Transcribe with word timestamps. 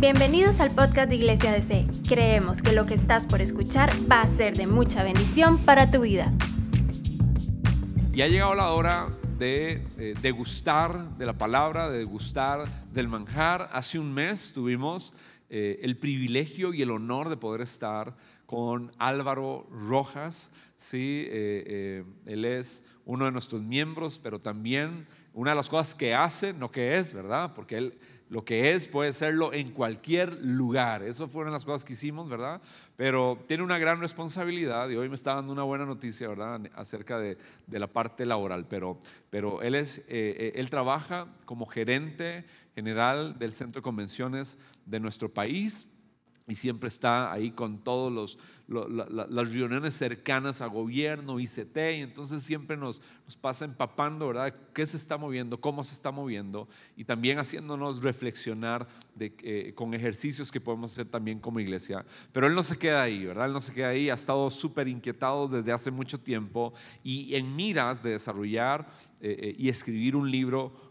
Bienvenidos 0.00 0.60
al 0.60 0.70
podcast 0.70 1.08
de 1.08 1.16
Iglesia 1.16 1.50
DC. 1.50 1.84
Creemos 2.08 2.62
que 2.62 2.70
lo 2.70 2.86
que 2.86 2.94
estás 2.94 3.26
por 3.26 3.40
escuchar 3.40 3.90
va 4.08 4.20
a 4.20 4.28
ser 4.28 4.56
de 4.56 4.68
mucha 4.68 5.02
bendición 5.02 5.58
para 5.58 5.90
tu 5.90 6.02
vida. 6.02 6.32
Y 8.12 8.22
ha 8.22 8.28
llegado 8.28 8.54
la 8.54 8.70
hora 8.70 9.08
de 9.40 9.82
eh, 9.98 10.14
degustar 10.22 11.18
de 11.18 11.26
la 11.26 11.36
palabra, 11.36 11.90
de 11.90 11.98
degustar 11.98 12.68
del 12.92 13.08
manjar. 13.08 13.70
Hace 13.72 13.98
un 13.98 14.14
mes 14.14 14.52
tuvimos 14.52 15.14
eh, 15.50 15.80
el 15.82 15.96
privilegio 15.96 16.72
y 16.72 16.82
el 16.82 16.92
honor 16.92 17.28
de 17.28 17.36
poder 17.36 17.62
estar 17.62 18.14
con 18.46 18.92
Álvaro 18.98 19.66
Rojas. 19.68 20.52
Sí, 20.76 21.24
eh, 21.28 22.04
él 22.24 22.44
es 22.44 22.84
uno 23.04 23.24
de 23.24 23.32
nuestros 23.32 23.62
miembros, 23.62 24.20
pero 24.22 24.38
también 24.38 25.06
una 25.32 25.50
de 25.50 25.56
las 25.56 25.68
cosas 25.68 25.96
que 25.96 26.14
hace, 26.14 26.52
no 26.52 26.70
que 26.70 26.98
es, 26.98 27.14
¿verdad? 27.14 27.52
Porque 27.52 27.78
él 27.78 27.98
lo 28.30 28.44
que 28.44 28.72
es 28.72 28.88
puede 28.88 29.12
serlo 29.12 29.52
en 29.52 29.70
cualquier 29.70 30.42
lugar. 30.42 31.02
Eso 31.02 31.28
fueron 31.28 31.52
las 31.52 31.64
cosas 31.64 31.84
que 31.84 31.94
hicimos, 31.94 32.28
¿verdad? 32.28 32.60
Pero 32.96 33.42
tiene 33.46 33.62
una 33.62 33.78
gran 33.78 34.00
responsabilidad 34.00 34.88
y 34.90 34.96
hoy 34.96 35.08
me 35.08 35.14
está 35.14 35.34
dando 35.34 35.52
una 35.52 35.62
buena 35.62 35.86
noticia, 35.86 36.28
¿verdad? 36.28 36.60
Acerca 36.74 37.18
de, 37.18 37.38
la 37.68 37.86
parte 37.86 38.26
laboral. 38.26 38.66
Pero, 38.68 38.98
pero 39.30 39.62
él, 39.62 39.74
es, 39.74 39.98
eh, 39.98 40.04
eh, 40.08 40.52
él 40.56 40.68
trabaja 40.70 41.28
como 41.44 41.66
gerente 41.66 42.44
general 42.74 43.38
del 43.38 43.52
Centro 43.52 43.80
de 43.80 43.84
Convenciones 43.84 44.58
de 44.84 45.00
nuestro 45.00 45.32
país 45.32 45.88
y 46.46 46.54
siempre 46.54 46.88
está 46.88 47.30
ahí 47.30 47.50
con 47.50 47.84
todos 47.84 48.12
los 48.12 48.38
las 48.68 49.52
reuniones 49.54 49.94
cercanas 49.94 50.60
a 50.60 50.66
gobierno, 50.66 51.40
ICT, 51.40 51.76
y 51.76 52.02
entonces 52.02 52.42
siempre 52.42 52.76
nos, 52.76 53.00
nos 53.24 53.36
pasa 53.36 53.64
empapando, 53.64 54.28
¿verdad? 54.28 54.54
¿Qué 54.74 54.86
se 54.86 54.98
está 54.98 55.16
moviendo? 55.16 55.58
¿Cómo 55.58 55.82
se 55.82 55.94
está 55.94 56.10
moviendo? 56.10 56.68
Y 56.94 57.04
también 57.04 57.38
haciéndonos 57.38 58.02
reflexionar 58.02 58.86
de, 59.14 59.34
eh, 59.42 59.72
con 59.74 59.94
ejercicios 59.94 60.52
que 60.52 60.60
podemos 60.60 60.92
hacer 60.92 61.06
también 61.06 61.40
como 61.40 61.60
iglesia. 61.60 62.04
Pero 62.30 62.46
él 62.46 62.54
no 62.54 62.62
se 62.62 62.76
queda 62.76 63.02
ahí, 63.02 63.24
¿verdad? 63.24 63.46
Él 63.46 63.52
no 63.54 63.60
se 63.60 63.72
queda 63.72 63.88
ahí, 63.88 64.10
ha 64.10 64.14
estado 64.14 64.50
súper 64.50 64.86
inquietado 64.86 65.48
desde 65.48 65.72
hace 65.72 65.90
mucho 65.90 66.18
tiempo 66.18 66.74
y 67.02 67.34
en 67.34 67.56
miras 67.56 68.02
de 68.02 68.10
desarrollar 68.10 68.86
eh, 69.20 69.36
eh, 69.40 69.54
y 69.58 69.68
escribir 69.68 70.14
un 70.14 70.30
libro 70.30 70.87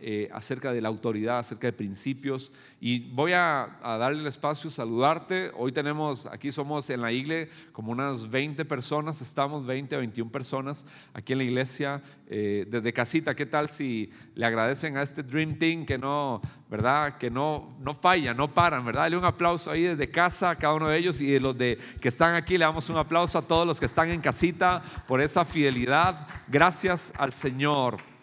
eh, 0.00 0.28
acerca 0.32 0.72
de 0.72 0.82
la 0.82 0.88
autoridad, 0.88 1.38
acerca 1.38 1.66
de 1.66 1.72
principios. 1.72 2.52
Y 2.80 3.10
voy 3.12 3.32
a, 3.32 3.78
darle 3.82 4.20
el 4.20 4.26
espacio, 4.26 4.68
saludarte. 4.68 5.50
Hoy 5.56 5.72
tenemos, 5.72 6.26
aquí 6.26 6.52
somos 6.52 6.90
en 6.90 7.00
la 7.00 7.12
iglesia 7.12 7.54
como 7.72 7.90
unas 7.90 8.28
20 8.28 8.64
personas, 8.66 9.22
estamos 9.22 9.64
20 9.64 9.94
a 9.94 9.98
21 9.98 10.30
personas 10.30 10.84
aquí 11.14 11.32
en 11.32 11.38
la 11.38 11.44
iglesia, 11.44 12.02
eh, 12.26 12.66
desde 12.68 12.92
casita. 12.92 13.34
¿Qué 13.34 13.46
tal 13.46 13.70
si 13.70 14.10
le 14.34 14.44
agradecen 14.44 14.98
a 14.98 15.02
este 15.02 15.22
Dream 15.22 15.56
Team 15.56 15.86
que 15.86 15.96
no, 15.96 16.42
verdad, 16.68 17.16
que 17.16 17.30
no, 17.30 17.74
no 17.80 17.94
falla, 17.94 18.34
no 18.34 18.52
paran, 18.52 18.84
verdad? 18.84 19.02
Dale 19.02 19.16
un 19.16 19.24
aplauso 19.24 19.70
ahí 19.70 19.84
desde 19.84 20.10
casa 20.10 20.50
a 20.50 20.56
cada 20.56 20.74
uno 20.74 20.88
de 20.88 20.98
ellos 20.98 21.20
y 21.22 21.30
de 21.30 21.40
los 21.40 21.56
de, 21.56 21.78
que 22.00 22.08
están 22.08 22.34
aquí, 22.34 22.58
le 22.58 22.66
damos 22.66 22.90
un 22.90 22.98
aplauso 22.98 23.38
a 23.38 23.42
todos 23.42 23.66
los 23.66 23.80
que 23.80 23.86
están 23.86 24.10
en 24.10 24.20
casita 24.20 24.82
por 25.06 25.22
esa 25.22 25.44
fidelidad. 25.44 26.26
Gracias 26.48 27.14
al 27.16 27.32
Señor. 27.32 28.13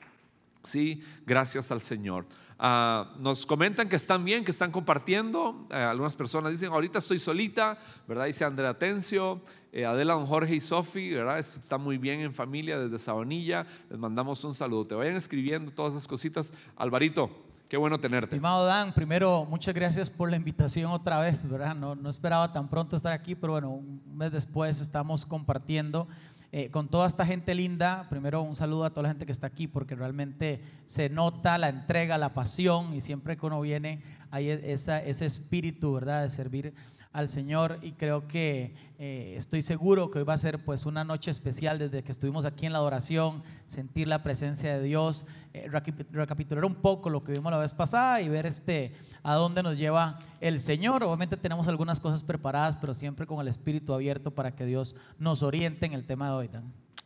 Sí, 0.64 1.04
gracias 1.26 1.72
al 1.72 1.82
Señor. 1.82 2.26
Ah, 2.64 3.16
nos 3.18 3.48
comentan 3.48 3.90
que 3.90 3.96
están 3.96 4.24
bien, 4.24 4.46
que 4.46 4.52
están 4.52 4.72
compartiendo. 4.72 5.66
Eh, 5.72 5.76
algunas 5.76 6.16
personas 6.16 6.52
dicen, 6.52 6.72
ahorita 6.72 7.00
estoy 7.00 7.18
solita, 7.18 7.80
¿verdad? 8.08 8.26
Dice 8.26 8.46
Andrea 8.46 8.70
Atencio, 8.70 9.42
eh, 9.72 9.84
Adela, 9.84 10.14
Jorge 10.14 10.54
y 10.54 10.60
Sofi, 10.60 11.12
¿verdad? 11.12 11.40
Están 11.40 11.82
muy 11.82 11.98
bien 11.98 12.20
en 12.20 12.36
familia 12.36 12.78
desde 12.78 13.00
Sabanilla. 13.00 13.66
Les 13.90 13.98
mandamos 13.98 14.44
un 14.44 14.54
saludo. 14.54 14.86
Te 14.86 14.94
vayan 14.94 15.16
escribiendo 15.16 15.72
todas 15.72 15.94
esas 15.94 16.08
cositas. 16.08 16.54
Alvarito, 16.76 17.32
qué 17.68 17.78
bueno 17.78 18.00
tenerte. 18.00 18.36
Estimado 18.36 18.68
Dan, 18.68 18.94
primero, 18.94 19.44
muchas 19.50 19.74
gracias 19.74 20.12
por 20.12 20.30
la 20.30 20.36
invitación 20.36 20.92
otra 20.92 21.20
vez, 21.20 21.50
¿verdad? 21.50 21.74
No, 21.74 21.96
no 21.96 22.12
esperaba 22.12 22.54
tan 22.54 22.70
pronto 22.70 22.96
estar 22.96 23.12
aquí, 23.12 23.34
pero 23.34 23.54
bueno, 23.54 23.72
un 23.72 24.04
mes 24.16 24.32
después 24.32 24.82
estamos 24.82 25.26
compartiendo. 25.26 26.08
Eh, 26.54 26.70
con 26.70 26.90
toda 26.90 27.08
esta 27.08 27.26
gente 27.26 27.56
linda, 27.56 28.08
primero 28.10 28.42
un 28.42 28.58
saludo 28.58 28.84
a 28.84 28.90
toda 28.90 29.04
la 29.04 29.10
gente 29.10 29.26
que 29.26 29.32
está 29.32 29.48
aquí, 29.48 29.68
porque 29.68 29.96
realmente 29.96 30.62
se 30.86 31.08
nota 31.10 31.58
la 31.58 31.70
entrega, 31.70 32.18
la 32.18 32.34
pasión, 32.34 32.94
y 32.94 33.00
siempre 33.00 33.38
que 33.38 33.46
uno 33.46 33.62
viene 33.62 34.02
hay 34.32 34.50
e-, 34.50 34.74
ese 34.74 35.26
espíritu, 35.26 35.94
¿verdad?, 35.94 36.24
de 36.24 36.30
servir 36.30 36.74
al 37.14 37.28
Señor 37.28 37.80
y 37.82 37.92
creo 37.94 38.28
que 38.28 38.74
eh, 38.98 39.36
estoy 39.38 39.62
seguro 39.62 40.10
que 40.10 40.20
hoy 40.20 40.26
va 40.26 40.34
a 40.34 40.38
ser 40.38 40.64
pues 40.64 40.86
una 40.86 41.04
noche 41.04 41.32
especial 41.32 41.78
desde 41.78 42.04
que 42.04 42.12
estuvimos 42.12 42.46
aquí 42.46 42.66
en 42.66 42.74
la 42.74 42.80
adoración, 42.80 43.44
sentir 43.66 44.08
la 44.08 44.24
presencia 44.24 44.74
de 44.78 44.84
Dios, 44.84 45.26
eh, 45.54 45.68
recapitular 46.12 46.64
un 46.64 46.76
poco 46.76 47.10
lo 47.10 47.24
que 47.24 47.34
vimos 47.34 47.52
la 47.52 47.58
vez 47.58 47.74
pasada 47.74 48.22
y 48.22 48.30
ver 48.30 48.46
este 48.46 48.94
a 49.24 49.36
dónde 49.36 49.62
nos 49.62 49.78
lleva 49.78 50.20
el 50.40 50.60
Señor. 50.60 51.04
Obviamente 51.04 51.36
tenemos 51.36 51.68
algunas 51.68 52.00
cosas 52.00 52.24
preparadas, 52.24 52.78
pero 52.78 52.94
siempre 52.94 53.26
con 53.26 53.42
el 53.42 53.48
espíritu 53.48 53.94
abierto 53.94 54.32
para 54.32 54.56
que 54.56 54.66
Dios 54.66 54.96
nos 55.20 55.44
oriente 55.44 55.86
en 55.86 55.94
el 55.94 56.06
tema 56.06 56.28
de 56.28 56.34
hoy. 56.34 56.50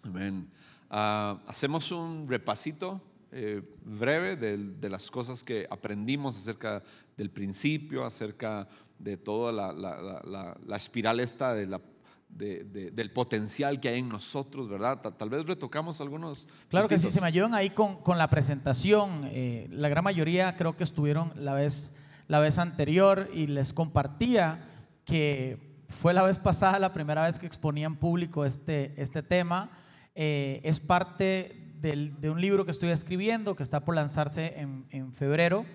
Amén. 0.04 0.48
Ah, 0.90 1.40
hacemos 1.48 1.92
un 1.92 2.28
repasito 2.28 3.02
eh, 3.38 3.62
breve 3.84 4.38
de, 4.38 4.90
las 4.90 5.12
cosas 5.12 5.44
que 5.44 5.68
aprendimos 5.70 6.38
acerca 6.38 6.82
del 7.18 7.30
principio, 7.30 8.06
acerca 8.06 8.66
de 9.00 9.18
toda 9.18 9.52
la, 9.52 10.76
espiral 10.76 11.20
esta 11.20 11.54
de 11.54 11.68
la, 11.68 11.82
del 12.30 13.12
potencial 13.12 13.80
que 13.80 13.90
hay 13.90 14.00
en 14.00 14.10
nosotros, 14.10 14.68
¿verdad? 14.68 15.00
Tal, 15.00 15.30
vez 15.30 15.46
retocamos 15.46 16.02
algunos. 16.02 16.48
Claro 16.70 16.88
que 16.88 17.00
sí, 17.00 17.10
se 17.10 17.22
me 17.22 17.28
ayudan 17.28 17.54
ahí 17.54 17.70
con, 17.70 17.98
con 17.98 18.18
la 18.18 18.30
presentación. 18.30 19.30
Eh, 19.32 19.68
la 19.72 19.90
gran 19.90 20.04
mayoría 20.04 20.56
creo 20.56 20.76
que 20.76 20.84
estuvieron 20.84 21.32
la 21.36 21.54
vez, 21.54 21.94
la 22.28 22.40
vez 22.40 22.58
anterior 22.58 23.30
y 23.34 23.48
les 23.48 23.74
compartía 23.74 24.70
que 25.06 25.76
fue 25.90 26.14
la 26.14 26.24
vez 26.24 26.40
pasada 26.40 26.80
la 26.80 26.94
primera 26.94 27.26
vez 27.26 27.40
que 27.40 27.46
exponía 27.46 27.86
en 27.86 27.96
público 27.96 28.44
este, 28.44 28.94
este 29.02 29.24
tema. 29.24 29.70
Eh, 30.14 30.62
es 30.64 30.80
parte 30.80 31.74
del, 31.80 32.20
de 32.20 32.30
un 32.30 32.42
libro 32.42 32.66
que 32.66 32.72
estoy 32.72 32.90
escribiendo 32.90 33.56
que 33.56 33.64
está 33.64 33.82
por 33.82 33.96
lanzarse 33.96 34.60
en, 34.60 34.86
en 34.90 35.14
febrero, 35.14 35.66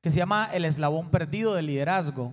que 0.00 0.10
se 0.10 0.18
llama 0.18 0.48
El 0.52 0.64
eslabón 0.64 1.10
perdido 1.10 1.54
del 1.54 1.66
liderazgo. 1.66 2.32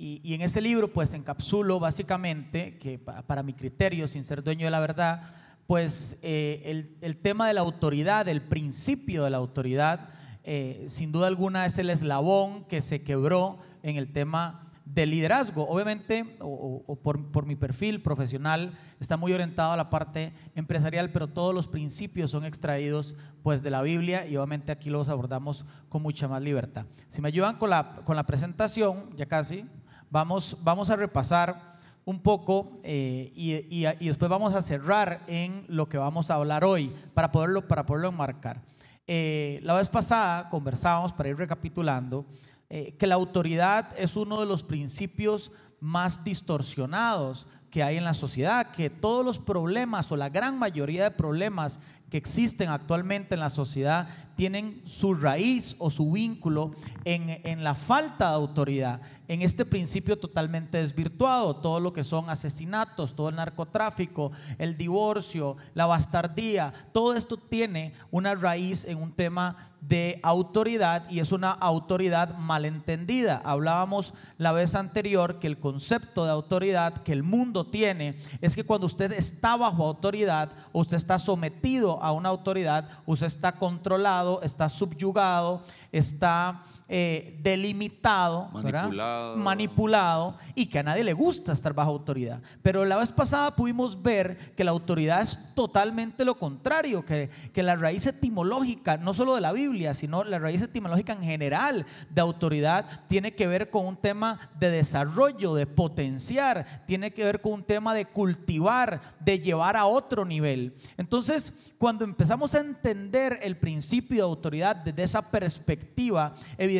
Y, 0.00 0.32
en 0.32 0.42
este 0.42 0.60
libro 0.60 0.92
pues 0.92 1.12
encapsulo 1.12 1.80
básicamente, 1.80 2.78
que 2.78 3.00
para, 3.00 3.42
mi 3.42 3.52
criterio, 3.52 4.06
sin 4.06 4.22
ser 4.22 4.44
dueño 4.44 4.66
de 4.66 4.70
la 4.70 4.78
verdad, 4.78 5.22
pues 5.66 6.16
eh, 6.22 6.62
el, 6.66 6.96
el, 7.00 7.16
tema 7.16 7.48
de 7.48 7.54
la 7.54 7.62
autoridad, 7.62 8.28
el 8.28 8.42
principio 8.42 9.24
de 9.24 9.30
la 9.30 9.38
autoridad, 9.38 10.10
eh, 10.44 10.84
sin 10.86 11.10
duda 11.10 11.26
alguna 11.26 11.66
es 11.66 11.78
el 11.78 11.90
eslabón 11.90 12.64
que 12.66 12.80
se 12.80 13.02
quebró 13.02 13.58
en 13.82 13.96
el 13.96 14.12
tema 14.12 14.70
del 14.84 15.10
liderazgo. 15.10 15.68
Obviamente, 15.68 16.36
o, 16.38 16.96
por, 17.02 17.32
por, 17.32 17.44
mi 17.44 17.56
perfil 17.56 18.00
profesional, 18.00 18.78
está 19.00 19.16
muy 19.16 19.32
orientado 19.32 19.72
a 19.72 19.76
la 19.76 19.90
parte 19.90 20.32
empresarial, 20.54 21.10
pero 21.10 21.26
todos 21.26 21.52
los 21.52 21.66
principios 21.66 22.30
son 22.30 22.44
extraídos 22.44 23.16
pues 23.42 23.64
de 23.64 23.70
la 23.70 23.82
Biblia 23.82 24.28
y 24.28 24.36
obviamente 24.36 24.70
aquí 24.70 24.90
los 24.90 25.08
abordamos 25.08 25.64
con 25.88 26.02
mucha 26.02 26.28
más 26.28 26.40
libertad. 26.40 26.86
Si 27.08 27.20
me 27.20 27.28
ayudan 27.28 27.56
con 27.56 27.70
la, 27.70 27.96
con 28.04 28.14
la 28.14 28.24
presentación, 28.26 29.10
ya 29.16 29.26
casi, 29.26 29.64
Vamos, 30.10 30.56
vamos 30.62 30.88
a 30.90 30.96
repasar 30.96 31.78
un 32.06 32.20
poco 32.20 32.80
eh, 32.82 33.30
y, 33.34 34.06
después 34.06 34.30
vamos 34.30 34.54
a 34.54 34.62
cerrar 34.62 35.22
en 35.26 35.66
lo 35.68 35.90
que 35.90 35.98
vamos 35.98 36.30
a 36.30 36.36
hablar 36.36 36.64
hoy 36.64 36.90
para 37.12 37.30
poderlo, 37.30 37.68
para 37.68 37.84
poderlo 37.84 38.08
enmarcar. 38.08 38.62
Eh, 39.06 39.60
la 39.62 39.74
vez 39.74 39.90
pasada 39.90 40.48
conversábamos, 40.48 41.12
para 41.12 41.28
ir 41.28 41.36
recapitulando, 41.36 42.24
eh, 42.70 42.94
que 42.98 43.06
la 43.06 43.16
autoridad 43.16 43.94
es 43.98 44.16
uno 44.16 44.40
de 44.40 44.46
los 44.46 44.62
principios 44.62 45.50
más 45.80 46.24
distorsionados 46.24 47.46
que 47.70 47.82
hay 47.82 47.98
en 47.98 48.04
la 48.04 48.14
sociedad, 48.14 48.70
que 48.70 48.88
todos 48.88 49.22
los 49.22 49.38
problemas 49.38 50.10
o 50.10 50.16
la 50.16 50.30
gran 50.30 50.58
mayoría 50.58 51.04
de 51.04 51.10
problemas 51.10 51.78
que 52.10 52.16
existen 52.16 52.68
actualmente 52.68 53.34
en 53.34 53.40
la 53.40 53.50
sociedad 53.50 54.08
tienen 54.38 54.82
su 54.86 55.14
raíz 55.14 55.74
o 55.80 55.90
su 55.90 56.12
vínculo 56.12 56.70
en, 57.04 57.40
en, 57.42 57.64
la 57.64 57.74
falta 57.74 58.28
de 58.28 58.36
autoridad, 58.36 59.00
en 59.26 59.42
este 59.42 59.64
principio 59.64 60.16
totalmente 60.16 60.78
desvirtuado, 60.78 61.56
todo 61.56 61.80
lo 61.80 61.92
que 61.92 62.04
son 62.04 62.30
asesinatos, 62.30 63.16
todo 63.16 63.30
el 63.30 63.34
narcotráfico, 63.34 64.30
el 64.58 64.76
divorcio, 64.76 65.56
la 65.74 65.86
bastardía, 65.86 66.72
todo 66.92 67.14
esto 67.14 67.36
tiene 67.36 67.94
una 68.12 68.36
raíz 68.36 68.84
en 68.84 69.02
un 69.02 69.12
tema 69.12 69.68
de 69.80 70.18
autoridad 70.22 71.08
y 71.08 71.20
es 71.20 71.32
una 71.32 71.50
autoridad 71.50 72.36
malentendida. 72.36 73.40
Hablábamos 73.44 74.12
la 74.36 74.52
vez 74.52 74.74
anterior 74.74 75.38
que 75.38 75.46
el 75.46 75.58
concepto 75.58 76.24
de 76.24 76.32
autoridad 76.32 77.02
que 77.02 77.12
el 77.12 77.22
mundo 77.22 77.66
tiene 77.66 78.18
es 78.40 78.56
que 78.56 78.64
cuando 78.64 78.86
usted 78.86 79.12
está 79.12 79.56
bajo 79.56 79.86
autoridad, 79.86 80.52
usted 80.72 80.96
está 80.96 81.18
sometido 81.18 81.97
a 82.02 82.12
una 82.12 82.28
autoridad, 82.28 82.88
usted 83.06 83.26
está 83.26 83.52
controlado, 83.52 84.42
está 84.42 84.68
subyugado, 84.68 85.62
está 85.92 86.62
eh, 86.90 87.38
delimitado, 87.42 88.48
Manipulado. 88.50 89.36
manipulado 89.36 90.38
y 90.54 90.66
que 90.66 90.78
a 90.78 90.82
nadie 90.82 91.04
le 91.04 91.12
gusta 91.12 91.52
estar 91.52 91.74
bajo 91.74 91.90
autoridad. 91.90 92.40
Pero 92.62 92.86
la 92.86 92.96
vez 92.96 93.12
pasada 93.12 93.54
pudimos 93.54 94.02
ver 94.02 94.54
que 94.54 94.64
la 94.64 94.70
autoridad 94.70 95.20
es 95.20 95.38
totalmente 95.54 96.24
lo 96.24 96.38
contrario, 96.38 97.04
que, 97.04 97.28
que 97.52 97.62
la 97.62 97.76
raíz 97.76 98.06
etimológica, 98.06 98.96
no 98.96 99.12
solo 99.12 99.34
de 99.34 99.42
la 99.42 99.52
Biblia, 99.52 99.92
sino 99.92 100.24
la 100.24 100.38
raíz 100.38 100.62
etimológica 100.62 101.12
en 101.12 101.24
general 101.24 101.84
de 102.08 102.20
autoridad, 102.22 103.04
tiene 103.06 103.34
que 103.34 103.46
ver 103.46 103.68
con 103.68 103.84
un 103.84 103.96
tema 103.98 104.50
de 104.58 104.70
desarrollo, 104.70 105.54
de 105.54 105.66
potenciar, 105.66 106.84
tiene 106.86 107.12
que 107.12 107.24
ver 107.24 107.42
con 107.42 107.52
un 107.52 107.64
tema 107.64 107.92
de 107.92 108.06
cultivar, 108.06 109.14
de 109.20 109.40
llevar 109.40 109.76
a 109.76 109.84
otro 109.84 110.24
nivel. 110.24 110.74
Entonces, 110.96 111.52
cuando 111.76 112.04
empezamos 112.06 112.54
a 112.54 112.60
entender 112.60 113.38
el 113.42 113.58
principio 113.58 114.16
de 114.16 114.22
autoridad 114.22 114.74
desde 114.74 115.02
esa 115.02 115.30
perspectiva, 115.30 116.34
evidentemente 116.56 116.77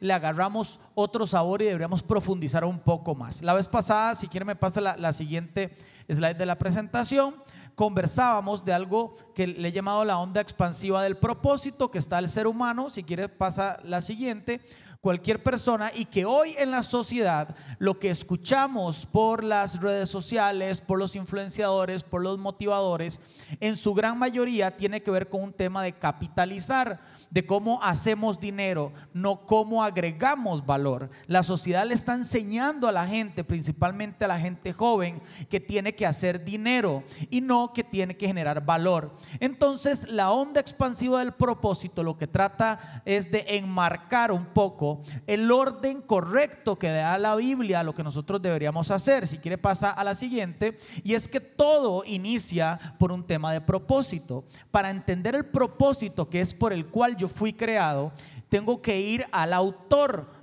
le 0.00 0.12
agarramos 0.12 0.80
otro 0.94 1.26
sabor 1.26 1.62
y 1.62 1.66
deberíamos 1.66 2.02
profundizar 2.02 2.64
un 2.64 2.80
poco 2.80 3.14
más. 3.14 3.42
La 3.42 3.54
vez 3.54 3.68
pasada, 3.68 4.14
si 4.14 4.28
quiere 4.28 4.44
me 4.44 4.56
pasa 4.56 4.80
la, 4.80 5.12
siguiente 5.12 5.76
slide 6.08 6.36
de 6.36 6.46
la 6.46 6.58
presentación, 6.58 7.36
conversábamos 7.74 8.64
de 8.64 8.72
algo 8.72 9.16
que 9.34 9.46
le 9.46 9.68
he 9.68 9.72
llamado 9.72 10.04
la 10.04 10.18
onda 10.18 10.40
expansiva 10.40 11.02
del 11.02 11.16
propósito, 11.16 11.90
que 11.90 11.98
está 11.98 12.18
el 12.18 12.28
ser 12.28 12.46
humano, 12.46 12.90
si 12.90 13.04
quiere 13.04 13.28
pasa 13.28 13.78
la 13.84 14.00
siguiente, 14.00 14.60
cualquier 15.00 15.42
persona 15.42 15.92
y 15.94 16.06
que 16.06 16.24
hoy 16.24 16.54
en 16.58 16.70
la 16.72 16.82
sociedad 16.82 17.54
lo 17.78 17.98
que 17.98 18.10
escuchamos 18.10 19.06
por 19.06 19.44
las 19.44 19.80
redes 19.80 20.08
sociales, 20.08 20.80
por 20.80 20.98
los 20.98 21.14
influenciadores, 21.14 22.02
por 22.02 22.20
los 22.20 22.38
motivadores, 22.38 23.20
en 23.60 23.76
su 23.76 23.94
gran 23.94 24.18
mayoría 24.18 24.76
tiene 24.76 25.02
que 25.02 25.10
ver 25.10 25.28
con 25.28 25.42
un 25.42 25.52
tema 25.52 25.82
de 25.82 25.92
capitalizar 25.92 27.00
de 27.30 27.46
cómo 27.46 27.82
hacemos 27.82 28.40
dinero, 28.40 28.92
no 29.12 29.46
cómo 29.46 29.82
agregamos 29.82 30.64
valor. 30.64 31.10
La 31.26 31.42
sociedad 31.42 31.86
le 31.86 31.94
está 31.94 32.14
enseñando 32.14 32.88
a 32.88 32.92
la 32.92 33.06
gente, 33.06 33.44
principalmente 33.44 34.24
a 34.24 34.28
la 34.28 34.38
gente 34.38 34.72
joven, 34.72 35.20
que 35.48 35.60
tiene 35.60 35.94
que 35.94 36.06
hacer 36.06 36.44
dinero 36.44 37.04
y 37.30 37.40
no 37.40 37.72
que 37.72 37.84
tiene 37.84 38.16
que 38.16 38.26
generar 38.26 38.64
valor. 38.64 39.14
Entonces, 39.40 40.08
la 40.08 40.30
onda 40.30 40.60
expansiva 40.60 41.18
del 41.18 41.32
propósito 41.32 42.02
lo 42.02 42.16
que 42.16 42.26
trata 42.26 43.02
es 43.04 43.30
de 43.30 43.44
enmarcar 43.48 44.32
un 44.32 44.46
poco 44.46 45.02
el 45.26 45.50
orden 45.50 46.02
correcto 46.02 46.78
que 46.78 46.88
da 46.88 47.18
la 47.18 47.36
Biblia 47.36 47.80
a 47.80 47.84
lo 47.84 47.94
que 47.94 48.02
nosotros 48.02 48.40
deberíamos 48.40 48.90
hacer. 48.90 49.26
Si 49.26 49.38
quiere 49.38 49.58
pasa 49.58 49.90
a 49.90 50.04
la 50.04 50.14
siguiente, 50.14 50.78
y 51.02 51.14
es 51.14 51.28
que 51.28 51.40
todo 51.40 52.04
inicia 52.06 52.78
por 52.98 53.12
un 53.12 53.26
tema 53.26 53.52
de 53.52 53.60
propósito. 53.60 54.44
Para 54.70 54.90
entender 54.90 55.34
el 55.34 55.46
propósito 55.46 56.28
que 56.28 56.40
es 56.40 56.54
por 56.54 56.72
el 56.72 56.86
cual 56.86 57.16
yo 57.18 57.28
fui 57.28 57.52
creado, 57.52 58.12
tengo 58.48 58.80
que 58.80 59.00
ir 59.00 59.26
al 59.32 59.52
autor. 59.52 60.38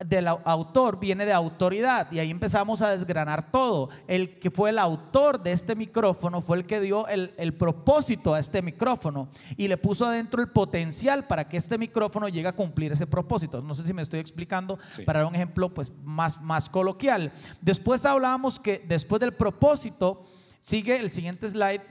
Del 0.00 0.28
autor 0.28 1.00
viene 1.00 1.26
de 1.26 1.32
autoridad 1.32 2.06
y 2.12 2.20
ahí 2.20 2.30
empezamos 2.30 2.82
a 2.82 2.96
desgranar 2.96 3.50
todo. 3.50 3.88
El 4.06 4.38
que 4.38 4.48
fue 4.48 4.70
el 4.70 4.78
autor 4.78 5.42
de 5.42 5.50
este 5.50 5.74
micrófono 5.74 6.40
fue 6.40 6.58
el 6.58 6.66
que 6.66 6.78
dio 6.80 7.08
el, 7.08 7.34
el 7.36 7.52
propósito 7.52 8.32
a 8.32 8.38
este 8.38 8.62
micrófono 8.62 9.28
y 9.56 9.66
le 9.66 9.76
puso 9.76 10.06
adentro 10.06 10.40
el 10.40 10.50
potencial 10.50 11.26
para 11.26 11.48
que 11.48 11.56
este 11.56 11.76
micrófono 11.78 12.28
llegue 12.28 12.46
a 12.46 12.54
cumplir 12.54 12.92
ese 12.92 13.08
propósito. 13.08 13.60
No 13.60 13.74
sé 13.74 13.84
si 13.84 13.92
me 13.92 14.02
estoy 14.02 14.20
explicando 14.20 14.78
Sí. 14.88 15.02
para 15.02 15.18
dar 15.18 15.26
un 15.28 15.34
ejemplo 15.34 15.74
pues, 15.74 15.90
más, 16.04 16.40
más 16.40 16.70
coloquial. 16.70 17.32
Después 17.60 18.06
hablábamos 18.06 18.60
que 18.60 18.84
después 18.86 19.18
del 19.18 19.34
propósito 19.34 20.22
sigue 20.60 20.96
el 21.00 21.10
siguiente 21.10 21.50
slide 21.50 21.82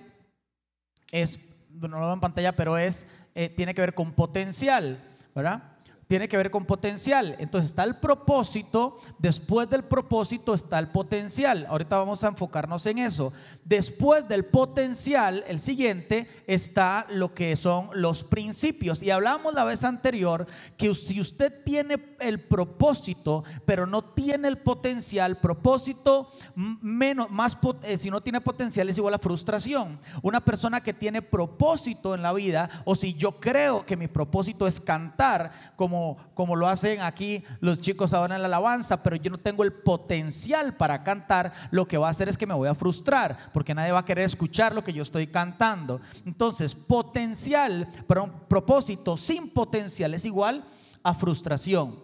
es, 1.12 1.42
no 1.72 1.89
lo 1.89 2.00
veo 2.00 2.13
en 2.13 2.22
pantalla, 2.22 2.56
pero 2.56 2.78
es, 2.78 3.06
eh, 3.39 3.50
tiene 3.50 3.75
que 3.75 3.81
ver 3.81 3.94
con 3.94 4.13
potencial, 4.13 4.98
¿verdad? 5.36 5.62
Tiene 6.07 6.30
que 6.30 6.38
ver 6.38 6.50
con 6.50 6.65
potencial. 6.65 7.36
Entonces 7.39 7.71
está 7.71 7.83
el 7.83 7.98
propósito, 7.98 8.98
después 9.19 9.69
del 9.69 9.83
propósito 9.83 10.54
está 10.54 10.80
el 10.80 10.88
potencial. 10.88 11.65
Ahorita 11.69 11.98
vamos 11.98 12.24
a 12.24 12.30
enfocarnos 12.30 12.86
en 12.86 13.00
eso. 13.00 13.33
Después 13.65 14.27
del 14.27 14.45
potencial, 14.45 15.44
el 15.48 15.59
siguiente, 15.59 16.27
está 16.48 17.06
lo 17.09 17.33
que 17.33 17.56
son 17.56 17.89
los 17.94 18.24
principios. 18.24 19.04
Y 19.04 19.12
hablamos 19.12 19.54
la 19.54 19.65
vez 19.65 19.83
anterior 19.83 20.48
que 20.77 20.94
si 20.95 21.19
usted 21.19 21.63
tiene 21.65 22.15
el 22.19 22.39
propósito, 22.39 23.44
pero 23.65 23.86
no 23.86 24.03
tiene 24.03 24.48
el 24.48 24.57
potencial, 24.57 25.38
propósito 25.39 26.31
menos, 26.56 27.30
más, 27.30 27.57
eh, 27.83 27.98
si 27.98 28.10
no 28.10 28.21
tiene 28.21 28.42
potencial 28.42 28.89
es 28.89 28.98
igual 28.98 29.13
a 29.13 29.19
frustración. 29.19 30.00
Una 30.21 30.44
persona 30.44 30.81
que 30.81 30.94
tiene 30.94 31.21
propósito 31.21 32.15
en 32.15 32.21
la 32.21 32.33
vida, 32.33 32.69
o 32.86 32.95
si 32.95 33.13
yo 33.13 33.39
creo 33.39 33.86
que 33.86 33.98
mi 33.98 34.07
propósito 34.07 34.68
es 34.68 34.80
cantar, 34.80 35.74
como, 35.75 35.97
como 36.34 36.56
lo 36.56 36.68
hacen 36.68 37.02
aquí 37.02 37.44
los 37.60 37.80
chicos 37.80 38.14
ahora 38.14 38.36
en 38.36 38.42
la 38.42 38.48
alabanza, 38.48 39.02
pero 39.04 39.16
yo 39.16 39.30
no 39.32 39.38
tengo 39.38 39.64
el 39.64 39.74
potencial 39.74 40.76
para 40.76 41.04
cantar, 41.04 41.54
lo 41.72 41.88
que 41.88 41.98
va 41.98 42.08
a 42.08 42.12
hacer 42.12 42.30
es 42.30 42.38
que 42.38 42.48
me 42.48 42.54
voy 42.54 42.68
a 42.68 42.76
frustrar, 42.76 43.38
porque 43.54 43.74
nadie 43.74 43.92
va 43.92 44.00
a 44.00 44.06
querer 44.06 44.26
escuchar 44.26 44.74
lo 44.74 44.84
que 44.84 44.94
yo 44.94 45.04
estoy 45.04 45.28
cantando. 45.28 46.00
Entonces, 46.26 46.76
potencial, 46.76 47.88
pero 48.08 48.32
propósito 48.48 49.18
sin 49.18 49.50
potencial 49.50 50.14
es 50.14 50.26
igual 50.26 50.64
a 51.04 51.14
frustración. 51.14 52.00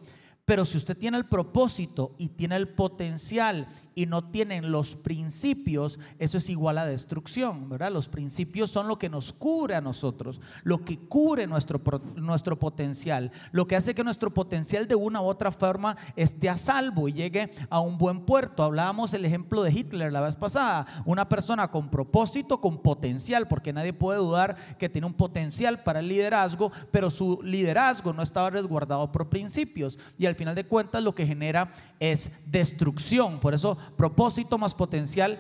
Pero 0.46 0.66
si 0.66 0.76
usted 0.76 0.98
tiene 0.98 1.18
el 1.18 1.26
propósito 1.26 2.16
y 2.18 2.28
tiene 2.28 2.58
el 2.58 2.68
potencial 2.68 3.66
y 3.96 4.08
no 4.08 4.26
tienen 4.26 4.74
los 4.74 4.98
principios, 4.98 6.00
eso 6.20 6.38
es 6.38 6.50
igual 6.50 6.80
a 6.80 6.86
destrucción, 6.86 7.70
¿verdad? 7.70 7.94
Los 7.94 8.10
principios 8.10 8.70
son 8.70 8.90
lo 8.90 9.00
que 9.00 9.08
nos 9.08 9.32
cubre 9.32 9.76
a 9.76 9.82
nosotros, 9.82 10.42
lo 10.64 10.84
que 10.84 10.98
cubre 10.98 11.48
nuestro, 11.48 11.82
nuestro 12.16 12.60
potencial, 12.60 13.32
lo 13.54 13.68
que 13.68 13.78
hace 13.78 13.96
que 13.96 14.04
nuestro 14.04 14.34
potencial 14.34 14.86
de 14.86 14.96
una 14.96 15.22
u 15.22 15.26
otra 15.26 15.50
forma 15.52 15.96
esté 16.18 16.50
a 16.50 16.58
salvo 16.58 17.08
y 17.08 17.14
llegue 17.14 17.52
a 17.70 17.80
un 17.80 17.98
buen 17.98 18.26
puerto. 18.26 18.64
Hablábamos 18.64 19.14
el 19.14 19.24
ejemplo 19.24 19.64
de 19.64 19.72
Hitler 19.72 20.12
la 20.12 20.20
vez 20.20 20.36
pasada, 20.36 21.04
una 21.06 21.30
persona 21.30 21.72
con 21.72 21.90
propósito, 21.90 22.60
con 22.60 22.80
potencial, 22.80 23.48
porque 23.48 23.72
nadie 23.72 23.94
puede 23.94 24.20
dudar 24.20 24.58
que 24.78 24.90
tiene 24.90 25.08
un 25.08 25.14
potencial 25.14 25.84
para 25.84 26.02
el 26.02 26.10
liderazgo, 26.10 26.74
pero 26.92 27.10
su 27.10 27.40
liderazgo 27.44 28.12
no 28.12 28.24
estaba 28.24 28.50
resguardado 28.50 29.10
por 29.10 29.30
principios 29.30 29.98
y 30.18 30.33
final 30.36 30.56
de 30.56 30.66
cuentas 30.66 31.04
lo 31.04 31.14
que 31.16 31.26
genera 31.26 31.74
es 32.00 32.32
destrucción. 32.46 33.40
Por 33.40 33.54
eso 33.54 33.78
propósito 33.96 34.58
más 34.58 34.74
potencial 34.74 35.40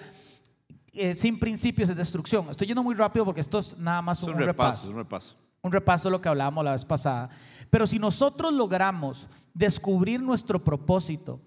eh, 0.94 1.16
sin 1.16 1.40
principios 1.40 1.90
es 1.90 1.95
destrucción. 1.95 2.50
Estoy 2.50 2.68
yendo 2.68 2.84
muy 2.84 2.95
rápido 2.95 3.25
porque 3.25 3.42
esto 3.42 3.60
es 3.60 3.78
nada 3.78 4.01
más 4.01 4.22
Es 4.22 4.28
un, 4.28 4.36
un 4.36 4.40
repaso 4.40 4.48
repaso, 4.48 4.88
es 4.88 4.92
un 4.92 4.98
repaso. 4.98 5.38
un 5.63 5.72
repaso 5.72 6.07
de 6.07 6.12
lo 6.12 6.22
que 6.22 6.30
hablábamos 6.30 6.63
la 6.63 6.74
vez 6.74 6.86
pasada. 6.86 7.30
Pero 7.69 7.88
si 7.88 7.98
nosotros 7.98 8.54
logramos 8.54 9.28
descubrir 9.54 10.22
nuestro 10.22 10.63
propósito 10.63 11.40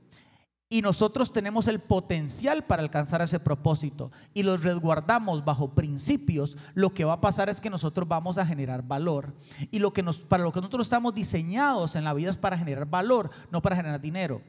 y 0.68 0.82
nosotros 0.82 1.32
tenemos 1.32 1.68
el 1.68 1.78
potencial 1.78 2.64
para 2.64 2.82
alcanzar 2.82 3.22
ese 3.22 3.38
propósito 3.38 4.10
y 4.34 4.42
los 4.42 4.64
resguardamos 4.64 5.44
bajo 5.44 5.74
principios, 5.74 6.56
lo 6.74 6.92
que 6.92 7.04
va 7.04 7.14
a 7.14 7.20
pasar 7.20 7.48
es 7.48 7.60
que 7.60 7.70
nosotros 7.70 8.08
vamos 8.08 8.36
a 8.36 8.46
generar 8.46 8.82
valor. 8.82 9.32
Y 9.70 9.78
lo 9.78 9.92
que 9.92 10.02
para 10.28 10.42
lo 10.42 10.52
que 10.52 10.60
nosotros 10.60 10.86
estamos 10.86 11.14
diseñados 11.14 11.94
en 11.94 12.02
la 12.02 12.14
vida 12.14 12.30
es 12.30 12.38
para 12.38 12.58
generar 12.58 12.86
valor, 12.86 13.30
no 13.52 13.62
para 13.62 13.76
generar 13.76 14.00
dinero. 14.00 14.42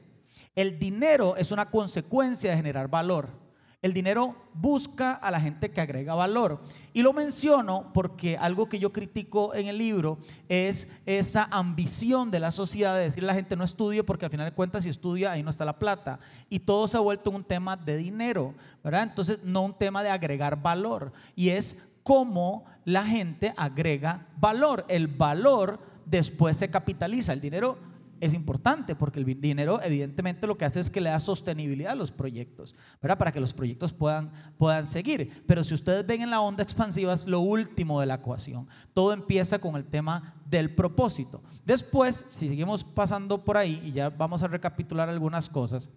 El 0.56 0.78
dinero 0.80 1.36
es 1.36 1.52
una 1.52 1.70
consecuencia 1.70 2.50
de 2.50 2.56
generar 2.56 2.88
valor. 2.88 3.47
El 3.80 3.92
dinero 3.92 4.34
busca 4.54 5.12
a 5.12 5.30
la 5.30 5.40
gente 5.40 5.70
que 5.70 5.80
agrega 5.80 6.16
valor. 6.16 6.60
Y 6.92 7.02
lo 7.02 7.12
menciono 7.12 7.92
porque 7.94 8.36
algo 8.36 8.68
que 8.68 8.80
yo 8.80 8.92
critico 8.92 9.54
en 9.54 9.68
el 9.68 9.78
libro 9.78 10.18
es 10.48 10.88
esa 11.06 11.44
ambición 11.44 12.32
de 12.32 12.40
la 12.40 12.50
sociedad 12.50 12.96
de 12.96 13.02
decirle 13.02 13.28
a 13.28 13.34
la 13.34 13.36
gente 13.36 13.54
no 13.54 13.62
estudie 13.62 14.02
porque 14.02 14.24
al 14.24 14.32
final 14.32 14.46
de 14.46 14.54
cuentas 14.54 14.82
si 14.82 14.90
estudia 14.90 15.30
ahí 15.30 15.44
no 15.44 15.50
está 15.50 15.64
la 15.64 15.78
plata. 15.78 16.18
Y 16.50 16.58
todo 16.58 16.88
se 16.88 16.96
ha 16.96 17.00
vuelto 17.00 17.30
un 17.30 17.44
tema 17.44 17.76
de 17.76 17.96
dinero, 17.96 18.54
¿verdad? 18.82 19.04
Entonces 19.04 19.38
no 19.44 19.62
un 19.62 19.74
tema 19.74 20.02
de 20.02 20.10
agregar 20.10 20.60
valor. 20.60 21.12
Y 21.36 21.50
es 21.50 21.76
cómo 22.02 22.64
la 22.84 23.04
gente 23.04 23.54
agrega 23.56 24.26
valor. 24.40 24.86
El 24.88 25.06
valor 25.06 25.78
después 26.04 26.56
se 26.56 26.68
capitaliza. 26.68 27.32
El 27.32 27.40
dinero 27.40 27.78
es 28.20 28.34
importante 28.34 28.94
porque 28.94 29.20
el 29.20 29.40
dinero 29.40 29.80
evidentemente 29.82 30.46
lo 30.46 30.58
que 30.58 30.64
hace 30.64 30.80
es 30.80 30.90
que 30.90 31.00
le 31.00 31.10
da 31.10 31.20
sostenibilidad 31.20 31.92
a 31.92 31.94
los 31.94 32.10
proyectos, 32.12 32.74
¿verdad? 33.00 33.18
Para 33.18 33.32
que 33.32 33.40
los 33.40 33.54
proyectos 33.54 33.92
puedan, 33.92 34.30
puedan 34.56 34.86
seguir. 34.86 35.42
Pero 35.46 35.62
si 35.64 35.74
ustedes 35.74 36.06
ven 36.06 36.22
en 36.22 36.30
la 36.30 36.40
onda 36.40 36.62
expansiva 36.62 37.12
es 37.14 37.26
lo 37.26 37.40
último 37.40 38.00
de 38.00 38.06
la 38.06 38.14
ecuación. 38.14 38.68
Todo 38.94 39.12
empieza 39.12 39.58
con 39.58 39.76
el 39.76 39.84
tema 39.84 40.34
del 40.48 40.74
propósito. 40.74 41.42
Después, 41.64 42.24
si 42.30 42.48
seguimos 42.48 42.84
pasando 42.84 43.44
por 43.44 43.56
ahí 43.56 43.80
y 43.84 43.92
ya 43.92 44.10
vamos 44.10 44.42
a 44.42 44.48
recapitular 44.48 45.08
algunas 45.08 45.48
cosas, 45.48 45.88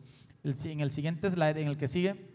en 0.44 0.80
el 0.80 0.92
siguiente 0.92 1.30
slide, 1.30 1.58
en 1.62 1.68
el 1.68 1.78
que 1.78 1.88
sigue, 1.88 2.30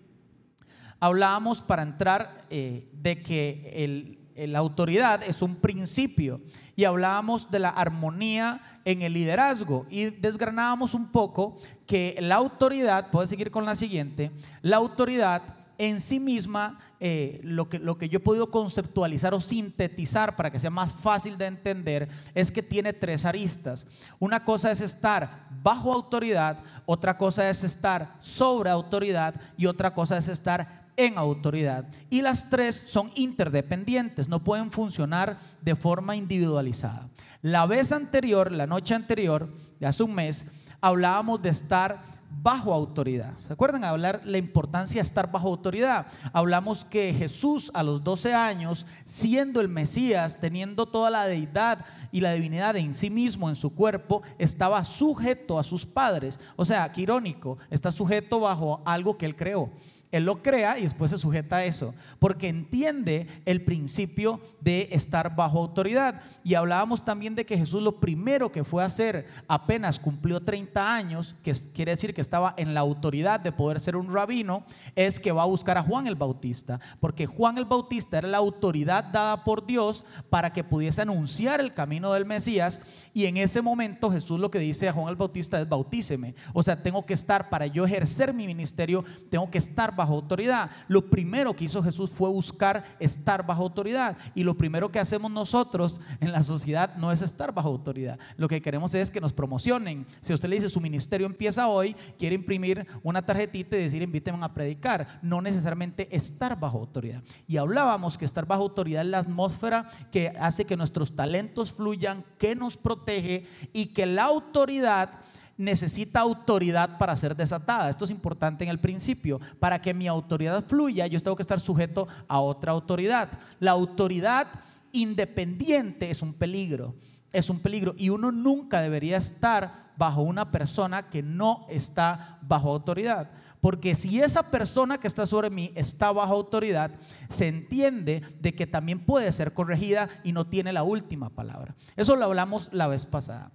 hablábamos 1.01 1.63
para 1.63 1.83
entrar 1.83 2.47
eh, 2.51 2.89
de 2.93 3.23
que 3.23 3.71
el- 3.75 4.19
la 4.37 4.59
autoridad 4.59 5.23
es 5.23 5.41
un 5.43 5.57
principio 5.57 6.41
y 6.75 6.85
hablábamos 6.85 7.51
de 7.51 7.59
la 7.59 7.71
armonía 7.71 8.81
en 8.85 9.03
el 9.03 9.15
liderazgo 9.15 9.87
y 9.91 10.07
desgranábamos 10.07 10.95
un 10.95 11.11
poco 11.11 11.59
que 11.87 12.17
la 12.21 12.37
autoridad, 12.37 13.11
puedes 13.11 13.31
seguir 13.31 13.51
con 13.51 13.65
la 13.65 13.77
siguiente, 13.77 14.31
la 14.63 14.77
autoridad 14.77 15.43
en 15.79 16.01
sí 16.01 16.21
misma, 16.21 16.79
eh, 17.01 17.41
lo, 17.43 17.69
que, 17.69 17.79
lo 17.79 17.99
que 17.99 18.09
yo 18.09 18.19
he 18.19 18.21
podido 18.21 18.51
conceptualizar 18.51 19.35
o 19.35 19.41
sintetizar 19.41 20.37
para 20.37 20.51
que 20.51 20.59
sea 20.59 20.71
más 20.71 20.93
fácil 20.93 21.37
de 21.37 21.47
entender, 21.47 22.09
es 22.35 22.51
que 22.51 22.63
tiene 22.63 22.93
tres 22.93 23.25
aristas. 23.25 23.87
Una 24.19 24.45
cosa 24.45 24.71
es 24.71 24.81
estar 24.81 25.47
bajo 25.63 25.93
autoridad, 25.93 26.63
otra 26.87 27.19
cosa 27.19 27.49
es 27.51 27.63
estar 27.65 28.17
sobre 28.21 28.71
autoridad 28.71 29.35
y 29.57 29.67
otra 29.67 29.93
cosa 29.93 30.17
es 30.17 30.29
estar 30.29 30.86
en 30.97 31.19
autoridad. 31.19 31.87
Y 32.11 32.23
las 32.23 32.49
tres 32.49 32.85
son 32.87 33.11
interdependientes, 33.15 34.29
no 34.29 34.43
pueden 34.43 34.71
funcionar 34.71 35.39
de 35.63 35.77
forma 35.77 36.17
individualizada. 36.17 37.09
La 37.43 37.67
vez 37.67 37.93
anterior, 37.93 38.51
la 38.53 38.67
noche 38.67 38.95
anterior, 38.95 39.49
de 39.79 39.87
hace 39.87 40.03
un 40.03 40.15
mes, 40.15 40.47
hablábamos 40.81 41.43
de 41.43 41.51
estar 41.51 42.17
bajo 42.43 42.73
autoridad. 42.73 43.35
¿Se 43.41 43.53
acuerdan? 43.53 43.85
Hablar 43.85 44.21
la 44.25 44.39
importancia 44.39 45.01
de 45.01 45.07
estar 45.07 45.31
bajo 45.31 45.49
autoridad. 45.49 46.07
Hablamos 46.33 46.85
que 46.85 47.15
Jesús 47.15 47.71
a 47.75 47.83
los 47.83 48.03
12 48.05 48.35
años, 48.35 48.87
siendo 49.05 49.61
el 49.61 49.69
Mesías, 49.69 50.39
teniendo 50.41 50.87
toda 50.87 51.11
la 51.11 51.27
deidad 51.27 51.85
y 52.13 52.21
la 52.21 52.33
divinidad 52.33 52.77
en 52.77 52.95
sí 52.95 53.11
mismo, 53.11 53.49
en 53.49 53.57
su 53.57 53.75
cuerpo, 53.75 54.23
estaba 54.39 54.83
sujeto 54.85 55.59
a 55.59 55.65
sus 55.65 55.87
padres. 55.87 56.39
O 56.57 56.65
sea, 56.65 56.91
qué 56.93 57.03
irónico, 57.03 57.59
está 57.71 57.91
sujeto 57.91 58.41
bajo 58.41 58.83
algo 58.85 59.17
que 59.17 59.27
él 59.27 59.37
creó. 59.37 59.71
Él 60.13 60.25
lo 60.25 60.43
crea 60.43 60.79
y 60.79 60.83
después 60.83 61.11
se 61.11 61.19
sujeta 61.19 61.57
a 61.57 61.65
eso, 61.65 61.95
porque 62.19 62.49
entiende 62.49 63.27
el 63.45 63.63
principio 63.63 64.41
de 64.61 64.89
estar 64.93 65.35
bajo 65.35 65.59
autoridad. 65.59 66.23
Y 66.45 66.55
hablábamos 66.55 67.05
también 67.05 67.35
de 67.35 67.45
que 67.45 67.59
Jesús 67.59 67.83
lo 67.83 68.01
primero 68.01 68.53
que 68.53 68.65
fue 68.65 68.83
a 68.83 68.87
hacer 68.87 69.27
apenas 69.49 69.99
cumplió 69.99 70.43
30 70.43 70.95
años, 70.95 71.35
que 71.43 71.53
quiere 71.75 71.93
decir 71.93 72.15
que 72.15 72.21
estaba 72.21 72.55
en 72.57 72.75
la 72.75 72.81
autoridad 72.81 73.41
de 73.41 73.53
poder 73.53 73.81
ser 73.81 73.97
un 73.97 74.13
rabino, 74.13 74.65
es 74.95 75.19
que 75.19 75.33
va 75.33 75.43
a 75.43 75.47
buscar 75.47 75.79
a 75.79 75.83
Juan 75.83 76.07
el 76.07 76.15
Bautista, 76.15 76.81
porque 77.01 77.27
Juan 77.27 77.59
el 77.59 77.65
Bautista 77.65 78.19
era 78.19 78.29
la 78.29 78.39
autoridad 78.39 79.05
dada 79.05 79.45
por 79.45 79.67
Dios 79.67 80.05
para 80.31 80.53
que 80.53 80.65
pudiese 80.65 81.03
anunciar 81.03 81.61
el 81.61 81.75
camino 81.75 82.13
del 82.13 82.27
Mesías. 82.27 82.81
Y 83.13 83.27
en 83.27 83.37
ese 83.37 83.63
momento 83.63 84.11
Jesús 84.11 84.39
lo 84.39 84.51
que 84.51 84.59
dice 84.59 84.89
a 84.89 84.93
Juan 84.93 85.09
el 85.09 85.17
Bautista 85.17 85.61
es 85.61 85.69
bautíceme. 85.69 86.35
O 86.53 86.63
sea, 86.63 86.83
tengo 86.83 87.05
que 87.05 87.15
estar, 87.15 87.49
para 87.49 87.67
yo 87.67 87.85
ejercer 87.85 88.33
mi 88.33 88.47
ministerio, 88.47 89.05
tengo 89.31 89.51
que 89.51 89.59
estar 89.59 89.96
bajo 89.97 90.15
autoridad. 90.15 90.71
Lo 90.89 91.09
primero 91.11 91.55
que 91.55 91.65
hizo 91.65 91.83
Jesús 91.83 92.11
fue 92.11 92.29
buscar 92.29 92.85
estar 93.01 93.45
bajo 93.47 93.63
autoridad. 93.63 94.17
Y 94.35 94.45
lo 94.45 94.57
primero 94.57 94.91
que 94.91 95.01
hacemos 95.01 95.31
nosotros 95.31 96.01
en 96.21 96.33
la 96.33 96.43
sociedad 96.43 96.95
no 96.97 97.11
es 97.11 97.23
estar 97.23 97.53
bajo 97.53 97.69
autoridad. 97.69 98.19
Lo 98.37 98.49
que 98.49 98.63
queremos 98.63 98.95
es 98.95 99.11
que 99.11 99.21
nos 99.21 99.33
promocionen. 99.33 100.07
Si 100.21 100.33
usted 100.33 100.49
le 100.49 100.57
dice 100.57 100.69
su 100.69 100.81
ministerio 100.81 101.27
empieza 101.27 101.69
hoy, 101.69 101.97
quiere 102.19 102.35
imprimir 102.35 102.87
una 103.03 103.25
tarjetita 103.25 103.77
y 103.77 103.83
decir 103.83 104.03
invíteme 104.03 104.45
a 104.45 104.53
predicar. 104.53 105.19
No 105.23 105.41
necesariamente 105.41 106.15
estar 106.15 106.59
bajo 106.61 106.79
autoridad. 106.79 107.23
Y 107.47 107.57
hablábamos 107.57 108.19
que 108.19 108.25
estar 108.25 108.47
bajo 108.47 108.63
autoridad 108.63 109.03
es 109.03 109.09
la 109.09 109.19
atmósfera 109.19 109.89
que 110.13 110.29
hace 110.39 110.65
que 110.65 110.77
nuestros 110.77 111.15
talentos 111.17 111.73
fluyan, 111.73 112.25
que 112.39 112.55
nos 112.55 112.77
protege 112.77 113.47
y 113.73 113.87
que 113.87 114.07
la 114.07 114.25
autoridad 114.25 115.21
necesita 115.57 116.21
autoridad 116.21 116.99
para 116.99 117.17
ser 117.17 117.35
desatada. 117.35 117.89
Esto 117.89 118.05
es 118.05 118.11
importante 118.11 118.65
en 118.65 118.71
el 118.71 118.81
principio. 118.81 119.41
Para 119.59 119.81
que 119.81 119.95
mi 119.95 120.07
autoridad 120.07 120.65
fluya, 120.67 121.07
yo 121.07 121.21
tengo 121.21 121.37
que 121.37 121.43
estar 121.43 121.61
sujeto 121.61 122.09
a 122.29 122.41
otra 122.41 122.73
autoridad. 122.73 123.31
La 123.59 123.73
autoridad 123.73 124.49
independiente 124.93 126.11
es 126.11 126.23
un 126.23 126.35
peligro. 126.35 126.95
Es 127.33 127.51
un 127.51 127.61
peligro. 127.61 127.95
Y 127.97 128.11
uno 128.11 128.31
nunca 128.33 128.81
debería 128.81 129.17
estar 129.17 129.87
bajo 129.97 130.23
una 130.23 130.51
persona 130.51 131.09
que 131.09 131.23
no 131.23 131.67
está 131.69 132.39
bajo 132.43 132.71
autoridad. 132.71 133.31
Porque 133.61 133.95
si 133.95 134.21
esa 134.21 134.51
persona 134.51 134.99
que 134.99 135.07
está 135.07 135.27
sobre 135.27 135.51
mí 135.51 135.73
está 135.75 136.13
bajo 136.13 136.35
autoridad, 136.35 136.93
se 137.31 137.49
entiende 137.49 138.23
de 138.41 138.55
que 138.55 138.67
también 138.67 139.01
puede 139.01 139.33
ser 139.33 139.55
corregida 139.55 140.09
y 140.23 140.33
no 140.33 140.47
tiene 140.47 140.73
la 140.73 140.83
última 140.83 141.31
palabra. 141.31 141.75
Eso 141.97 142.15
lo 142.15 142.27
hablamos 142.27 142.69
la 142.73 142.87
vez 142.87 143.07
pasada. 143.07 143.51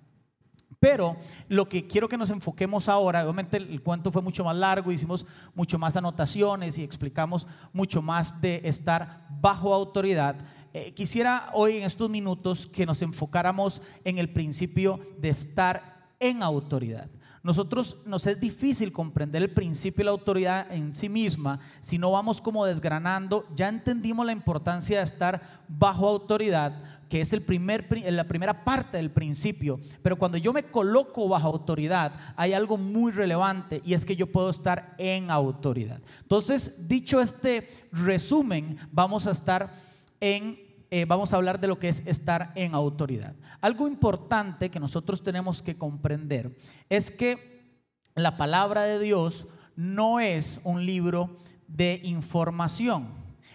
Pero 0.81 1.15
lo 1.47 1.69
que 1.69 1.85
quiero 1.85 2.09
que 2.09 2.17
nos 2.17 2.31
enfoquemos 2.31 2.89
ahora, 2.89 3.21
obviamente 3.21 3.57
el 3.57 3.83
cuento 3.83 4.09
fue 4.09 4.23
mucho 4.23 4.43
más 4.43 4.57
largo, 4.57 4.91
hicimos 4.91 5.27
mucho 5.53 5.77
más 5.77 5.95
anotaciones 5.95 6.79
y 6.79 6.83
explicamos 6.83 7.45
mucho 7.71 8.01
más 8.01 8.41
de 8.41 8.61
estar 8.63 9.27
bajo 9.39 9.75
autoridad. 9.75 10.37
Eh, 10.73 10.91
quisiera 10.95 11.51
hoy 11.53 11.77
en 11.77 11.83
estos 11.83 12.09
minutos 12.09 12.65
que 12.73 12.87
nos 12.87 13.03
enfocáramos 13.03 13.79
en 14.03 14.17
el 14.17 14.33
principio 14.33 14.99
de 15.19 15.29
estar 15.29 16.09
en 16.19 16.41
autoridad. 16.41 17.11
Nosotros 17.43 17.97
nos 18.05 18.27
es 18.27 18.39
difícil 18.39 18.91
comprender 18.91 19.41
el 19.41 19.51
principio 19.51 20.01
de 20.01 20.05
la 20.05 20.11
autoridad 20.11 20.71
en 20.71 20.95
sí 20.95 21.09
misma 21.09 21.59
si 21.79 21.97
no 21.97 22.11
vamos 22.11 22.39
como 22.39 22.65
desgranando. 22.65 23.47
Ya 23.55 23.67
entendimos 23.67 24.25
la 24.25 24.31
importancia 24.31 24.99
de 24.99 25.03
estar 25.03 25.63
bajo 25.67 26.07
autoridad, 26.07 27.01
que 27.09 27.19
es 27.19 27.33
el 27.33 27.41
primer, 27.41 27.87
la 28.11 28.27
primera 28.27 28.63
parte 28.63 28.97
del 28.97 29.09
principio. 29.09 29.79
Pero 30.03 30.19
cuando 30.19 30.37
yo 30.37 30.53
me 30.53 30.65
coloco 30.65 31.27
bajo 31.27 31.47
autoridad, 31.47 32.13
hay 32.35 32.53
algo 32.53 32.77
muy 32.77 33.11
relevante 33.11 33.81
y 33.83 33.95
es 33.95 34.05
que 34.05 34.15
yo 34.15 34.31
puedo 34.31 34.51
estar 34.51 34.93
en 34.99 35.31
autoridad. 35.31 35.99
Entonces, 36.21 36.75
dicho 36.87 37.19
este 37.19 37.67
resumen, 37.91 38.77
vamos 38.91 39.25
a 39.25 39.31
estar 39.31 39.73
en, 40.19 40.59
eh, 40.93 41.05
vamos 41.05 41.31
a 41.31 41.37
hablar 41.37 41.59
de 41.61 41.69
lo 41.69 41.79
que 41.79 41.87
es 41.87 42.03
estar 42.05 42.51
en 42.55 42.75
autoridad. 42.75 43.33
Algo 43.61 43.87
importante 43.87 44.69
que 44.69 44.79
nosotros 44.79 45.23
tenemos 45.23 45.63
que 45.63 45.77
comprender 45.77 46.57
es 46.89 47.09
que 47.09 47.79
la 48.13 48.35
palabra 48.35 48.83
de 48.83 48.99
Dios 48.99 49.47
no 49.77 50.19
es 50.19 50.59
un 50.65 50.85
libro 50.85 51.37
de 51.67 52.01
información, 52.03 53.07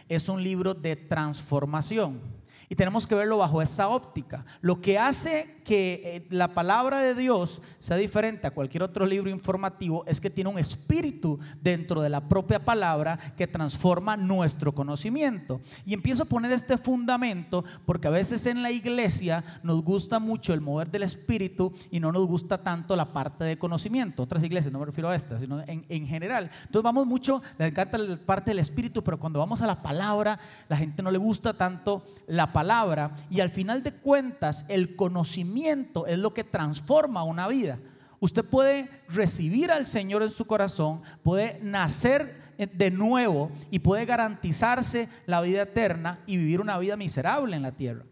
es 0.08 0.30
un 0.30 0.42
libro 0.42 0.72
de 0.72 0.96
transformación. 0.96 2.22
Y 2.68 2.74
tenemos 2.74 3.06
que 3.06 3.14
verlo 3.14 3.38
bajo 3.38 3.62
esa 3.62 3.88
óptica. 3.88 4.44
Lo 4.60 4.80
que 4.80 4.98
hace 4.98 5.56
que 5.64 6.02
eh, 6.04 6.26
la 6.30 6.54
palabra 6.54 7.00
de 7.00 7.14
Dios 7.14 7.60
sea 7.78 7.96
diferente 7.96 8.46
a 8.46 8.52
cualquier 8.52 8.82
otro 8.82 9.04
libro 9.04 9.30
informativo 9.30 10.04
es 10.06 10.20
que 10.20 10.30
tiene 10.30 10.50
un 10.50 10.58
espíritu 10.58 11.38
dentro 11.60 12.00
de 12.00 12.08
la 12.08 12.28
propia 12.28 12.64
palabra 12.64 13.18
que 13.36 13.46
transforma 13.46 14.16
nuestro 14.16 14.72
conocimiento. 14.72 15.60
Y 15.84 15.94
empiezo 15.94 16.24
a 16.24 16.26
poner 16.26 16.52
este 16.52 16.78
fundamento 16.78 17.64
porque 17.84 18.08
a 18.08 18.12
veces 18.12 18.46
en 18.46 18.62
la 18.62 18.70
iglesia 18.70 19.44
nos 19.62 19.82
gusta 19.82 20.18
mucho 20.18 20.52
el 20.52 20.60
mover 20.60 20.90
del 20.90 21.02
espíritu 21.02 21.72
y 21.90 22.00
no 22.00 22.12
nos 22.12 22.26
gusta 22.26 22.62
tanto 22.62 22.94
la 22.96 23.12
parte 23.12 23.44
de 23.44 23.58
conocimiento. 23.58 24.22
Otras 24.22 24.42
iglesias, 24.42 24.72
no 24.72 24.78
me 24.78 24.86
refiero 24.86 25.08
a 25.08 25.16
esta, 25.16 25.38
sino 25.38 25.60
en, 25.62 25.84
en 25.88 26.06
general. 26.06 26.50
Entonces 26.60 26.82
vamos 26.82 27.06
mucho, 27.06 27.42
le 27.58 27.66
encanta 27.66 27.98
la 27.98 28.16
parte 28.16 28.50
del 28.50 28.58
espíritu, 28.58 29.02
pero 29.02 29.18
cuando 29.18 29.38
vamos 29.38 29.62
a 29.62 29.66
la 29.66 29.82
palabra, 29.82 30.38
la 30.68 30.76
gente 30.76 31.02
no 31.02 31.10
le 31.10 31.18
gusta 31.18 31.54
tanto 31.54 32.04
la 32.26 32.52
palabra 32.56 33.14
y 33.28 33.40
al 33.40 33.50
final 33.50 33.82
de 33.82 33.92
cuentas 33.92 34.64
el 34.68 34.96
conocimiento 34.96 36.06
es 36.06 36.16
lo 36.16 36.32
que 36.32 36.42
transforma 36.42 37.22
una 37.22 37.48
vida. 37.48 37.78
Usted 38.18 38.46
puede 38.46 38.88
recibir 39.10 39.70
al 39.70 39.84
Señor 39.84 40.22
en 40.22 40.30
su 40.30 40.46
corazón, 40.46 41.02
puede 41.22 41.60
nacer 41.62 42.54
de 42.56 42.90
nuevo 42.90 43.50
y 43.70 43.80
puede 43.80 44.06
garantizarse 44.06 45.10
la 45.26 45.42
vida 45.42 45.64
eterna 45.64 46.20
y 46.24 46.38
vivir 46.38 46.62
una 46.62 46.78
vida 46.78 46.96
miserable 46.96 47.56
en 47.56 47.62
la 47.62 47.72
tierra. 47.72 48.06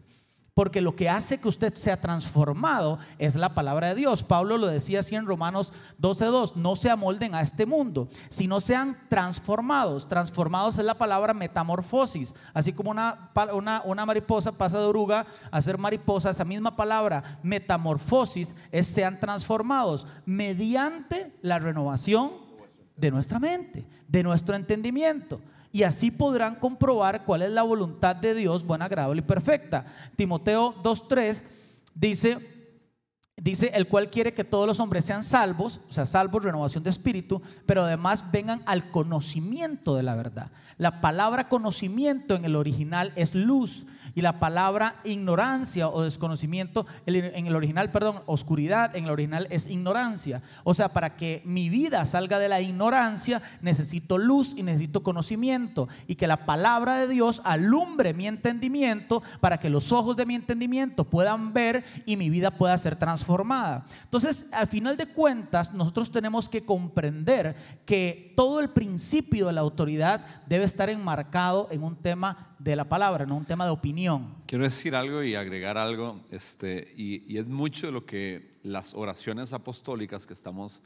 Porque 0.55 0.79
lo 0.79 0.95
que 0.95 1.09
hace 1.09 1.37
que 1.37 1.49
usted 1.49 1.73
sea 1.73 1.99
transformado 1.99 2.97
es 3.19 3.35
la 3.35 3.53
palabra 3.53 3.89
de 3.89 3.95
Dios. 3.95 4.23
Pablo 4.23 4.57
lo 4.57 4.67
decía 4.67 5.01
así 5.01 5.13
en 5.13 5.25
Romanos 5.25 5.73
12.2, 6.01 6.55
no 6.55 6.77
se 6.77 6.89
amolden 6.89 7.35
a 7.35 7.41
este 7.41 7.65
mundo, 7.65 8.07
sino 8.29 8.61
sean 8.61 8.97
transformados. 9.09 10.07
Transformados 10.07 10.77
es 10.77 10.85
la 10.85 10.97
palabra 10.97 11.33
metamorfosis. 11.33 12.33
Así 12.53 12.71
como 12.71 12.89
una, 12.89 13.31
una, 13.83 14.05
mariposa 14.05 14.53
pasa 14.53 14.79
de 14.79 14.85
oruga 14.85 15.25
a 15.51 15.61
ser 15.61 15.77
mariposa, 15.77 16.29
esa 16.29 16.45
misma 16.45 16.77
palabra 16.77 17.37
metamorfosis 17.43 18.55
es 18.71 18.87
sean 18.87 19.19
transformados 19.19 20.07
mediante 20.25 21.33
la 21.41 21.59
renovación 21.59 22.31
de 22.95 23.11
nuestra 23.11 23.39
mente, 23.39 23.85
de 24.07 24.23
nuestro 24.23 24.55
entendimiento 24.55 25.41
y 25.75 25.83
así 25.83 26.09
podrán 26.09 26.55
comprobar 26.55 27.25
cuál 27.25 27.41
es 27.41 27.51
la 27.51 27.61
voluntad 27.61 28.15
de 28.15 28.33
Dios 28.33 28.65
buena, 28.65 28.85
agradable 28.85 29.19
y 29.19 29.25
perfecta. 29.25 29.85
Timoteo 30.15 30.73
2.3 30.81 31.43
dice, 31.93 32.71
dice, 33.35 33.71
el 33.73 33.89
cual 33.89 34.09
quiere 34.09 34.33
que 34.33 34.45
todos 34.45 34.67
los 34.67 34.79
hombres 34.79 35.03
sean 35.03 35.25
salvos, 35.25 35.81
o 35.89 35.91
sea, 35.91 36.05
salvos, 36.05 36.45
renovación 36.45 36.81
de 36.81 36.91
espíritu, 36.91 37.41
pero 37.65 37.83
además 37.83 38.23
vengan 38.31 38.61
al 38.65 38.89
conocimiento 38.89 39.97
de 39.97 40.03
la 40.03 40.15
verdad. 40.15 40.49
La 40.77 41.01
palabra 41.01 41.49
conocimiento 41.49 42.35
en 42.35 42.45
el 42.45 42.55
original 42.55 43.11
es 43.17 43.35
luz 43.35 43.85
y 44.15 44.21
la 44.21 44.39
palabra 44.39 44.95
ignorancia 45.03 45.89
o 45.89 46.01
desconocimiento, 46.03 46.87
en 47.05 47.47
el 47.47 47.55
original, 47.55 47.91
perdón, 47.91 48.23
oscuridad, 48.25 48.95
en 48.95 49.03
el 49.03 49.11
original 49.11 49.47
es 49.49 49.67
ignorancia. 49.67 50.41
O 50.63 50.73
sea, 50.73 50.93
para 50.93 51.17
que 51.17 51.41
mi 51.43 51.69
vida 51.69 52.05
salga 52.05 52.39
de 52.39 52.47
la 52.47 52.61
ignorancia, 52.61 53.41
necesito 53.61 54.17
luz 54.17 54.53
y 54.55 54.63
necesito 54.63 55.03
conocimiento. 55.03 55.89
Y 56.07 56.15
que 56.15 56.27
la 56.27 56.45
palabra 56.45 56.95
de 56.95 57.09
Dios 57.09 57.41
alumbre 57.43 58.13
mi 58.13 58.25
entendimiento 58.25 59.21
para 59.41 59.59
que 59.59 59.69
los 59.69 59.91
ojos 59.91 60.15
de 60.15 60.25
mi 60.25 60.35
entendimiento 60.35 61.03
puedan 61.03 61.51
ver 61.51 61.83
y 62.05 62.15
mi 62.15 62.29
vida 62.29 62.51
pueda 62.51 62.77
ser 62.77 62.95
transformada. 62.95 63.85
Entonces, 64.05 64.45
al 64.53 64.67
final 64.67 64.95
de 64.95 65.07
cuentas, 65.07 65.73
nosotros 65.73 66.09
tenemos 66.09 66.47
que 66.47 66.63
comprender 66.63 67.55
que 67.85 68.33
todo 68.37 68.61
el 68.61 68.69
principio 68.69 69.47
de 69.47 69.53
la 69.53 69.61
autoridad 69.61 70.25
debe 70.47 70.63
estar 70.63 70.89
enmarcado 70.89 71.67
en 71.69 71.83
un 71.83 71.97
tema 71.97 72.55
de 72.59 72.75
la 72.75 72.85
palabra, 72.85 73.25
no 73.25 73.35
un 73.35 73.45
tema 73.45 73.65
de 73.65 73.71
opinión. 73.71 74.04
Quiero 74.45 74.63
decir 74.63 74.95
algo 74.95 75.23
y 75.23 75.35
agregar 75.35 75.77
algo, 75.77 76.21
este, 76.29 76.93
y, 76.95 77.37
es 77.37 77.47
mucho 77.47 77.87
de 77.87 77.91
lo 77.91 78.05
que 78.05 78.51
las 78.61 78.93
oraciones 78.93 79.51
apostólicas 79.51 80.27
que 80.27 80.33
estamos 80.33 80.83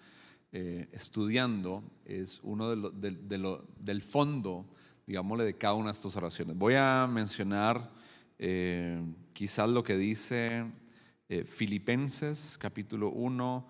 eh, 0.52 0.88
estudiando 0.94 1.84
es 2.06 2.40
uno 2.44 2.76
de 2.76 3.62
del 3.80 4.02
fondo, 4.02 4.66
digámosle, 5.06 5.44
de 5.44 5.58
cada 5.58 5.74
una 5.74 5.88
de 5.88 5.94
estas 5.94 6.16
oraciones. 6.16 6.58
Voy 6.58 6.76
a 6.76 7.08
mencionar 7.12 7.92
eh, 8.38 9.02
quizás 9.34 9.70
lo 9.70 9.84
que 9.84 9.98
dice 9.98 10.66
eh, 11.28 11.44
Filipenses 11.44 12.58
capítulo 12.58 13.10
1, 13.10 13.68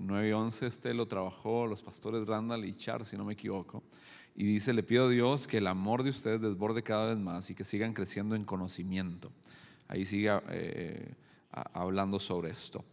9 0.00 0.28
y 0.28 0.32
11, 0.32 0.66
este 0.66 0.94
lo 0.94 1.06
trabajó 1.06 1.66
los 1.66 1.82
pastores 1.82 2.26
Randall 2.26 2.64
y 2.64 2.76
Char, 2.76 3.04
si 3.04 3.16
no 3.16 3.24
me 3.24 3.34
equivoco. 3.34 3.82
Y 4.38 4.44
dice, 4.44 4.74
le 4.74 4.82
pido 4.82 5.06
a 5.06 5.08
Dios 5.08 5.46
que 5.46 5.58
el 5.58 5.66
amor 5.66 6.02
de 6.02 6.10
ustedes 6.10 6.40
desborde 6.42 6.82
cada 6.82 7.06
vez 7.06 7.18
más 7.18 7.48
y 7.48 7.54
que 7.54 7.64
sigan 7.64 7.94
creciendo 7.94 8.36
en 8.36 8.44
conocimiento. 8.44 9.32
Ahí 9.88 10.04
sigue 10.04 10.30
eh, 10.50 11.14
hablando 11.50 12.18
sobre 12.18 12.50
esto. 12.50 12.84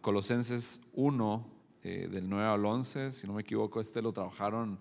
Colosenses 0.00 0.80
1, 0.94 1.46
eh, 1.82 2.08
del 2.10 2.28
9 2.28 2.46
al 2.46 2.64
11, 2.64 3.12
si 3.12 3.26
no 3.26 3.34
me 3.34 3.42
equivoco, 3.42 3.80
este 3.80 4.00
lo 4.00 4.12
trabajaron, 4.12 4.78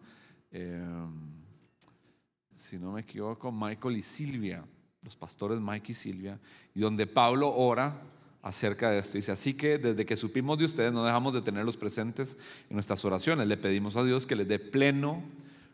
si 2.55 2.77
no 2.77 2.93
me 2.93 3.01
equivoco, 3.01 3.51
Michael 3.51 3.97
y 3.97 4.01
Silvia, 4.01 4.63
los 5.01 5.17
pastores 5.17 5.59
Mike 5.59 5.91
y 5.91 5.95
Silvia, 5.95 6.39
y 6.73 6.79
donde 6.79 7.05
Pablo 7.07 7.53
ora 7.53 7.99
acerca 8.43 8.91
de 8.91 8.99
esto. 8.99 9.17
Dice, 9.17 9.31
así 9.31 9.55
que 9.55 9.77
desde 9.77 10.05
que 10.05 10.17
supimos 10.17 10.59
de 10.59 10.65
ustedes 10.65 10.91
no 10.91 11.03
dejamos 11.03 11.33
de 11.33 11.41
tenerlos 11.41 11.77
presentes 11.77 12.37
en 12.69 12.75
nuestras 12.75 13.03
oraciones. 13.05 13.47
Le 13.47 13.57
pedimos 13.57 13.95
a 13.95 14.03
Dios 14.03 14.27
que 14.27 14.35
les 14.35 14.47
dé 14.47 14.59
pleno 14.59 15.23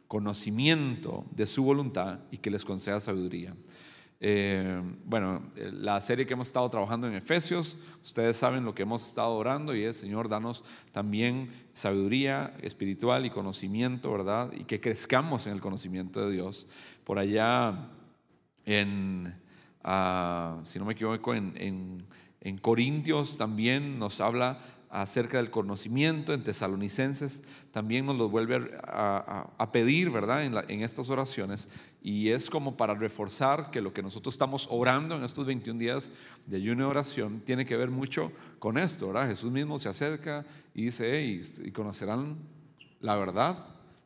conocimiento 0.07 1.25
de 1.31 1.45
su 1.47 1.63
voluntad 1.63 2.19
y 2.31 2.37
que 2.37 2.51
les 2.51 2.63
conceda 2.63 2.99
sabiduría. 2.99 3.55
Eh, 4.21 4.81
bueno, 5.05 5.41
la 5.55 5.99
serie 6.01 6.27
que 6.27 6.33
hemos 6.33 6.47
estado 6.47 6.69
trabajando 6.69 7.07
en 7.07 7.15
Efesios, 7.15 7.75
ustedes 8.03 8.37
saben 8.37 8.65
lo 8.65 8.75
que 8.75 8.83
hemos 8.83 9.07
estado 9.07 9.33
orando 9.33 9.73
y 9.75 9.83
es, 9.83 9.97
Señor, 9.97 10.29
danos 10.29 10.63
también 10.91 11.49
sabiduría 11.73 12.53
espiritual 12.61 13.25
y 13.25 13.29
conocimiento, 13.31 14.11
¿verdad? 14.11 14.51
Y 14.53 14.65
que 14.65 14.79
crezcamos 14.79 15.47
en 15.47 15.53
el 15.53 15.61
conocimiento 15.61 16.25
de 16.25 16.33
Dios. 16.33 16.67
Por 17.03 17.17
allá 17.17 17.89
en, 18.65 19.33
ah, 19.83 20.59
si 20.63 20.77
no 20.77 20.85
me 20.85 20.93
equivoco, 20.93 21.33
en 21.33 22.05
Corintios 22.57 23.37
también 23.37 23.99
nos 23.99 24.21
habla 24.21 24.59
acerca 24.89 25.37
del 25.37 25.51
conocimiento, 25.51 26.33
en 26.33 26.43
Tesalonicenses 26.43 27.43
también 27.71 28.07
nos 28.07 28.17
lo 28.17 28.27
vuelve 28.27 28.71
a, 28.83 29.69
pedir, 29.71 30.09
¿verdad? 30.09 30.43
En, 30.43 30.81
estas 30.81 31.09
oraciones. 31.09 31.69
Y 32.01 32.29
es 32.29 32.49
como 32.49 32.75
para 32.75 32.95
reforzar 32.95 33.69
que 33.69 33.81
lo 33.81 33.93
que 33.93 34.01
nosotros 34.01 34.33
estamos 34.33 34.67
orando 34.71 35.15
en 35.15 35.23
estos 35.23 35.45
21 35.45 35.79
días 35.79 36.11
de 36.47 36.57
ayuno 36.57 36.83
y 36.83 36.85
oración 36.87 37.41
tiene 37.41 37.65
que 37.65 37.77
ver 37.77 37.91
mucho 37.91 38.31
con 38.57 38.77
esto, 38.77 39.07
¿verdad? 39.07 39.27
Jesús 39.27 39.51
mismo 39.51 39.77
se 39.77 39.89
acerca 39.89 40.45
y 40.73 40.85
dice, 40.85 41.23
y 41.63 41.71
conocerán 41.71 42.37
la 43.01 43.15
verdad, 43.15 43.57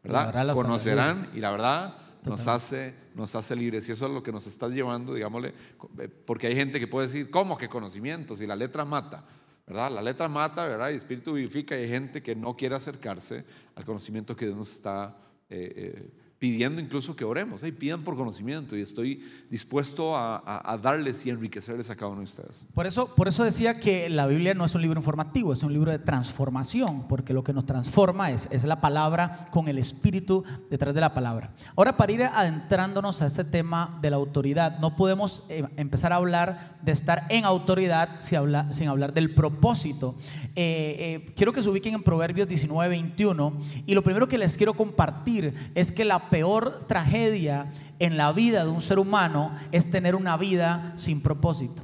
¿verdad? 0.04 0.54
conocerán 0.54 1.30
y 1.34 1.40
la 1.40 1.52
verdad 1.52 2.03
nos 2.26 2.48
hace, 2.48 2.94
nos 3.16 3.36
hace 3.36 3.56
libres. 3.56 3.88
Y 3.90 3.92
eso 3.92 4.06
es 4.06 4.12
lo 4.12 4.24
que 4.24 4.32
nos 4.32 4.48
está 4.48 4.68
llevando, 4.68 5.14
digámosle, 5.14 5.54
eh, 6.00 6.08
porque 6.08 6.48
hay 6.48 6.56
gente 6.56 6.80
que 6.80 6.88
puede 6.88 7.08
decir, 7.08 7.30
¿cómo 7.30 7.58
que 7.58 7.70
conocimiento? 7.70 8.36
Si 8.36 8.46
la 8.48 8.56
letra 8.56 8.86
mata, 8.86 9.26
¿verdad? 9.68 9.92
La 9.92 10.02
letra 10.02 10.28
mata, 10.28 10.66
¿verdad? 10.66 10.88
Y 10.88 10.92
el 10.92 10.98
espíritu 10.98 11.34
vivifica 11.34 11.78
y 11.78 11.84
hay 11.84 11.90
gente 11.90 12.22
que 12.22 12.36
no 12.36 12.56
quiere 12.56 12.76
acercarse 12.76 13.46
al 13.76 13.86
conocimiento 13.86 14.36
que 14.36 14.46
Dios 14.46 14.58
nos 14.58 14.72
está 14.72 15.18
eh, 15.50 15.74
eh, 15.76 16.12
pidiendo 16.44 16.82
incluso 16.82 17.16
que 17.16 17.24
oremos. 17.24 17.64
y 17.64 17.72
pidan 17.72 18.02
por 18.02 18.18
conocimiento 18.18 18.76
y 18.76 18.82
estoy 18.82 19.24
dispuesto 19.50 20.18
a, 20.18 20.78
darles 20.84 21.26
y 21.26 21.30
enriquecerles 21.30 21.90
a 21.90 21.96
cada 21.96 22.12
uno 22.12 22.20
de 22.20 22.26
ustedes. 22.26 22.68
Por 22.74 22.86
eso, 22.86 23.16
por 23.16 23.30
eso 23.30 23.46
decía 23.46 23.80
que 23.80 24.10
la 24.10 24.28
Biblia 24.28 24.54
no 24.54 24.66
es 24.66 24.76
un 24.76 24.82
libro 24.82 25.00
informativo, 25.00 25.54
es 25.54 25.64
un 25.64 25.72
libro 25.72 25.90
de 25.90 26.00
transformación, 26.00 27.08
porque 27.08 27.32
lo 27.32 27.46
que 27.46 27.54
nos 27.54 27.66
transforma 27.66 28.30
es, 28.32 28.50
es 28.52 28.66
la 28.66 28.82
palabra 28.82 29.46
con 29.52 29.70
el 29.70 29.78
espíritu 29.78 30.44
detrás 30.70 30.94
de 30.94 31.00
la 31.00 31.14
palabra. 31.14 31.54
Ahora, 31.78 31.96
para 31.96 32.12
ir 32.12 32.24
adentrándonos 32.24 33.22
a 33.22 33.28
este 33.28 33.46
tema 33.46 33.98
de 34.02 34.10
la 34.10 34.18
autoridad, 34.18 34.80
no 34.80 34.98
podemos 34.98 35.44
eh, 35.48 35.64
empezar 35.78 36.12
a 36.12 36.18
hablar 36.18 36.78
de 36.82 36.92
estar 36.92 37.26
en 37.30 37.46
autoridad 37.46 38.20
sin, 38.20 38.40
hablar, 38.40 38.74
sin 38.74 38.90
hablar 38.90 39.14
del 39.14 39.34
propósito. 39.34 40.16
Eh, 40.58 41.24
eh, 41.26 41.34
quiero 41.38 41.54
que 41.54 41.62
se 41.62 41.70
ubiquen 41.70 41.94
en 41.94 42.04
Proverbios 42.04 42.50
19, 42.50 42.90
21, 42.90 43.58
y 43.86 43.94
lo 43.94 44.02
primero 44.02 44.28
que 44.28 44.38
les 44.38 44.58
quiero 44.58 44.74
compartir 44.74 45.72
es 45.74 45.94
que 45.94 46.04
la 46.04 46.33
peor 46.34 46.86
tragedia 46.88 47.72
en 48.00 48.18
la 48.18 48.32
vida 48.32 48.64
de 48.64 48.72
un 48.72 48.82
ser 48.82 48.98
humano 48.98 49.56
es 49.72 49.92
tener 49.92 50.16
una 50.16 50.36
vida 50.36 50.94
sin 50.96 51.22
propósito. 51.22 51.84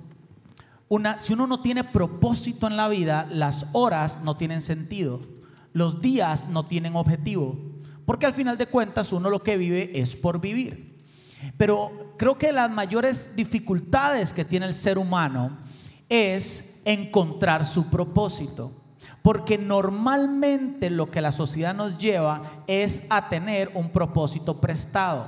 Una, 0.87 1.19
si 1.19 1.33
uno 1.33 1.45
no 1.45 1.61
tiene 1.61 1.83
propósito 1.83 2.65
en 2.65 2.75
la 2.75 2.87
vida, 2.87 3.27
las 3.29 3.67
horas 3.73 4.17
no 4.23 4.37
tienen 4.37 4.63
sentido, 4.63 5.21
los 5.71 6.01
días 6.01 6.47
no 6.49 6.65
tienen 6.65 6.95
objetivo, 6.95 7.59
porque 8.07 8.25
al 8.25 8.33
final 8.33 8.57
de 8.57 8.65
cuentas 8.65 9.13
uno 9.13 9.29
lo 9.29 9.43
que 9.43 9.55
vive 9.55 9.91
es 9.93 10.15
por 10.15 10.41
vivir. 10.41 10.97
Pero 11.55 12.15
creo 12.17 12.39
que 12.39 12.51
las 12.51 12.71
mayores 12.71 13.35
dificultades 13.35 14.33
que 14.33 14.45
tiene 14.45 14.65
el 14.65 14.73
ser 14.73 14.97
humano 14.97 15.59
es 16.09 16.75
encontrar 16.85 17.65
su 17.65 17.85
propósito. 17.85 18.71
Porque 19.21 19.57
normalmente 19.57 20.89
lo 20.89 21.11
que 21.11 21.21
la 21.21 21.31
sociedad 21.31 21.75
nos 21.75 21.97
lleva 21.97 22.63
es 22.67 23.03
a 23.09 23.29
tener 23.29 23.71
un 23.73 23.89
propósito 23.89 24.61
prestado, 24.61 25.27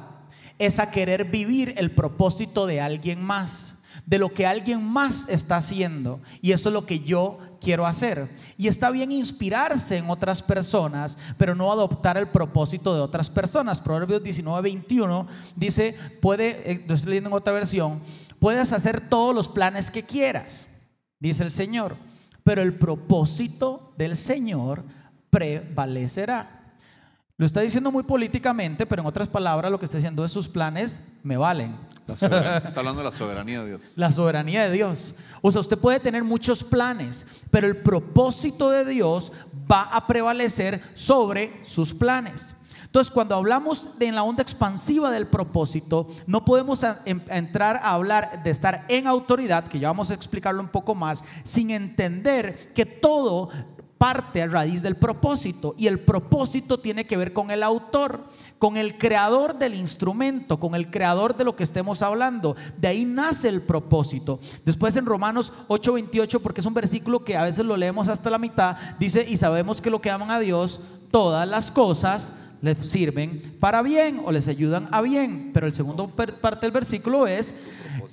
es 0.58 0.80
a 0.80 0.92
querer 0.92 1.26
vivir 1.26 1.74
el 1.78 1.92
propósito 1.92 2.66
de 2.66 2.82
alguien 2.82 3.22
más, 3.22 3.76
de 4.06 4.18
lo 4.18 4.34
que 4.34 4.48
alguien 4.48 4.84
más 4.84 5.28
está 5.28 5.58
haciendo. 5.58 6.22
Y 6.42 6.52
eso 6.54 6.70
es 6.70 6.74
lo 6.74 6.86
que 6.86 7.02
yo 7.02 7.40
quiero 7.60 7.86
hacer. 7.86 8.30
Y 8.58 8.68
está 8.68 8.90
bien 8.90 9.12
inspirarse 9.12 9.98
en 9.98 10.10
otras 10.10 10.42
personas, 10.42 11.18
pero 11.38 11.54
no 11.54 11.72
adoptar 11.72 12.18
el 12.18 12.28
propósito 12.28 12.96
de 12.96 13.02
otras 13.02 13.30
personas. 13.30 13.82
Proverbios 13.82 14.24
19, 14.24 14.62
21 14.62 15.28
dice, 15.56 15.96
puede, 16.22 16.72
eh, 16.72 16.86
estoy 16.90 17.10
leyendo 17.10 17.30
en 17.30 17.36
otra 17.36 17.54
versión, 17.54 18.02
puedes 18.40 18.74
hacer 18.74 19.10
todos 19.10 19.36
los 19.36 19.50
planes 19.50 19.92
que 19.92 20.04
quieras, 20.04 20.68
dice 21.20 21.44
el 21.44 21.52
Señor 21.52 22.11
pero 22.44 22.62
el 22.62 22.74
propósito 22.74 23.94
del 23.98 24.16
Señor 24.16 24.84
prevalecerá. 25.30 26.62
Lo 27.38 27.46
está 27.46 27.62
diciendo 27.62 27.92
muy 27.92 28.04
políticamente, 28.04 28.86
pero 28.86 29.02
en 29.02 29.08
otras 29.08 29.28
palabras 29.28 29.72
lo 29.72 29.80
que 29.80 29.86
está 29.86 29.98
diciendo 29.98 30.24
es 30.24 30.32
sus 30.32 30.48
planes 30.48 31.02
me 31.24 31.38
valen. 31.38 31.76
está 32.08 32.80
hablando 32.80 33.00
de 33.00 33.06
la 33.06 33.12
soberanía 33.12 33.64
de 33.64 33.70
Dios. 33.70 33.94
La 33.96 34.12
soberanía 34.12 34.64
de 34.66 34.72
Dios. 34.72 35.16
O 35.42 35.52
sea, 35.52 35.62
usted 35.62 35.78
puede 35.78 36.00
tener 36.00 36.24
muchos 36.24 36.64
planes, 36.64 37.26
pero 37.50 37.68
el 37.68 37.78
propósito 37.78 38.70
de 38.70 38.86
Dios 38.86 39.32
va 39.72 39.84
a 39.84 40.06
prevalecer 40.06 40.84
sobre 40.94 41.60
sus 41.64 41.96
planes. 41.96 42.56
Entonces, 42.92 43.10
cuando 43.10 43.36
hablamos 43.36 43.88
de 43.98 44.08
en 44.08 44.16
la 44.16 44.24
onda 44.24 44.44
expansiva 44.44 45.10
del 45.12 45.28
propósito, 45.28 46.10
no 46.28 46.44
podemos 46.44 46.84
em, 47.06 47.22
entrar 47.30 47.78
a 47.78 47.94
hablar 47.94 48.44
de 48.44 48.52
estar 48.52 48.84
en 48.90 49.08
autoridad, 49.08 49.64
que 49.70 49.80
ya 49.80 49.88
vamos 49.88 50.12
a 50.12 50.14
explicarlo 50.14 50.62
un 50.62 50.68
poco 50.68 50.94
más, 50.94 51.24
sin 51.44 51.72
entender 51.72 52.74
que 52.74 52.86
todo 52.86 53.48
parte 53.98 54.42
a 54.42 54.48
raíz 54.48 54.82
del 54.82 54.98
propósito 54.98 55.74
y 55.78 55.88
el 55.88 56.02
propósito 56.02 56.82
tiene 56.82 57.06
que 57.06 57.16
ver 57.16 57.32
con 57.32 57.50
el 57.50 57.64
autor, 57.64 58.26
con 58.60 58.76
el 58.76 58.98
creador 58.98 59.58
del 59.58 59.76
instrumento, 59.76 60.60
con 60.60 60.76
el 60.76 60.92
creador 60.92 61.38
de 61.38 61.46
lo 61.46 61.56
que 61.56 61.64
estemos 61.64 62.02
hablando. 62.02 62.58
De 62.78 62.90
ahí 62.90 63.06
nace 63.06 63.48
el 63.48 63.62
propósito. 63.62 64.42
Después 64.66 64.98
en 64.98 65.06
Romanos 65.06 65.54
8:28, 65.70 66.42
porque 66.42 66.60
es 66.60 66.68
un 66.68 66.74
versículo 66.74 67.24
que 67.24 67.38
a 67.38 67.46
veces 67.46 67.64
lo 67.64 67.78
leemos 67.78 68.10
hasta 68.10 68.30
la 68.30 68.38
mitad, 68.38 68.76
dice, 69.00 69.26
y 69.26 69.38
sabemos 69.38 69.80
que 69.80 69.90
lo 69.90 70.02
que 70.02 70.12
aman 70.12 70.30
a 70.30 70.40
Dios, 70.42 70.82
todas 71.10 71.48
las 71.48 71.72
cosas 71.72 72.34
les 72.62 72.78
sirven 72.78 73.56
para 73.60 73.82
bien 73.82 74.22
o 74.24 74.32
les 74.32 74.48
ayudan 74.48 74.88
a 74.92 75.02
bien. 75.02 75.52
Pero 75.54 75.68
el 75.68 75.74
segundo 75.74 76.08
parte 76.08 76.62
del 76.62 76.72
versículo 76.72 77.28
es, 77.28 77.56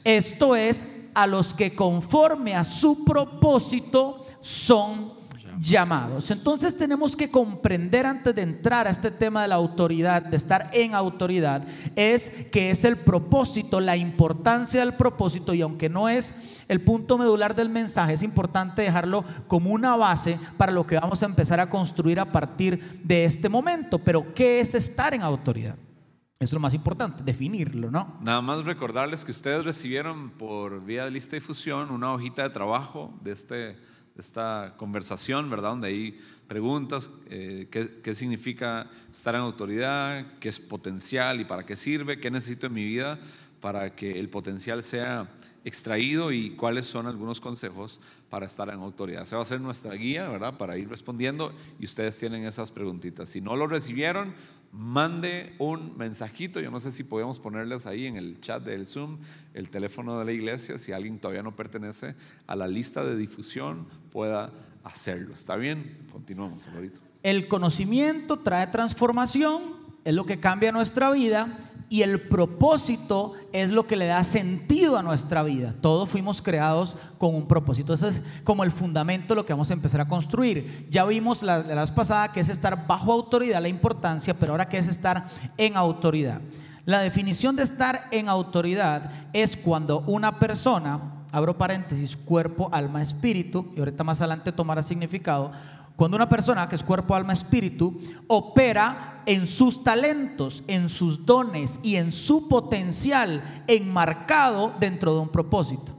esto 0.04 0.56
es 0.56 0.86
a 1.14 1.26
los 1.26 1.54
que 1.54 1.74
conforme 1.74 2.54
a 2.54 2.64
su 2.64 3.04
propósito 3.04 4.26
son 4.40 5.17
llamados. 5.60 6.30
Entonces 6.30 6.76
tenemos 6.76 7.16
que 7.16 7.30
comprender 7.30 8.06
antes 8.06 8.34
de 8.34 8.42
entrar 8.42 8.86
a 8.86 8.90
este 8.90 9.10
tema 9.10 9.42
de 9.42 9.48
la 9.48 9.56
autoridad, 9.56 10.22
de 10.22 10.36
estar 10.36 10.70
en 10.72 10.94
autoridad, 10.94 11.66
es 11.96 12.30
que 12.52 12.70
es 12.70 12.84
el 12.84 12.98
propósito, 12.98 13.80
la 13.80 13.96
importancia 13.96 14.80
del 14.80 14.94
propósito 14.94 15.54
y 15.54 15.62
aunque 15.62 15.88
no 15.88 16.08
es 16.08 16.34
el 16.68 16.80
punto 16.80 17.18
medular 17.18 17.54
del 17.54 17.68
mensaje, 17.68 18.14
es 18.14 18.22
importante 18.22 18.82
dejarlo 18.82 19.24
como 19.46 19.70
una 19.70 19.96
base 19.96 20.38
para 20.56 20.72
lo 20.72 20.86
que 20.86 20.98
vamos 20.98 21.22
a 21.22 21.26
empezar 21.26 21.60
a 21.60 21.70
construir 21.70 22.20
a 22.20 22.30
partir 22.30 23.00
de 23.04 23.24
este 23.24 23.48
momento. 23.48 23.98
Pero 23.98 24.34
¿qué 24.34 24.60
es 24.60 24.74
estar 24.74 25.14
en 25.14 25.22
autoridad? 25.22 25.76
Es 26.38 26.52
lo 26.52 26.60
más 26.60 26.72
importante, 26.72 27.24
definirlo, 27.24 27.90
¿no? 27.90 28.16
Nada 28.20 28.40
más 28.40 28.64
recordarles 28.64 29.24
que 29.24 29.32
ustedes 29.32 29.64
recibieron 29.64 30.30
por 30.30 30.84
vía 30.84 31.04
de 31.04 31.10
lista 31.10 31.32
de 31.32 31.40
difusión 31.40 31.90
una 31.90 32.12
hojita 32.12 32.44
de 32.44 32.50
trabajo 32.50 33.12
de 33.22 33.32
este 33.32 33.76
esta 34.18 34.74
conversación, 34.76 35.48
¿verdad? 35.48 35.70
Donde 35.70 35.88
hay 35.88 36.20
preguntas, 36.46 37.10
eh, 37.30 37.68
¿qué, 37.70 38.00
¿qué, 38.02 38.14
significa 38.14 38.90
estar 39.12 39.34
en 39.34 39.42
autoridad, 39.42 40.26
qué 40.40 40.48
es 40.48 40.60
potencial 40.60 41.40
y 41.40 41.44
para 41.44 41.64
qué 41.64 41.76
sirve, 41.76 42.18
qué 42.18 42.30
necesito 42.30 42.66
en 42.66 42.72
mi 42.72 42.84
vida 42.84 43.18
para 43.60 43.94
que 43.94 44.18
el 44.18 44.28
potencial 44.28 44.82
sea 44.82 45.28
extraído 45.64 46.32
y 46.32 46.50
cuáles 46.50 46.86
son 46.86 47.06
algunos 47.06 47.40
consejos 47.40 48.00
para 48.30 48.46
estar 48.46 48.68
en 48.68 48.80
autoridad. 48.80 49.24
Se 49.24 49.36
va 49.36 49.42
a 49.42 49.44
ser 49.44 49.60
nuestra 49.60 49.94
guía, 49.94 50.28
¿verdad? 50.28 50.56
Para 50.56 50.76
ir 50.78 50.88
respondiendo 50.88 51.52
y 51.78 51.84
ustedes 51.84 52.18
tienen 52.18 52.44
esas 52.44 52.70
preguntitas. 52.70 53.28
Si 53.28 53.40
no 53.40 53.56
lo 53.56 53.66
recibieron, 53.66 54.34
mande 54.72 55.54
un 55.58 55.96
mensajito. 55.96 56.60
Yo 56.60 56.70
no 56.70 56.80
sé 56.80 56.92
si 56.92 57.04
podemos 57.04 57.38
ponerles 57.38 57.86
ahí 57.86 58.06
en 58.06 58.16
el 58.16 58.40
chat 58.40 58.62
del 58.62 58.86
Zoom 58.86 59.18
el 59.54 59.70
teléfono 59.70 60.18
de 60.18 60.24
la 60.24 60.32
iglesia. 60.32 60.78
Si 60.78 60.92
alguien 60.92 61.18
todavía 61.18 61.42
no 61.42 61.56
pertenece 61.56 62.14
a 62.46 62.56
la 62.56 62.68
lista 62.68 63.04
de 63.04 63.16
difusión, 63.16 63.86
pueda 64.12 64.52
hacerlo. 64.84 65.34
¿Está 65.34 65.56
bien? 65.56 65.98
Continuamos, 66.12 66.66
ahorita. 66.68 67.00
El 67.22 67.48
conocimiento 67.48 68.38
trae 68.38 68.66
transformación, 68.68 69.76
es 70.04 70.14
lo 70.14 70.24
que 70.26 70.38
cambia 70.38 70.72
nuestra 70.72 71.10
vida 71.10 71.58
y 71.90 72.02
el 72.02 72.20
propósito 72.20 73.32
es 73.52 73.70
lo 73.70 73.86
que 73.86 73.96
le 73.96 74.06
da 74.06 74.22
sentido 74.24 74.98
a 74.98 75.02
nuestra 75.02 75.42
vida. 75.42 75.74
Todos 75.80 76.08
fuimos 76.08 76.42
creados 76.42 76.96
con 77.18 77.34
un 77.34 77.48
propósito. 77.48 77.94
Ese 77.94 78.08
es 78.08 78.22
como 78.44 78.64
el 78.64 78.70
fundamento 78.70 79.34
lo 79.34 79.46
que 79.46 79.52
vamos 79.52 79.70
a 79.70 79.74
empezar 79.74 80.00
a 80.00 80.08
construir. 80.08 80.86
Ya 80.90 81.04
vimos 81.04 81.42
la, 81.42 81.58
la 81.58 81.80
vez 81.80 81.92
pasada 81.92 82.30
que 82.32 82.40
es 82.40 82.48
estar 82.48 82.86
bajo 82.86 83.12
autoridad, 83.12 83.62
la 83.62 83.68
importancia, 83.68 84.34
pero 84.34 84.52
ahora 84.52 84.68
que 84.68 84.78
es 84.78 84.88
estar 84.88 85.28
en 85.56 85.76
autoridad. 85.76 86.40
La 86.84 87.00
definición 87.00 87.56
de 87.56 87.64
estar 87.64 88.08
en 88.10 88.28
autoridad 88.28 89.10
es 89.32 89.56
cuando 89.56 90.00
una 90.06 90.38
persona, 90.38 91.17
abro 91.32 91.56
paréntesis, 91.56 92.16
cuerpo, 92.16 92.68
alma, 92.72 93.02
espíritu, 93.02 93.72
y 93.76 93.80
ahorita 93.80 94.04
más 94.04 94.20
adelante 94.20 94.52
tomará 94.52 94.82
significado, 94.82 95.52
cuando 95.96 96.16
una 96.16 96.28
persona 96.28 96.68
que 96.68 96.76
es 96.76 96.82
cuerpo, 96.82 97.14
alma, 97.14 97.32
espíritu, 97.32 98.00
opera 98.28 99.22
en 99.26 99.46
sus 99.46 99.82
talentos, 99.82 100.62
en 100.68 100.88
sus 100.88 101.26
dones 101.26 101.80
y 101.82 101.96
en 101.96 102.12
su 102.12 102.48
potencial 102.48 103.62
enmarcado 103.66 104.72
dentro 104.78 105.12
de 105.12 105.20
un 105.20 105.28
propósito. 105.28 105.92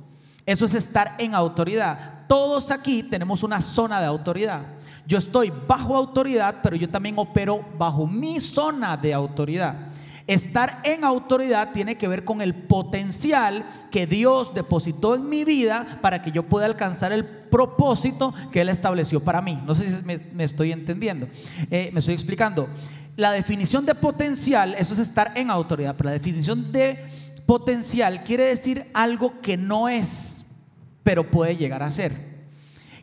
Eso 0.45 0.65
es 0.65 0.73
estar 0.73 1.15
en 1.19 1.35
autoridad. 1.35 2.25
Todos 2.27 2.71
aquí 2.71 3.03
tenemos 3.03 3.43
una 3.43 3.61
zona 3.61 3.99
de 3.99 4.07
autoridad. 4.07 4.61
Yo 5.05 5.17
estoy 5.17 5.51
bajo 5.67 5.95
autoridad, 5.95 6.55
pero 6.63 6.75
yo 6.75 6.89
también 6.89 7.15
opero 7.19 7.65
bajo 7.77 8.07
mi 8.07 8.39
zona 8.39 8.95
de 8.95 9.13
autoridad. 9.13 9.89
Estar 10.29 10.81
en 10.83 11.03
autoridad 11.03 11.71
tiene 11.71 11.97
que 11.97 12.07
ver 12.07 12.23
con 12.23 12.39
el 12.39 12.53
potencial 12.53 13.65
que 13.89 14.05
Dios 14.05 14.53
depositó 14.53 15.15
en 15.15 15.27
mi 15.27 15.43
vida 15.43 15.97
para 16.03 16.21
que 16.21 16.31
yo 16.31 16.43
pueda 16.43 16.67
alcanzar 16.67 17.11
el 17.11 17.25
propósito 17.25 18.31
que 18.51 18.61
Él 18.61 18.69
estableció 18.69 19.23
para 19.23 19.41
mí. 19.41 19.59
No 19.65 19.73
sé 19.73 19.89
si 19.89 19.97
me, 20.03 20.43
estoy 20.43 20.71
entendiendo, 20.71 21.27
eh, 21.71 21.89
me 21.91 21.99
estoy 21.99 22.13
explicando. 22.13 22.69
La 23.15 23.31
definición 23.31 23.87
de 23.87 23.95
potencial, 23.95 24.75
eso 24.77 24.93
es 24.93 24.99
estar 24.99 25.31
en 25.33 25.49
autoridad, 25.49 25.95
pero 25.97 26.09
la 26.09 26.13
definición 26.13 26.71
de 26.71 27.07
potencial 27.47 28.23
quiere 28.23 28.43
decir 28.43 28.85
algo 28.93 29.41
que 29.41 29.57
no 29.57 29.89
es, 29.89 30.45
pero 31.01 31.31
puede 31.31 31.57
llegar 31.57 31.81
a 31.81 31.89
ser. 31.91 32.13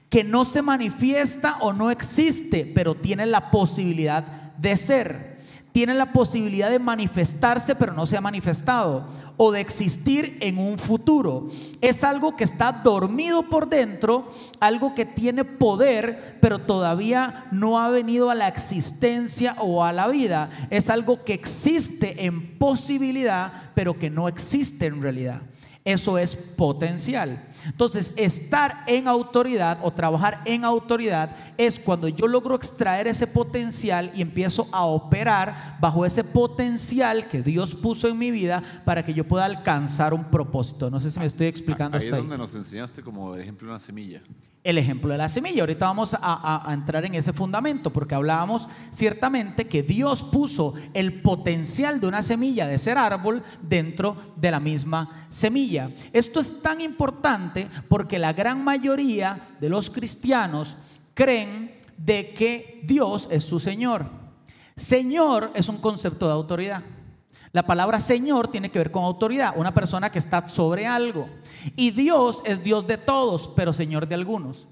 Que 0.08 0.22
no 0.22 0.44
se 0.44 0.62
manifiesta 0.62 1.56
o 1.58 1.72
no 1.72 1.90
existe, 1.90 2.70
pero 2.72 2.94
tiene 2.94 3.26
la 3.26 3.50
posibilidad 3.50 4.22
de 4.58 4.76
ser 4.76 5.35
tiene 5.76 5.92
la 5.92 6.10
posibilidad 6.10 6.70
de 6.70 6.78
manifestarse 6.78 7.74
pero 7.74 7.92
no 7.92 8.06
se 8.06 8.16
ha 8.16 8.22
manifestado 8.22 9.08
o 9.36 9.52
de 9.52 9.60
existir 9.60 10.38
en 10.40 10.56
un 10.56 10.78
futuro. 10.78 11.50
Es 11.82 12.02
algo 12.02 12.34
que 12.34 12.44
está 12.44 12.72
dormido 12.72 13.50
por 13.50 13.68
dentro, 13.68 14.32
algo 14.58 14.94
que 14.94 15.04
tiene 15.04 15.44
poder 15.44 16.38
pero 16.40 16.60
todavía 16.60 17.44
no 17.52 17.78
ha 17.78 17.90
venido 17.90 18.30
a 18.30 18.34
la 18.34 18.48
existencia 18.48 19.54
o 19.58 19.84
a 19.84 19.92
la 19.92 20.08
vida. 20.08 20.48
Es 20.70 20.88
algo 20.88 21.24
que 21.24 21.34
existe 21.34 22.24
en 22.24 22.56
posibilidad 22.56 23.72
pero 23.74 23.98
que 23.98 24.08
no 24.08 24.28
existe 24.28 24.86
en 24.86 25.02
realidad. 25.02 25.42
Eso 25.86 26.18
es 26.18 26.34
potencial. 26.34 27.48
Entonces, 27.64 28.12
estar 28.16 28.82
en 28.88 29.06
autoridad 29.06 29.78
o 29.84 29.92
trabajar 29.92 30.42
en 30.44 30.64
autoridad 30.64 31.36
es 31.56 31.78
cuando 31.78 32.08
yo 32.08 32.26
logro 32.26 32.56
extraer 32.56 33.06
ese 33.06 33.28
potencial 33.28 34.10
y 34.12 34.20
empiezo 34.20 34.68
a 34.72 34.84
operar 34.84 35.78
bajo 35.80 36.04
ese 36.04 36.24
potencial 36.24 37.28
que 37.28 37.40
Dios 37.40 37.76
puso 37.76 38.08
en 38.08 38.18
mi 38.18 38.32
vida 38.32 38.64
para 38.84 39.04
que 39.04 39.14
yo 39.14 39.28
pueda 39.28 39.44
alcanzar 39.44 40.12
un 40.12 40.24
propósito. 40.24 40.90
No 40.90 40.98
sé 40.98 41.12
si 41.12 41.20
me 41.20 41.26
estoy 41.26 41.46
explicando. 41.46 41.96
Ahí 41.96 42.06
es 42.06 42.10
donde 42.10 42.36
nos 42.36 42.52
enseñaste 42.56 43.00
como 43.00 43.36
ejemplo 43.36 43.68
una 43.68 43.78
semilla 43.78 44.22
el 44.66 44.78
ejemplo 44.78 45.10
de 45.12 45.18
la 45.18 45.28
semilla. 45.28 45.62
Ahorita 45.62 45.86
vamos 45.86 46.16
a, 46.20 46.68
entrar 46.72 47.04
en 47.04 47.14
ese 47.14 47.32
fundamento 47.32 47.92
porque 47.92 48.16
hablábamos 48.16 48.68
ciertamente 48.90 49.68
que 49.68 49.84
Dios 49.84 50.24
puso 50.24 50.74
el 50.92 51.22
potencial 51.22 52.00
de 52.00 52.08
una 52.08 52.22
semilla 52.22 52.66
de 52.66 52.80
ser 52.80 52.98
árbol 52.98 53.44
dentro 53.62 54.16
de 54.34 54.50
la 54.50 54.58
misma 54.58 55.28
semilla. 55.30 55.90
Esto 56.12 56.40
es 56.40 56.60
tan 56.60 56.80
importante 56.80 57.68
porque 57.88 58.18
la 58.18 58.32
gran 58.32 58.64
mayoría 58.64 59.50
de 59.60 59.68
los 59.68 59.88
cristianos 59.88 60.76
creen 61.14 61.80
de 61.96 62.34
que 62.34 62.80
Dios 62.84 63.28
es 63.30 63.44
su 63.44 63.60
Señor. 63.60 64.06
Señor 64.74 65.52
es 65.54 65.68
un 65.68 65.78
concepto 65.78 66.26
de 66.26 66.32
autoridad. 66.32 66.82
La 67.56 67.62
palabra 67.62 68.00
Señor 68.00 68.48
tiene 68.48 68.70
que 68.70 68.78
ver 68.78 68.90
con 68.90 69.04
autoridad, 69.04 69.54
una 69.56 69.72
persona 69.72 70.12
que 70.12 70.18
está 70.18 70.46
sobre 70.46 70.86
algo. 70.86 71.26
Y 71.74 71.90
Dios 71.90 72.42
es 72.44 72.62
Dios 72.62 72.86
de 72.86 72.98
todos, 72.98 73.50
pero 73.56 73.72
Señor 73.72 74.06
de 74.06 74.14
algunos. 74.14 74.68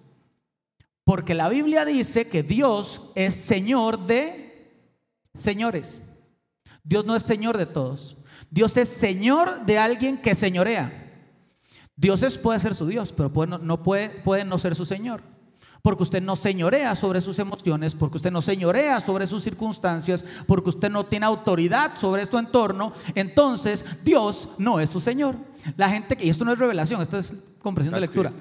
Porque 1.03 1.33
la 1.33 1.49
Biblia 1.49 1.87
dice 1.87 2.29
que 2.29 2.43
Dios 2.43 3.01
es 3.15 3.37
Señor 3.37 4.07
de 4.07 4.71
señores. 5.33 6.03
Dios 6.83 7.07
no 7.07 7.17
es 7.17 7.23
Señor 7.23 7.57
de 7.57 7.65
todos. 7.65 8.19
Dios 8.51 8.77
es 8.77 8.91
Señor 8.91 9.65
de 9.65 9.79
alguien 9.79 10.19
que 10.19 10.35
señorea. 10.35 11.11
Dios 11.97 12.39
puede 12.39 12.61
ser 12.61 12.75
su 12.75 12.87
Dios, 12.87 13.15
pero 13.15 13.31
no, 13.47 13.83
puede 13.83 14.45
no 14.45 14.59
ser 14.59 14.75
su 14.75 14.85
Señor 14.85 15.23
porque 15.85 16.03
usted 16.03 16.23
no 16.23 16.35
señorea 16.35 16.95
sobre 16.95 17.21
sus 17.21 17.39
emociones, 17.39 17.95
porque 17.95 18.17
usted 18.17 18.33
no 18.33 18.41
señorea 18.41 19.03
sobre 19.03 19.27
sus 19.27 19.43
circunstancias, 19.43 20.25
porque 20.47 20.71
usted 20.71 20.91
no 20.91 21.05
tiene 21.05 21.27
autoridad 21.27 21.99
sobre 21.99 22.25
su 22.25 22.39
entorno, 22.39 22.95
entonces 23.15 23.85
Dios 24.03 24.49
no 24.57 24.81
es 24.81 24.89
su 24.89 24.99
Señor. 24.99 25.37
La 25.77 25.91
gente 25.91 26.17
que, 26.17 26.25
y 26.25 26.31
esto 26.31 26.43
no 26.47 26.55
es 26.55 26.59
revelación, 26.59 27.03
esto 27.03 27.19
es 27.19 27.35
comprensión 27.61 27.95
de 27.97 28.01
lectura. 28.01 28.33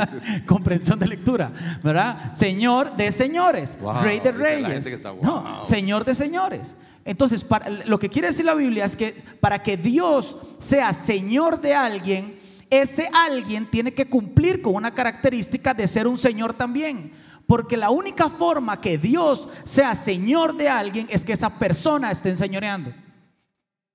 comprensión 0.46 0.98
de 0.98 1.08
lectura, 1.08 1.50
¿verdad? 1.82 2.34
Señor 2.34 2.94
de 2.94 3.12
señores, 3.12 3.78
Rey 4.02 4.20
de 4.20 4.32
reyes. 4.32 5.02
no, 5.22 5.64
señor 5.64 6.04
de 6.04 6.14
señores. 6.14 6.76
Entonces, 7.06 7.46
lo 7.86 7.98
que 7.98 8.10
quiere 8.10 8.28
decir 8.28 8.44
la 8.44 8.52
Biblia 8.52 8.84
es 8.84 8.94
que 8.94 9.24
para 9.40 9.62
que 9.62 9.78
Dios 9.78 10.36
sea 10.60 10.92
Señor 10.92 11.62
de 11.62 11.74
alguien, 11.74 12.39
ese 12.70 13.10
alguien 13.12 13.68
tiene 13.68 13.92
que 13.92 14.08
cumplir 14.08 14.62
con 14.62 14.76
una 14.76 14.94
característica 14.94 15.74
de 15.74 15.88
ser 15.88 16.06
un 16.06 16.16
Señor 16.16 16.54
también. 16.54 17.12
Porque 17.46 17.76
la 17.76 17.90
única 17.90 18.28
forma 18.28 18.80
que 18.80 18.96
Dios 18.96 19.48
sea 19.64 19.96
Señor 19.96 20.56
de 20.56 20.68
alguien 20.68 21.08
es 21.10 21.24
que 21.24 21.32
esa 21.32 21.58
persona 21.58 22.12
esté 22.12 22.28
enseñoreando. 22.28 22.92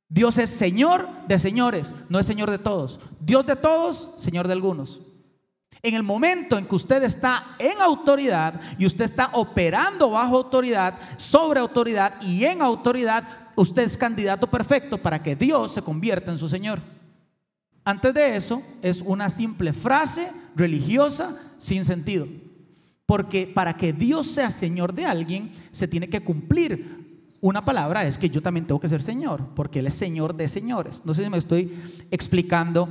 Dios 0.10 0.38
es 0.38 0.50
Señor 0.50 1.08
de 1.28 1.40
señores, 1.40 1.96
no 2.10 2.20
es 2.20 2.26
Señor 2.26 2.52
de 2.52 2.60
todos. 2.60 3.00
Dios 3.22 3.46
de 3.46 3.56
todos, 3.56 4.14
Señor 4.18 4.48
de 4.48 4.54
algunos. 4.54 5.02
En 5.82 5.94
el 5.94 6.04
momento 6.04 6.58
en 6.58 6.66
que 6.66 6.76
usted 6.76 7.04
está 7.04 7.56
en 7.60 7.80
autoridad 7.80 8.60
y 8.78 8.86
usted 8.86 9.06
está 9.06 9.30
operando 9.34 10.10
bajo 10.10 10.36
autoridad, 10.36 11.00
sobre 11.18 11.60
autoridad 11.60 12.22
y 12.22 12.44
en 12.44 12.62
autoridad, 12.62 13.24
usted 13.56 13.84
es 13.84 13.98
candidato 13.98 14.48
perfecto 14.48 14.98
para 14.98 15.22
que 15.22 15.36
Dios 15.36 15.74
se 15.74 15.82
convierta 15.82 16.32
en 16.32 16.38
su 16.38 16.50
Señor. 16.50 16.82
Antes 17.86 18.16
de 18.16 18.36
eso 18.36 18.64
es 18.82 19.02
una 19.02 19.30
simple 19.30 19.72
frase 19.72 20.32
religiosa 20.56 21.40
sin 21.60 21.86
sentido. 21.86 22.28
Porque 23.06 23.46
para 23.46 23.78
que 23.78 23.94
Dios 23.94 24.26
sea 24.26 24.50
Señor 24.50 24.94
de 24.94 25.06
alguien, 25.06 25.52
se 25.72 25.88
tiene 25.88 26.10
que 26.10 26.22
cumplir 26.22 27.06
una 27.42 27.64
palabra, 27.64 28.04
es 28.08 28.18
que 28.18 28.28
yo 28.28 28.42
también 28.42 28.66
tengo 28.66 28.80
que 28.80 28.90
ser 28.90 29.04
Señor, 29.04 29.50
porque 29.56 29.80
Él 29.80 29.86
es 29.86 29.94
Señor 29.94 30.36
de 30.36 30.48
señores. 30.48 31.04
No 31.06 31.14
sé 31.14 31.24
si 31.24 31.30
me 31.30 31.38
estoy 31.38 31.72
explicando 32.10 32.90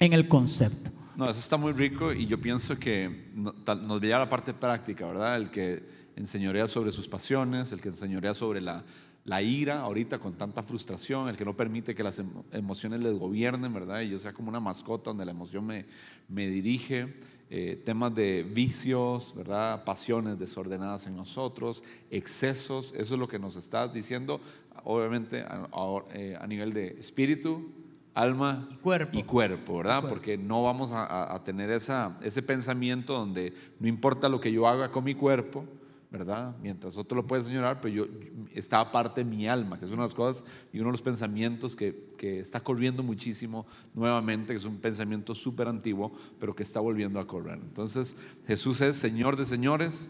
en 0.00 0.12
el 0.12 0.26
concepto. 0.26 0.90
No, 1.16 1.30
eso 1.30 1.38
está 1.38 1.56
muy 1.56 1.72
rico 1.72 2.12
y 2.12 2.26
yo 2.26 2.40
pienso 2.40 2.76
que 2.76 3.30
nos 3.36 4.00
veía 4.00 4.18
la 4.18 4.28
parte 4.28 4.52
práctica, 4.54 5.06
¿verdad? 5.06 5.36
El 5.36 5.50
que 5.50 5.84
enseñorea 6.16 6.66
sobre 6.66 6.90
sus 6.90 7.06
pasiones, 7.06 7.70
el 7.70 7.80
que 7.80 7.90
enseñorea 7.90 8.34
sobre 8.34 8.60
la 8.60 8.82
la 9.24 9.42
ira 9.42 9.80
ahorita 9.80 10.18
con 10.18 10.34
tanta 10.34 10.62
frustración, 10.62 11.28
el 11.28 11.36
que 11.36 11.44
no 11.44 11.54
permite 11.56 11.94
que 11.94 12.02
las 12.02 12.22
emociones 12.52 13.00
les 13.00 13.18
gobiernen, 13.18 13.72
¿verdad? 13.72 14.00
Y 14.00 14.08
yo 14.10 14.18
sea 14.18 14.32
como 14.32 14.48
una 14.48 14.60
mascota 14.60 15.10
donde 15.10 15.24
la 15.26 15.30
emoción 15.32 15.66
me, 15.66 15.84
me 16.28 16.46
dirige, 16.48 17.14
eh, 17.50 17.82
temas 17.84 18.14
de 18.14 18.44
vicios, 18.44 19.34
¿verdad? 19.36 19.84
Pasiones 19.84 20.38
desordenadas 20.38 21.06
en 21.06 21.16
nosotros, 21.16 21.82
excesos, 22.10 22.94
eso 22.96 23.14
es 23.14 23.20
lo 23.20 23.28
que 23.28 23.38
nos 23.38 23.56
estás 23.56 23.92
diciendo, 23.92 24.40
obviamente 24.84 25.42
a, 25.42 25.68
eh, 26.14 26.36
a 26.40 26.46
nivel 26.46 26.72
de 26.72 26.96
espíritu, 27.00 27.70
alma 28.14 28.68
Y 28.70 28.74
cuerpo. 28.76 29.18
y 29.18 29.22
cuerpo, 29.24 29.76
¿verdad? 29.78 30.00
cuerpo. 30.00 30.08
Porque 30.16 30.38
no 30.38 30.62
vamos 30.62 30.92
a, 30.92 31.04
a- 31.04 31.34
a 31.34 31.44
tener 31.44 31.70
esa, 31.70 32.18
ese 32.22 32.42
pensamiento 32.42 33.14
donde 33.14 33.52
no 33.80 33.88
importa 33.88 34.28
lo 34.28 34.40
que 34.40 34.50
yo 34.52 34.66
haga 34.68 34.90
con 34.90 35.04
mi 35.04 35.14
cuerpo, 35.14 35.64
¿verdad? 36.10 36.56
Mientras 36.60 36.96
otro 36.96 37.16
lo 37.16 37.26
puede 37.26 37.44
señalar, 37.44 37.80
pero 37.80 37.94
yo 37.94 38.04
está 38.52 38.80
aparte 38.80 39.24
mi 39.24 39.46
alma, 39.46 39.78
que 39.78 39.84
es 39.84 39.92
una 39.92 40.02
de 40.02 40.08
las 40.08 40.14
cosas 40.14 40.44
y 40.72 40.78
uno 40.78 40.88
de 40.88 40.92
los 40.92 41.02
pensamientos 41.02 41.76
que, 41.76 42.08
que 42.18 42.40
está 42.40 42.60
corriendo 42.60 43.02
muchísimo 43.02 43.66
nuevamente, 43.94 44.52
que 44.52 44.56
es 44.56 44.64
un 44.64 44.78
pensamiento 44.78 45.34
súper 45.34 45.68
antiguo, 45.68 46.12
pero 46.38 46.54
que 46.54 46.64
está 46.64 46.80
volviendo 46.80 47.20
a 47.20 47.26
correr. 47.26 47.58
Entonces, 47.62 48.16
Jesús 48.46 48.80
es 48.80 48.96
Señor 48.96 49.36
de 49.36 49.44
señores, 49.44 50.08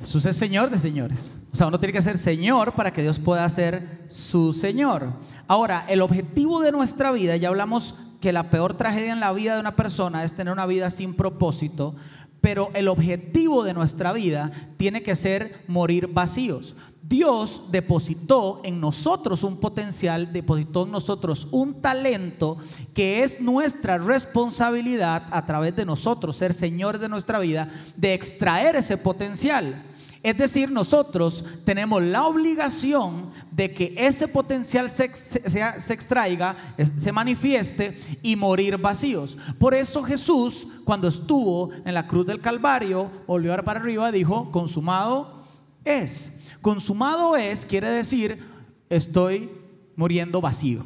Jesús 0.00 0.24
es 0.24 0.36
Señor 0.36 0.70
de 0.70 0.78
señores. 0.78 1.38
O 1.52 1.56
sea, 1.56 1.66
uno 1.66 1.78
tiene 1.78 1.92
que 1.92 2.00
ser 2.00 2.16
Señor 2.16 2.72
para 2.72 2.90
que 2.90 3.02
Dios 3.02 3.18
pueda 3.18 3.46
ser 3.50 4.06
su 4.08 4.54
Señor. 4.54 5.12
Ahora, 5.46 5.84
el 5.88 6.00
objetivo 6.00 6.62
de 6.62 6.72
nuestra 6.72 7.12
vida, 7.12 7.36
ya 7.36 7.48
hablamos 7.48 7.94
que 8.20 8.32
la 8.32 8.48
peor 8.50 8.74
tragedia 8.74 9.12
en 9.12 9.20
la 9.20 9.32
vida 9.32 9.54
de 9.54 9.60
una 9.60 9.76
persona 9.76 10.24
es 10.24 10.34
tener 10.34 10.52
una 10.52 10.66
vida 10.66 10.90
sin 10.90 11.14
propósito, 11.14 11.94
pero 12.40 12.70
el 12.74 12.88
objetivo 12.88 13.64
de 13.64 13.74
nuestra 13.74 14.12
vida 14.12 14.50
tiene 14.76 15.02
que 15.02 15.16
ser 15.16 15.62
morir 15.66 16.06
vacíos. 16.06 16.74
Dios 17.02 17.64
depositó 17.72 18.60
en 18.62 18.80
nosotros 18.80 19.42
un 19.42 19.56
potencial, 19.56 20.32
depositó 20.32 20.84
en 20.84 20.92
nosotros 20.92 21.48
un 21.50 21.80
talento 21.80 22.58
que 22.94 23.24
es 23.24 23.40
nuestra 23.40 23.98
responsabilidad 23.98 25.26
a 25.32 25.44
través 25.44 25.74
de 25.74 25.84
nosotros, 25.84 26.36
ser 26.36 26.54
señores 26.54 27.00
de 27.00 27.08
nuestra 27.08 27.40
vida, 27.40 27.72
de 27.96 28.14
extraer 28.14 28.76
ese 28.76 28.96
potencial. 28.96 29.89
Es 30.22 30.36
decir, 30.36 30.70
nosotros 30.70 31.44
tenemos 31.64 32.02
la 32.02 32.26
obligación 32.26 33.30
de 33.50 33.72
que 33.72 33.94
ese 33.96 34.28
potencial 34.28 34.90
se, 34.90 35.14
se- 35.14 35.92
extraiga, 35.94 36.74
se 36.96 37.10
manifieste 37.10 37.98
y 38.22 38.36
morir 38.36 38.76
vacíos. 38.76 39.38
Por 39.58 39.72
eso 39.74 40.02
Jesús, 40.02 40.68
cuando 40.84 41.08
estuvo 41.08 41.70
en 41.86 41.94
la 41.94 42.06
cruz 42.06 42.26
del 42.26 42.40
Calvario, 42.42 43.10
volvió 43.26 43.52
a 43.52 43.56
ver 43.56 43.64
para 43.64 43.80
arriba, 43.80 44.12
dijo, 44.12 44.50
consumado 44.50 45.44
es. 45.86 46.30
Consumado 46.60 47.34
es 47.36 47.64
quiere 47.64 47.88
decir, 47.88 48.44
estoy 48.90 49.50
muriendo 49.96 50.42
vacío. 50.42 50.84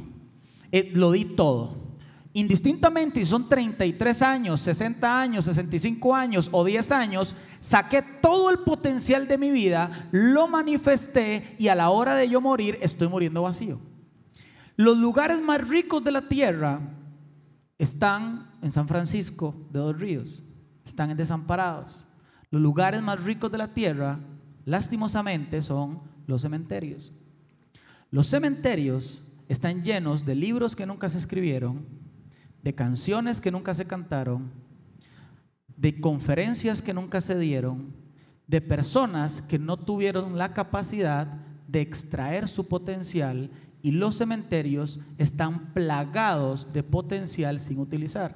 Eh, 0.71 0.93
lo 0.95 1.11
di 1.11 1.25
todo. 1.25 1.84
Indistintamente 2.37 3.21
si 3.21 3.31
son 3.31 3.49
33 3.49 4.23
años, 4.23 4.61
60 4.63 5.21
años, 5.21 5.45
65 5.45 6.17
años 6.17 6.49
o 6.51 6.65
10 6.65 6.91
años, 6.91 7.37
saqué 7.61 8.03
todo 8.03 8.51
el 8.51 8.59
potencial 8.59 9.29
de 9.29 9.39
mi 9.39 9.53
vida, 9.53 10.09
lo 10.11 10.49
manifesté 10.49 11.55
y 11.61 11.69
a 11.69 11.77
la 11.77 11.91
hora 11.91 12.17
de 12.17 12.29
yo 12.29 12.41
morir 12.41 12.77
estoy 12.83 13.07
muriendo 13.07 13.43
vacío. 13.43 13.79
Los 14.75 14.99
lugares 14.99 15.41
más 15.41 15.67
ricos 15.69 16.03
de 16.03 16.11
la 16.11 16.23
tierra 16.23 16.81
están 17.79 18.51
en 18.63 18.73
San 18.73 18.89
Francisco 18.89 19.55
de 19.71 19.79
Dos 19.79 19.97
Ríos, 19.97 20.43
están 20.85 21.11
en 21.11 21.17
Desamparados. 21.17 22.05
Los 22.51 22.61
lugares 22.61 23.01
más 23.01 23.23
ricos 23.23 23.53
de 23.53 23.59
la 23.59 23.73
tierra, 23.75 24.19
lastimosamente, 24.65 25.63
son 25.63 26.03
los 26.27 26.43
cementerios. 26.43 27.13
Los 28.11 28.27
cementerios 28.27 29.23
están 29.49 29.85
llenos 29.85 30.25
de 30.25 30.35
libros 30.35 30.75
que 30.75 30.87
nunca 30.87 31.09
se 31.09 31.19
escribieron, 31.19 32.03
de 32.65 32.75
canciones 32.75 33.43
que 33.43 33.51
nunca 33.51 33.75
se 33.75 33.85
cantaron, 33.85 34.51
de 35.77 36.01
conferencias 36.01 36.81
que 36.81 36.95
nunca 36.95 37.21
se 37.21 37.39
dieron, 37.39 37.95
de 38.47 38.63
personas 38.63 39.43
que 39.43 39.59
no 39.59 39.77
tuvieron 39.77 40.39
la 40.39 40.55
capacidad 40.55 41.27
de 41.69 41.83
extraer 41.83 42.49
su 42.49 42.67
potencial 42.67 43.51
y 43.83 43.91
los 43.91 44.17
cementerios 44.17 44.99
están 45.19 45.75
plagados 45.75 46.73
de 46.73 46.83
potencial 46.83 47.61
sin 47.61 47.79
utilizar. 47.79 48.35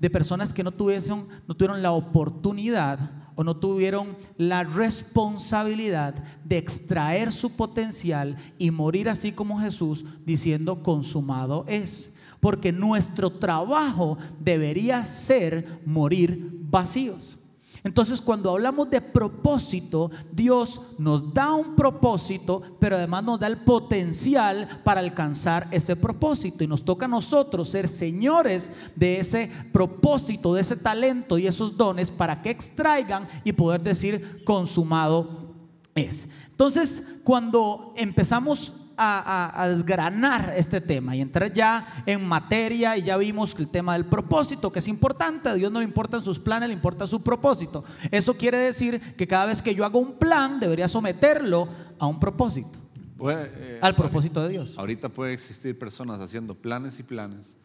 De 0.00 0.10
personas 0.10 0.52
que 0.52 0.64
no, 0.64 0.72
tuviesen, 0.72 1.28
no 1.46 1.54
tuvieron 1.54 1.82
la 1.82 1.92
oportunidad 1.92 3.12
o 3.36 3.44
no 3.44 3.56
tuvieron 3.56 4.16
la 4.36 4.64
responsabilidad 4.64 6.14
de 6.44 6.58
extraer 6.58 7.30
su 7.30 7.54
potencial 7.54 8.36
y 8.58 8.72
morir 8.72 9.08
así 9.08 9.30
como 9.30 9.60
Jesús 9.60 10.04
diciendo 10.24 10.82
consumado 10.82 11.64
es. 11.68 12.12
Porque 12.40 12.72
nuestro 12.72 13.30
trabajo 13.30 14.18
debería 14.40 15.04
ser 15.04 15.80
morir 15.84 16.50
vacíos. 16.68 17.38
Entonces, 17.86 18.20
cuando 18.20 18.50
hablamos 18.50 18.90
de 18.90 19.00
propósito, 19.00 20.10
Dios 20.32 20.80
nos 20.98 21.32
da 21.32 21.54
un 21.54 21.76
propósito, 21.76 22.60
pero 22.80 22.96
además 22.96 23.22
nos 23.22 23.38
da 23.38 23.46
el 23.46 23.58
potencial 23.58 24.80
para 24.82 24.98
alcanzar 24.98 25.68
ese 25.70 25.94
propósito. 25.94 26.64
Y 26.64 26.66
nos 26.66 26.84
toca 26.84 27.04
a 27.04 27.08
nosotros 27.08 27.68
ser 27.68 27.86
señores 27.86 28.72
de 28.96 29.20
ese 29.20 29.48
propósito, 29.72 30.52
de 30.52 30.62
ese 30.62 30.74
talento 30.74 31.38
y 31.38 31.46
esos 31.46 31.76
dones 31.76 32.10
para 32.10 32.42
que 32.42 32.50
extraigan 32.50 33.28
y 33.44 33.52
poder 33.52 33.80
decir 33.80 34.42
consumado 34.44 35.54
es. 35.94 36.28
Entonces, 36.50 37.04
cuando 37.22 37.94
empezamos 37.96 38.72
a, 38.96 39.18
a- 39.50 39.62
a 39.62 39.68
desgranar 39.68 40.54
este 40.56 40.80
tema 40.80 41.14
y 41.14 41.20
entrar 41.20 41.52
ya 41.52 42.02
en 42.06 42.26
materia 42.26 42.96
y 42.96 43.02
ya 43.02 43.16
vimos 43.16 43.54
que 43.54 43.62
el 43.62 43.68
tema 43.68 43.92
del 43.94 44.06
propósito, 44.06 44.72
que 44.72 44.78
es 44.78 44.88
importante, 44.88 45.48
a 45.48 45.54
Dios 45.54 45.70
no 45.70 45.80
le 45.80 45.84
importan 45.84 46.22
sus 46.24 46.38
planes, 46.38 46.68
le 46.68 46.74
importa 46.74 47.06
su 47.06 47.22
propósito. 47.22 47.84
Eso 48.10 48.36
quiere 48.36 48.58
decir 48.58 49.14
que 49.16 49.26
cada 49.26 49.46
vez 49.46 49.60
que 49.62 49.74
yo 49.74 49.84
hago 49.84 49.98
un 49.98 50.18
plan, 50.18 50.58
debería 50.60 50.88
someterlo 50.88 51.68
a 51.98 52.06
un 52.06 52.18
propósito, 52.20 52.78
Puede, 53.16 53.76
eh, 53.76 53.78
al 53.82 53.94
propósito 53.96 54.42
de 54.42 54.48
Dios. 54.50 54.74
Ahorita 54.78 55.08
puede 55.08 55.32
existir 55.32 55.78
personas 55.78 56.20
haciendo 56.20 56.54
planes 56.54 56.98
y 56.98 57.02
planes, 57.02 57.56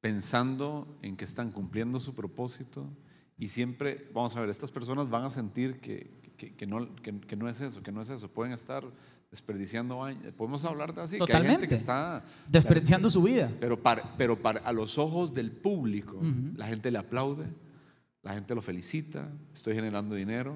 pensando 0.00 0.86
en 1.02 1.16
que 1.16 1.24
están 1.24 1.50
cumpliendo 1.50 1.98
su 1.98 2.14
propósito 2.14 2.86
y 3.38 3.48
siempre, 3.48 4.06
vamos 4.12 4.36
a 4.36 4.40
ver, 4.40 4.50
estas 4.50 4.70
personas 4.70 5.08
van 5.08 5.24
a 5.24 5.30
sentir 5.30 5.80
que, 5.80 6.10
que- 6.36 6.54
que 6.54 6.66
no, 6.66 6.94
que- 6.96 7.20
que 7.20 7.36
no 7.36 7.48
es 7.48 7.60
eso, 7.60 7.82
que 7.82 7.90
no 7.92 8.00
es 8.00 8.10
eso, 8.10 8.28
pueden 8.28 8.52
estar 8.52 8.84
desperdiciando 9.34 10.02
años. 10.04 10.32
Podemos 10.36 10.64
hablar 10.64 10.94
de 10.94 11.02
así, 11.02 11.18
que 11.18 11.32
hay 11.36 11.44
gente 11.44 11.66
que 11.66 11.74
está 11.74 12.22
Desperdiciando 12.48 13.10
su 13.10 13.20
vida. 13.22 13.50
pero, 13.58 13.82
para, 13.82 14.14
pero 14.16 14.40
para, 14.40 14.60
a 14.60 14.72
los 14.72 14.96
ojos 14.96 15.34
del 15.34 15.50
público, 15.50 16.20
la 16.56 16.66
gente 16.68 16.90
le 16.92 16.98
aplaude, 16.98 17.46
la 18.22 18.34
gente 18.34 18.54
lo 18.54 18.62
felicita, 18.62 19.28
estoy 19.52 19.74
generando 19.74 20.14
dinero. 20.14 20.54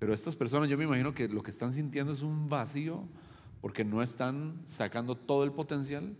Pero 0.00 0.12
estas 0.12 0.34
personas, 0.34 0.68
yo 0.68 0.76
me 0.76 0.84
imagino 0.84 1.14
que 1.14 1.28
lo 1.28 1.40
que 1.42 1.50
están 1.52 1.72
sintiendo 1.72 2.12
es 2.12 2.22
un 2.22 2.48
vacío 2.48 3.04
porque 3.60 3.84
no 3.84 4.02
están 4.02 4.54
sacando 4.64 5.14
todo 5.14 5.44
el 5.44 5.52
potencial 5.52 6.16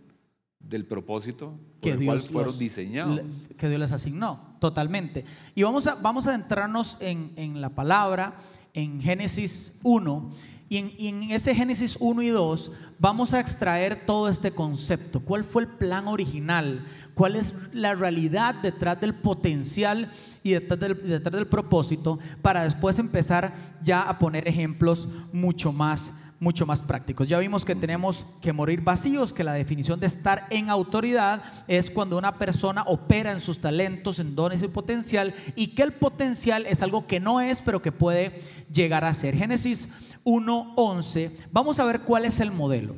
del 0.59 0.85
propósito 0.85 1.47
por 1.49 1.81
que 1.81 1.89
el 1.91 2.05
cual 2.05 2.19
Dios 2.19 2.29
fueron 2.31 2.51
los- 2.51 2.59
diseñados. 2.59 3.49
que 3.57 3.67
Dios 3.67 3.81
les 3.81 3.91
asignó, 3.91 4.55
totalmente. 4.61 5.25
Y 5.55 5.63
vamos 5.63 5.87
a, 5.87 5.95
vamos 5.95 6.25
a 6.27 6.29
adentrarnos 6.29 6.95
en, 7.01 7.31
en 7.35 7.59
la 7.59 7.69
palabra, 7.71 8.35
en 8.73 9.01
Génesis 9.01 9.73
1, 9.83 10.31
y 10.71 11.09
en, 11.09 11.23
ese 11.31 11.53
Génesis 11.53 11.97
1 11.99 12.21
y 12.21 12.29
2 12.29 12.71
vamos 12.97 13.33
a 13.33 13.41
extraer 13.41 14.05
todo 14.05 14.29
este 14.29 14.51
concepto. 14.51 15.19
¿Cuál 15.19 15.43
fue 15.43 15.63
el 15.63 15.67
plan 15.67 16.07
original? 16.07 16.85
¿Cuál 17.13 17.35
es 17.35 17.53
la 17.73 17.93
realidad 17.93 18.55
detrás 18.55 19.01
del 19.01 19.13
potencial 19.13 20.13
y 20.43 20.51
detrás 20.51 20.79
del, 20.79 21.09
detrás 21.09 21.35
del 21.35 21.47
propósito? 21.47 22.19
Para 22.41 22.63
después 22.63 22.99
empezar 22.99 23.53
ya 23.83 24.01
a 24.03 24.17
poner 24.17 24.47
ejemplos 24.47 25.09
mucho 25.33 25.73
más 25.73 26.13
mucho 26.41 26.65
más 26.65 26.81
prácticos. 26.81 27.27
Ya 27.27 27.37
vimos 27.37 27.63
que 27.63 27.75
tenemos 27.75 28.25
que 28.41 28.51
morir 28.51 28.81
vacíos, 28.81 29.31
que 29.31 29.43
la 29.43 29.53
definición 29.53 29.99
de 29.99 30.07
estar 30.07 30.47
en 30.49 30.71
autoridad 30.71 31.43
es 31.67 31.91
cuando 31.91 32.17
una 32.17 32.39
persona 32.39 32.83
opera 32.87 33.31
en 33.31 33.39
sus 33.39 33.61
talentos, 33.61 34.17
en 34.17 34.35
dones 34.35 34.63
y 34.63 34.67
potencial, 34.67 35.35
y 35.55 35.67
que 35.75 35.83
el 35.83 35.93
potencial 35.93 36.65
es 36.65 36.81
algo 36.81 37.05
que 37.05 37.19
no 37.19 37.41
es, 37.41 37.61
pero 37.61 37.83
que 37.83 37.91
puede 37.91 38.41
llegar 38.73 39.05
a 39.05 39.13
ser. 39.13 39.37
Génesis 39.37 39.87
1.11, 40.25 41.31
vamos 41.51 41.79
a 41.79 41.85
ver 41.85 42.01
cuál 42.01 42.25
es 42.25 42.39
el 42.39 42.51
modelo. 42.51 42.95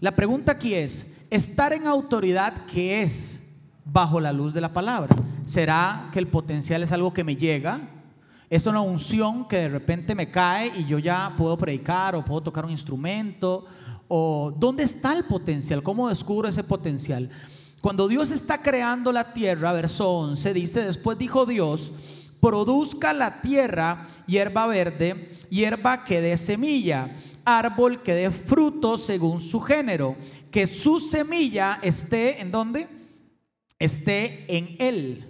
La 0.00 0.16
pregunta 0.16 0.52
aquí 0.52 0.72
es, 0.72 1.06
¿estar 1.28 1.74
en 1.74 1.86
autoridad 1.86 2.64
qué 2.72 3.02
es 3.02 3.42
bajo 3.84 4.18
la 4.18 4.32
luz 4.32 4.54
de 4.54 4.62
la 4.62 4.72
palabra? 4.72 5.14
¿Será 5.44 6.08
que 6.10 6.18
el 6.18 6.28
potencial 6.28 6.82
es 6.82 6.92
algo 6.92 7.12
que 7.12 7.22
me 7.22 7.36
llega? 7.36 7.97
Es 8.50 8.66
una 8.66 8.80
unción 8.80 9.46
que 9.46 9.58
de 9.58 9.68
repente 9.68 10.14
me 10.14 10.30
cae 10.30 10.72
y 10.74 10.86
yo 10.86 10.98
ya 10.98 11.34
puedo 11.36 11.58
predicar 11.58 12.16
o 12.16 12.24
puedo 12.24 12.42
tocar 12.44 12.64
un 12.64 12.70
instrumento. 12.70 13.66
¿O 14.08 14.54
dónde 14.56 14.84
está 14.84 15.12
el 15.12 15.24
potencial? 15.24 15.82
¿Cómo 15.82 16.08
descubro 16.08 16.48
ese 16.48 16.64
potencial? 16.64 17.28
Cuando 17.82 18.08
Dios 18.08 18.30
está 18.30 18.62
creando 18.62 19.12
la 19.12 19.34
tierra, 19.34 19.72
verso 19.72 20.10
11, 20.10 20.54
dice, 20.54 20.82
después 20.82 21.18
dijo 21.18 21.44
Dios, 21.44 21.92
produzca 22.40 23.12
la 23.12 23.42
tierra 23.42 24.08
hierba 24.26 24.66
verde, 24.66 25.36
hierba 25.50 26.04
que 26.04 26.22
dé 26.22 26.38
semilla, 26.38 27.16
árbol 27.44 28.02
que 28.02 28.14
dé 28.14 28.30
fruto 28.30 28.96
según 28.96 29.40
su 29.40 29.60
género, 29.60 30.16
que 30.50 30.66
su 30.66 31.00
semilla 31.00 31.80
esté 31.82 32.40
en 32.40 32.50
dónde? 32.50 32.88
Esté 33.78 34.46
en 34.48 34.74
él 34.78 35.27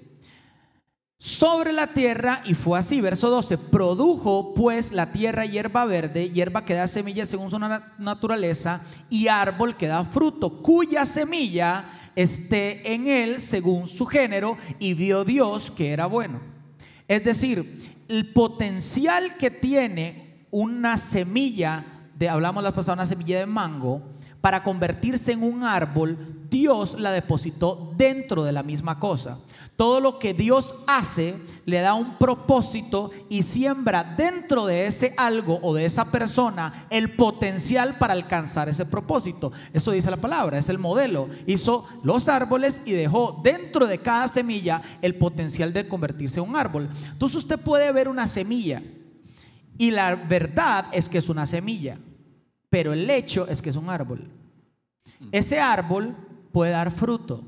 sobre 1.18 1.72
la 1.72 1.88
tierra 1.88 2.42
y 2.44 2.54
fue 2.54 2.78
así. 2.78 3.00
Verso 3.00 3.28
12, 3.30 3.58
produjo 3.58 4.54
pues 4.54 4.92
la 4.92 5.10
tierra 5.10 5.44
hierba 5.46 5.84
verde, 5.84 6.30
hierba 6.30 6.64
que 6.64 6.74
da 6.74 6.86
semilla 6.88 7.26
según 7.26 7.50
su 7.50 7.58
na- 7.58 7.92
naturaleza 7.98 8.82
y 9.10 9.28
árbol 9.28 9.76
que 9.76 9.88
da 9.88 10.04
fruto, 10.04 10.62
cuya 10.62 11.04
semilla 11.04 12.10
esté 12.14 12.92
en 12.94 13.08
él 13.08 13.40
según 13.40 13.86
su 13.86 14.06
género 14.06 14.56
y 14.78 14.94
vio 14.94 15.24
Dios 15.24 15.70
que 15.70 15.90
era 15.92 16.06
bueno. 16.06 16.40
Es 17.08 17.24
decir, 17.24 18.04
el 18.08 18.32
potencial 18.32 19.36
que 19.36 19.50
tiene 19.50 20.46
una 20.50 20.98
semilla, 20.98 21.84
de, 22.14 22.28
hablamos 22.28 22.62
la 22.62 22.72
pasada, 22.72 22.94
una 22.94 23.06
semilla 23.06 23.38
de 23.38 23.46
mango, 23.46 24.02
para 24.40 24.62
convertirse 24.62 25.32
en 25.32 25.42
un 25.42 25.64
árbol, 25.64 26.16
Dios 26.48 26.98
la 26.98 27.10
depositó 27.10 27.92
dentro 27.96 28.44
de 28.44 28.52
la 28.52 28.62
misma 28.62 28.98
cosa. 28.98 29.38
Todo 29.76 30.00
lo 30.00 30.18
que 30.18 30.32
Dios 30.32 30.74
hace 30.86 31.36
le 31.66 31.80
da 31.80 31.94
un 31.94 32.16
propósito 32.18 33.10
y 33.28 33.42
siembra 33.42 34.14
dentro 34.16 34.66
de 34.66 34.86
ese 34.86 35.12
algo 35.16 35.58
o 35.62 35.74
de 35.74 35.84
esa 35.84 36.06
persona 36.06 36.86
el 36.90 37.14
potencial 37.14 37.98
para 37.98 38.14
alcanzar 38.14 38.68
ese 38.68 38.86
propósito. 38.86 39.52
Eso 39.72 39.90
dice 39.90 40.10
la 40.10 40.16
palabra, 40.16 40.58
es 40.58 40.68
el 40.68 40.78
modelo. 40.78 41.28
Hizo 41.46 41.84
los 42.02 42.28
árboles 42.28 42.80
y 42.84 42.92
dejó 42.92 43.40
dentro 43.42 43.86
de 43.86 43.98
cada 43.98 44.28
semilla 44.28 44.82
el 45.02 45.16
potencial 45.16 45.72
de 45.72 45.88
convertirse 45.88 46.40
en 46.40 46.48
un 46.48 46.56
árbol. 46.56 46.88
Entonces 47.10 47.38
usted 47.38 47.58
puede 47.58 47.90
ver 47.92 48.08
una 48.08 48.28
semilla 48.28 48.82
y 49.76 49.92
la 49.92 50.16
verdad 50.16 50.86
es 50.92 51.08
que 51.08 51.18
es 51.18 51.28
una 51.28 51.46
semilla, 51.46 51.98
pero 52.70 52.92
el 52.92 53.08
hecho 53.08 53.46
es 53.48 53.62
que 53.62 53.70
es 53.70 53.76
un 53.76 53.90
árbol. 53.90 54.30
Ese 55.32 55.60
árbol 55.60 56.16
puede 56.52 56.72
dar 56.72 56.90
fruto 56.90 57.44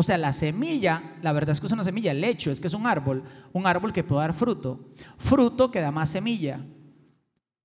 o 0.00 0.04
sea, 0.04 0.16
la 0.16 0.32
semilla, 0.32 1.16
la 1.22 1.32
verdad 1.32 1.50
es 1.50 1.60
que 1.60 1.66
es 1.66 1.72
una 1.72 1.82
semilla, 1.82 2.12
el 2.12 2.22
hecho 2.22 2.52
es 2.52 2.60
que 2.60 2.68
es 2.68 2.72
un 2.72 2.86
árbol, 2.86 3.24
un 3.52 3.66
árbol 3.66 3.92
que 3.92 4.04
puede 4.04 4.20
dar 4.20 4.32
fruto. 4.32 4.78
Fruto 5.16 5.72
que 5.72 5.80
da 5.80 5.90
más 5.90 6.08
semilla. 6.08 6.64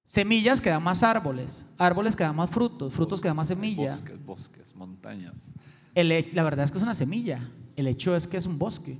Semillas 0.04 0.60
que 0.60 0.72
dan 0.72 0.82
más 0.82 1.04
árboles, 1.04 1.64
árboles 1.78 2.16
que 2.16 2.24
dan 2.24 2.36
más 2.36 2.50
frutos, 2.50 2.92
frutos 2.92 3.22
que 3.22 3.28
dan 3.28 3.38
más 3.38 3.50
semilla. 3.50 3.92
Bosques, 3.92 4.26
bosques, 4.26 4.76
montañas. 4.76 5.54
la 5.94 6.42
verdad 6.42 6.66
es 6.66 6.72
que 6.72 6.80
es 6.80 6.84
una 6.84 6.96
semilla, 6.96 7.52
el 7.76 7.86
hecho 7.86 8.16
es 8.16 8.28
que 8.28 8.38
es 8.38 8.48
un 8.48 8.58
bosque. 8.58 9.00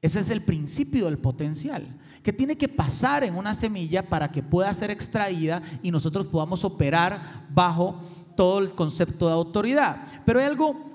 Ese 0.00 0.20
es 0.20 0.30
el 0.30 0.42
principio 0.42 1.04
del 1.04 1.18
potencial, 1.18 1.98
que 2.22 2.32
tiene 2.32 2.56
que 2.56 2.68
pasar 2.68 3.24
en 3.24 3.36
una 3.36 3.54
semilla 3.54 4.02
para 4.02 4.30
que 4.30 4.42
pueda 4.42 4.72
ser 4.74 4.90
extraída 4.90 5.62
y 5.82 5.90
nosotros 5.90 6.26
podamos 6.26 6.64
operar 6.64 7.46
bajo 7.50 8.00
todo 8.36 8.60
el 8.60 8.72
concepto 8.72 9.26
de 9.26 9.32
autoridad. 9.32 10.06
Pero 10.24 10.38
hay 10.38 10.46
algo 10.46 10.92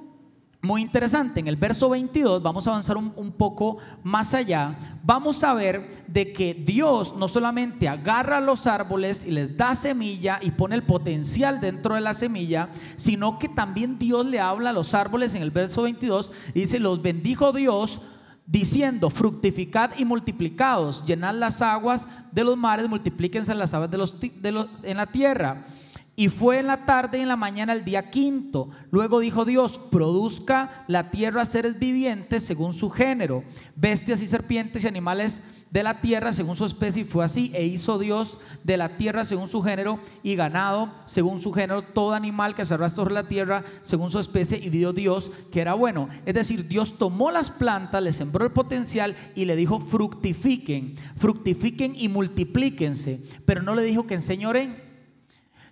muy 0.62 0.82
interesante. 0.82 1.40
En 1.40 1.48
el 1.48 1.56
verso 1.56 1.90
22, 1.90 2.42
vamos 2.42 2.68
a 2.68 2.72
avanzar 2.72 2.98
un, 2.98 3.32
poco 3.32 3.78
más 4.04 4.34
allá, 4.34 5.00
vamos 5.04 5.44
a 5.44 5.54
ver 5.54 6.04
de 6.08 6.34
que 6.34 6.54
Dios 6.54 7.16
no 7.16 7.28
solamente 7.28 7.88
agarra 7.88 8.42
los 8.42 8.66
árboles 8.66 9.24
y 9.24 9.32
les 9.32 9.56
da 9.56 9.76
semilla 9.76 10.40
y 10.42 10.52
pone 10.52 10.76
el 10.76 10.84
potencial 10.84 11.60
dentro 11.60 11.96
de 11.96 12.02
la 12.02 12.14
semilla, 12.14 12.70
sino 12.96 13.38
que 13.38 13.48
también 13.48 14.00
Dios 14.00 14.26
le 14.26 14.40
habla 14.40 14.72
a 14.72 14.74
los 14.74 14.94
árboles 14.94 15.36
en 15.36 15.44
el 15.44 15.52
verso 15.52 15.84
22 15.84 16.32
y 16.54 16.62
dice, 16.62 16.80
los 16.80 17.02
bendijo 17.02 17.54
Dios 17.54 18.02
diciendo, 18.48 19.10
fructificad 19.10 19.92
y 19.98 20.06
multiplicados, 20.06 21.06
llenad 21.06 21.36
las 21.36 21.62
aguas 21.62 22.08
de 22.32 22.46
los 22.46 22.58
mares, 22.58 22.88
multiplíquense 22.88 23.54
las 23.54 23.74
aves 23.74 23.92
de 23.92 23.98
los, 23.98 24.16
de 24.20 24.52
los, 24.52 24.68
en 24.84 24.98
la 24.98 25.06
tierra. 25.06 25.68
Y 26.16 26.30
fue 26.30 26.58
en 26.58 26.66
la 26.66 26.86
tarde 26.86 27.20
y 27.20 27.22
en 27.22 27.28
la 27.28 27.36
mañana 27.36 27.74
el 27.74 27.86
día 27.86 28.10
quinto. 28.10 28.70
Luego 28.90 29.20
dijo 29.20 29.46
Dios, 29.46 29.80
produzca 29.92 30.84
la 30.88 31.12
tierra 31.12 31.46
seres 31.46 31.78
vivientes 31.78 32.44
según 32.44 32.74
su 32.74 32.90
género, 32.90 33.44
bestias 33.76 34.24
y 34.24 34.28
serpientes 34.28 34.84
y 34.84 34.88
animales 34.88 35.44
de 35.70 35.84
la 35.84 36.02
tierra 36.02 36.34
según 36.34 36.56
su 36.56 36.66
especie. 36.66 37.04
Y 37.04 37.06
fue 37.06 37.26
así. 37.26 37.52
E 37.54 37.66
hizo 37.66 38.00
Dios 38.00 38.40
de 38.64 38.78
la 38.78 38.98
tierra 38.98 39.26
según 39.26 39.48
su 39.48 39.62
género 39.62 40.00
y 40.24 40.36
ganado 40.36 40.94
según 41.06 41.40
su 41.40 41.52
género, 41.52 41.82
todo 41.82 42.14
animal 42.14 42.56
que 42.56 42.66
se 42.66 42.74
arrastra 42.74 43.04
sobre 43.04 43.14
la 43.14 43.28
tierra 43.28 43.64
según 43.82 44.10
su 44.10 44.20
especie. 44.20 44.60
Y 44.62 44.70
vio 44.70 44.94
Dios 44.94 45.32
que 45.52 45.62
era 45.62 45.74
bueno. 45.74 46.10
Es 46.26 46.34
decir, 46.34 46.68
Dios 46.68 46.98
tomó 46.98 47.32
las 47.32 47.52
plantas, 47.52 48.04
le 48.04 48.14
sembró 48.14 48.46
el 48.46 48.52
potencial 48.52 49.16
y 49.36 49.46
le 49.46 49.56
dijo, 49.56 49.80
fructifiquen, 49.80 50.96
fructifiquen 51.18 51.94
y 51.96 52.10
multiplíquense. 52.10 53.22
Pero 53.46 53.62
no 53.62 53.76
le 53.76 53.84
dijo 53.84 54.08
que 54.08 54.16
enseñoren 54.16 54.88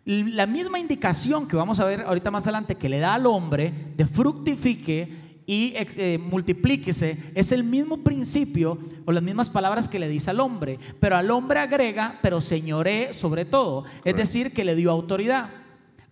la 0.06 0.46
misma 0.46 0.78
indicación 0.78 1.48
que 1.48 1.56
vamos 1.56 1.80
a 1.80 1.86
ver 1.86 2.02
ahorita 2.02 2.30
más 2.30 2.44
adelante 2.44 2.76
que 2.76 2.90
le 2.90 3.00
da 3.00 3.16
al 3.16 3.26
hombre 3.26 3.74
de 3.98 4.06
fructifique 4.06 5.25
y 5.46 5.74
eh, 5.76 6.18
multiplíquese 6.18 7.18
es 7.36 7.52
el 7.52 7.64
mismo 7.64 7.98
principio 7.98 8.78
o 9.06 9.12
las 9.12 9.24
mismas 9.24 9.50
palabras 9.50 9.88
que 9.88 10.00
le 10.00 10.08
dice 10.08 10.32
al 10.32 10.40
hombre, 10.40 10.80
pero 11.00 11.16
al 11.16 11.30
hombre 11.32 11.60
agrega, 11.60 12.20
pero 12.22 12.42
señoré 12.42 13.14
sobre 13.14 13.46
todo, 13.46 13.86
es 14.04 14.16
decir, 14.16 14.54
que 14.54 14.66
le 14.66 14.76
dio 14.76 14.92
autoridad 14.92 15.65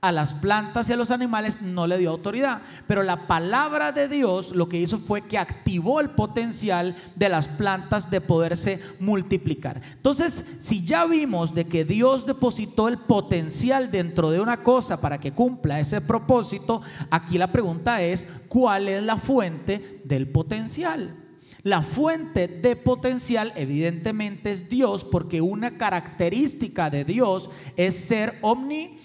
a 0.04 0.12
las 0.12 0.34
plantas 0.34 0.90
y 0.90 0.94
a 0.94 0.98
los 0.98 1.12
animales 1.12 1.62
no 1.62 1.88
le 1.88 1.98
dio 1.98 2.10
autoridad. 2.10 2.62
Pero 2.88 3.04
la 3.04 3.26
palabra 3.26 3.94
de 3.94 4.10
Dios 4.10 4.52
lo 4.52 4.68
que 4.68 4.78
hizo 4.78 5.00
fue 5.00 5.22
que 5.22 5.38
activó 5.38 6.02
el 6.02 6.10
potencial 6.10 6.98
de 7.16 7.30
las 7.30 7.48
plantas 7.48 8.12
de 8.12 8.20
poderse 8.20 8.82
multiplicar. 9.00 9.82
Entonces, 9.96 10.44
si 10.60 10.84
ya 10.84 11.06
vimos 11.06 11.54
de 11.54 11.68
que 11.68 11.86
Dios 11.86 12.26
depositó 12.26 12.90
el 12.90 12.98
potencial 12.98 13.92
dentro 13.92 14.30
de 14.30 14.42
una 14.42 14.62
cosa 14.62 15.00
para 15.00 15.22
que 15.22 15.32
cumpla 15.32 15.80
ese 15.80 16.02
propósito, 16.02 16.82
aquí 17.10 17.38
la 17.38 17.54
pregunta 17.54 18.02
es, 18.02 18.28
¿cuál 18.50 18.90
es 18.90 19.02
la 19.02 19.16
fuente 19.16 20.02
del 20.04 20.28
potencial? 20.28 21.16
La 21.62 21.82
fuente 21.82 22.50
de 22.50 22.76
potencial 22.76 23.54
evidentemente 23.56 24.52
es 24.52 24.68
Dios 24.68 25.06
porque 25.06 25.40
una 25.40 25.78
característica 25.78 26.90
de 26.90 27.06
Dios 27.06 27.50
es 27.78 27.96
ser 27.96 28.38
omni 28.42 29.00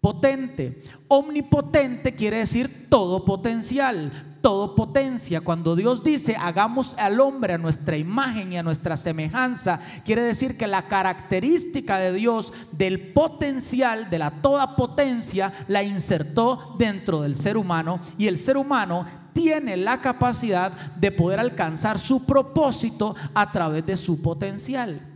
potente. 0.00 0.82
Omnipotente 1.08 2.14
quiere 2.14 2.38
decir 2.38 2.86
todo 2.88 3.24
potencial, 3.24 4.36
todo 4.40 4.74
potencia. 4.74 5.40
Cuando 5.40 5.76
Dios 5.76 6.02
dice 6.02 6.36
hagamos 6.36 6.94
al 6.98 7.20
hombre 7.20 7.54
a 7.54 7.58
nuestra 7.58 7.96
imagen 7.96 8.52
y 8.52 8.56
a 8.56 8.62
nuestra 8.62 8.96
semejanza, 8.96 9.80
quiere 10.04 10.22
decir 10.22 10.56
que 10.56 10.66
la 10.66 10.88
característica 10.88 11.98
de 11.98 12.12
Dios 12.12 12.52
del 12.72 13.12
potencial, 13.12 14.08
de 14.10 14.18
la 14.18 14.30
toda 14.42 14.76
potencia, 14.76 15.64
la 15.68 15.82
insertó 15.82 16.74
dentro 16.78 17.22
del 17.22 17.36
ser 17.36 17.56
humano 17.56 18.00
y 18.16 18.26
el 18.26 18.38
ser 18.38 18.56
humano 18.56 19.06
tiene 19.32 19.76
la 19.76 20.00
capacidad 20.00 20.72
de 20.96 21.12
poder 21.12 21.38
alcanzar 21.38 21.98
su 21.98 22.24
propósito 22.24 23.14
a 23.34 23.52
través 23.52 23.86
de 23.86 23.96
su 23.96 24.20
potencial. 24.20 25.09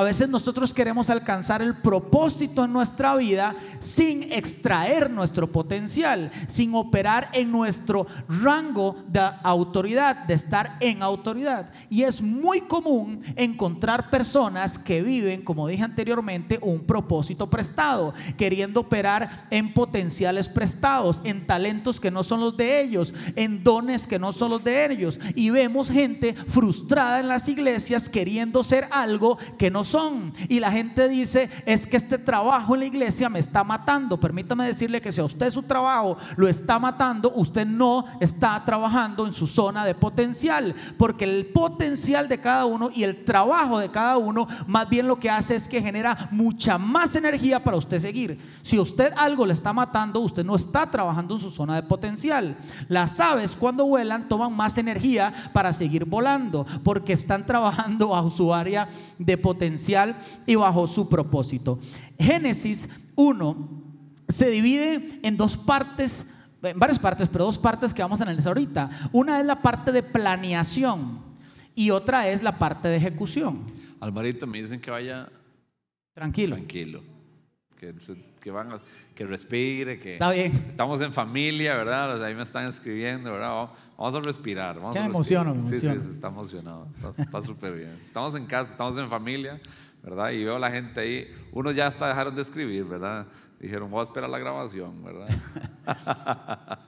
A 0.00 0.02
veces 0.02 0.30
nosotros 0.30 0.72
queremos 0.72 1.10
alcanzar 1.10 1.60
el 1.60 1.76
propósito 1.76 2.64
en 2.64 2.72
nuestra 2.72 3.14
vida 3.16 3.54
sin 3.80 4.22
extraer 4.32 5.10
nuestro 5.10 5.46
potencial, 5.46 6.32
sin 6.48 6.74
operar 6.74 7.28
en 7.34 7.52
nuestro 7.52 8.06
rango 8.26 8.96
de 9.08 9.20
autoridad, 9.42 10.24
de 10.24 10.32
estar 10.32 10.78
en 10.80 11.02
autoridad. 11.02 11.68
Y 11.90 12.04
es 12.04 12.22
muy 12.22 12.62
común 12.62 13.20
encontrar 13.36 14.08
personas 14.08 14.78
que 14.78 15.02
viven, 15.02 15.42
como 15.42 15.68
dije 15.68 15.82
anteriormente, 15.82 16.58
un 16.62 16.80
propósito 16.80 17.50
prestado, 17.50 18.14
queriendo 18.38 18.80
operar 18.80 19.48
en 19.50 19.74
potenciales 19.74 20.48
prestados, 20.48 21.20
en 21.24 21.46
talentos 21.46 22.00
que 22.00 22.10
no 22.10 22.22
son 22.22 22.40
los 22.40 22.56
de 22.56 22.80
ellos, 22.80 23.12
en 23.36 23.62
dones 23.62 24.06
que 24.06 24.18
no 24.18 24.32
son 24.32 24.48
los 24.48 24.64
de 24.64 24.90
ellos. 24.90 25.20
Y 25.34 25.50
vemos 25.50 25.90
gente 25.90 26.34
frustrada 26.48 27.20
en 27.20 27.28
las 27.28 27.50
iglesias 27.50 28.08
queriendo 28.08 28.64
ser 28.64 28.88
algo 28.90 29.36
que 29.58 29.70
no 29.70 29.84
son. 29.90 30.32
Y 30.48 30.60
la 30.60 30.70
gente 30.70 31.08
dice, 31.08 31.50
es 31.66 31.86
que 31.86 31.96
este 31.96 32.18
trabajo 32.18 32.74
en 32.74 32.80
la 32.80 32.86
iglesia 32.86 33.28
me 33.28 33.38
está 33.38 33.64
matando. 33.64 34.18
Permítame 34.18 34.66
decirle 34.66 35.00
que 35.00 35.12
si 35.12 35.20
a 35.20 35.24
usted 35.24 35.50
su 35.50 35.62
trabajo 35.62 36.16
lo 36.36 36.48
está 36.48 36.78
matando, 36.78 37.32
usted 37.34 37.66
no 37.66 38.04
está 38.20 38.62
trabajando 38.64 39.26
en 39.26 39.32
su 39.32 39.46
zona 39.46 39.84
de 39.84 39.94
potencial. 39.94 40.74
Porque 40.96 41.24
el 41.24 41.46
potencial 41.46 42.28
de 42.28 42.40
cada 42.40 42.64
uno 42.66 42.90
y 42.94 43.02
el 43.02 43.24
trabajo 43.24 43.78
de 43.78 43.90
cada 43.90 44.16
uno, 44.16 44.46
más 44.66 44.88
bien 44.88 45.08
lo 45.08 45.18
que 45.18 45.30
hace 45.30 45.56
es 45.56 45.68
que 45.68 45.82
genera 45.82 46.28
mucha 46.30 46.78
más 46.78 47.16
energía 47.16 47.62
para 47.62 47.76
usted 47.76 47.98
seguir. 47.98 48.38
Si 48.62 48.78
usted 48.78 49.12
algo 49.16 49.44
le 49.44 49.54
está 49.54 49.72
matando, 49.72 50.20
usted 50.20 50.44
no 50.44 50.56
está 50.56 50.90
trabajando 50.90 51.34
en 51.34 51.40
su 51.40 51.50
zona 51.50 51.74
de 51.74 51.82
potencial. 51.82 52.56
Las 52.88 53.18
aves 53.18 53.56
cuando 53.56 53.86
vuelan 53.86 54.28
toman 54.28 54.52
más 54.54 54.78
energía 54.78 55.50
para 55.52 55.72
seguir 55.72 56.04
volando, 56.04 56.66
porque 56.84 57.12
están 57.12 57.44
trabajando 57.44 58.14
a 58.14 58.28
su 58.30 58.54
área 58.54 58.88
de 59.18 59.36
potencial 59.36 59.69
y 60.46 60.54
bajo 60.54 60.86
su 60.86 61.08
propósito. 61.08 61.78
Génesis 62.18 62.88
1 63.16 63.82
se 64.28 64.50
divide 64.50 65.20
en 65.22 65.36
dos 65.36 65.56
partes, 65.56 66.26
en 66.62 66.78
varias 66.78 66.98
partes, 66.98 67.28
pero 67.28 67.44
dos 67.44 67.58
partes 67.58 67.92
que 67.92 68.02
vamos 68.02 68.20
a 68.20 68.22
analizar 68.22 68.50
ahorita. 68.50 69.08
Una 69.12 69.40
es 69.40 69.46
la 69.46 69.60
parte 69.60 69.92
de 69.92 70.02
planeación 70.02 71.20
y 71.74 71.90
otra 71.90 72.28
es 72.28 72.42
la 72.42 72.58
parte 72.58 72.88
de 72.88 72.96
ejecución. 72.96 73.66
Alvarito, 74.00 74.46
me 74.46 74.62
dicen 74.62 74.80
que 74.80 74.90
vaya 74.90 75.28
tranquilo. 76.14 76.56
Tranquilo. 76.56 77.02
Que, 77.76 77.94
que, 78.40 78.50
van 78.50 78.80
que 79.14 79.26
respire, 79.26 79.98
que 79.98 80.14
Está 80.14 80.30
bien. 80.30 80.64
estamos 80.68 81.00
en 81.00 81.12
familia, 81.12 81.74
¿verdad? 81.76 82.18
O 82.18 82.24
ahí 82.24 82.34
me 82.34 82.42
están 82.42 82.66
escribiendo, 82.66 83.32
¿verdad? 83.32 83.68
Vamos 83.96 84.14
a 84.14 84.20
respirar. 84.20 84.76
Vamos 84.76 84.94
me 84.94 85.04
emociono, 85.04 85.54
me 85.54 85.62
Sí, 85.62 85.78
sí, 85.78 85.86
está 85.86 86.28
emocionado. 86.28 86.88
Está 87.18 87.42
súper 87.42 87.74
bien. 87.74 88.00
Estamos 88.02 88.34
en 88.34 88.46
casa, 88.46 88.70
estamos 88.72 88.96
en 88.98 89.08
familia, 89.08 89.60
¿verdad? 90.02 90.30
Y 90.30 90.44
veo 90.44 90.56
a 90.56 90.58
la 90.58 90.70
gente 90.70 91.00
ahí. 91.00 91.28
Uno 91.52 91.70
ya 91.70 91.86
hasta 91.86 92.08
dejaron 92.08 92.34
de 92.34 92.42
escribir, 92.42 92.84
¿verdad? 92.84 93.26
Dijeron, 93.60 93.90
voy 93.90 94.00
a 94.00 94.04
esperar 94.04 94.30
la 94.30 94.38
grabación, 94.38 95.04
¿verdad? 95.04 95.28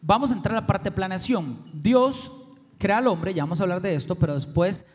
vamos 0.00 0.30
a 0.30 0.34
entrar 0.34 0.56
a 0.56 0.60
la 0.62 0.66
parte 0.66 0.90
de 0.90 0.96
planeación. 0.96 1.58
Dios 1.72 2.32
crea 2.78 2.98
al 2.98 3.06
hombre, 3.06 3.34
ya 3.34 3.44
vamos 3.44 3.60
a 3.60 3.64
hablar 3.64 3.82
de 3.82 3.94
esto, 3.94 4.14
pero 4.14 4.34
después 4.34 4.86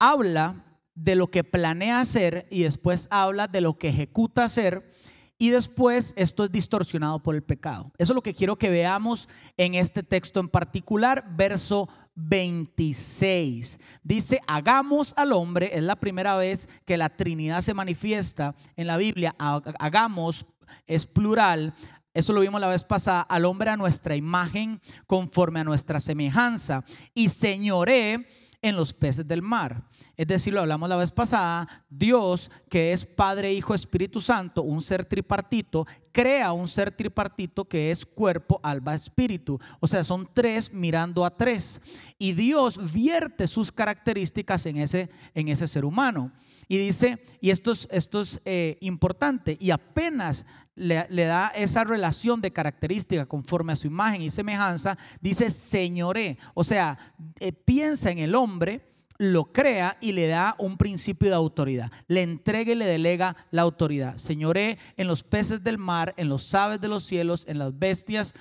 habla 0.00 0.64
de 0.98 1.14
lo 1.14 1.30
que 1.30 1.44
planea 1.44 2.00
hacer 2.00 2.46
y 2.50 2.62
después 2.62 3.06
habla 3.10 3.46
de 3.46 3.60
lo 3.60 3.78
que 3.78 3.88
ejecuta 3.88 4.44
hacer 4.44 4.90
y 5.38 5.50
después 5.50 6.12
esto 6.16 6.44
es 6.44 6.50
distorsionado 6.50 7.22
por 7.22 7.36
el 7.36 7.42
pecado. 7.42 7.92
Eso 7.96 8.12
es 8.12 8.14
lo 8.16 8.22
que 8.22 8.34
quiero 8.34 8.56
que 8.56 8.70
veamos 8.70 9.28
en 9.56 9.76
este 9.76 10.02
texto 10.02 10.40
en 10.40 10.48
particular, 10.48 11.24
verso 11.36 11.88
26. 12.16 13.78
Dice, 14.02 14.40
hagamos 14.48 15.14
al 15.16 15.32
hombre, 15.32 15.70
es 15.72 15.84
la 15.84 15.94
primera 15.96 16.34
vez 16.36 16.68
que 16.84 16.96
la 16.96 17.10
Trinidad 17.10 17.62
se 17.62 17.74
manifiesta 17.74 18.56
en 18.74 18.88
la 18.88 18.96
Biblia, 18.96 19.36
hagamos 19.38 20.44
es 20.88 21.06
plural, 21.06 21.74
eso 22.12 22.32
lo 22.32 22.40
vimos 22.40 22.60
la 22.60 22.68
vez 22.68 22.82
pasada, 22.82 23.20
al 23.20 23.44
hombre 23.44 23.70
a 23.70 23.76
nuestra 23.76 24.16
imagen, 24.16 24.80
conforme 25.06 25.60
a 25.60 25.64
nuestra 25.64 26.00
semejanza, 26.00 26.84
y 27.14 27.28
señoré 27.28 28.26
en 28.62 28.76
los 28.76 28.92
peces 28.92 29.26
del 29.26 29.42
mar. 29.42 29.84
Es 30.16 30.26
decir, 30.26 30.52
lo 30.52 30.60
hablamos 30.60 30.88
la 30.88 30.96
vez 30.96 31.10
pasada, 31.10 31.84
Dios, 31.88 32.50
que 32.68 32.92
es 32.92 33.04
Padre, 33.04 33.52
Hijo, 33.52 33.74
Espíritu 33.74 34.20
Santo, 34.20 34.62
un 34.62 34.82
ser 34.82 35.04
tripartito, 35.04 35.86
crea 36.18 36.50
un 36.52 36.66
ser 36.66 36.90
tripartito 36.90 37.64
que 37.64 37.92
es 37.92 38.04
cuerpo, 38.04 38.58
alma, 38.64 38.92
espíritu. 38.92 39.60
O 39.78 39.86
sea, 39.86 40.02
son 40.02 40.28
tres 40.34 40.72
mirando 40.72 41.24
a 41.24 41.30
tres. 41.30 41.80
Y 42.18 42.32
Dios 42.32 42.92
vierte 42.92 43.46
sus 43.46 43.70
características 43.70 44.66
en 44.66 44.78
ese, 44.78 45.10
en 45.32 45.46
ese 45.46 45.68
ser 45.68 45.84
humano. 45.84 46.32
Y 46.66 46.76
dice, 46.76 47.22
y 47.40 47.50
esto 47.50 47.70
es, 47.70 47.86
es 47.92 48.40
eh, 48.44 48.78
importante, 48.80 49.56
y 49.60 49.70
apenas 49.70 50.44
le, 50.74 51.06
da 51.08 51.52
esa 51.54 51.84
relación 51.84 52.40
de 52.40 52.52
característica 52.52 53.24
conforme 53.24 53.72
a 53.72 53.76
su 53.76 53.86
imagen 53.86 54.20
y 54.20 54.32
semejanza, 54.32 54.98
dice 55.20 55.50
señoré. 55.50 56.36
O 56.52 56.64
sea, 56.64 56.98
eh, 57.38 57.52
piensa 57.52 58.10
en 58.10 58.18
el 58.18 58.34
hombre, 58.34 58.87
lo 59.18 59.52
crea 59.52 59.98
y 60.00 60.12
le 60.12 60.28
da 60.28 60.54
un 60.58 60.78
principio 60.78 61.28
de 61.28 61.34
autoridad. 61.34 61.90
Le 62.06 62.22
entrega 62.22 62.72
y 62.72 62.76
le 62.76 62.86
delega 62.86 63.36
la 63.50 63.62
autoridad. 63.62 64.16
Señoré 64.16 64.78
en 64.96 65.08
los 65.08 65.24
peces 65.24 65.62
del 65.62 65.76
mar, 65.76 66.14
en 66.16 66.28
los 66.28 66.54
aves 66.54 66.80
de 66.80 66.88
los 66.88 67.04
cielos, 67.04 67.44
en 67.48 67.58
las 67.58 67.76
bestias, 67.76 68.34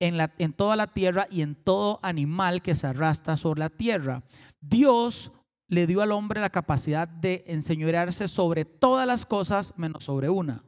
en, 0.00 0.16
la, 0.16 0.32
en 0.38 0.54
toda 0.54 0.76
la 0.76 0.86
tierra 0.86 1.28
y 1.30 1.42
en 1.42 1.54
todo 1.54 2.00
animal 2.02 2.62
que 2.62 2.74
se 2.74 2.86
arrastra 2.86 3.36
sobre 3.36 3.60
la 3.60 3.68
tierra. 3.68 4.22
Dios 4.60 5.30
le 5.68 5.86
dio 5.86 6.00
al 6.00 6.12
hombre 6.12 6.40
la 6.40 6.50
capacidad 6.50 7.06
de 7.06 7.44
enseñorearse 7.46 8.26
sobre 8.26 8.64
todas 8.64 9.06
las 9.06 9.26
cosas 9.26 9.74
menos 9.76 10.04
sobre 10.04 10.30
una. 10.30 10.64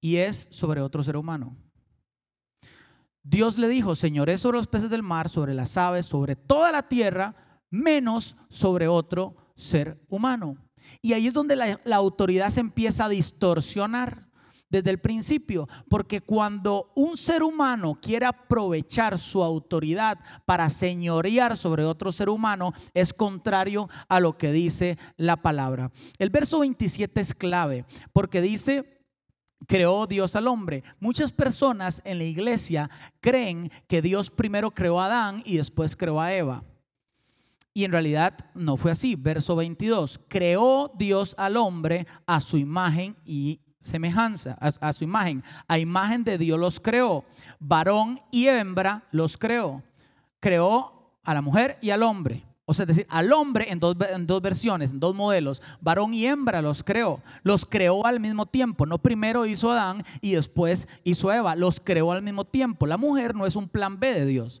Y 0.00 0.16
es 0.16 0.46
sobre 0.50 0.82
otro 0.82 1.02
ser 1.02 1.16
humano. 1.16 1.56
Dios 3.22 3.58
le 3.58 3.68
dijo, 3.68 3.96
señoré 3.96 4.38
sobre 4.38 4.58
los 4.58 4.66
peces 4.66 4.90
del 4.90 5.02
mar, 5.02 5.28
sobre 5.28 5.54
las 5.54 5.76
aves, 5.76 6.06
sobre 6.06 6.36
toda 6.36 6.72
la 6.72 6.88
tierra, 6.88 7.34
menos 7.70 8.36
sobre 8.48 8.88
otro 8.88 9.36
ser 9.56 10.00
humano. 10.08 10.56
Y 11.02 11.12
ahí 11.12 11.28
es 11.28 11.32
donde 11.32 11.56
la, 11.56 11.80
autoridad 11.94 12.50
se 12.50 12.60
empieza 12.60 13.04
a 13.04 13.08
distorsionar 13.08 14.28
desde 14.68 14.90
el 14.90 15.00
principio, 15.00 15.68
porque 15.88 16.20
cuando 16.20 16.92
un 16.94 17.16
ser 17.16 17.42
humano 17.42 17.98
quiere 18.00 18.26
aprovechar 18.26 19.18
su 19.18 19.42
autoridad 19.42 20.18
para 20.46 20.70
señorear 20.70 21.56
sobre 21.56 21.84
otro 21.84 22.12
ser 22.12 22.28
humano, 22.28 22.72
es 22.94 23.12
contrario 23.12 23.88
a 24.08 24.20
lo 24.20 24.38
que 24.38 24.52
dice 24.52 24.96
la 25.16 25.42
palabra. 25.42 25.90
El 26.18 26.30
verso 26.30 26.60
27 26.60 27.20
es 27.20 27.34
clave, 27.34 27.84
porque 28.12 28.40
dice, 28.40 29.00
creó 29.66 30.06
Dios 30.06 30.36
al 30.36 30.46
hombre. 30.46 30.84
Muchas 31.00 31.32
personas 31.32 32.00
en 32.04 32.18
la 32.18 32.24
iglesia 32.24 32.90
creen 33.20 33.72
que 33.88 34.02
Dios 34.02 34.30
primero 34.30 34.70
creó 34.70 35.00
a 35.00 35.06
Adán 35.06 35.42
y 35.44 35.56
después 35.56 35.96
creó 35.96 36.20
a 36.20 36.32
Eva. 36.32 36.62
Y 37.80 37.84
en 37.84 37.92
realidad 37.92 38.34
no 38.54 38.76
fue 38.76 38.90
así. 38.90 39.16
Verso 39.16 39.56
22. 39.56 40.20
Creó 40.28 40.92
Dios 40.98 41.34
al 41.38 41.56
hombre 41.56 42.06
a 42.26 42.38
su 42.42 42.58
imagen 42.58 43.16
y 43.24 43.62
semejanza, 43.80 44.52
a, 44.60 44.92
su 44.92 45.02
imagen. 45.02 45.42
A 45.66 45.78
imagen 45.78 46.22
de 46.22 46.36
Dios 46.36 46.60
los 46.60 46.78
creó. 46.78 47.24
Varón 47.58 48.20
y 48.30 48.48
hembra 48.48 49.04
los 49.12 49.38
creó. 49.38 49.82
Creó 50.40 51.14
a 51.24 51.32
la 51.32 51.40
mujer 51.40 51.78
y 51.80 51.88
al 51.88 52.02
hombre. 52.02 52.44
O 52.66 52.74
sea, 52.74 52.82
es 52.82 52.88
decir, 52.88 53.06
al 53.08 53.32
hombre 53.32 53.70
en 53.70 53.80
dos, 53.80 53.96
en 54.10 54.26
dos, 54.26 54.42
versiones, 54.42 54.90
en 54.90 55.00
dos 55.00 55.14
modelos, 55.14 55.62
varón 55.80 56.12
y 56.12 56.26
hembra 56.26 56.60
los 56.60 56.84
creó. 56.84 57.22
Los 57.42 57.64
creó 57.64 58.04
al 58.04 58.20
mismo 58.20 58.44
tiempo. 58.44 58.84
No 58.84 58.98
primero 58.98 59.46
hizo 59.46 59.70
Adán 59.70 60.04
y 60.20 60.32
después 60.32 60.86
hizo 61.02 61.32
Eva. 61.32 61.56
Los 61.56 61.80
creó 61.80 62.12
al 62.12 62.20
mismo 62.20 62.44
tiempo. 62.44 62.84
La 62.84 62.98
mujer 62.98 63.34
no 63.34 63.46
es 63.46 63.56
un 63.56 63.70
plan 63.70 63.98
B 63.98 64.12
de 64.12 64.26
Dios. 64.26 64.60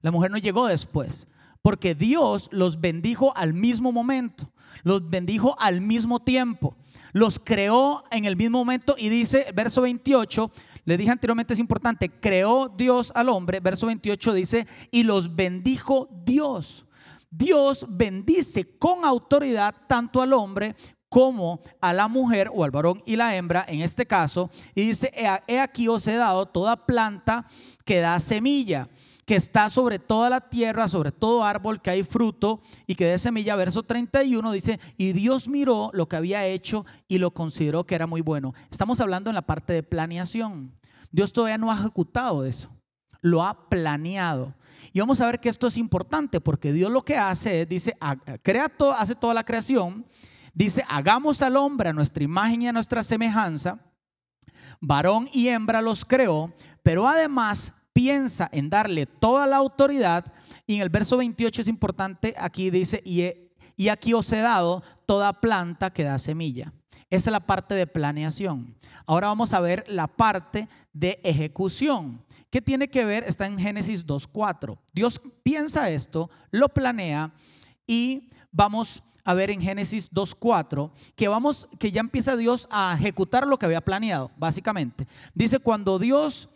La 0.00 0.10
mujer 0.10 0.30
no 0.30 0.38
llegó 0.38 0.66
después. 0.66 1.28
Porque 1.64 1.94
Dios 1.94 2.50
los 2.52 2.78
bendijo 2.78 3.34
al 3.34 3.54
mismo 3.54 3.90
momento. 3.90 4.52
Los 4.82 5.08
bendijo 5.08 5.56
al 5.58 5.80
mismo 5.80 6.20
tiempo 6.20 6.76
los 7.14 7.38
creó 7.38 8.02
en 8.10 8.24
el 8.24 8.36
mismo 8.36 8.58
momento 8.58 8.96
y 8.98 9.08
dice, 9.08 9.46
verso 9.54 9.82
28, 9.82 10.50
le 10.84 10.96
dije 10.96 11.10
anteriormente 11.10 11.54
es 11.54 11.60
importante, 11.60 12.10
creó 12.10 12.68
Dios 12.68 13.12
al 13.14 13.28
hombre, 13.28 13.60
verso 13.60 13.86
28 13.86 14.32
dice, 14.34 14.66
y 14.90 15.04
los 15.04 15.34
bendijo 15.34 16.08
Dios. 16.26 16.84
Dios 17.30 17.86
bendice 17.88 18.76
con 18.78 19.04
autoridad 19.04 19.74
tanto 19.86 20.20
al 20.20 20.32
hombre 20.32 20.74
como 21.08 21.60
a 21.80 21.92
la 21.92 22.08
mujer 22.08 22.50
o 22.52 22.64
al 22.64 22.72
varón 22.72 23.00
y 23.06 23.14
la 23.14 23.36
hembra 23.36 23.64
en 23.68 23.80
este 23.80 24.04
caso, 24.04 24.50
y 24.74 24.88
dice, 24.88 25.12
he 25.46 25.60
aquí 25.60 25.86
os 25.86 26.06
he 26.08 26.16
dado 26.16 26.46
toda 26.46 26.84
planta 26.84 27.46
que 27.84 28.00
da 28.00 28.18
semilla 28.18 28.88
que 29.24 29.36
está 29.36 29.70
sobre 29.70 29.98
toda 29.98 30.28
la 30.28 30.40
tierra, 30.40 30.88
sobre 30.88 31.12
todo 31.12 31.44
árbol 31.44 31.80
que 31.80 31.90
hay 31.90 32.02
fruto 32.04 32.60
y 32.86 32.94
que 32.94 33.06
dé 33.06 33.18
semilla. 33.18 33.56
Verso 33.56 33.82
31 33.82 34.52
dice, 34.52 34.80
y 34.96 35.12
Dios 35.12 35.48
miró 35.48 35.90
lo 35.92 36.08
que 36.08 36.16
había 36.16 36.46
hecho 36.46 36.84
y 37.08 37.18
lo 37.18 37.32
consideró 37.32 37.84
que 37.84 37.94
era 37.94 38.06
muy 38.06 38.20
bueno. 38.20 38.54
Estamos 38.70 39.00
hablando 39.00 39.30
en 39.30 39.34
la 39.34 39.42
parte 39.42 39.72
de 39.72 39.82
planeación. 39.82 40.72
Dios 41.10 41.32
todavía 41.32 41.58
no 41.58 41.70
ha 41.70 41.78
ejecutado 41.78 42.44
eso, 42.44 42.70
lo 43.20 43.42
ha 43.44 43.68
planeado. 43.68 44.54
Y 44.92 45.00
vamos 45.00 45.20
a 45.20 45.26
ver 45.26 45.40
que 45.40 45.48
esto 45.48 45.66
es 45.66 45.76
importante 45.76 46.40
porque 46.40 46.72
Dios 46.72 46.90
lo 46.90 47.02
que 47.02 47.16
hace 47.16 47.62
es, 47.62 47.68
dice, 47.68 47.96
crea 48.42 48.68
todo, 48.68 48.92
hace 48.92 49.14
toda 49.14 49.32
la 49.32 49.44
creación, 49.44 50.04
dice, 50.52 50.84
hagamos 50.88 51.40
al 51.40 51.56
hombre 51.56 51.88
a 51.88 51.92
nuestra 51.92 52.24
imagen 52.24 52.62
y 52.62 52.68
a 52.68 52.72
nuestra 52.72 53.02
semejanza, 53.02 53.78
varón 54.80 55.28
y 55.32 55.48
hembra 55.48 55.80
los 55.80 56.04
creó, 56.04 56.52
pero 56.82 57.08
además 57.08 57.72
piensa 57.94 58.50
en 58.52 58.68
darle 58.68 59.06
toda 59.06 59.46
la 59.46 59.56
autoridad. 59.56 60.30
Y 60.66 60.74
en 60.74 60.82
el 60.82 60.90
verso 60.90 61.16
28 61.16 61.62
es 61.62 61.68
importante, 61.68 62.34
aquí 62.36 62.68
dice, 62.68 63.02
y, 63.06 63.88
aquí 63.88 64.12
os 64.12 64.30
he 64.32 64.40
dado 64.40 64.82
toda 65.06 65.40
planta 65.40 65.90
que 65.90 66.04
da 66.04 66.18
semilla. 66.18 66.74
Esa 67.08 67.30
es 67.30 67.32
la 67.32 67.46
parte 67.46 67.74
de 67.74 67.86
planeación. 67.86 68.74
Ahora 69.06 69.28
vamos 69.28 69.54
a 69.54 69.60
ver 69.60 69.84
la 69.88 70.08
parte 70.08 70.68
de 70.92 71.20
ejecución. 71.22 72.22
¿Qué 72.50 72.60
tiene 72.60 72.88
que 72.88 73.04
ver? 73.04 73.24
Está 73.24 73.46
en 73.46 73.58
Génesis 73.58 74.06
2.4. 74.06 74.76
Dios 74.92 75.20
piensa 75.42 75.90
esto, 75.90 76.30
lo 76.50 76.68
planea 76.68 77.32
y 77.86 78.30
vamos 78.50 79.02
a 79.24 79.34
ver 79.34 79.50
en 79.50 79.60
Génesis 79.60 80.10
2.4 80.12 80.90
que 81.14 81.28
que 81.78 81.92
ya 81.92 82.00
empieza 82.00 82.36
Dios 82.36 82.68
a 82.70 82.94
ejecutar 82.98 83.46
lo 83.46 83.58
que 83.58 83.66
había 83.66 83.80
planeado, 83.80 84.30
básicamente. 84.36 85.06
Dice, 85.34 85.58
cuando 85.58 85.98
Dios 85.98 86.48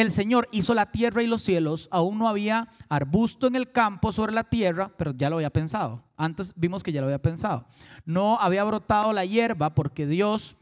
el 0.00 0.12
Señor 0.12 0.48
hizo 0.52 0.74
la 0.74 0.90
tierra 0.92 1.22
y 1.22 1.26
los 1.26 1.42
cielos, 1.42 1.88
aún 1.90 2.18
no 2.18 2.28
había 2.28 2.68
arbusto 2.88 3.46
en 3.46 3.56
el 3.56 3.72
campo 3.72 4.12
sobre 4.12 4.32
la 4.32 4.44
tierra, 4.44 4.92
pero 4.96 5.12
ya 5.12 5.28
lo 5.28 5.36
había 5.36 5.50
pensado. 5.50 6.04
Antes 6.16 6.52
vimos 6.56 6.82
que 6.82 6.92
ya 6.92 7.00
lo 7.00 7.06
había 7.06 7.20
pensado. 7.20 7.66
No 8.04 8.38
había 8.40 8.64
brotado 8.64 9.12
la 9.12 9.24
hierba 9.24 9.74
porque 9.74 10.06
Dios, 10.06 10.56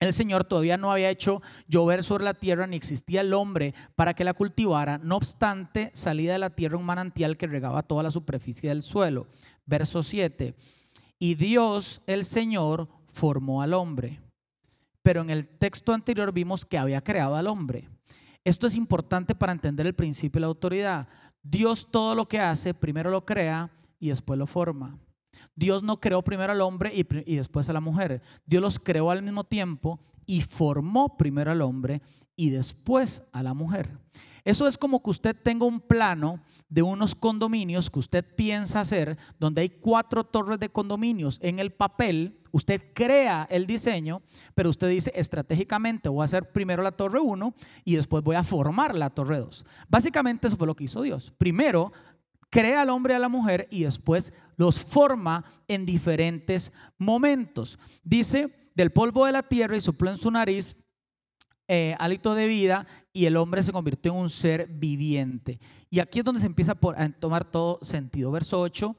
el 0.00 0.12
Señor, 0.12 0.44
todavía 0.44 0.76
no 0.76 0.90
había 0.90 1.10
hecho 1.10 1.42
llover 1.68 2.02
sobre 2.02 2.24
la 2.24 2.34
tierra 2.34 2.66
ni 2.66 2.76
existía 2.76 3.20
el 3.20 3.34
hombre 3.34 3.74
para 3.94 4.14
que 4.14 4.24
la 4.24 4.34
cultivara. 4.34 4.98
No 4.98 5.16
obstante, 5.16 5.90
salía 5.94 6.32
de 6.32 6.38
la 6.38 6.50
tierra 6.50 6.76
un 6.76 6.84
manantial 6.84 7.36
que 7.36 7.46
regaba 7.46 7.82
toda 7.82 8.02
la 8.02 8.10
superficie 8.10 8.68
del 8.68 8.82
suelo. 8.82 9.26
Verso 9.64 10.02
7. 10.02 10.54
Y 11.18 11.34
Dios, 11.34 12.02
el 12.06 12.24
Señor, 12.24 12.88
formó 13.12 13.62
al 13.62 13.74
hombre. 13.74 14.20
Pero 15.02 15.22
en 15.22 15.30
el 15.30 15.48
texto 15.48 15.92
anterior 15.92 16.32
vimos 16.32 16.66
que 16.66 16.78
había 16.78 17.00
creado 17.00 17.36
al 17.36 17.46
hombre. 17.46 17.88
Esto 18.46 18.68
es 18.68 18.76
importante 18.76 19.34
para 19.34 19.50
entender 19.50 19.88
el 19.88 19.94
principio 19.96 20.38
de 20.38 20.42
la 20.42 20.46
autoridad. 20.46 21.08
Dios 21.42 21.88
todo 21.90 22.14
lo 22.14 22.28
que 22.28 22.38
hace, 22.38 22.74
primero 22.74 23.10
lo 23.10 23.26
crea 23.26 23.72
y 23.98 24.10
después 24.10 24.38
lo 24.38 24.46
forma. 24.46 24.96
Dios 25.56 25.82
no 25.82 25.98
creó 25.98 26.22
primero 26.22 26.52
al 26.52 26.60
hombre 26.60 26.92
y, 26.94 27.34
después 27.34 27.68
a 27.68 27.72
la 27.72 27.80
mujer. 27.80 28.22
Dios 28.46 28.62
los 28.62 28.78
creó 28.78 29.10
al 29.10 29.24
mismo 29.24 29.42
tiempo 29.42 29.98
y 30.26 30.42
formó 30.42 31.16
primero 31.16 31.50
al 31.50 31.60
hombre 31.60 32.02
y 32.36 32.50
después 32.50 33.24
a 33.32 33.42
la 33.42 33.52
mujer. 33.52 33.98
Eso 34.46 34.68
es 34.68 34.78
como 34.78 35.02
que 35.02 35.10
usted 35.10 35.34
tenga 35.34 35.66
un 35.66 35.80
plano 35.80 36.40
de 36.68 36.80
unos 36.80 37.16
condominios 37.16 37.90
que 37.90 37.98
usted 37.98 38.24
piensa 38.36 38.80
hacer, 38.80 39.18
donde 39.40 39.62
hay 39.62 39.70
cuatro 39.70 40.22
torres 40.22 40.60
de 40.60 40.68
condominios 40.68 41.40
en 41.42 41.58
el 41.58 41.72
papel. 41.72 42.38
Usted 42.52 42.80
crea 42.94 43.48
el 43.50 43.66
diseño, 43.66 44.22
pero 44.54 44.70
usted 44.70 44.88
dice 44.88 45.10
estratégicamente 45.16 46.08
voy 46.08 46.22
a 46.22 46.26
hacer 46.26 46.52
primero 46.52 46.84
la 46.84 46.92
torre 46.92 47.18
1 47.18 47.54
y 47.84 47.96
después 47.96 48.22
voy 48.22 48.36
a 48.36 48.44
formar 48.44 48.94
la 48.94 49.10
torre 49.10 49.40
2. 49.40 49.66
Básicamente 49.88 50.46
eso 50.46 50.56
fue 50.56 50.68
lo 50.68 50.76
que 50.76 50.84
hizo 50.84 51.02
Dios. 51.02 51.32
Primero 51.36 51.92
crea 52.48 52.82
al 52.82 52.90
hombre 52.90 53.14
y 53.14 53.16
a 53.16 53.18
la 53.18 53.28
mujer 53.28 53.66
y 53.72 53.82
después 53.82 54.32
los 54.54 54.78
forma 54.78 55.44
en 55.66 55.84
diferentes 55.84 56.72
momentos. 56.98 57.80
Dice, 58.04 58.70
del 58.76 58.92
polvo 58.92 59.26
de 59.26 59.32
la 59.32 59.42
tierra 59.42 59.76
y 59.76 59.80
sopló 59.80 60.12
en 60.12 60.18
su 60.18 60.30
nariz 60.30 60.76
eh, 61.68 61.96
hálito 61.98 62.36
de 62.36 62.46
vida 62.46 62.86
y 63.16 63.24
el 63.24 63.38
hombre 63.38 63.62
se 63.62 63.72
convirtió 63.72 64.12
en 64.12 64.18
un 64.18 64.28
ser 64.28 64.66
viviente. 64.68 65.58
Y 65.88 66.00
aquí 66.00 66.18
es 66.18 66.24
donde 66.24 66.38
se 66.38 66.46
empieza 66.46 66.76
a 66.96 67.08
tomar 67.12 67.50
todo 67.50 67.78
sentido. 67.80 68.30
Verso 68.30 68.60
8 68.60 68.94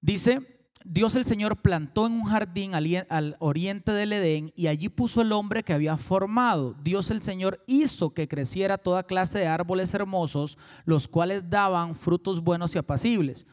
dice, 0.00 0.68
Dios 0.84 1.16
el 1.16 1.24
Señor 1.24 1.56
plantó 1.60 2.06
en 2.06 2.12
un 2.12 2.26
jardín 2.26 2.74
al, 2.74 3.36
oriente 3.40 3.90
del 3.90 4.12
Edén 4.12 4.52
y 4.54 4.68
allí 4.68 4.88
puso 4.88 5.20
el 5.20 5.32
hombre 5.32 5.64
que 5.64 5.72
había 5.72 5.96
formado. 5.96 6.76
Dios 6.84 7.10
el 7.10 7.22
Señor 7.22 7.60
hizo 7.66 8.14
que 8.14 8.28
creciera 8.28 8.78
toda 8.78 9.02
clase 9.02 9.40
de 9.40 9.48
árboles 9.48 9.92
hermosos, 9.94 10.56
los 10.84 11.08
cuales 11.08 11.50
daban 11.50 11.96
frutos 11.96 12.40
buenos 12.40 12.72
y 12.76 12.78
apacibles 12.78 13.46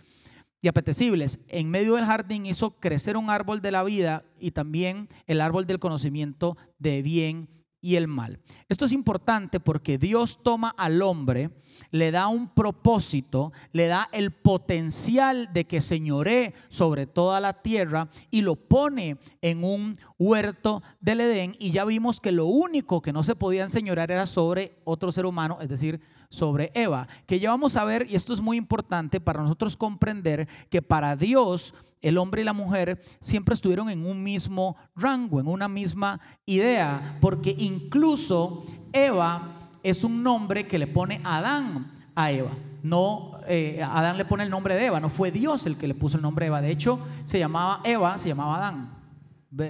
y 0.61 0.67
apetecibles. 0.67 1.39
En 1.47 1.71
medio 1.71 1.95
del 1.95 2.05
jardín 2.05 2.45
hizo 2.45 2.79
crecer 2.79 3.17
un 3.17 3.31
árbol 3.31 3.61
de 3.61 3.71
la 3.71 3.81
vida 3.81 4.25
y 4.39 4.51
también 4.51 5.09
el 5.25 5.41
árbol 5.41 5.65
del 5.65 5.79
conocimiento 5.79 6.55
de 6.77 7.01
bien 7.01 7.60
y 7.81 7.95
el 7.95 8.07
mal. 8.07 8.39
Esto 8.69 8.85
es 8.85 8.93
importante 8.93 9.59
porque 9.59 9.97
Dios 9.97 10.39
toma 10.43 10.69
al 10.77 11.01
hombre, 11.01 11.49
le 11.89 12.11
da 12.11 12.27
un 12.27 12.47
propósito, 12.47 13.51
le 13.73 13.87
da 13.87 14.07
el 14.11 14.31
potencial 14.31 15.49
de 15.51 15.65
que 15.65 15.81
señoree 15.81 16.53
sobre 16.69 17.07
toda 17.07 17.39
la 17.39 17.61
tierra 17.61 18.09
y 18.29 18.41
lo 18.41 18.55
pone 18.55 19.17
en 19.41 19.63
un 19.63 19.97
huerto 20.19 20.83
del 20.99 21.21
Edén 21.21 21.55
y 21.59 21.71
ya 21.71 21.83
vimos 21.83 22.21
que 22.21 22.31
lo 22.31 22.45
único 22.45 23.01
que 23.01 23.13
no 23.13 23.23
se 23.23 23.35
podía 23.35 23.63
enseñorear 23.63 24.11
era 24.11 24.27
sobre 24.27 24.77
otro 24.83 25.11
ser 25.11 25.25
humano, 25.25 25.57
es 25.61 25.69
decir, 25.69 25.99
sobre 26.29 26.71
Eva, 26.73 27.07
que 27.25 27.39
ya 27.39 27.49
vamos 27.49 27.75
a 27.75 27.83
ver, 27.83 28.07
y 28.09 28.15
esto 28.15 28.33
es 28.33 28.39
muy 28.39 28.55
importante 28.55 29.19
para 29.19 29.41
nosotros 29.41 29.75
comprender 29.75 30.47
que 30.69 30.81
para 30.81 31.17
Dios 31.17 31.73
el 32.01 32.17
hombre 32.17 32.41
y 32.41 32.45
la 32.45 32.53
mujer 32.53 33.01
siempre 33.19 33.53
estuvieron 33.53 33.89
en 33.89 34.05
un 34.05 34.21
mismo 34.21 34.75
rango, 34.95 35.39
en 35.39 35.47
una 35.47 35.67
misma 35.67 36.19
idea, 36.45 37.17
porque 37.21 37.55
incluso 37.57 38.65
Eva 38.91 39.69
es 39.83 40.03
un 40.03 40.23
nombre 40.23 40.67
que 40.67 40.79
le 40.79 40.87
pone 40.87 41.21
Adán 41.23 41.91
a 42.15 42.31
Eva. 42.31 42.51
No, 42.83 43.39
eh, 43.47 43.81
Adán 43.83 44.17
le 44.17 44.25
pone 44.25 44.43
el 44.43 44.49
nombre 44.49 44.75
de 44.75 44.87
Eva, 44.87 44.99
no 44.99 45.09
fue 45.09 45.31
Dios 45.31 45.65
el 45.67 45.77
que 45.77 45.87
le 45.87 45.93
puso 45.93 46.17
el 46.17 46.23
nombre 46.23 46.45
de 46.45 46.47
Eva. 46.47 46.61
De 46.61 46.71
hecho, 46.71 46.99
se 47.25 47.37
llamaba 47.37 47.81
Eva, 47.83 48.17
se 48.17 48.29
llamaba 48.29 48.57
Adán. 48.57 48.97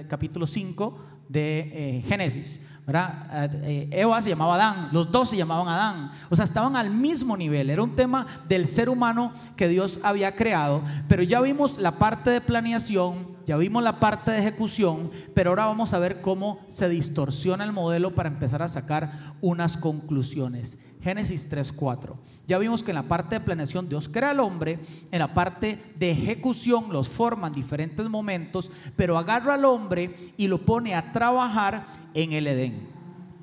Capítulo 0.08 0.46
5 0.46 1.04
de 1.28 1.98
eh, 1.98 2.02
Génesis. 2.02 2.60
Eh, 2.88 3.88
Eva 3.92 4.20
se 4.20 4.30
llamaba 4.30 4.56
Adán, 4.56 4.88
los 4.90 5.10
dos 5.10 5.30
se 5.30 5.36
llamaban 5.36 5.68
Adán. 5.68 6.12
O 6.28 6.36
sea, 6.36 6.44
estaban 6.44 6.74
al 6.76 6.90
mismo 6.90 7.36
nivel. 7.36 7.70
Era 7.70 7.82
un 7.82 7.94
tema 7.94 8.26
del 8.48 8.66
ser 8.66 8.88
humano 8.88 9.32
que 9.56 9.68
Dios 9.68 10.00
había 10.02 10.34
creado. 10.34 10.82
Pero 11.08 11.22
ya 11.22 11.40
vimos 11.40 11.78
la 11.78 11.98
parte 11.98 12.30
de 12.30 12.40
planeación, 12.40 13.36
ya 13.46 13.56
vimos 13.56 13.82
la 13.82 13.98
parte 13.98 14.30
de 14.30 14.38
ejecución, 14.38 15.10
pero 15.34 15.50
ahora 15.50 15.66
vamos 15.66 15.92
a 15.94 15.98
ver 15.98 16.20
cómo 16.20 16.60
se 16.68 16.88
distorsiona 16.88 17.64
el 17.64 17.72
modelo 17.72 18.14
para 18.14 18.28
empezar 18.28 18.62
a 18.62 18.68
sacar 18.68 19.34
unas 19.40 19.76
conclusiones. 19.76 20.78
Génesis 21.02 21.50
3.4. 21.50 22.14
Ya 22.46 22.58
vimos 22.58 22.82
que 22.82 22.92
en 22.92 22.96
la 22.96 23.02
parte 23.02 23.34
de 23.34 23.40
planeación 23.40 23.88
Dios 23.88 24.08
crea 24.08 24.30
al 24.30 24.40
hombre, 24.40 24.78
en 25.10 25.18
la 25.18 25.34
parte 25.34 25.92
de 25.96 26.12
ejecución 26.12 26.92
los 26.92 27.08
forma 27.08 27.48
en 27.48 27.54
diferentes 27.54 28.08
momentos, 28.08 28.70
pero 28.96 29.18
agarra 29.18 29.54
al 29.54 29.64
hombre 29.64 30.32
y 30.36 30.46
lo 30.46 30.58
pone 30.58 30.94
a 30.94 31.12
trabajar 31.12 31.86
en 32.14 32.32
el 32.32 32.46
Edén. 32.46 32.88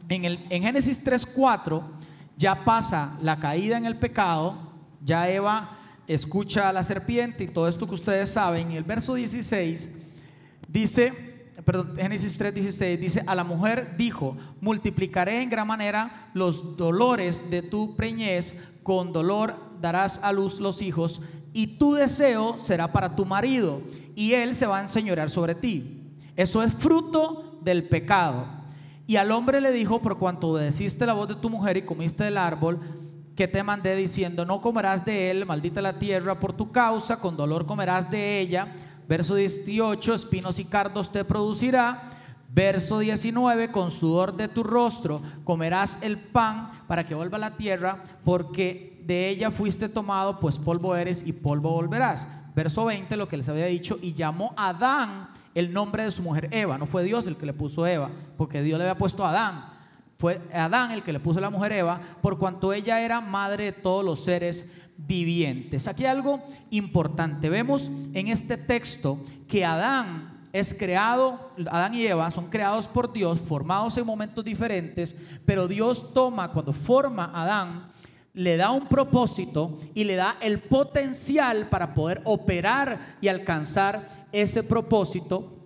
En, 0.08 0.26
el, 0.26 0.45
en 0.50 0.64
Génesis 0.64 1.04
3.4 1.04 1.84
ya 2.38 2.64
pasa 2.64 3.18
la 3.22 3.39
caída 3.39 3.78
en 3.78 3.86
el 3.86 3.97
pecado, 3.97 4.58
ya 5.04 5.30
Eva 5.30 5.79
escucha 6.10 6.68
a 6.68 6.74
la 6.74 6.84
serpiente 6.84 7.45
y 7.45 7.47
todo 7.47 7.68
esto 7.68 7.88
que 7.88 7.93
ustedes 7.93 8.30
saben. 8.30 8.72
Y 8.72 8.78
el 8.78 8.84
verso 8.84 9.14
16 9.14 9.89
dice 10.68 11.30
perdón, 11.64 11.95
Génesis 11.95 12.38
3:16 12.39 12.97
dice, 12.97 13.24
a 13.26 13.36
la 13.36 13.43
mujer 13.43 13.95
dijo, 13.97 14.36
multiplicaré 14.62 15.41
en 15.41 15.49
gran 15.49 15.68
manera 15.68 16.30
los 16.34 16.78
dolores 16.78 17.43
de 17.49 17.62
tu 17.62 17.95
preñez, 17.95 18.55
con 18.84 19.14
dolor 19.14 19.55
darás 19.80 20.20
a 20.24 20.32
luz 20.32 20.60
los 20.60 20.82
hijos, 20.82 21.22
y 21.53 21.78
tu 21.78 21.93
deseo 21.93 22.57
será 22.57 22.91
para 22.91 23.16
tu 23.16 23.26
marido, 23.26 23.82
y 24.16 24.34
él 24.34 24.55
se 24.55 24.68
va 24.68 24.80
a 24.80 24.82
enseñorear 24.82 25.30
sobre 25.30 25.55
ti. 25.55 26.01
Eso 26.36 26.64
es 26.64 26.74
fruto 26.74 27.60
del 27.62 27.88
pecado. 27.88 28.47
Y 29.05 29.16
al 29.16 29.32
hombre 29.32 29.60
le 29.60 29.72
dijo, 29.72 30.01
por 30.01 30.18
cuanto 30.18 30.49
obedeciste 30.49 31.05
la 31.05 31.14
voz 31.14 31.28
de 31.28 31.36
tu 31.36 31.49
mujer 31.49 31.78
y 31.78 31.82
comiste 31.82 32.24
del 32.24 32.38
árbol, 32.38 32.80
que 33.40 33.48
te 33.48 33.64
mandé 33.64 33.96
diciendo, 33.96 34.44
no 34.44 34.60
comerás 34.60 35.06
de 35.06 35.32
él, 35.32 35.46
maldita 35.46 35.82
la 35.82 35.98
tierra 35.98 36.38
por 36.38 36.52
tu 36.52 36.74
causa, 36.74 37.22
con 37.22 37.38
dolor 37.38 37.66
comerás 37.66 38.12
de 38.12 38.42
ella 38.42 38.68
Verso 39.10 39.34
18, 39.34 40.14
espinos 40.14 40.60
y 40.60 40.66
cardos 40.66 41.12
te 41.12 41.26
producirá. 41.26 42.12
Verso 42.54 43.00
19, 43.00 43.72
con 43.72 43.90
sudor 43.90 44.36
de 44.36 44.48
tu 44.48 44.62
rostro 44.62 45.22
comerás 45.44 45.98
el 46.02 46.20
pan 46.20 46.84
para 46.88 47.04
que 47.04 47.16
vuelva 47.16 47.40
la 47.40 47.58
tierra, 47.58 48.04
porque 48.24 49.02
de 49.06 49.30
ella 49.30 49.50
fuiste 49.50 49.90
tomado, 49.90 50.40
pues 50.40 50.60
polvo 50.60 50.96
eres 50.96 51.26
y 51.26 51.34
polvo 51.34 51.72
volverás. 51.72 52.28
Verso 52.54 52.86
20, 52.86 53.18
lo 53.18 53.28
que 53.28 53.38
les 53.38 53.50
había 53.50 53.66
dicho, 53.66 53.98
y 54.00 54.14
llamó 54.14 54.54
a 54.56 54.70
Adán 54.70 55.30
el 55.56 55.74
nombre 55.74 56.04
de 56.04 56.12
su 56.12 56.22
mujer 56.22 56.48
Eva. 56.52 56.78
No 56.78 56.86
fue 56.86 57.02
Dios 57.04 57.26
el 57.26 57.36
que 57.36 57.48
le 57.48 57.54
puso 57.54 57.88
Eva, 57.88 58.12
porque 58.38 58.62
Dios 58.62 58.78
le 58.78 58.84
había 58.84 58.98
puesto 59.00 59.26
a 59.26 59.32
Adán. 59.32 59.79
Fue 60.20 60.42
Adán 60.54 60.92
el 60.92 61.02
que 61.02 61.14
le 61.14 61.22
puso 61.22 61.40
la 61.40 61.50
mujer 61.50 61.72
Eva, 61.72 62.02
por 62.22 62.38
cuanto 62.38 62.74
ella 62.74 63.00
era 63.00 63.22
madre 63.22 63.64
de 63.64 63.72
todos 63.72 64.04
los 64.04 64.22
seres 64.22 64.68
vivientes. 64.98 65.88
Aquí 65.88 66.06
algo 66.06 66.44
importante. 66.72 67.50
Vemos 67.50 67.90
en 68.14 68.28
este 68.28 68.58
texto 68.58 69.24
que 69.48 69.64
Adán 69.64 70.42
es 70.52 70.74
creado, 70.74 71.54
Adán 71.72 71.94
y 71.96 72.06
Eva 72.06 72.30
son 72.32 72.50
creados 72.50 72.90
por 72.90 73.14
Dios, 73.14 73.40
formados 73.40 73.98
en 73.98 74.06
momentos 74.06 74.44
diferentes, 74.44 75.16
pero 75.46 75.70
Dios 75.70 76.14
toma, 76.14 76.52
cuando 76.52 76.74
forma 76.74 77.32
a 77.34 77.44
Adán, 77.44 77.92
le 78.34 78.58
da 78.58 78.72
un 78.72 78.88
propósito 78.88 79.80
y 79.94 80.04
le 80.04 80.18
da 80.18 80.36
el 80.42 80.60
potencial 80.60 81.70
para 81.70 81.94
poder 81.94 82.22
operar 82.26 83.16
y 83.22 83.30
alcanzar 83.30 84.28
ese 84.34 84.64
propósito 84.64 85.64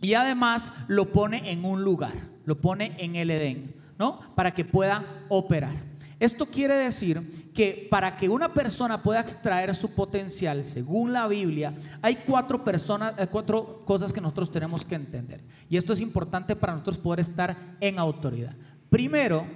y 0.00 0.14
además 0.14 0.70
lo 0.86 1.10
pone 1.12 1.50
en 1.50 1.64
un 1.64 1.82
lugar, 1.82 2.14
lo 2.44 2.60
pone 2.60 2.94
en 2.98 3.16
el 3.16 3.32
Edén, 3.32 3.74
¿no? 3.98 4.20
Para 4.34 4.52
que 4.52 4.64
pueda 4.64 5.04
operar. 5.28 5.96
Esto 6.18 6.46
quiere 6.46 6.74
decir 6.74 7.50
que 7.52 7.86
para 7.90 8.16
que 8.16 8.28
una 8.28 8.54
persona 8.54 9.02
pueda 9.02 9.20
extraer 9.20 9.74
su 9.74 9.90
potencial, 9.90 10.64
según 10.64 11.12
la 11.12 11.28
Biblia, 11.28 11.74
hay 12.00 12.16
cuatro, 12.26 12.64
personas, 12.64 13.12
eh, 13.18 13.26
cuatro 13.26 13.82
cosas 13.84 14.14
que 14.14 14.20
nosotros 14.20 14.50
tenemos 14.50 14.84
que 14.84 14.94
entender. 14.94 15.44
Y 15.68 15.76
esto 15.76 15.92
es 15.92 16.00
importante 16.00 16.56
para 16.56 16.72
nosotros 16.72 16.96
poder 16.96 17.20
estar 17.20 17.76
en 17.80 17.98
autoridad. 17.98 18.56
Primero 18.88 19.46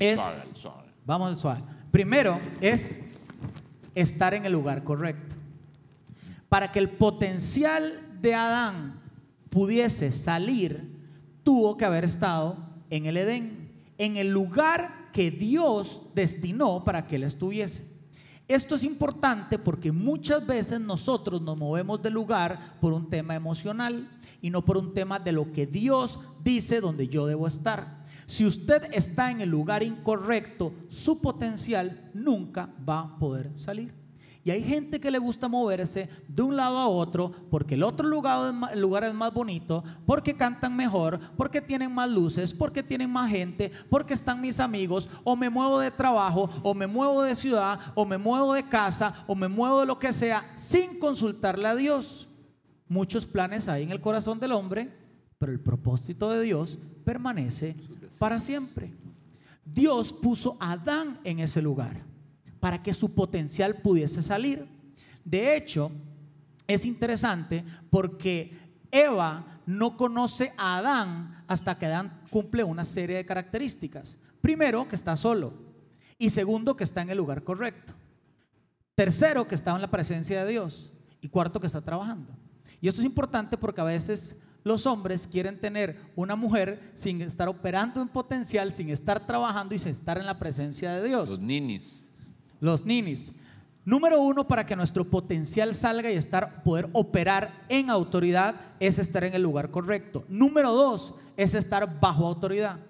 es... 0.00 0.20
Vamos 1.04 1.28
al 1.28 1.36
suave. 1.36 1.60
Primero 1.92 2.40
es 2.60 3.00
estar 3.94 4.34
en 4.34 4.44
el 4.44 4.52
lugar 4.52 4.82
correcto. 4.82 5.36
Para 6.48 6.72
que 6.72 6.80
el 6.80 6.90
potencial 6.90 8.00
de 8.20 8.34
Adán 8.34 9.00
pudiese 9.50 10.10
salir, 10.10 10.96
tuvo 11.44 11.76
que 11.76 11.84
haber 11.84 12.04
estado 12.04 12.65
en 12.90 13.06
el 13.06 13.16
Edén, 13.16 13.72
en 13.98 14.16
el 14.16 14.30
lugar 14.30 15.10
que 15.12 15.30
Dios 15.30 16.02
destinó 16.14 16.84
para 16.84 17.06
que 17.06 17.16
él 17.16 17.22
estuviese. 17.22 17.84
Esto 18.48 18.76
es 18.76 18.84
importante 18.84 19.58
porque 19.58 19.90
muchas 19.90 20.46
veces 20.46 20.80
nosotros 20.80 21.42
nos 21.42 21.58
movemos 21.58 22.00
del 22.00 22.12
lugar 22.12 22.78
por 22.80 22.92
un 22.92 23.10
tema 23.10 23.34
emocional 23.34 24.08
y 24.40 24.50
no 24.50 24.64
por 24.64 24.76
un 24.76 24.94
tema 24.94 25.18
de 25.18 25.32
lo 25.32 25.52
que 25.52 25.66
Dios 25.66 26.20
dice 26.44 26.80
donde 26.80 27.08
yo 27.08 27.26
debo 27.26 27.48
estar. 27.48 28.04
Si 28.28 28.46
usted 28.46 28.84
está 28.92 29.30
en 29.30 29.40
el 29.40 29.48
lugar 29.48 29.82
incorrecto, 29.82 30.72
su 30.88 31.20
potencial 31.20 32.10
nunca 32.14 32.70
va 32.88 33.00
a 33.00 33.18
poder 33.18 33.50
salir. 33.56 34.05
Y 34.46 34.52
hay 34.52 34.62
gente 34.62 35.00
que 35.00 35.10
le 35.10 35.18
gusta 35.18 35.48
moverse 35.48 36.08
de 36.28 36.40
un 36.40 36.54
lado 36.54 36.78
a 36.78 36.86
otro 36.86 37.32
porque 37.50 37.74
el 37.74 37.82
otro 37.82 38.06
lugar, 38.06 38.54
el 38.72 38.80
lugar 38.80 39.02
es 39.02 39.12
más 39.12 39.34
bonito, 39.34 39.82
porque 40.06 40.36
cantan 40.36 40.76
mejor, 40.76 41.18
porque 41.36 41.60
tienen 41.60 41.92
más 41.92 42.08
luces, 42.08 42.54
porque 42.54 42.84
tienen 42.84 43.10
más 43.10 43.28
gente, 43.28 43.72
porque 43.90 44.14
están 44.14 44.40
mis 44.40 44.60
amigos, 44.60 45.08
o 45.24 45.34
me 45.34 45.50
muevo 45.50 45.80
de 45.80 45.90
trabajo, 45.90 46.48
o 46.62 46.74
me 46.74 46.86
muevo 46.86 47.24
de 47.24 47.34
ciudad, 47.34 47.80
o 47.96 48.06
me 48.06 48.18
muevo 48.18 48.54
de 48.54 48.62
casa, 48.62 49.24
o 49.26 49.34
me 49.34 49.48
muevo 49.48 49.80
de 49.80 49.86
lo 49.86 49.98
que 49.98 50.12
sea, 50.12 50.48
sin 50.54 51.00
consultarle 51.00 51.66
a 51.66 51.74
Dios. 51.74 52.28
Muchos 52.86 53.26
planes 53.26 53.66
hay 53.66 53.82
en 53.82 53.90
el 53.90 54.00
corazón 54.00 54.38
del 54.38 54.52
hombre, 54.52 54.92
pero 55.38 55.50
el 55.50 55.58
propósito 55.58 56.30
de 56.30 56.42
Dios 56.42 56.78
permanece 57.04 57.74
para 58.20 58.38
siempre. 58.38 58.92
Dios 59.64 60.12
puso 60.12 60.56
a 60.60 60.70
Adán 60.70 61.18
en 61.24 61.40
ese 61.40 61.60
lugar 61.60 62.15
para 62.60 62.82
que 62.82 62.94
su 62.94 63.14
potencial 63.14 63.76
pudiese 63.76 64.22
salir. 64.22 64.66
De 65.24 65.56
hecho, 65.56 65.90
es 66.66 66.84
interesante 66.84 67.64
porque 67.90 68.56
Eva 68.90 69.60
no 69.66 69.96
conoce 69.96 70.52
a 70.56 70.78
Adán 70.78 71.44
hasta 71.46 71.76
que 71.78 71.86
Adán 71.86 72.20
cumple 72.30 72.64
una 72.64 72.84
serie 72.84 73.16
de 73.16 73.26
características. 73.26 74.18
Primero, 74.40 74.86
que 74.88 74.96
está 74.96 75.16
solo. 75.16 75.54
Y 76.18 76.30
segundo, 76.30 76.76
que 76.76 76.84
está 76.84 77.02
en 77.02 77.10
el 77.10 77.18
lugar 77.18 77.42
correcto. 77.42 77.92
Tercero, 78.94 79.46
que 79.46 79.54
está 79.54 79.74
en 79.74 79.82
la 79.82 79.90
presencia 79.90 80.44
de 80.44 80.50
Dios. 80.52 80.92
Y 81.20 81.28
cuarto, 81.28 81.60
que 81.60 81.66
está 81.66 81.82
trabajando. 81.82 82.32
Y 82.80 82.88
esto 82.88 83.00
es 83.00 83.06
importante 83.06 83.56
porque 83.56 83.80
a 83.80 83.84
veces 83.84 84.36
los 84.62 84.86
hombres 84.86 85.28
quieren 85.28 85.60
tener 85.60 85.96
una 86.16 86.34
mujer 86.34 86.90
sin 86.94 87.22
estar 87.22 87.48
operando 87.48 88.00
en 88.02 88.08
potencial, 88.08 88.72
sin 88.72 88.90
estar 88.90 89.26
trabajando 89.26 89.74
y 89.74 89.78
sin 89.78 89.92
estar 89.92 90.18
en 90.18 90.26
la 90.26 90.38
presencia 90.38 90.92
de 90.92 91.06
Dios. 91.06 91.30
Los 91.30 91.40
ninis. 91.40 92.10
Los 92.60 92.84
ninis. 92.84 93.32
Número 93.84 94.20
uno, 94.20 94.48
para 94.48 94.66
que 94.66 94.74
nuestro 94.74 95.08
potencial 95.08 95.74
salga 95.74 96.10
y 96.10 96.16
estar, 96.16 96.64
poder 96.64 96.88
operar 96.92 97.64
en 97.68 97.88
autoridad, 97.88 98.56
es 98.80 98.98
estar 98.98 99.22
en 99.22 99.34
el 99.34 99.42
lugar 99.42 99.70
correcto. 99.70 100.24
Número 100.28 100.72
dos, 100.72 101.14
es 101.36 101.54
estar 101.54 102.00
bajo 102.00 102.26
autoridad. 102.26 102.80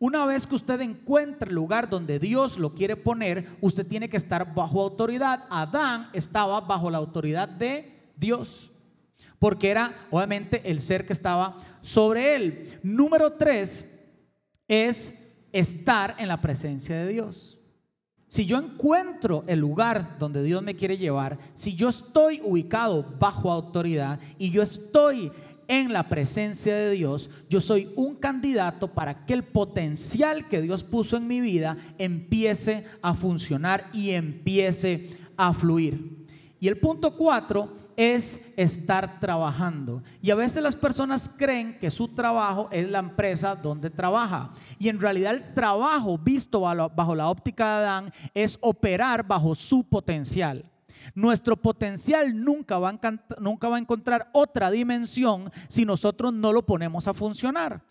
Una 0.00 0.24
vez 0.24 0.46
que 0.46 0.54
usted 0.54 0.80
encuentre 0.80 1.50
el 1.50 1.54
lugar 1.54 1.88
donde 1.88 2.18
Dios 2.18 2.58
lo 2.58 2.74
quiere 2.74 2.96
poner, 2.96 3.58
usted 3.60 3.86
tiene 3.86 4.08
que 4.08 4.16
estar 4.16 4.54
bajo 4.54 4.80
autoridad. 4.80 5.44
Adán 5.50 6.08
estaba 6.14 6.60
bajo 6.62 6.90
la 6.90 6.98
autoridad 6.98 7.48
de 7.48 8.00
Dios, 8.16 8.72
porque 9.38 9.70
era 9.70 10.08
obviamente 10.10 10.68
el 10.68 10.80
ser 10.80 11.06
que 11.06 11.12
estaba 11.12 11.58
sobre 11.82 12.34
él. 12.34 12.80
Número 12.82 13.34
tres 13.34 13.86
es 14.66 15.12
estar 15.52 16.16
en 16.18 16.28
la 16.28 16.40
presencia 16.40 16.96
de 16.96 17.06
Dios. 17.06 17.59
Si 18.30 18.46
yo 18.46 18.58
encuentro 18.58 19.42
el 19.48 19.58
lugar 19.58 20.16
donde 20.20 20.44
Dios 20.44 20.62
me 20.62 20.76
quiere 20.76 20.96
llevar, 20.96 21.36
si 21.52 21.74
yo 21.74 21.88
estoy 21.88 22.40
ubicado 22.44 23.04
bajo 23.18 23.50
autoridad 23.50 24.20
y 24.38 24.50
yo 24.50 24.62
estoy 24.62 25.32
en 25.66 25.92
la 25.92 26.08
presencia 26.08 26.76
de 26.76 26.92
Dios, 26.92 27.28
yo 27.48 27.60
soy 27.60 27.90
un 27.96 28.14
candidato 28.14 28.86
para 28.86 29.26
que 29.26 29.34
el 29.34 29.42
potencial 29.42 30.46
que 30.46 30.62
Dios 30.62 30.84
puso 30.84 31.16
en 31.16 31.26
mi 31.26 31.40
vida 31.40 31.76
empiece 31.98 32.84
a 33.02 33.14
funcionar 33.14 33.90
y 33.92 34.10
empiece 34.10 35.10
a 35.36 35.52
fluir. 35.52 36.24
Y 36.60 36.68
el 36.68 36.78
punto 36.78 37.16
cuatro 37.16 37.74
es 38.00 38.40
estar 38.56 39.20
trabajando. 39.20 40.02
Y 40.22 40.30
a 40.30 40.34
veces 40.34 40.62
las 40.62 40.74
personas 40.74 41.28
creen 41.28 41.78
que 41.78 41.90
su 41.90 42.08
trabajo 42.08 42.66
es 42.72 42.88
la 42.88 43.00
empresa 43.00 43.54
donde 43.54 43.90
trabaja. 43.90 44.54
Y 44.78 44.88
en 44.88 44.98
realidad 44.98 45.34
el 45.34 45.52
trabajo 45.52 46.16
visto 46.16 46.62
bajo 46.62 47.14
la 47.14 47.28
óptica 47.28 47.66
de 47.66 47.84
Adán 47.84 48.12
es 48.32 48.56
operar 48.62 49.26
bajo 49.26 49.54
su 49.54 49.84
potencial. 49.84 50.64
Nuestro 51.14 51.58
potencial 51.58 52.42
nunca 52.42 52.78
va, 52.78 52.88
a, 52.88 53.12
nunca 53.38 53.68
va 53.68 53.76
a 53.76 53.80
encontrar 53.80 54.30
otra 54.32 54.70
dimensión 54.70 55.52
si 55.68 55.84
nosotros 55.84 56.32
no 56.32 56.54
lo 56.54 56.64
ponemos 56.64 57.06
a 57.06 57.12
funcionar. 57.12 57.82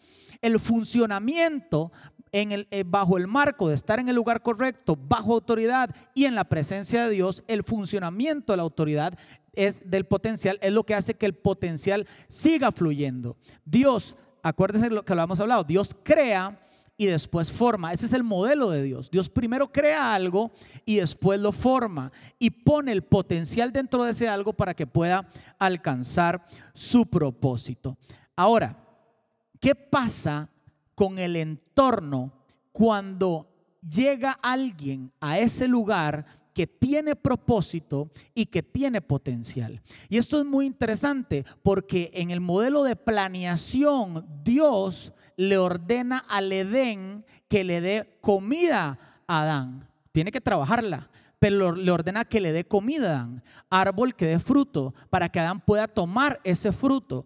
El 0.42 0.60
funcionamiento 0.60 1.92
eh, 2.32 2.84
bajo 2.86 3.18
el 3.18 3.26
marco 3.26 3.70
de 3.70 3.76
estar 3.76 4.00
en 4.00 4.08
el 4.08 4.16
lugar 4.16 4.44
correcto, 4.44 4.96
bajo 4.96 5.34
autoridad 5.34 5.90
y 6.14 6.26
en 6.26 6.36
la 6.36 6.44
presencia 6.44 7.06
de 7.06 7.16
Dios, 7.16 7.44
el 7.48 7.64
funcionamiento 7.64 8.54
de 8.54 8.58
la 8.58 8.64
autoridad 8.64 9.18
es 9.54 9.82
del 9.90 10.06
potencial, 10.06 10.58
es 10.62 10.72
lo 10.72 10.84
que 10.84 10.96
hace 10.96 11.14
que 11.14 11.26
el 11.26 11.36
potencial 11.36 12.08
siga 12.28 12.72
fluyendo. 12.72 13.38
Dios, 13.66 14.16
acuérdense 14.44 14.90
lo 14.90 15.04
que 15.04 15.16
lo 15.16 15.24
hemos 15.24 15.40
hablado, 15.40 15.64
Dios 15.64 15.96
crea 16.04 16.60
y 17.00 17.06
después 17.06 17.50
forma. 17.50 17.94
Ese 17.94 18.08
es 18.08 18.14
el 18.14 18.24
modelo 18.24 18.70
de 18.70 18.84
Dios. 18.84 19.10
Dios 19.10 19.30
primero 19.30 19.72
crea 19.72 20.14
algo 20.14 20.52
y 20.86 20.98
después 20.98 21.40
lo 21.40 21.54
forma 21.54 22.12
y 22.38 22.50
pone 22.50 22.92
el 22.92 23.04
potencial 23.04 23.72
dentro 23.72 24.04
de 24.04 24.12
ese 24.12 24.28
algo 24.28 24.52
para 24.52 24.74
que 24.74 24.86
pueda 24.86 25.30
alcanzar 25.58 26.46
su 26.74 27.06
propósito. 27.06 27.98
Ahora, 28.36 28.76
¿qué 29.62 29.76
pasa 29.76 30.50
con 30.94 31.20
el 31.20 31.38
entorno 31.38 32.34
cuando 32.74 33.50
llega 33.82 34.34
alguien 34.34 35.14
a 35.22 35.40
ese 35.40 35.70
lugar 35.70 36.26
que 36.60 36.68
tiene 36.68 37.16
propósito 37.16 38.12
y 38.36 38.48
que 38.48 38.62
tiene 38.62 39.00
potencial. 39.00 39.82
Y 40.10 40.18
esto 40.18 40.42
es 40.42 40.46
muy 40.46 40.66
interesante 40.66 41.46
porque 41.64 42.12
en 42.14 42.32
el 42.32 42.42
modelo 42.42 42.84
de 42.84 42.98
planeación 42.98 44.28
Dios 44.44 45.14
le 45.38 45.58
ordena 45.58 46.18
al 46.18 46.52
Edén 46.52 47.24
que 47.48 47.64
le 47.64 47.80
dé 47.80 48.18
comida 48.20 49.00
a 49.26 49.42
Adán. 49.44 49.88
Tiene 50.12 50.34
que 50.34 50.42
trabajarla, 50.42 51.10
pero 51.40 51.74
le 51.74 51.92
ordena 51.92 52.26
que 52.26 52.42
le 52.42 52.52
dé 52.52 52.66
comida 52.66 53.08
a 53.08 53.16
Adán, 53.22 53.44
árbol 53.70 54.14
que 54.14 54.26
dé 54.26 54.40
fruto, 54.40 54.94
para 55.10 55.30
que 55.30 55.40
Adán 55.40 55.62
pueda 55.62 55.88
tomar 55.88 56.42
ese 56.44 56.74
fruto. 56.74 57.26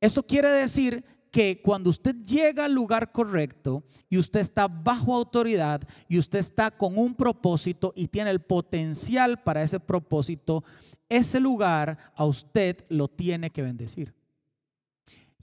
Eso 0.00 0.22
quiere 0.22 0.48
decir 0.48 1.04
que 1.36 1.60
cuando 1.60 1.90
usted 1.90 2.16
llega 2.22 2.64
al 2.64 2.72
lugar 2.72 3.12
correcto 3.12 3.84
y 4.08 4.16
usted 4.16 4.40
está 4.40 4.68
bajo 4.68 5.14
autoridad 5.14 5.86
y 6.08 6.18
usted 6.18 6.38
está 6.38 6.70
con 6.70 6.96
un 6.96 7.14
propósito 7.14 7.92
y 7.94 8.08
tiene 8.08 8.30
el 8.30 8.40
potencial 8.40 9.42
para 9.42 9.62
ese 9.62 9.78
propósito, 9.78 10.64
ese 11.10 11.38
lugar 11.38 11.98
a 12.14 12.24
usted 12.24 12.86
lo 12.88 13.08
tiene 13.08 13.50
que 13.50 13.60
bendecir. 13.60 14.14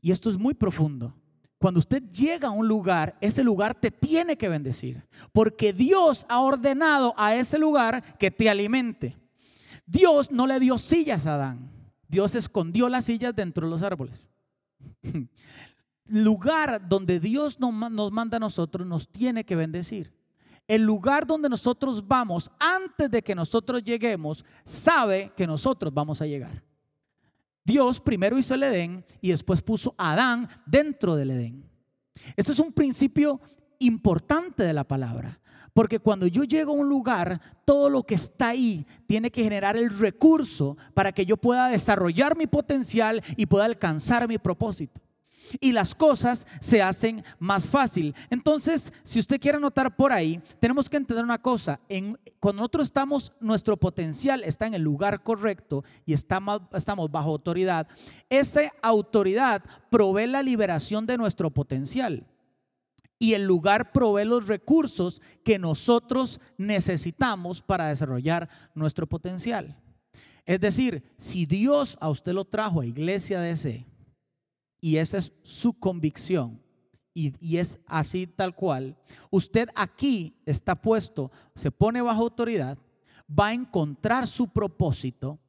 Y 0.02 0.10
esto 0.10 0.32
es 0.32 0.38
muy 0.40 0.56
profundo. 0.56 1.14
Cuando 1.60 1.80
usted 1.80 2.02
llega 2.10 2.48
a 2.48 2.52
un 2.52 2.68
lugar, 2.68 3.16
ese 3.22 3.44
lugar 3.44 3.76
te 3.76 3.92
tiene 3.92 4.36
que 4.36 4.50
bendecir, 4.50 5.08
porque 5.32 5.74
Dios 5.74 6.26
ha 6.28 6.42
ordenado 6.42 7.14
a 7.18 7.36
ese 7.36 7.60
lugar 7.60 8.18
que 8.18 8.32
te 8.32 8.50
alimente. 8.50 9.16
Dios 9.86 10.32
no 10.32 10.48
le 10.48 10.60
dio 10.60 10.80
sillas 10.80 11.28
a 11.28 11.36
Adán, 11.36 11.70
Dios 12.08 12.34
escondió 12.34 12.90
las 12.90 13.06
sillas 13.06 13.36
dentro 13.36 13.68
de 13.68 13.70
los 13.70 13.84
árboles. 13.84 14.28
lugar 16.06 16.88
donde 16.88 17.20
Dios 17.20 17.60
nos, 17.60 18.12
manda 18.12 18.38
a 18.38 18.40
nosotros 18.40 18.88
nos 18.88 19.08
tiene 19.08 19.44
que 19.44 19.56
bendecir. 19.56 20.12
El 20.68 20.84
lugar 20.84 21.28
donde 21.28 21.50
nosotros 21.50 22.08
vamos, 22.08 22.50
antes 22.60 23.12
de 23.12 23.22
que 23.22 23.36
nosotros 23.36 23.84
lleguemos, 23.84 24.46
sabe 24.66 25.32
que 25.36 25.46
nosotros 25.46 25.94
vamos 25.94 26.22
a 26.22 26.26
llegar. 26.26 26.64
Dios 27.66 28.00
primero 28.00 28.38
hizo 28.38 28.54
el 28.56 28.64
Edén 28.64 29.06
y 29.22 29.30
después 29.32 29.62
puso 29.62 29.94
a 29.98 30.14
Adán 30.14 30.50
dentro 30.66 31.16
del 31.16 31.32
Edén. 31.32 31.70
Esto 32.36 32.52
es 32.52 32.60
un 32.60 32.72
principio 32.72 33.42
importante 33.80 34.64
de 34.64 34.74
la 34.74 34.84
palabra. 34.86 35.40
Porque 35.74 36.00
cuando 36.00 36.28
yo 36.28 36.44
llego 36.44 36.72
a 36.72 36.76
un 36.76 36.88
lugar, 36.88 37.42
todo 37.66 37.90
lo 37.90 38.04
que 38.04 38.16
está 38.16 38.50
ahí 38.50 38.86
tiene 39.08 39.32
que 39.32 39.44
generar 39.44 39.76
el 39.76 39.90
recurso 39.90 40.78
para 40.94 41.12
que 41.12 41.26
yo 41.26 41.36
pueda 41.36 41.70
desarrollar 41.70 42.38
mi 42.38 42.46
potencial 42.46 43.24
y 43.38 43.48
pueda 43.48 43.66
alcanzar 43.66 44.28
mi 44.28 44.38
propósito 44.38 45.03
y 45.60 45.72
las 45.72 45.96
cosas 45.96 46.48
se 46.60 46.82
hacen 46.82 47.24
más 47.40 47.68
fácil. 47.68 48.16
Entonces, 48.30 48.92
si 49.04 49.20
usted 49.20 49.40
quiere 49.40 49.58
anotar 49.58 49.96
por 49.96 50.12
ahí, 50.12 50.42
tenemos 50.60 50.90
que 50.90 50.98
entender 50.98 51.24
una 51.24 51.42
cosa. 51.42 51.80
En, 51.90 52.18
cuando 52.40 52.62
nosotros 52.62 52.88
estamos, 52.88 53.32
nuestro 53.40 53.78
potencial 53.78 54.44
está 54.44 54.68
en 54.68 54.74
el 54.74 54.82
lugar 54.82 55.24
correcto 55.24 55.84
y 56.06 56.14
estamos, 56.14 56.62
estamos 56.74 57.12
bajo 57.12 57.30
autoridad, 57.30 57.88
esa 58.30 58.72
autoridad 58.82 59.64
provee 59.90 60.28
la 60.28 60.44
liberación 60.44 61.06
de 61.06 61.18
nuestro 61.18 61.52
potencial. 61.52 62.28
Y 63.20 63.36
el 63.36 63.46
lugar 63.46 63.94
provee 63.94 64.26
los 64.26 64.48
recursos 64.48 65.22
que 65.46 65.58
nosotros 65.58 66.42
necesitamos 66.58 67.62
para 67.62 67.88
desarrollar 67.88 68.50
nuestro 68.76 69.08
potencial. 69.08 69.78
Es 70.46 70.60
decir, 70.60 71.04
si 71.18 71.46
Dios 71.46 71.98
a 72.02 72.10
usted 72.10 72.34
lo 72.34 72.44
trajo 72.44 72.82
a 72.82 72.86
Iglesia 72.86 73.50
ese 73.50 73.86
y 74.84 74.98
esa 74.98 75.20
es 75.20 75.32
su 75.44 75.72
convicción, 75.72 76.60
y, 77.14 77.56
es 77.56 77.80
así 77.86 78.28
tal 78.28 78.54
cual, 78.54 78.98
usted 79.30 79.70
aquí 79.76 80.36
está 80.46 80.76
puesto, 80.76 81.32
se 81.56 81.72
pone 81.72 82.02
bajo 82.02 82.22
autoridad, 82.22 82.78
va 83.30 83.48
a 83.48 83.54
encontrar 83.54 84.28
su 84.28 84.50
propósito 84.50 85.40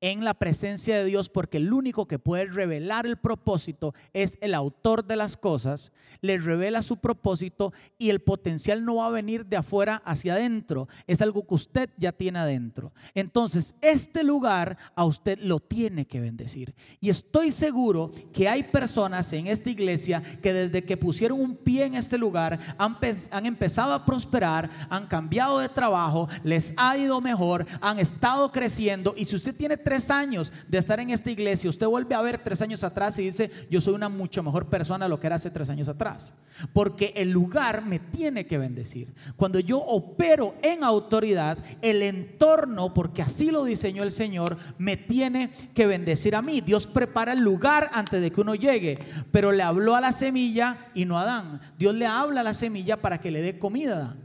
en 0.00 0.24
la 0.24 0.34
presencia 0.34 0.96
de 0.96 1.04
Dios, 1.04 1.28
porque 1.28 1.56
el 1.56 1.72
único 1.72 2.06
que 2.06 2.18
puede 2.18 2.46
revelar 2.46 3.06
el 3.06 3.16
propósito 3.16 3.94
es 4.12 4.38
el 4.40 4.54
autor 4.54 5.04
de 5.04 5.16
las 5.16 5.36
cosas, 5.36 5.92
le 6.20 6.38
revela 6.38 6.82
su 6.82 6.98
propósito 6.98 7.72
y 7.98 8.10
el 8.10 8.20
potencial 8.20 8.84
no 8.84 8.96
va 8.96 9.06
a 9.06 9.10
venir 9.10 9.46
de 9.46 9.56
afuera 9.56 10.02
hacia 10.04 10.34
adentro, 10.34 10.88
es 11.06 11.20
algo 11.20 11.46
que 11.46 11.54
usted 11.54 11.90
ya 11.96 12.12
tiene 12.12 12.38
adentro. 12.38 12.92
Entonces, 13.14 13.74
este 13.80 14.22
lugar 14.22 14.78
a 14.94 15.04
usted 15.04 15.38
lo 15.40 15.60
tiene 15.60 16.06
que 16.06 16.20
bendecir. 16.20 16.74
Y 17.00 17.10
estoy 17.10 17.50
seguro 17.50 18.12
que 18.32 18.48
hay 18.48 18.64
personas 18.64 19.32
en 19.32 19.46
esta 19.46 19.70
iglesia 19.70 20.22
que 20.42 20.52
desde 20.52 20.84
que 20.84 20.96
pusieron 20.96 21.40
un 21.40 21.56
pie 21.56 21.84
en 21.84 21.94
este 21.94 22.18
lugar 22.18 22.76
han, 22.78 22.96
han 23.30 23.46
empezado 23.46 23.92
a 23.92 24.04
prosperar, 24.04 24.70
han 24.90 25.06
cambiado 25.06 25.58
de 25.58 25.68
trabajo, 25.68 26.28
les 26.44 26.72
ha 26.76 26.96
ido 26.96 27.20
mejor, 27.20 27.66
han 27.80 27.98
estado 27.98 28.52
creciendo 28.52 29.14
y 29.16 29.24
si 29.24 29.36
usted 29.36 29.54
tiene 29.54 29.76
tres 29.88 30.10
años 30.10 30.52
de 30.68 30.76
estar 30.76 31.00
en 31.00 31.08
esta 31.08 31.30
iglesia, 31.30 31.70
usted 31.70 31.86
vuelve 31.86 32.14
a 32.14 32.20
ver 32.20 32.36
tres 32.36 32.60
años 32.60 32.84
atrás 32.84 33.18
y 33.18 33.22
dice, 33.22 33.50
yo 33.70 33.80
soy 33.80 33.94
una 33.94 34.10
mucho 34.10 34.42
mejor 34.42 34.66
persona 34.66 35.06
de 35.06 35.08
lo 35.08 35.18
que 35.18 35.28
era 35.28 35.36
hace 35.36 35.50
tres 35.50 35.70
años 35.70 35.88
atrás. 35.88 36.34
Porque 36.74 37.14
el 37.16 37.30
lugar 37.30 37.86
me 37.86 37.98
tiene 37.98 38.46
que 38.46 38.58
bendecir. 38.58 39.14
Cuando 39.36 39.58
yo 39.60 39.78
opero 39.78 40.56
en 40.60 40.84
autoridad, 40.84 41.56
el 41.80 42.02
entorno, 42.02 42.92
porque 42.92 43.22
así 43.22 43.50
lo 43.50 43.64
diseñó 43.64 44.02
el 44.02 44.12
Señor, 44.12 44.58
me 44.76 44.98
tiene 44.98 45.52
que 45.72 45.86
bendecir 45.86 46.36
a 46.36 46.42
mí. 46.42 46.60
Dios 46.60 46.86
prepara 46.86 47.32
el 47.32 47.40
lugar 47.40 47.88
antes 47.94 48.20
de 48.20 48.30
que 48.30 48.42
uno 48.42 48.54
llegue, 48.54 48.98
pero 49.32 49.52
le 49.52 49.62
habló 49.62 49.96
a 49.96 50.02
la 50.02 50.12
semilla 50.12 50.90
y 50.92 51.06
no 51.06 51.18
a 51.18 51.22
Adán. 51.22 51.62
Dios 51.78 51.94
le 51.94 52.04
habla 52.04 52.42
a 52.42 52.44
la 52.44 52.52
semilla 52.52 53.00
para 53.00 53.20
que 53.20 53.30
le 53.30 53.40
dé 53.40 53.58
comida 53.58 54.16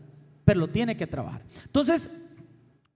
pero 0.45 0.59
lo 0.59 0.68
tiene 0.68 0.97
que 0.97 1.07
trabajar. 1.07 1.41
Entonces, 1.64 2.09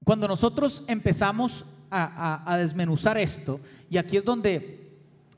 cuando 0.03 0.27
nosotros 0.27 0.83
empezamos 0.87 1.65
a, 1.89 2.57
desmenuzar 2.57 3.17
esto, 3.17 3.59
y 3.89 3.97
aquí 3.97 4.17
es 4.17 4.25
donde 4.25 4.87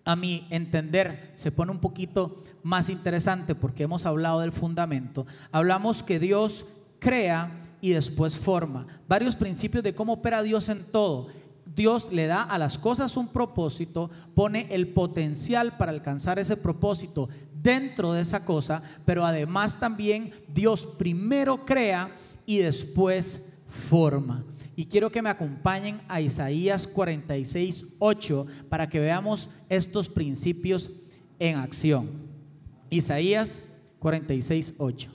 a 0.06 0.16
mi 0.16 0.48
entender 0.50 1.34
se 1.36 1.52
pone 1.52 1.72
un 1.72 1.80
poquito 1.80 2.42
más 2.64 2.90
interesante 2.90 3.56
porque 3.56 3.84
hemos 3.84 4.06
hablado 4.06 4.40
del 4.40 4.52
fundamento, 4.52 5.26
hablamos 5.52 6.04
que 6.04 6.20
Dios 6.20 6.66
crea 7.00 7.52
y 7.82 7.92
después 7.92 8.38
forma. 8.38 8.88
Varios 9.08 9.36
principios 9.36 9.84
de 9.84 9.96
cómo 9.96 10.14
opera 10.14 10.44
Dios 10.44 10.70
en 10.70 10.84
todo. 10.84 11.28
Dios 11.76 12.12
le 12.12 12.28
da 12.28 12.44
a 12.44 12.58
las 12.58 12.78
cosas 12.78 13.16
un 13.16 13.28
propósito, 13.28 14.10
pone 14.36 14.68
el 14.72 14.90
potencial 14.90 15.78
para 15.78 15.92
alcanzar 15.92 16.40
ese 16.40 16.58
propósito 16.58 17.30
dentro 17.62 18.14
de 18.14 18.22
esa 18.22 18.44
cosa, 18.44 18.82
pero 19.06 19.26
además 19.26 19.80
también 19.80 20.34
Dios 20.48 20.86
primero 20.86 21.66
crea 21.66 22.12
y 22.46 22.58
después 22.58 23.42
forma. 23.90 24.44
Y 24.80 24.86
quiero 24.86 25.12
que 25.12 25.22
me 25.22 25.28
acompañen 25.28 26.00
a 26.08 26.22
Isaías 26.22 26.88
46, 26.88 27.86
8 28.00 28.46
para 28.70 28.88
que 28.88 29.02
veamos 29.02 29.50
estos 29.68 30.08
principios 30.08 30.90
en 31.38 31.58
acción. 31.58 32.10
Isaías 32.90 33.62
46, 34.00 34.76
8. 34.78 35.12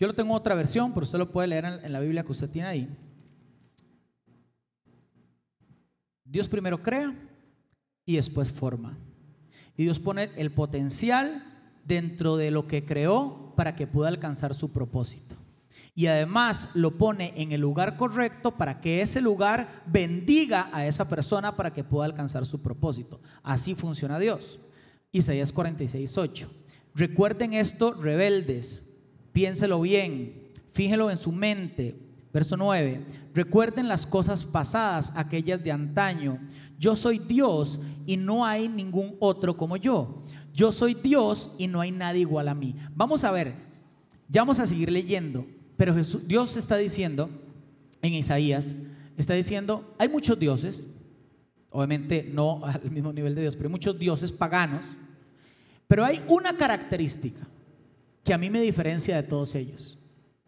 Yo 0.00 0.08
lo 0.08 0.14
tengo 0.16 0.30
en 0.30 0.36
otra 0.36 0.56
versión, 0.56 0.92
pero 0.92 1.04
usted 1.04 1.18
lo 1.18 1.30
puede 1.30 1.46
leer 1.46 1.66
en 1.84 1.92
la 1.92 2.00
Biblia 2.00 2.24
que 2.24 2.32
usted 2.32 2.50
tiene 2.50 2.66
ahí. 2.66 2.88
Dios 6.24 6.48
primero 6.48 6.82
crea 6.82 7.14
y 8.04 8.16
después 8.16 8.50
forma. 8.50 8.98
Y 9.76 9.84
Dios 9.84 9.98
pone 9.98 10.30
el 10.36 10.52
potencial 10.52 11.44
dentro 11.84 12.36
de 12.36 12.50
lo 12.50 12.66
que 12.66 12.84
creó 12.84 13.52
para 13.56 13.74
que 13.74 13.86
pueda 13.86 14.08
alcanzar 14.08 14.54
su 14.54 14.70
propósito. 14.70 15.36
Y 15.94 16.06
además 16.06 16.70
lo 16.74 16.96
pone 16.96 17.34
en 17.36 17.52
el 17.52 17.60
lugar 17.60 17.96
correcto 17.96 18.52
para 18.56 18.80
que 18.80 19.02
ese 19.02 19.20
lugar 19.20 19.82
bendiga 19.86 20.70
a 20.72 20.86
esa 20.86 21.08
persona 21.08 21.54
para 21.54 21.72
que 21.72 21.84
pueda 21.84 22.06
alcanzar 22.06 22.46
su 22.46 22.62
propósito. 22.62 23.20
Así 23.42 23.74
funciona 23.74 24.18
Dios. 24.18 24.58
Isaías 25.10 25.52
46, 25.52 26.16
8. 26.16 26.50
Recuerden 26.94 27.52
esto, 27.52 27.92
rebeldes. 27.92 28.88
Piénselo 29.32 29.80
bien. 29.80 30.50
Fíjelo 30.72 31.10
en 31.10 31.18
su 31.18 31.32
mente. 31.32 32.11
Verso 32.32 32.56
9. 32.56 33.04
Recuerden 33.34 33.88
las 33.88 34.06
cosas 34.06 34.44
pasadas, 34.46 35.12
aquellas 35.14 35.62
de 35.62 35.72
antaño. 35.72 36.38
Yo 36.78 36.96
soy 36.96 37.18
Dios 37.18 37.78
y 38.06 38.16
no 38.16 38.44
hay 38.44 38.68
ningún 38.68 39.16
otro 39.20 39.56
como 39.56 39.76
yo. 39.76 40.22
Yo 40.54 40.72
soy 40.72 40.94
Dios 40.94 41.50
y 41.58 41.66
no 41.66 41.80
hay 41.80 41.90
nadie 41.90 42.20
igual 42.20 42.48
a 42.48 42.54
mí. 42.54 42.74
Vamos 42.94 43.24
a 43.24 43.30
ver, 43.30 43.54
ya 44.28 44.42
vamos 44.42 44.58
a 44.58 44.66
seguir 44.66 44.90
leyendo, 44.90 45.46
pero 45.76 45.94
Dios 45.94 46.56
está 46.56 46.76
diciendo 46.76 47.30
en 48.02 48.14
Isaías, 48.14 48.74
está 49.16 49.34
diciendo, 49.34 49.94
hay 49.98 50.08
muchos 50.08 50.38
dioses, 50.38 50.88
obviamente 51.70 52.28
no 52.32 52.60
al 52.64 52.90
mismo 52.90 53.12
nivel 53.12 53.34
de 53.34 53.42
Dios, 53.42 53.56
pero 53.56 53.68
hay 53.68 53.72
muchos 53.72 53.98
dioses 53.98 54.32
paganos, 54.32 54.86
pero 55.86 56.04
hay 56.04 56.22
una 56.28 56.56
característica 56.56 57.46
que 58.24 58.32
a 58.32 58.38
mí 58.38 58.50
me 58.50 58.60
diferencia 58.60 59.16
de 59.16 59.22
todos 59.22 59.54
ellos. 59.54 59.98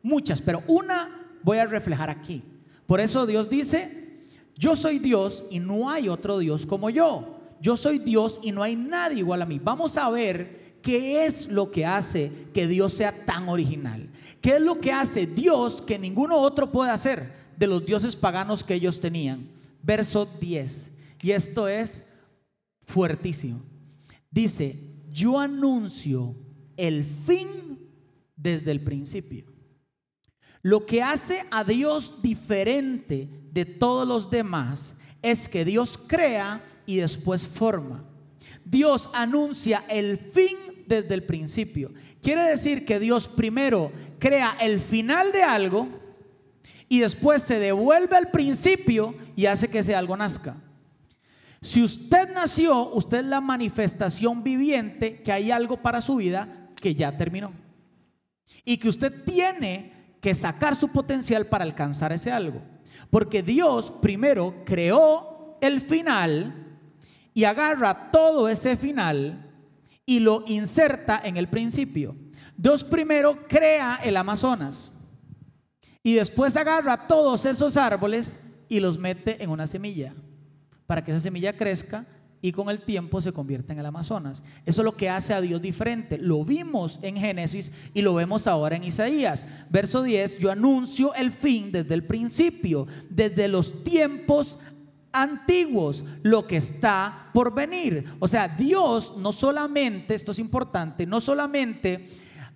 Muchas, 0.03 0.43
pero 0.43 0.62
una 0.66 1.24
voy 1.45 1.59
a 1.59 1.66
reflejar 1.66 2.11
aquí. 2.11 2.42
Por 2.86 3.01
eso 3.01 3.26
Dios 3.26 3.49
dice, 3.49 4.24
yo 4.57 4.74
soy 4.74 4.99
Dios 4.99 5.45
y 5.51 5.61
no 5.61 5.90
hay 5.90 6.09
otro 6.09 6.38
Dios 6.38 6.66
como 6.66 6.90
yo. 6.90 7.38
Yo 7.61 7.76
soy 7.76 7.99
Dios 7.99 8.40
y 8.42 8.51
no 8.51 8.62
hay 8.62 8.74
nadie 8.74 9.18
igual 9.18 9.42
a 9.42 9.47
mí. 9.47 9.61
Vamos 9.62 9.97
a 9.97 10.11
ver 10.11 10.74
qué 10.82 11.24
es 11.24 11.49
lo 11.49 11.70
que 11.70 11.86
hace 11.86 12.30
que 12.53 12.66
Dios 12.66 12.92
sea 12.95 13.24
tan 13.24 13.49
original. 13.49 14.09
¿Qué 14.40 14.57
es 14.57 14.61
lo 14.61 14.80
que 14.80 14.92
hace 14.92 15.26
Dios 15.26 15.80
que 15.80 15.99
ninguno 15.99 16.38
otro 16.38 16.70
puede 16.70 16.90
hacer 16.90 17.32
de 17.57 17.66
los 17.66 17.84
dioses 17.86 18.16
paganos 18.16 18.64
que 18.64 18.74
ellos 18.74 19.01
tenían? 19.01 19.49
Verso 19.82 20.26
10. 20.40 20.92
Y 21.22 21.30
esto 21.30 21.68
es 21.68 22.05
fuertísimo. 22.80 23.62
Dice, 24.30 24.78
yo 25.11 25.38
anuncio 25.38 26.34
el 26.76 27.05
fin 27.05 27.78
desde 28.36 28.72
el 28.72 28.82
principio. 28.82 29.54
Lo 30.65 30.87
que 30.87 31.03
hace 31.03 31.45
a 31.51 31.62
Dios 31.62 32.23
diferente 32.23 33.29
de 33.53 33.67
todos 33.67 34.09
los 34.09 34.31
demás 34.31 34.97
es 35.21 35.47
que 35.47 35.62
Dios 35.62 36.01
crea 36.07 36.65
y 36.87 36.97
después 36.97 37.47
forma. 37.47 38.03
Dios 38.65 39.11
anuncia 39.12 39.85
el 39.91 40.17
fin 40.17 40.57
desde 40.87 41.12
el 41.12 41.25
principio. 41.25 41.93
Quiere 42.23 42.45
decir 42.45 42.87
que 42.87 42.99
Dios 42.99 43.29
primero 43.29 43.93
crea 44.19 44.57
el 44.59 44.81
final 44.81 45.33
de 45.33 45.43
algo 45.43 45.87
y 46.89 47.01
después 47.01 47.43
se 47.43 47.59
devuelve 47.59 48.17
al 48.17 48.31
principio 48.31 49.15
y 49.37 49.45
hace 49.45 49.69
que 49.69 49.81
ese 49.81 49.95
algo 49.95 50.17
nazca. 50.17 50.57
Si 51.61 51.83
usted 51.83 52.33
nació, 52.33 52.89
usted 52.95 53.19
es 53.19 53.27
la 53.27 53.43
manifestación 53.43 54.43
viviente 54.43 55.21
que 55.21 55.31
hay 55.31 55.51
algo 55.51 55.83
para 55.83 56.01
su 56.01 56.17
vida 56.17 56.71
que 56.81 56.95
ya 56.95 57.15
terminó. 57.15 57.53
Y 58.65 58.79
que 58.79 58.89
usted 58.89 59.25
tiene 59.25 59.93
que 60.25 60.35
sacar 60.35 60.75
su 60.75 60.89
potencial 60.89 61.45
para 61.45 61.64
alcanzar 61.64 62.11
ese 62.11 62.33
algo. 62.33 62.62
Porque 63.11 63.43
Dios 63.43 63.93
primero 64.01 64.55
creó 64.64 65.59
el 65.61 65.83
final 65.83 66.79
y 67.35 67.45
agarra 67.45 68.11
todo 68.11 68.49
ese 68.49 68.79
final 68.79 69.53
y 70.07 70.20
lo 70.20 70.43
inserta 70.47 71.20
en 71.22 71.37
el 71.37 71.49
principio. 71.49 72.16
Dios 72.57 72.85
primero 72.85 73.47
crea 73.47 74.01
el 74.03 74.16
Amazonas 74.16 74.91
y 76.03 76.14
después 76.14 76.57
agarra 76.57 77.07
todos 77.07 77.45
esos 77.45 77.77
árboles 77.77 78.41
y 78.66 78.81
los 78.81 78.97
mete 78.97 79.45
en 79.45 79.51
una 79.51 79.66
semilla 79.66 80.14
para 80.87 81.05
que 81.05 81.11
esa 81.11 81.20
semilla 81.20 81.53
crezca 81.53 82.07
y 82.45 82.53
con 82.53 82.68
el 82.68 82.80
tiempo 82.80 83.22
se 83.22 83.32
convierte 83.32 83.72
en 83.72 83.78
el 83.78 83.86
Amazonas. 83.86 84.42
Eso 84.66 84.82
es 84.82 84.84
lo 84.84 84.95
que 84.95 85.09
hace 85.09 85.32
a 85.32 85.40
Dios 85.40 85.62
diferente. 85.62 86.18
Lo 86.18 86.45
vimos 86.45 86.99
en 87.01 87.16
Génesis 87.16 87.72
y 87.95 88.03
lo 88.03 88.12
vemos 88.12 88.47
ahora 88.47 88.76
en 88.76 88.84
Isaías. 88.84 89.47
Verso 89.70 90.03
10, 90.03 90.40
yo 90.40 90.53
anuncio 90.53 91.14
el 91.14 91.32
fin 91.32 91.72
desde 91.72 91.95
el 91.95 92.05
principio, 92.05 92.86
desde 93.09 93.49
los 93.49 93.82
tiempos 93.82 94.59
antiguos, 95.11 96.05
lo 96.22 96.47
que 96.47 96.59
está 96.59 97.30
por 97.32 97.55
venir. 97.55 98.12
O 98.18 98.28
sea, 98.28 98.47
Dios 98.47 99.14
no 99.16 99.32
solamente, 99.32 100.14
esto 100.14 100.32
es 100.32 100.38
importante, 100.38 101.07
no 101.07 101.22
solamente 101.22 102.11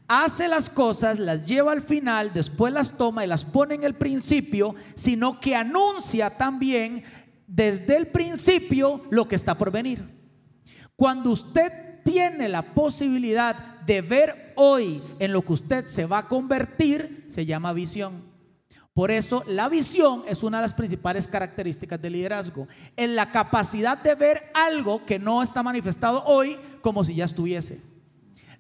hace 0.08 0.48
las 0.48 0.70
cosas, 0.70 1.18
las 1.18 1.44
lleva 1.44 1.72
al 1.72 1.82
final, 1.82 2.32
después 2.32 2.72
las 2.72 2.96
toma 2.96 3.24
y 3.24 3.28
las 3.28 3.44
pone 3.44 3.74
en 3.74 3.84
el 3.84 3.94
principio, 3.94 4.74
sino 4.94 5.38
que 5.38 5.54
anuncia 5.54 6.36
también 6.36 7.04
desde 7.48 7.96
el 7.96 8.06
principio 8.08 9.02
lo 9.10 9.26
que 9.26 9.34
está 9.34 9.58
por 9.58 9.72
venir. 9.72 10.04
Cuando 10.94 11.30
usted 11.30 12.02
tiene 12.04 12.48
la 12.48 12.74
posibilidad 12.74 13.80
de 13.80 14.02
ver 14.02 14.52
hoy 14.56 15.02
en 15.18 15.32
lo 15.32 15.42
que 15.44 15.54
usted 15.54 15.86
se 15.86 16.06
va 16.06 16.18
a 16.18 16.28
convertir, 16.28 17.24
se 17.28 17.46
llama 17.46 17.72
visión. 17.72 18.28
Por 18.92 19.10
eso 19.10 19.44
la 19.46 19.68
visión 19.68 20.24
es 20.26 20.42
una 20.42 20.58
de 20.58 20.62
las 20.62 20.74
principales 20.74 21.28
características 21.28 22.02
del 22.02 22.14
liderazgo, 22.14 22.66
en 22.96 23.14
la 23.14 23.30
capacidad 23.30 23.96
de 23.96 24.14
ver 24.14 24.50
algo 24.54 25.06
que 25.06 25.18
no 25.18 25.42
está 25.42 25.62
manifestado 25.62 26.24
hoy 26.24 26.58
como 26.82 27.04
si 27.04 27.14
ya 27.14 27.24
estuviese. 27.24 27.80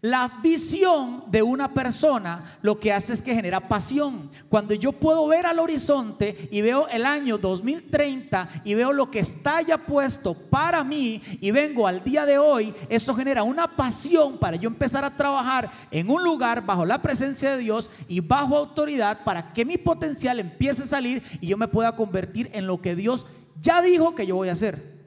La 0.00 0.38
visión 0.40 1.24
de 1.26 1.42
una 1.42 1.74
persona 1.74 2.56
lo 2.62 2.78
que 2.78 2.92
hace 2.92 3.12
es 3.12 3.20
que 3.20 3.34
genera 3.34 3.66
pasión. 3.66 4.30
Cuando 4.48 4.72
yo 4.72 4.92
puedo 4.92 5.26
ver 5.26 5.44
al 5.44 5.58
horizonte 5.58 6.48
y 6.52 6.60
veo 6.60 6.86
el 6.86 7.04
año 7.04 7.36
2030 7.36 8.62
y 8.62 8.74
veo 8.74 8.92
lo 8.92 9.10
que 9.10 9.18
está 9.18 9.60
ya 9.60 9.76
puesto 9.76 10.34
para 10.34 10.84
mí 10.84 11.20
y 11.40 11.50
vengo 11.50 11.88
al 11.88 12.04
día 12.04 12.24
de 12.26 12.38
hoy, 12.38 12.72
eso 12.88 13.12
genera 13.12 13.42
una 13.42 13.74
pasión 13.74 14.38
para 14.38 14.56
yo 14.56 14.68
empezar 14.68 15.04
a 15.04 15.16
trabajar 15.16 15.68
en 15.90 16.08
un 16.08 16.22
lugar 16.22 16.64
bajo 16.64 16.86
la 16.86 17.02
presencia 17.02 17.56
de 17.56 17.62
Dios 17.62 17.90
y 18.06 18.20
bajo 18.20 18.56
autoridad 18.56 19.24
para 19.24 19.52
que 19.52 19.64
mi 19.64 19.78
potencial 19.78 20.38
empiece 20.38 20.84
a 20.84 20.86
salir 20.86 21.24
y 21.40 21.48
yo 21.48 21.56
me 21.56 21.66
pueda 21.66 21.96
convertir 21.96 22.50
en 22.52 22.68
lo 22.68 22.80
que 22.80 22.94
Dios 22.94 23.26
ya 23.60 23.82
dijo 23.82 24.14
que 24.14 24.28
yo 24.28 24.36
voy 24.36 24.48
a 24.48 24.52
hacer. 24.52 24.97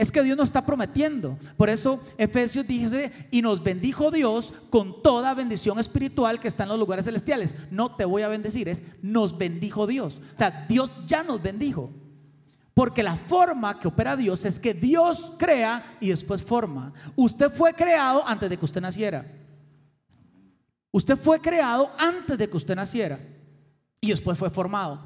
Es 0.00 0.10
que 0.10 0.22
Dios 0.22 0.34
nos 0.34 0.48
está 0.48 0.64
prometiendo. 0.64 1.38
Por 1.58 1.68
eso 1.68 2.00
Efesios 2.16 2.66
dice, 2.66 3.12
y 3.30 3.42
nos 3.42 3.62
bendijo 3.62 4.10
Dios 4.10 4.54
con 4.70 5.02
toda 5.02 5.34
bendición 5.34 5.78
espiritual 5.78 6.40
que 6.40 6.48
está 6.48 6.62
en 6.62 6.70
los 6.70 6.78
lugares 6.78 7.04
celestiales. 7.04 7.54
No 7.70 7.96
te 7.96 8.06
voy 8.06 8.22
a 8.22 8.28
bendecir, 8.28 8.66
es 8.70 8.82
nos 9.02 9.36
bendijo 9.36 9.86
Dios. 9.86 10.22
O 10.34 10.38
sea, 10.38 10.64
Dios 10.66 10.94
ya 11.06 11.22
nos 11.22 11.42
bendijo. 11.42 11.90
Porque 12.72 13.02
la 13.02 13.16
forma 13.16 13.78
que 13.78 13.88
opera 13.88 14.16
Dios 14.16 14.46
es 14.46 14.58
que 14.58 14.72
Dios 14.72 15.34
crea 15.38 15.98
y 16.00 16.08
después 16.08 16.42
forma. 16.42 16.94
Usted 17.14 17.52
fue 17.52 17.74
creado 17.74 18.26
antes 18.26 18.48
de 18.48 18.56
que 18.56 18.64
usted 18.64 18.80
naciera. 18.80 19.30
Usted 20.92 21.18
fue 21.18 21.42
creado 21.42 21.90
antes 21.98 22.38
de 22.38 22.48
que 22.48 22.56
usted 22.56 22.74
naciera 22.74 23.20
y 24.00 24.08
después 24.08 24.38
fue 24.38 24.48
formado. 24.48 24.98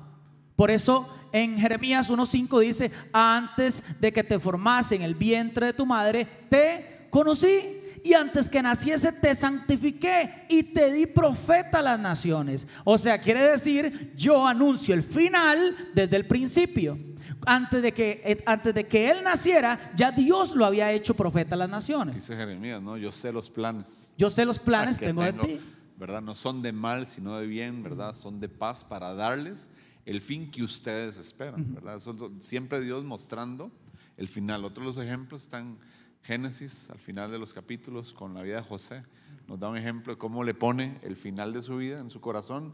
Por 0.54 0.70
eso 0.70 1.08
en 1.34 1.58
Jeremías 1.58 2.08
1.5 2.08 2.60
dice, 2.60 2.92
antes 3.12 3.82
de 3.98 4.12
que 4.12 4.22
te 4.22 4.38
formase 4.38 4.94
en 4.94 5.02
el 5.02 5.16
vientre 5.16 5.66
de 5.66 5.72
tu 5.72 5.84
madre, 5.84 6.24
te 6.48 7.08
conocí. 7.10 7.80
Y 8.04 8.12
antes 8.12 8.48
que 8.48 8.62
naciese 8.62 9.10
te 9.10 9.34
santifiqué 9.34 10.44
y 10.48 10.62
te 10.62 10.92
di 10.92 11.06
profeta 11.06 11.80
a 11.80 11.82
las 11.82 11.98
naciones. 11.98 12.68
O 12.84 12.98
sea, 12.98 13.20
quiere 13.20 13.42
decir, 13.50 14.12
yo 14.14 14.46
anuncio 14.46 14.94
el 14.94 15.02
final 15.02 15.90
desde 15.92 16.14
el 16.14 16.26
principio. 16.26 16.98
Antes 17.46 17.82
de, 17.82 17.92
que, 17.92 18.22
eh, 18.24 18.42
antes 18.46 18.72
de 18.72 18.86
que 18.86 19.10
él 19.10 19.24
naciera, 19.24 19.92
ya 19.96 20.12
Dios 20.12 20.54
lo 20.54 20.64
había 20.64 20.92
hecho 20.92 21.14
profeta 21.14 21.56
a 21.56 21.58
las 21.58 21.68
naciones. 21.68 22.14
Dice 22.14 22.36
Jeremías, 22.36 22.80
¿no? 22.80 22.96
Yo 22.96 23.10
sé 23.10 23.32
los 23.32 23.50
planes. 23.50 24.12
Yo 24.16 24.30
sé 24.30 24.44
los 24.44 24.60
planes 24.60 24.98
que 25.00 25.06
tengo 25.06 25.22
de 25.22 25.32
ti. 25.32 25.60
¿Verdad? 25.98 26.22
No 26.22 26.34
son 26.36 26.62
de 26.62 26.72
mal, 26.72 27.06
sino 27.06 27.38
de 27.38 27.46
bien, 27.46 27.82
¿verdad? 27.82 28.14
Son 28.14 28.38
de 28.38 28.48
paz 28.48 28.84
para 28.84 29.14
darles 29.14 29.68
el 30.04 30.20
fin 30.20 30.50
que 30.50 30.62
ustedes 30.62 31.16
esperan, 31.16 31.74
¿verdad? 31.74 32.00
siempre 32.40 32.80
Dios 32.80 33.04
mostrando 33.04 33.70
el 34.16 34.28
final. 34.28 34.64
Otros 34.64 34.84
los 34.84 34.96
ejemplos 34.98 35.42
están 35.42 35.78
Génesis, 36.22 36.90
al 36.90 36.98
final 36.98 37.30
de 37.30 37.38
los 37.38 37.52
capítulos, 37.52 38.12
con 38.12 38.34
la 38.34 38.42
vida 38.42 38.56
de 38.56 38.62
José. 38.62 39.04
Nos 39.46 39.58
da 39.58 39.68
un 39.68 39.76
ejemplo 39.76 40.14
de 40.14 40.18
cómo 40.18 40.42
le 40.42 40.54
pone 40.54 40.98
el 41.02 41.16
final 41.16 41.52
de 41.52 41.60
su 41.62 41.76
vida 41.76 42.00
en 42.00 42.10
su 42.10 42.20
corazón. 42.20 42.72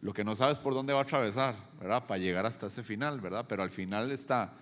Lo 0.00 0.12
que 0.12 0.24
no 0.24 0.34
sabes 0.34 0.58
por 0.58 0.74
dónde 0.74 0.92
va 0.92 1.00
a 1.00 1.02
atravesar, 1.02 1.56
¿verdad? 1.78 2.06
Para 2.06 2.18
llegar 2.18 2.46
hasta 2.46 2.66
ese 2.66 2.82
final, 2.82 3.20
¿verdad? 3.20 3.46
Pero 3.48 3.62
al 3.62 3.70
final 3.70 4.10
está 4.10 4.54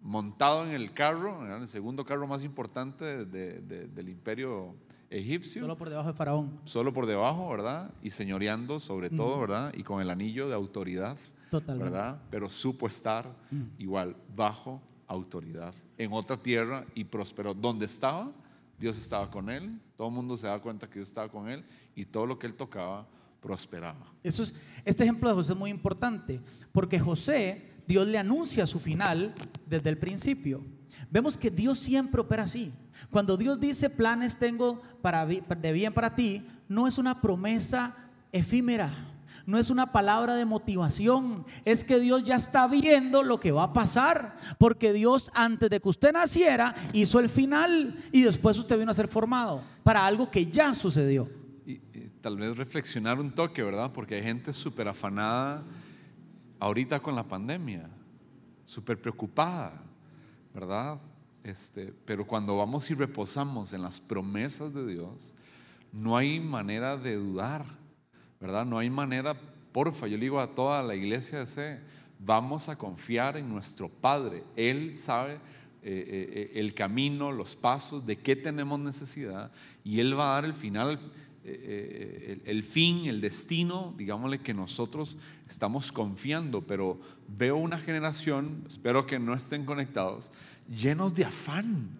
montado 0.00 0.64
en 0.66 0.72
el 0.72 0.92
carro, 0.92 1.44
en 1.46 1.62
el 1.62 1.68
segundo 1.68 2.04
carro 2.04 2.26
más 2.26 2.44
importante 2.44 3.24
del 3.24 4.08
imperio 4.08 4.74
egipcio. 5.14 5.62
Solo 5.62 5.76
por 5.76 5.88
debajo 5.88 6.08
de 6.08 6.14
Faraón. 6.14 6.60
Solo 6.64 6.92
por 6.92 7.06
debajo, 7.06 7.48
¿verdad? 7.50 7.90
Y 8.02 8.10
señoreando 8.10 8.80
sobre 8.80 9.10
todo, 9.10 9.40
¿verdad? 9.40 9.72
Y 9.76 9.82
con 9.82 10.00
el 10.00 10.10
anillo 10.10 10.48
de 10.48 10.54
autoridad, 10.54 11.16
Totalmente. 11.50 11.90
¿verdad? 11.90 12.20
Pero 12.30 12.50
supo 12.50 12.86
estar 12.86 13.32
igual 13.78 14.16
bajo 14.34 14.82
autoridad 15.06 15.74
en 15.96 16.12
otra 16.12 16.36
tierra 16.36 16.84
y 16.94 17.04
prosperó. 17.04 17.54
Donde 17.54 17.86
estaba, 17.86 18.32
Dios 18.78 18.98
estaba 18.98 19.30
con 19.30 19.48
él. 19.48 19.80
Todo 19.96 20.08
el 20.08 20.14
mundo 20.14 20.36
se 20.36 20.46
da 20.46 20.58
cuenta 20.58 20.88
que 20.88 20.94
Dios 20.94 21.08
estaba 21.08 21.28
con 21.28 21.48
él 21.48 21.64
y 21.94 22.04
todo 22.04 22.26
lo 22.26 22.38
que 22.38 22.46
él 22.46 22.54
tocaba 22.54 23.06
prosperaba. 23.40 24.06
Eso 24.22 24.42
es, 24.42 24.54
este 24.84 25.04
ejemplo 25.04 25.28
de 25.28 25.34
José 25.34 25.52
es 25.52 25.58
muy 25.58 25.70
importante 25.70 26.40
porque 26.72 26.98
José, 26.98 27.70
Dios 27.86 28.06
le 28.08 28.18
anuncia 28.18 28.66
su 28.66 28.78
final 28.78 29.34
desde 29.66 29.90
el 29.90 29.98
principio. 29.98 30.64
Vemos 31.10 31.36
que 31.36 31.50
Dios 31.50 31.78
siempre 31.78 32.20
opera 32.20 32.44
así. 32.44 32.72
Cuando 33.10 33.36
Dios 33.36 33.60
dice 33.60 33.90
planes 33.90 34.36
tengo 34.36 34.80
para, 35.02 35.26
de 35.26 35.72
bien 35.72 35.92
para 35.92 36.14
ti, 36.14 36.46
no 36.68 36.86
es 36.86 36.98
una 36.98 37.20
promesa 37.20 37.94
efímera, 38.32 38.92
no 39.46 39.58
es 39.58 39.70
una 39.70 39.92
palabra 39.92 40.34
de 40.36 40.44
motivación, 40.44 41.44
es 41.64 41.84
que 41.84 42.00
Dios 42.00 42.24
ya 42.24 42.36
está 42.36 42.66
viendo 42.66 43.22
lo 43.22 43.40
que 43.40 43.52
va 43.52 43.64
a 43.64 43.72
pasar, 43.72 44.38
porque 44.58 44.92
Dios 44.92 45.30
antes 45.34 45.70
de 45.70 45.80
que 45.80 45.88
usted 45.88 46.12
naciera 46.12 46.74
hizo 46.92 47.20
el 47.20 47.28
final 47.28 48.02
y 48.10 48.22
después 48.22 48.58
usted 48.58 48.78
vino 48.78 48.90
a 48.90 48.94
ser 48.94 49.08
formado 49.08 49.62
para 49.82 50.04
algo 50.06 50.30
que 50.30 50.46
ya 50.46 50.74
sucedió. 50.74 51.28
Y, 51.66 51.78
tal 52.20 52.36
vez 52.38 52.56
reflexionar 52.56 53.20
un 53.20 53.30
toque, 53.30 53.62
¿verdad? 53.62 53.92
Porque 53.92 54.14
hay 54.14 54.22
gente 54.22 54.52
súper 54.52 54.88
afanada 54.88 55.62
ahorita 56.58 57.00
con 57.00 57.14
la 57.14 57.22
pandemia, 57.22 57.90
súper 58.64 58.98
preocupada, 58.98 59.82
¿verdad? 60.54 61.00
Este, 61.42 61.92
pero 62.06 62.26
cuando 62.26 62.56
vamos 62.56 62.90
y 62.90 62.94
reposamos 62.94 63.72
en 63.72 63.82
las 63.82 64.00
promesas 64.00 64.72
de 64.72 64.86
Dios, 64.86 65.34
no 65.92 66.16
hay 66.16 66.40
manera 66.40 66.96
de 66.96 67.16
dudar, 67.16 67.64
¿verdad? 68.40 68.64
No 68.64 68.78
hay 68.78 68.88
manera, 68.88 69.36
porfa, 69.72 70.06
yo 70.06 70.16
le 70.16 70.24
digo 70.24 70.40
a 70.40 70.54
toda 70.54 70.82
la 70.82 70.94
iglesia 70.94 71.40
de 71.40 71.46
C, 71.46 71.80
vamos 72.18 72.68
a 72.68 72.76
confiar 72.76 73.36
en 73.36 73.48
nuestro 73.48 73.88
Padre. 73.88 74.44
Él 74.56 74.94
sabe 74.94 75.34
eh, 75.34 75.38
eh, 75.82 76.50
eh, 76.54 76.60
el 76.60 76.72
camino, 76.72 77.30
los 77.30 77.56
pasos, 77.56 78.06
de 78.06 78.16
qué 78.16 78.36
tenemos 78.36 78.80
necesidad 78.80 79.50
y 79.82 80.00
Él 80.00 80.18
va 80.18 80.30
a 80.30 80.34
dar 80.36 80.44
el 80.46 80.54
final 80.54 80.98
eh, 81.46 82.40
el, 82.46 82.64
fin, 82.64 83.04
el 83.06 83.20
destino, 83.20 83.94
digámosle 83.98 84.40
que 84.40 84.54
nosotros 84.54 85.18
estamos 85.46 85.92
confiando, 85.92 86.62
pero 86.62 86.98
veo 87.28 87.56
una 87.56 87.78
generación, 87.78 88.64
espero 88.66 89.04
que 89.04 89.18
no 89.18 89.34
estén 89.34 89.66
conectados, 89.66 90.30
llenos 90.70 91.14
de 91.14 91.26
afán, 91.26 91.90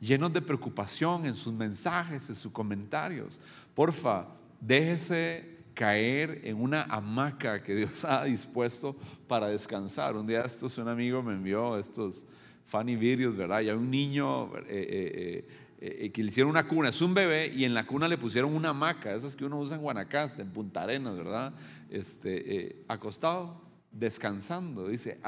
llenos 0.00 0.32
de 0.32 0.40
preocupación 0.40 1.26
en 1.26 1.34
sus 1.34 1.52
mensajes, 1.52 2.28
en 2.28 2.36
sus 2.36 2.52
comentarios. 2.52 3.40
Porfa, 3.74 4.28
déjese 4.60 5.58
caer 5.74 6.42
en 6.44 6.60
una 6.60 6.82
hamaca 6.84 7.64
que 7.64 7.74
Dios 7.74 8.04
ha 8.04 8.22
dispuesto 8.24 8.94
para 9.26 9.48
descansar. 9.48 10.16
Un 10.16 10.26
día 10.26 10.42
estos, 10.42 10.78
un 10.78 10.86
amigo 10.86 11.20
me 11.20 11.32
envió 11.32 11.76
estos 11.78 12.26
funny 12.64 12.94
videos, 12.94 13.34
¿verdad? 13.34 13.60
Y 13.62 13.70
hay 13.70 13.76
un 13.76 13.90
niño... 13.90 14.56
Eh, 14.58 14.64
eh, 14.68 15.63
eh, 15.86 16.10
que 16.12 16.22
le 16.22 16.30
hicieron 16.30 16.48
una 16.48 16.66
cuna, 16.66 16.88
es 16.88 17.02
un 17.02 17.12
bebé 17.12 17.52
y 17.54 17.66
en 17.66 17.74
la 17.74 17.86
cuna 17.86 18.08
le 18.08 18.16
pusieron 18.16 18.54
una 18.54 18.70
hamaca, 18.70 19.14
esas 19.14 19.36
que 19.36 19.44
uno 19.44 19.58
usa 19.58 19.76
en 19.76 19.82
Guanacaste, 19.82 20.40
en 20.40 20.48
Punta 20.48 20.82
Arenas, 20.82 21.14
¿verdad? 21.14 21.52
Este, 21.90 22.56
eh, 22.56 22.84
acostado, 22.88 23.60
descansando, 23.92 24.88
dice, 24.88 25.18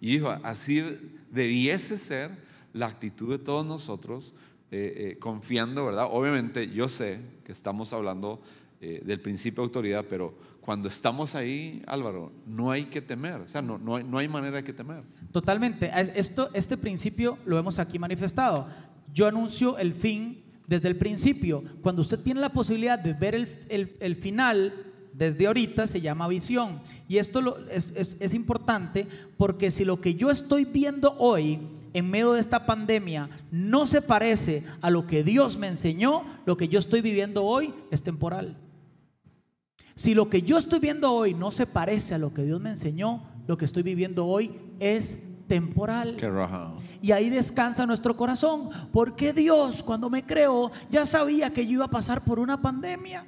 y 0.00 0.12
dijo, 0.12 0.30
así 0.30 0.82
debiese 1.30 1.98
ser 1.98 2.30
la 2.72 2.86
actitud 2.86 3.28
de 3.28 3.38
todos 3.38 3.66
nosotros, 3.66 4.34
eh, 4.70 5.18
confiando, 5.20 5.84
¿verdad? 5.84 6.06
Obviamente 6.10 6.70
yo 6.70 6.88
sé 6.88 7.20
que 7.44 7.52
estamos 7.52 7.92
hablando 7.92 8.40
del 8.80 9.20
principio 9.20 9.62
de 9.62 9.66
autoridad, 9.66 10.06
pero 10.08 10.34
cuando 10.60 10.88
estamos 10.88 11.34
ahí, 11.34 11.82
Álvaro, 11.86 12.30
no 12.46 12.70
hay 12.70 12.84
que 12.84 13.02
temer, 13.02 13.40
o 13.40 13.46
sea, 13.46 13.60
no, 13.60 13.76
no, 13.76 13.96
hay, 13.96 14.04
no 14.04 14.18
hay 14.18 14.28
manera 14.28 14.58
de 14.58 14.64
que 14.64 14.72
temer. 14.72 15.02
Totalmente, 15.32 15.90
Esto, 16.14 16.50
este 16.54 16.76
principio 16.76 17.38
lo 17.44 17.58
hemos 17.58 17.78
aquí 17.78 17.98
manifestado 17.98 18.68
yo 19.12 19.26
anuncio 19.26 19.78
el 19.78 19.94
fin 19.94 20.42
desde 20.68 20.88
el 20.88 20.96
principio. 20.96 21.64
Cuando 21.82 22.02
usted 22.02 22.20
tiene 22.20 22.40
la 22.40 22.52
posibilidad 22.52 22.98
de 22.98 23.14
ver 23.14 23.34
el, 23.34 24.16
final 24.16 24.72
desde 25.12 25.46
ahorita, 25.46 25.86
se 25.86 26.00
llama 26.00 26.28
visión. 26.28 26.80
Y 27.08 27.16
esto 27.16 27.58
es, 27.70 28.34
importante 28.34 29.08
porque 29.36 29.70
si 29.70 29.84
lo 29.84 30.00
que 30.00 30.14
yo 30.14 30.30
estoy 30.30 30.64
viendo 30.64 31.16
hoy 31.18 31.58
en 31.94 32.10
medio 32.10 32.34
de 32.34 32.40
esta 32.40 32.66
pandemia 32.66 33.30
no 33.50 33.86
se 33.86 34.02
parece 34.02 34.64
a 34.82 34.90
lo 34.90 35.06
que 35.06 35.24
Dios 35.24 35.56
me 35.56 35.68
enseñó, 35.68 36.24
lo 36.44 36.56
que 36.56 36.68
yo 36.68 36.78
estoy 36.78 37.00
viviendo 37.00 37.44
hoy 37.44 37.72
es 37.90 38.02
temporal. 38.02 38.56
Si 39.94 40.14
lo 40.14 40.30
que 40.30 40.42
yo 40.42 40.58
estoy 40.58 40.78
viendo 40.78 41.10
hoy 41.12 41.34
no 41.34 41.50
se 41.50 41.66
parece 41.66 42.14
a 42.14 42.18
lo 42.18 42.32
que 42.32 42.44
Dios 42.44 42.60
me 42.60 42.70
enseñó, 42.70 43.24
lo 43.48 43.56
que 43.56 43.64
estoy 43.64 43.82
viviendo 43.82 44.26
hoy 44.26 44.52
es 44.78 45.18
temporal. 45.48 46.16
Y 47.00 47.12
ahí 47.12 47.30
descansa 47.30 47.86
nuestro 47.86 48.16
corazón, 48.16 48.70
porque 48.92 49.32
Dios 49.32 49.82
cuando 49.82 50.10
me 50.10 50.24
creó 50.24 50.70
ya 50.90 51.06
sabía 51.06 51.50
que 51.50 51.66
yo 51.66 51.72
iba 51.72 51.86
a 51.86 51.90
pasar 51.90 52.22
por 52.24 52.38
una 52.38 52.60
pandemia. 52.60 53.24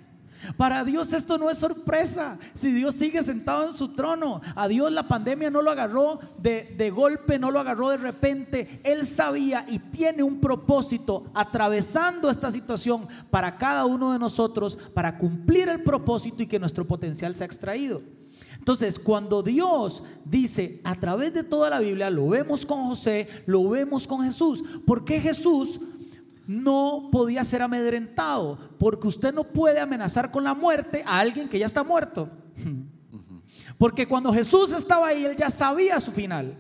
Para 0.57 0.85
Dios 0.85 1.12
esto 1.12 1.37
no 1.39 1.51
es 1.51 1.59
sorpresa. 1.59 2.39
Si 2.55 2.73
Dios 2.73 2.95
sigue 2.95 3.23
sentado 3.23 3.66
en 3.66 3.75
su 3.75 3.89
trono, 3.89 4.41
a 4.55 4.68
Dios 4.68 4.91
la 4.91 5.07
pandemia 5.07 5.51
no 5.51 5.61
lo 5.61 5.71
agarró 5.71 6.18
de, 6.39 6.75
de, 6.77 6.91
golpe, 6.91 7.39
no 7.39 7.51
lo 7.51 7.61
agarró 7.61 7.91
de 7.91 7.99
repente. 7.99 8.81
Él 8.83 9.07
sabía 9.07 9.66
y 9.68 9.79
tiene 9.79 10.23
un 10.23 10.41
propósito 10.41 11.25
atravesando 11.35 12.31
esta 12.31 12.51
situación 12.51 13.07
para 13.31 13.59
cada 13.59 13.85
uno 13.85 14.12
de 14.12 14.18
nosotros, 14.18 14.79
para 14.95 15.18
cumplir 15.18 15.68
el 15.68 15.83
propósito 15.83 16.43
y 16.43 16.47
que 16.47 16.59
nuestro 16.59 16.87
potencial 16.87 17.37
sea 17.37 17.47
extraído. 17.47 18.03
Entonces, 18.61 18.99
cuando 18.99 19.43
Dios 19.43 20.05
dice 20.23 20.83
a 20.85 20.95
través 20.95 21.33
de 21.33 21.43
toda 21.43 21.71
la 21.71 21.81
Biblia, 21.81 22.11
lo 22.11 22.29
vemos 22.29 22.67
con 22.67 22.85
José, 22.85 23.27
lo 23.47 23.67
vemos 23.71 24.07
con 24.07 24.23
Jesús, 24.23 24.63
¿por 24.87 25.03
qué 25.03 25.19
Jesús 25.19 25.81
no 26.47 27.09
podía 27.11 27.43
ser 27.43 27.63
amedrentado? 27.63 28.59
Porque 28.79 29.09
usted 29.09 29.33
no 29.33 29.45
puede 29.45 29.81
amenazar 29.81 30.31
con 30.31 30.45
la 30.45 30.53
muerte 30.53 31.03
a 31.07 31.19
alguien 31.19 31.49
que 31.49 31.59
ya 31.59 31.65
está 31.67 31.83
muerto. 31.83 32.29
Porque 33.79 34.07
cuando 34.07 34.31
Jesús 34.31 34.75
estaba 34.75 35.09
ahí, 35.09 35.25
él 35.25 35.37
ya 35.37 35.49
sabía 35.49 35.99
su 35.99 36.13
final. 36.13 36.59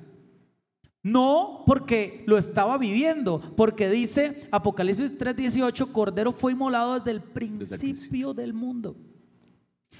No 1.02 1.64
porque 1.66 2.24
lo 2.26 2.38
estaba 2.38 2.78
viviendo, 2.78 3.54
porque 3.56 3.90
dice 3.90 4.48
Apocalipsis 4.50 5.18
3:18, 5.18 5.92
Cordero 5.92 6.32
fue 6.32 6.52
inmolado 6.52 6.94
desde 6.94 7.10
el 7.10 7.20
principio 7.22 8.32
del 8.32 8.54
mundo. 8.54 8.96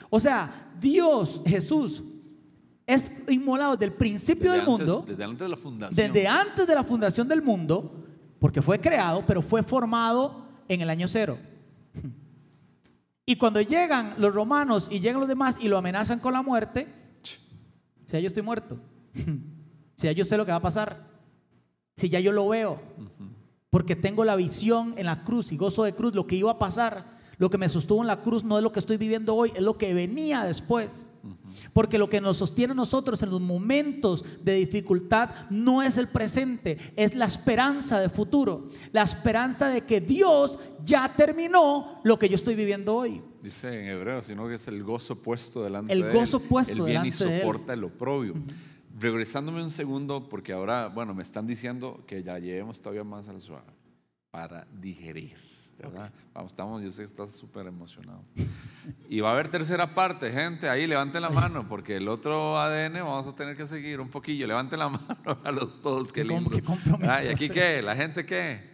O 0.09 0.19
sea, 0.19 0.73
Dios, 0.81 1.43
Jesús, 1.47 2.03
es 2.87 3.13
inmolado 3.29 3.73
desde 3.73 3.87
el 3.87 3.93
principio 3.93 4.53
del 4.53 4.65
mundo. 4.65 5.05
Desde 5.07 5.23
antes 5.23 5.41
de 5.41 5.49
la 5.49 5.57
fundación. 5.57 6.13
Desde 6.13 6.27
antes 6.27 6.67
de 6.67 6.75
la 6.75 6.85
fundación 6.85 7.29
del 7.29 7.43
mundo. 7.43 7.97
porque 8.39 8.63
fue 8.63 8.81
creado, 8.81 9.23
pero 9.27 9.43
fue 9.43 9.63
formado 9.63 10.47
en 10.67 10.81
el 10.81 10.89
año 10.89 11.07
cero. 11.07 11.39
Y 13.27 13.37
cuando 13.37 13.61
llegan 13.61 14.15
los 14.19 14.35
romanos 14.35 14.89
y 14.91 14.99
llegan 14.99 15.21
los 15.21 15.29
demás 15.29 15.59
y 15.61 15.69
lo 15.69 15.79
amenazan 15.79 16.19
con 16.19 16.33
la 16.33 16.43
muerte, 16.43 16.89
si 17.23 18.13
ya 18.15 18.19
yo 18.19 18.27
estoy 18.27 18.43
muerto, 18.43 18.79
si 19.95 20.07
ya 20.07 20.13
yo 20.13 20.25
sé 20.25 20.37
lo 20.37 20.45
que 20.45 20.51
va 20.51 20.57
a 20.59 20.63
pasar, 20.63 21.07
si 21.97 22.09
ya 22.09 22.19
yo 22.19 22.33
lo 22.33 22.49
veo, 22.49 22.81
porque 23.69 23.95
tengo 23.95 24.25
la 24.25 24.35
visión 24.35 24.95
en 24.97 25.07
la 25.07 25.23
cruz 25.23 25.53
y 25.53 25.57
gozo 25.57 25.85
de 25.85 25.95
cruz, 25.95 26.15
lo 26.15 26.27
que 26.27 26.35
iba 26.35 26.51
a 26.51 26.59
pasar, 26.59 27.20
lo 27.41 27.49
que 27.49 27.57
me 27.57 27.71
sostuvo 27.71 28.03
en 28.03 28.07
la 28.07 28.21
cruz 28.21 28.45
no 28.45 28.59
es 28.59 28.63
lo 28.63 28.71
que 28.71 28.81
estoy 28.81 28.99
viviendo 28.99 29.35
hoy, 29.35 29.51
es 29.55 29.63
lo 29.63 29.79
que 29.79 29.95
venía 29.95 30.45
después. 30.45 31.11
Porque 31.73 31.97
lo 31.97 32.11
que 32.11 32.21
nos 32.21 32.37
sostiene 32.37 32.73
a 32.73 32.75
nosotros 32.75 33.23
en 33.23 33.31
los 33.31 33.41
momentos 33.41 34.23
de 34.43 34.57
dificultad 34.57 35.49
no 35.49 35.83
es 35.83 35.97
el 35.97 36.09
presente, 36.09 36.77
es 36.97 37.15
la 37.15 37.25
esperanza 37.25 37.99
de 37.99 38.11
futuro, 38.11 38.69
la 38.93 39.03
esperanza 39.03 39.71
de 39.71 39.87
que 39.87 40.03
Dios 40.03 40.59
ya 40.85 41.15
terminó 41.17 42.03
lo 42.05 42.19
que 42.19 42.29
yo 42.29 42.35
estoy 42.35 42.55
viviendo 42.55 42.95
hoy. 42.95 43.23
Dice 43.43 43.85
en 43.85 43.89
hebreo, 43.89 44.21
sino 44.21 44.47
que 44.47 44.57
es 44.57 44.69
el 44.69 44.83
gozo 44.85 45.23
puesto 45.23 45.65
delante 45.65 45.95
El 45.95 46.03
de 46.03 46.13
gozo 46.13 46.37
él. 46.37 46.43
puesto 46.47 46.73
Él 46.75 46.83
viene 46.83 47.09
y 47.09 47.11
delante 47.11 47.25
de 47.25 47.35
él. 47.37 47.41
soporta 47.41 47.73
el 47.73 47.85
oprobio. 47.85 48.35
Regresándome 48.99 49.63
un 49.63 49.71
segundo, 49.71 50.29
porque 50.29 50.53
ahora, 50.53 50.89
bueno, 50.89 51.15
me 51.15 51.23
están 51.23 51.47
diciendo 51.47 52.05
que 52.07 52.23
ya 52.23 52.39
llevemos 52.39 52.83
todavía 52.83 53.03
más 53.03 53.31
al 53.31 53.41
suave 53.41 53.73
para 54.31 54.67
digerir. 54.79 55.50
¿Verdad? 55.83 56.13
Vamos, 56.35 56.53
estamos, 56.53 56.83
yo 56.83 56.91
sé 56.91 57.03
que 57.03 57.07
estás 57.07 57.37
súper 57.37 57.67
emocionado. 57.67 58.23
Y 59.09 59.21
va 59.21 59.31
a 59.31 59.33
haber 59.33 59.49
tercera 59.49 59.95
parte, 59.95 60.31
gente. 60.31 60.69
Ahí 60.69 60.87
levanten 60.87 61.23
la 61.23 61.31
mano, 61.31 61.67
porque 61.69 61.97
el 61.97 62.09
otro 62.09 62.59
ADN 62.59 62.95
vamos 62.95 63.27
a 63.27 63.33
tener 63.33 63.57
que 63.57 63.67
seguir 63.67 64.01
un 64.01 64.09
poquillo. 64.09 64.47
Levanten 64.47 64.79
la 64.79 64.89
mano 64.91 65.39
a 65.45 65.53
los 65.53 65.81
todos, 65.81 66.13
qué 66.13 66.25
lindo. 66.25 66.51
qué. 66.51 66.63
Ah, 67.03 67.25
¿Y 67.25 67.29
aquí 67.29 67.49
qué? 67.49 67.83
¿La 67.83 67.97
gente 67.97 68.25
qué? 68.25 68.71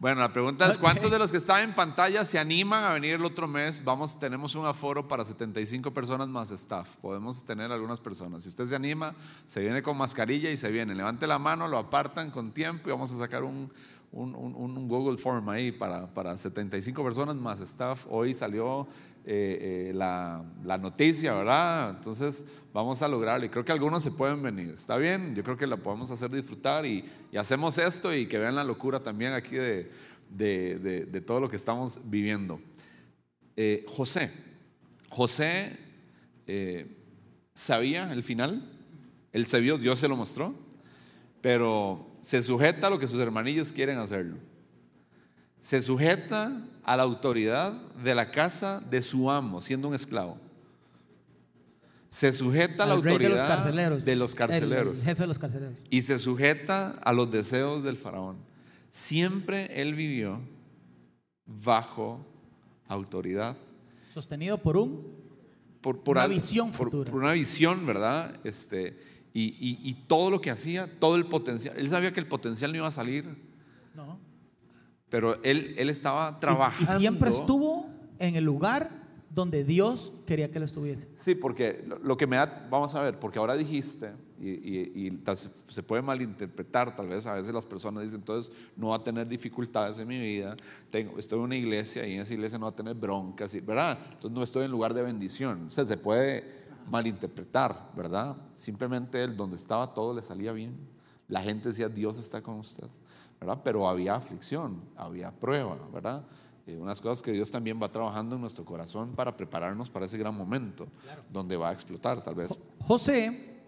Bueno, 0.00 0.22
la 0.22 0.32
pregunta 0.32 0.66
es, 0.66 0.78
¿cuántos 0.78 1.10
de 1.10 1.18
los 1.18 1.30
que 1.30 1.36
están 1.36 1.62
en 1.62 1.74
pantalla 1.74 2.24
se 2.24 2.38
animan 2.38 2.84
a 2.84 2.94
venir 2.94 3.16
el 3.16 3.24
otro 3.26 3.46
mes? 3.46 3.84
Vamos, 3.84 4.18
tenemos 4.18 4.54
un 4.54 4.64
aforo 4.64 5.06
para 5.06 5.26
75 5.26 5.92
personas 5.92 6.26
más 6.26 6.50
staff. 6.52 6.96
Podemos 6.96 7.44
tener 7.44 7.70
algunas 7.70 8.00
personas. 8.00 8.44
Si 8.44 8.48
usted 8.48 8.64
se 8.64 8.74
anima, 8.74 9.14
se 9.44 9.60
viene 9.60 9.82
con 9.82 9.98
mascarilla 9.98 10.50
y 10.50 10.56
se 10.56 10.70
viene. 10.70 10.94
Levante 10.94 11.26
la 11.26 11.38
mano, 11.38 11.68
lo 11.68 11.76
apartan 11.76 12.30
con 12.30 12.50
tiempo 12.50 12.88
y 12.88 12.92
vamos 12.92 13.12
a 13.12 13.18
sacar 13.18 13.44
un, 13.44 13.70
un- 14.12 14.34
un- 14.34 14.88
Google 14.88 15.18
Form 15.18 15.48
ahí 15.48 15.70
para, 15.72 16.12
para 16.12 16.36
75 16.36 17.02
personas 17.04 17.36
más 17.36 17.60
staff. 17.60 18.06
Hoy 18.10 18.34
salió 18.34 18.86
eh, 19.24 19.88
eh, 19.90 19.92
la, 19.94 20.42
la 20.64 20.78
noticia, 20.78 21.34
¿verdad? 21.34 21.90
Entonces 21.90 22.44
vamos 22.72 23.02
a 23.02 23.08
lograrlo 23.08 23.46
y 23.46 23.48
creo 23.50 23.64
que 23.64 23.70
algunos 23.72 24.02
se 24.02 24.10
pueden 24.10 24.42
venir. 24.42 24.70
¿Está 24.74 24.96
bien? 24.96 25.34
Yo 25.34 25.44
creo 25.44 25.56
que 25.56 25.66
la 25.66 25.76
podemos 25.76 26.10
hacer 26.10 26.30
disfrutar 26.30 26.84
y, 26.86 27.04
hacemos 27.38 27.78
esto 27.78 28.14
y 28.14 28.26
que 28.26 28.38
vean 28.38 28.54
la 28.56 28.64
locura 28.64 29.00
también 29.00 29.32
aquí 29.32 29.56
de, 29.56 29.90
de- 30.30 31.06
de- 31.06 31.20
todo 31.20 31.38
lo 31.38 31.48
que 31.48 31.56
estamos 31.56 32.00
viviendo. 32.04 32.60
Eh, 33.56 33.84
José, 33.88 34.32
José 35.08 35.76
sabía 37.54 38.12
el 38.12 38.22
final, 38.22 38.68
él 39.32 39.46
se 39.46 39.60
vio, 39.60 39.78
Dios 39.78 39.98
se 39.98 40.08
lo 40.08 40.16
mostró, 40.16 40.54
pero 41.40 42.06
se 42.22 42.42
sujeta 42.42 42.86
a 42.86 42.90
lo 42.90 42.98
que 42.98 43.06
sus 43.06 43.20
hermanillos 43.20 43.72
quieren 43.72 43.98
hacerlo. 43.98 44.36
Se 45.60 45.80
sujeta 45.80 46.64
a 46.84 46.96
la 46.96 47.02
autoridad 47.02 47.72
de 48.02 48.14
la 48.14 48.30
casa 48.30 48.80
de 48.90 49.02
su 49.02 49.30
amo, 49.30 49.60
siendo 49.60 49.88
un 49.88 49.94
esclavo. 49.94 50.38
Se 52.08 52.32
sujeta 52.32 52.82
a 52.84 52.86
la 52.86 52.96
de 52.96 53.02
los 53.02 53.06
autoridad 53.12 53.30
de 54.04 54.16
los 54.16 54.32
El- 54.32 54.38
carceleros 54.38 54.98
el 54.98 55.04
jefe 55.04 55.22
de 55.22 55.26
los 55.28 55.38
carceleros. 55.38 55.78
y 55.90 56.02
se 56.02 56.18
sujeta 56.18 56.90
a 57.02 57.12
los 57.12 57.30
deseos 57.30 57.84
del 57.84 57.96
faraón. 57.96 58.38
Siempre 58.90 59.80
él 59.80 59.94
vivió 59.94 60.40
bajo 61.46 62.26
autoridad. 62.88 63.56
Sostenido 64.12 64.58
por 64.58 64.76
un 64.76 65.20
Por, 65.80 66.02
por 66.02 66.16
Una 66.16 66.24
al- 66.24 66.30
visión 66.30 66.72
por- 66.72 66.88
futura. 66.90 67.10
por 67.10 67.22
una 67.22 67.32
visión, 67.32 67.86
¿verdad? 67.86 68.34
Este, 68.44 68.98
y, 69.32 69.42
y- 69.60 69.78
y 69.82 69.94
todo 69.94 70.30
lo 70.30 70.40
que 70.40 70.50
hacía, 70.50 70.90
todo 70.98 71.16
el 71.16 71.26
potencial. 71.26 71.76
Él 71.78 71.88
sabía 71.88 72.12
que 72.12 72.20
el 72.20 72.26
potencial 72.26 72.70
no 72.72 72.78
iba 72.78 72.86
a 72.88 72.90
salir, 72.90 73.24
no. 73.94 74.18
pero 75.08 75.42
él, 75.42 75.74
él 75.78 75.90
estaba 75.90 76.34
Y- 76.36 76.40
trabajando. 76.40 76.92
Y, 76.96 76.98
siempre 77.00 77.30
estuvo 77.30 77.86
en 78.18 78.36
el 78.36 78.44
lugar 78.44 78.90
donde 79.32 79.62
Dios 79.64 80.12
quería 80.26 80.50
que 80.50 80.58
él 80.58 80.64
estuviese. 80.64 81.08
Sí, 81.14 81.36
porque 81.36 81.84
lo, 82.02 82.16
que 82.16 82.26
me 82.26 82.36
da, 82.36 82.66
vamos 82.68 82.92
a 82.96 83.02
ver, 83.02 83.18
porque 83.20 83.38
ahora 83.38 83.56
dijiste, 83.56 84.10
y, 84.40 84.48
y- 84.50 84.92
y 85.06 85.10
tal- 85.18 85.36
se, 85.36 85.82
puede 85.84 86.02
malinterpretar, 86.02 86.96
tal 86.96 87.06
vez 87.08 87.24
a 87.26 87.34
veces 87.34 87.54
las 87.54 87.64
personas 87.64 88.02
dicen, 88.02 88.18
entonces 88.18 88.52
no 88.76 88.88
va 88.88 88.96
a 88.96 89.04
tener 89.04 89.28
dificultades 89.28 90.00
en 90.00 90.08
mi 90.08 90.18
vida, 90.18 90.56
tengo, 90.90 91.16
estoy 91.18 91.38
en 91.38 91.44
una 91.44 91.56
iglesia 91.56 92.04
y 92.08 92.14
en 92.14 92.22
esa 92.22 92.34
iglesia 92.34 92.58
no 92.58 92.66
va 92.66 92.72
a 92.72 92.74
tener 92.74 92.94
broncas, 92.96 93.54
y- 93.54 93.60
¿verdad? 93.60 93.96
Entonces 94.06 94.32
no 94.32 94.42
estoy 94.42 94.64
en 94.64 94.72
lugar 94.72 94.92
de 94.94 95.02
bendición. 95.02 95.66
O 95.66 95.70
sea, 95.70 95.84
se 95.84 95.96
puede 95.96 96.68
malinterpretar, 96.88 97.90
¿verdad? 97.96 98.36
Simplemente 98.54 99.22
él, 99.22 99.36
donde 99.36 99.56
estaba 99.56 99.92
todo 99.92 100.14
le 100.14 100.22
salía 100.22 100.52
bien. 100.52 100.76
La 101.28 101.40
gente 101.40 101.68
decía, 101.68 101.88
Dios 101.88 102.18
está 102.18 102.42
con 102.42 102.56
usted, 102.56 102.88
¿verdad? 103.38 103.60
Pero 103.62 103.88
había 103.88 104.14
aflicción, 104.14 104.80
había 104.96 105.30
prueba, 105.30 105.76
¿verdad? 105.92 106.24
Eh, 106.66 106.76
unas 106.76 107.00
cosas 107.00 107.22
que 107.22 107.32
Dios 107.32 107.50
también 107.50 107.80
va 107.82 107.90
trabajando 107.90 108.34
en 108.34 108.40
nuestro 108.40 108.64
corazón 108.64 109.14
para 109.14 109.36
prepararnos 109.36 109.88
para 109.88 110.06
ese 110.06 110.18
gran 110.18 110.36
momento 110.36 110.86
donde 111.32 111.56
va 111.56 111.70
a 111.70 111.72
explotar, 111.72 112.22
tal 112.22 112.34
vez. 112.34 112.56
José 112.80 113.62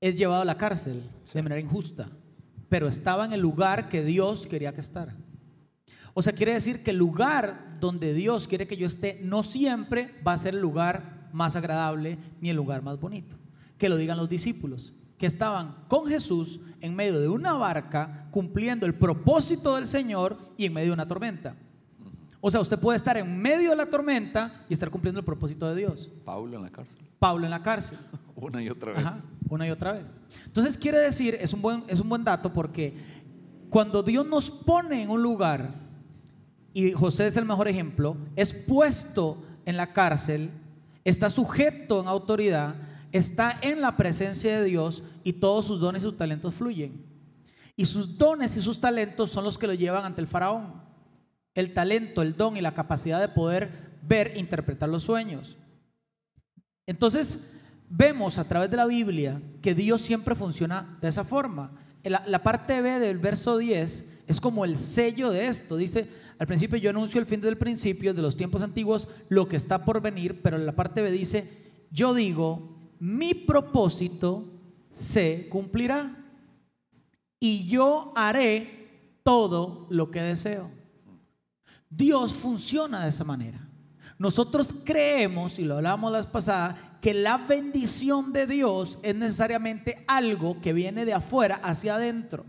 es 0.00 0.16
llevado 0.16 0.42
a 0.42 0.44
la 0.44 0.56
cárcel 0.56 1.10
de 1.32 1.42
manera 1.42 1.60
injusta, 1.60 2.08
pero 2.68 2.88
estaba 2.88 3.24
en 3.24 3.32
el 3.32 3.40
lugar 3.40 3.88
que 3.88 4.04
Dios 4.04 4.46
quería 4.46 4.72
que 4.72 4.80
estara. 4.80 5.16
O 6.14 6.22
sea, 6.22 6.32
quiere 6.32 6.54
decir 6.54 6.82
que 6.82 6.92
el 6.92 6.96
lugar 6.96 7.78
donde 7.78 8.14
Dios 8.14 8.48
quiere 8.48 8.66
que 8.66 8.76
yo 8.76 8.86
esté 8.86 9.20
no 9.22 9.42
siempre 9.42 10.14
va 10.26 10.32
a 10.32 10.38
ser 10.38 10.54
el 10.54 10.60
lugar 10.60 11.15
más 11.36 11.54
agradable 11.54 12.18
ni 12.40 12.48
el 12.48 12.56
lugar 12.56 12.82
más 12.82 12.98
bonito. 12.98 13.36
Que 13.78 13.88
lo 13.88 13.96
digan 13.96 14.16
los 14.16 14.28
discípulos, 14.28 14.92
que 15.18 15.26
estaban 15.26 15.76
con 15.88 16.06
Jesús 16.06 16.60
en 16.80 16.96
medio 16.96 17.20
de 17.20 17.28
una 17.28 17.52
barca 17.52 18.26
cumpliendo 18.30 18.86
el 18.86 18.94
propósito 18.94 19.76
del 19.76 19.86
Señor 19.86 20.38
y 20.56 20.66
en 20.66 20.72
medio 20.72 20.88
de 20.88 20.94
una 20.94 21.06
tormenta. 21.06 21.54
O 22.40 22.50
sea, 22.50 22.60
usted 22.60 22.78
puede 22.78 22.96
estar 22.96 23.16
en 23.16 23.40
medio 23.40 23.70
de 23.70 23.76
la 23.76 23.86
tormenta 23.86 24.64
y 24.68 24.72
estar 24.72 24.90
cumpliendo 24.90 25.20
el 25.20 25.24
propósito 25.24 25.68
de 25.68 25.76
Dios. 25.76 26.10
Pablo 26.24 26.56
en 26.56 26.62
la 26.62 26.70
cárcel, 26.70 26.98
Pablo 27.18 27.44
en 27.44 27.50
la 27.50 27.62
cárcel. 27.62 27.98
una 28.36 28.62
y 28.62 28.70
otra 28.70 28.92
vez. 28.92 29.04
Ajá, 29.04 29.18
una 29.48 29.66
y 29.66 29.70
otra 29.70 29.92
vez. 29.92 30.18
Entonces 30.44 30.78
quiere 30.78 30.98
decir, 30.98 31.36
es 31.40 31.52
un, 31.52 31.62
buen, 31.62 31.84
es 31.88 32.00
un 32.00 32.08
buen 32.08 32.24
dato 32.24 32.52
porque 32.52 32.96
cuando 33.68 34.02
Dios 34.02 34.26
nos 34.26 34.50
pone 34.50 35.02
en 35.02 35.10
un 35.10 35.22
lugar, 35.22 35.86
y 36.72 36.92
José 36.92 37.26
es 37.26 37.36
el 37.36 37.46
mejor 37.46 37.68
ejemplo, 37.68 38.16
es 38.36 38.52
puesto 38.52 39.42
en 39.64 39.76
la 39.76 39.92
cárcel, 39.92 40.50
está 41.06 41.30
sujeto 41.30 42.00
en 42.00 42.08
autoridad, 42.08 42.74
está 43.12 43.56
en 43.62 43.80
la 43.80 43.96
presencia 43.96 44.58
de 44.58 44.64
Dios 44.64 45.04
y 45.22 45.34
todos 45.34 45.64
sus 45.64 45.80
dones 45.80 46.02
y 46.02 46.06
sus 46.06 46.18
talentos 46.18 46.52
fluyen. 46.52 47.06
Y 47.76 47.84
sus 47.84 48.18
dones 48.18 48.56
y 48.56 48.60
sus 48.60 48.80
talentos 48.80 49.30
son 49.30 49.44
los 49.44 49.56
que 49.56 49.68
lo 49.68 49.74
llevan 49.74 50.04
ante 50.04 50.20
el 50.20 50.26
faraón. 50.26 50.82
El 51.54 51.72
talento, 51.72 52.22
el 52.22 52.36
don 52.36 52.56
y 52.56 52.60
la 52.60 52.74
capacidad 52.74 53.20
de 53.20 53.28
poder 53.28 53.70
ver 54.02 54.36
interpretar 54.36 54.88
los 54.88 55.04
sueños. 55.04 55.56
Entonces, 56.86 57.38
vemos 57.88 58.38
a 58.38 58.48
través 58.48 58.68
de 58.68 58.76
la 58.76 58.86
Biblia 58.86 59.40
que 59.62 59.76
Dios 59.76 60.02
siempre 60.02 60.34
funciona 60.34 60.98
de 61.00 61.08
esa 61.08 61.22
forma. 61.22 61.70
La, 62.02 62.24
la 62.26 62.42
parte 62.42 62.80
B 62.80 62.98
del 62.98 63.18
verso 63.18 63.58
10 63.58 64.06
es 64.26 64.40
como 64.40 64.64
el 64.64 64.76
sello 64.76 65.30
de 65.30 65.46
esto. 65.46 65.76
Dice, 65.76 66.08
al 66.38 66.46
principio 66.46 66.78
yo 66.78 66.90
anuncio 66.90 67.20
el 67.20 67.26
fin 67.26 67.40
del 67.40 67.56
principio, 67.56 68.12
de 68.12 68.22
los 68.22 68.36
tiempos 68.36 68.62
antiguos, 68.62 69.08
lo 69.28 69.48
que 69.48 69.56
está 69.56 69.84
por 69.84 70.00
venir, 70.00 70.42
pero 70.42 70.58
la 70.58 70.76
parte 70.76 71.02
B 71.02 71.10
dice, 71.10 71.86
yo 71.90 72.14
digo, 72.14 72.90
mi 72.98 73.34
propósito 73.34 74.44
se 74.90 75.48
cumplirá 75.48 76.24
y 77.40 77.66
yo 77.68 78.12
haré 78.16 79.20
todo 79.22 79.86
lo 79.90 80.10
que 80.10 80.22
deseo. 80.22 80.70
Dios 81.88 82.34
funciona 82.34 83.04
de 83.04 83.10
esa 83.10 83.24
manera. 83.24 83.68
Nosotros 84.18 84.74
creemos, 84.84 85.58
y 85.58 85.64
lo 85.64 85.76
hablábamos 85.76 86.12
la 86.12 86.18
vez 86.18 86.26
pasada, 86.26 86.98
que 87.02 87.12
la 87.12 87.36
bendición 87.38 88.32
de 88.32 88.46
Dios 88.46 88.98
es 89.02 89.14
necesariamente 89.14 90.04
algo 90.06 90.60
que 90.60 90.72
viene 90.72 91.04
de 91.04 91.14
afuera 91.14 91.56
hacia 91.62 91.96
adentro. 91.96 92.44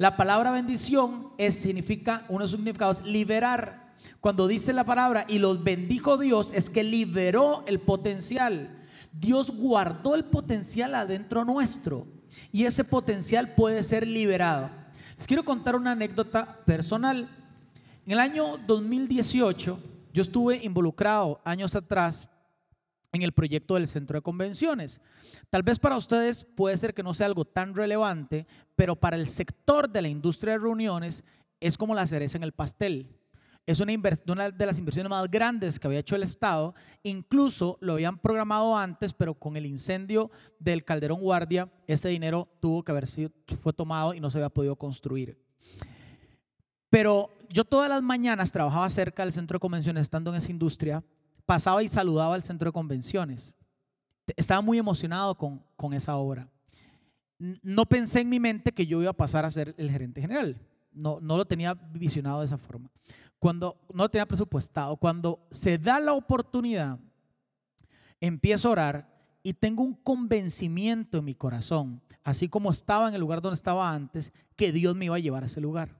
La 0.00 0.16
palabra 0.16 0.50
bendición 0.50 1.28
es, 1.36 1.56
significa, 1.56 2.24
uno 2.30 2.44
de 2.44 2.48
sus 2.48 2.56
significados, 2.56 3.04
liberar. 3.04 3.92
Cuando 4.22 4.48
dice 4.48 4.72
la 4.72 4.84
palabra 4.84 5.26
y 5.28 5.38
los 5.38 5.62
bendijo 5.62 6.16
Dios, 6.16 6.52
es 6.54 6.70
que 6.70 6.82
liberó 6.82 7.64
el 7.66 7.80
potencial. 7.80 8.78
Dios 9.12 9.50
guardó 9.50 10.14
el 10.14 10.24
potencial 10.24 10.94
adentro 10.94 11.44
nuestro 11.44 12.06
y 12.50 12.64
ese 12.64 12.82
potencial 12.82 13.54
puede 13.54 13.82
ser 13.82 14.06
liberado. 14.06 14.70
Les 15.18 15.26
quiero 15.26 15.44
contar 15.44 15.76
una 15.76 15.92
anécdota 15.92 16.64
personal. 16.64 17.28
En 18.06 18.12
el 18.12 18.20
año 18.20 18.56
2018, 18.66 19.78
yo 20.14 20.22
estuve 20.22 20.64
involucrado 20.64 21.42
años 21.44 21.74
atrás 21.74 22.26
en 23.12 23.22
el 23.22 23.32
proyecto 23.32 23.74
del 23.74 23.88
centro 23.88 24.18
de 24.18 24.22
convenciones. 24.22 25.00
Tal 25.50 25.62
vez 25.62 25.78
para 25.78 25.96
ustedes 25.96 26.44
puede 26.44 26.76
ser 26.76 26.94
que 26.94 27.02
no 27.02 27.14
sea 27.14 27.26
algo 27.26 27.44
tan 27.44 27.74
relevante, 27.74 28.46
pero 28.76 28.96
para 28.96 29.16
el 29.16 29.28
sector 29.28 29.88
de 29.88 30.02
la 30.02 30.08
industria 30.08 30.54
de 30.54 30.60
reuniones 30.60 31.24
es 31.60 31.76
como 31.76 31.94
la 31.94 32.06
cereza 32.06 32.38
en 32.38 32.44
el 32.44 32.52
pastel. 32.52 33.08
Es 33.66 33.78
una, 33.78 33.92
una, 34.26 34.50
de 34.50 34.66
las 34.66 34.78
inversiones 34.78 35.10
más 35.10 35.30
grandes 35.30 35.78
que 35.78 35.86
había 35.86 36.00
hecho 36.00 36.16
el 36.16 36.22
Estado. 36.22 36.74
Incluso 37.02 37.78
lo 37.80 37.92
habían 37.92 38.18
programado 38.18 38.76
antes, 38.76 39.12
pero 39.12 39.34
con 39.34 39.56
el 39.56 39.66
incendio 39.66 40.30
del 40.58 40.84
Calderón 40.84 41.20
Guardia, 41.20 41.70
ese 41.86 42.08
dinero 42.08 42.48
tuvo 42.60 42.82
que 42.82 42.92
haber 42.92 43.06
sido, 43.06 43.30
fue 43.60 43.72
tomado 43.72 44.14
y 44.14 44.20
no 44.20 44.30
se 44.30 44.38
había 44.38 44.48
podido 44.48 44.76
construir. 44.76 45.38
Pero 46.88 47.30
yo 47.48 47.64
todas 47.64 47.88
las 47.88 48.02
mañanas 48.02 48.50
trabajaba 48.50 48.90
cerca 48.90 49.22
del 49.22 49.32
centro 49.32 49.56
de 49.56 49.60
convenciones, 49.60 50.02
estando 50.02 50.30
en 50.30 50.38
esa 50.38 50.50
industria, 50.50 51.04
pasaba 51.50 51.82
y 51.82 51.88
saludaba 51.88 52.36
al 52.36 52.44
centro 52.44 52.68
de 52.68 52.72
convenciones. 52.72 53.56
Estaba 54.36 54.60
muy 54.60 54.78
emocionado 54.78 55.34
con, 55.34 55.60
con 55.74 55.92
esa 55.94 56.14
obra. 56.14 56.48
No 57.38 57.86
pensé 57.86 58.20
en 58.20 58.28
mi 58.28 58.38
mente 58.38 58.70
que 58.70 58.86
yo 58.86 59.02
iba 59.02 59.10
a 59.10 59.16
pasar 59.16 59.44
a 59.44 59.50
ser 59.50 59.74
el 59.76 59.90
gerente 59.90 60.20
general. 60.20 60.56
No, 60.92 61.18
no 61.20 61.36
lo 61.36 61.44
tenía 61.44 61.74
visionado 61.74 62.38
de 62.38 62.46
esa 62.46 62.56
forma. 62.56 62.88
Cuando 63.40 63.76
no 63.92 64.04
lo 64.04 64.08
tenía 64.08 64.26
presupuestado, 64.26 64.96
cuando 64.96 65.44
se 65.50 65.76
da 65.76 65.98
la 65.98 66.12
oportunidad, 66.12 67.00
empiezo 68.20 68.68
a 68.68 68.70
orar 68.70 69.26
y 69.42 69.52
tengo 69.52 69.82
un 69.82 69.94
convencimiento 69.94 71.18
en 71.18 71.24
mi 71.24 71.34
corazón, 71.34 72.00
así 72.22 72.48
como 72.48 72.70
estaba 72.70 73.08
en 73.08 73.14
el 73.14 73.20
lugar 73.20 73.42
donde 73.42 73.56
estaba 73.56 73.92
antes, 73.92 74.32
que 74.54 74.70
Dios 74.70 74.94
me 74.94 75.06
iba 75.06 75.16
a 75.16 75.18
llevar 75.18 75.42
a 75.42 75.46
ese 75.46 75.60
lugar. 75.60 75.98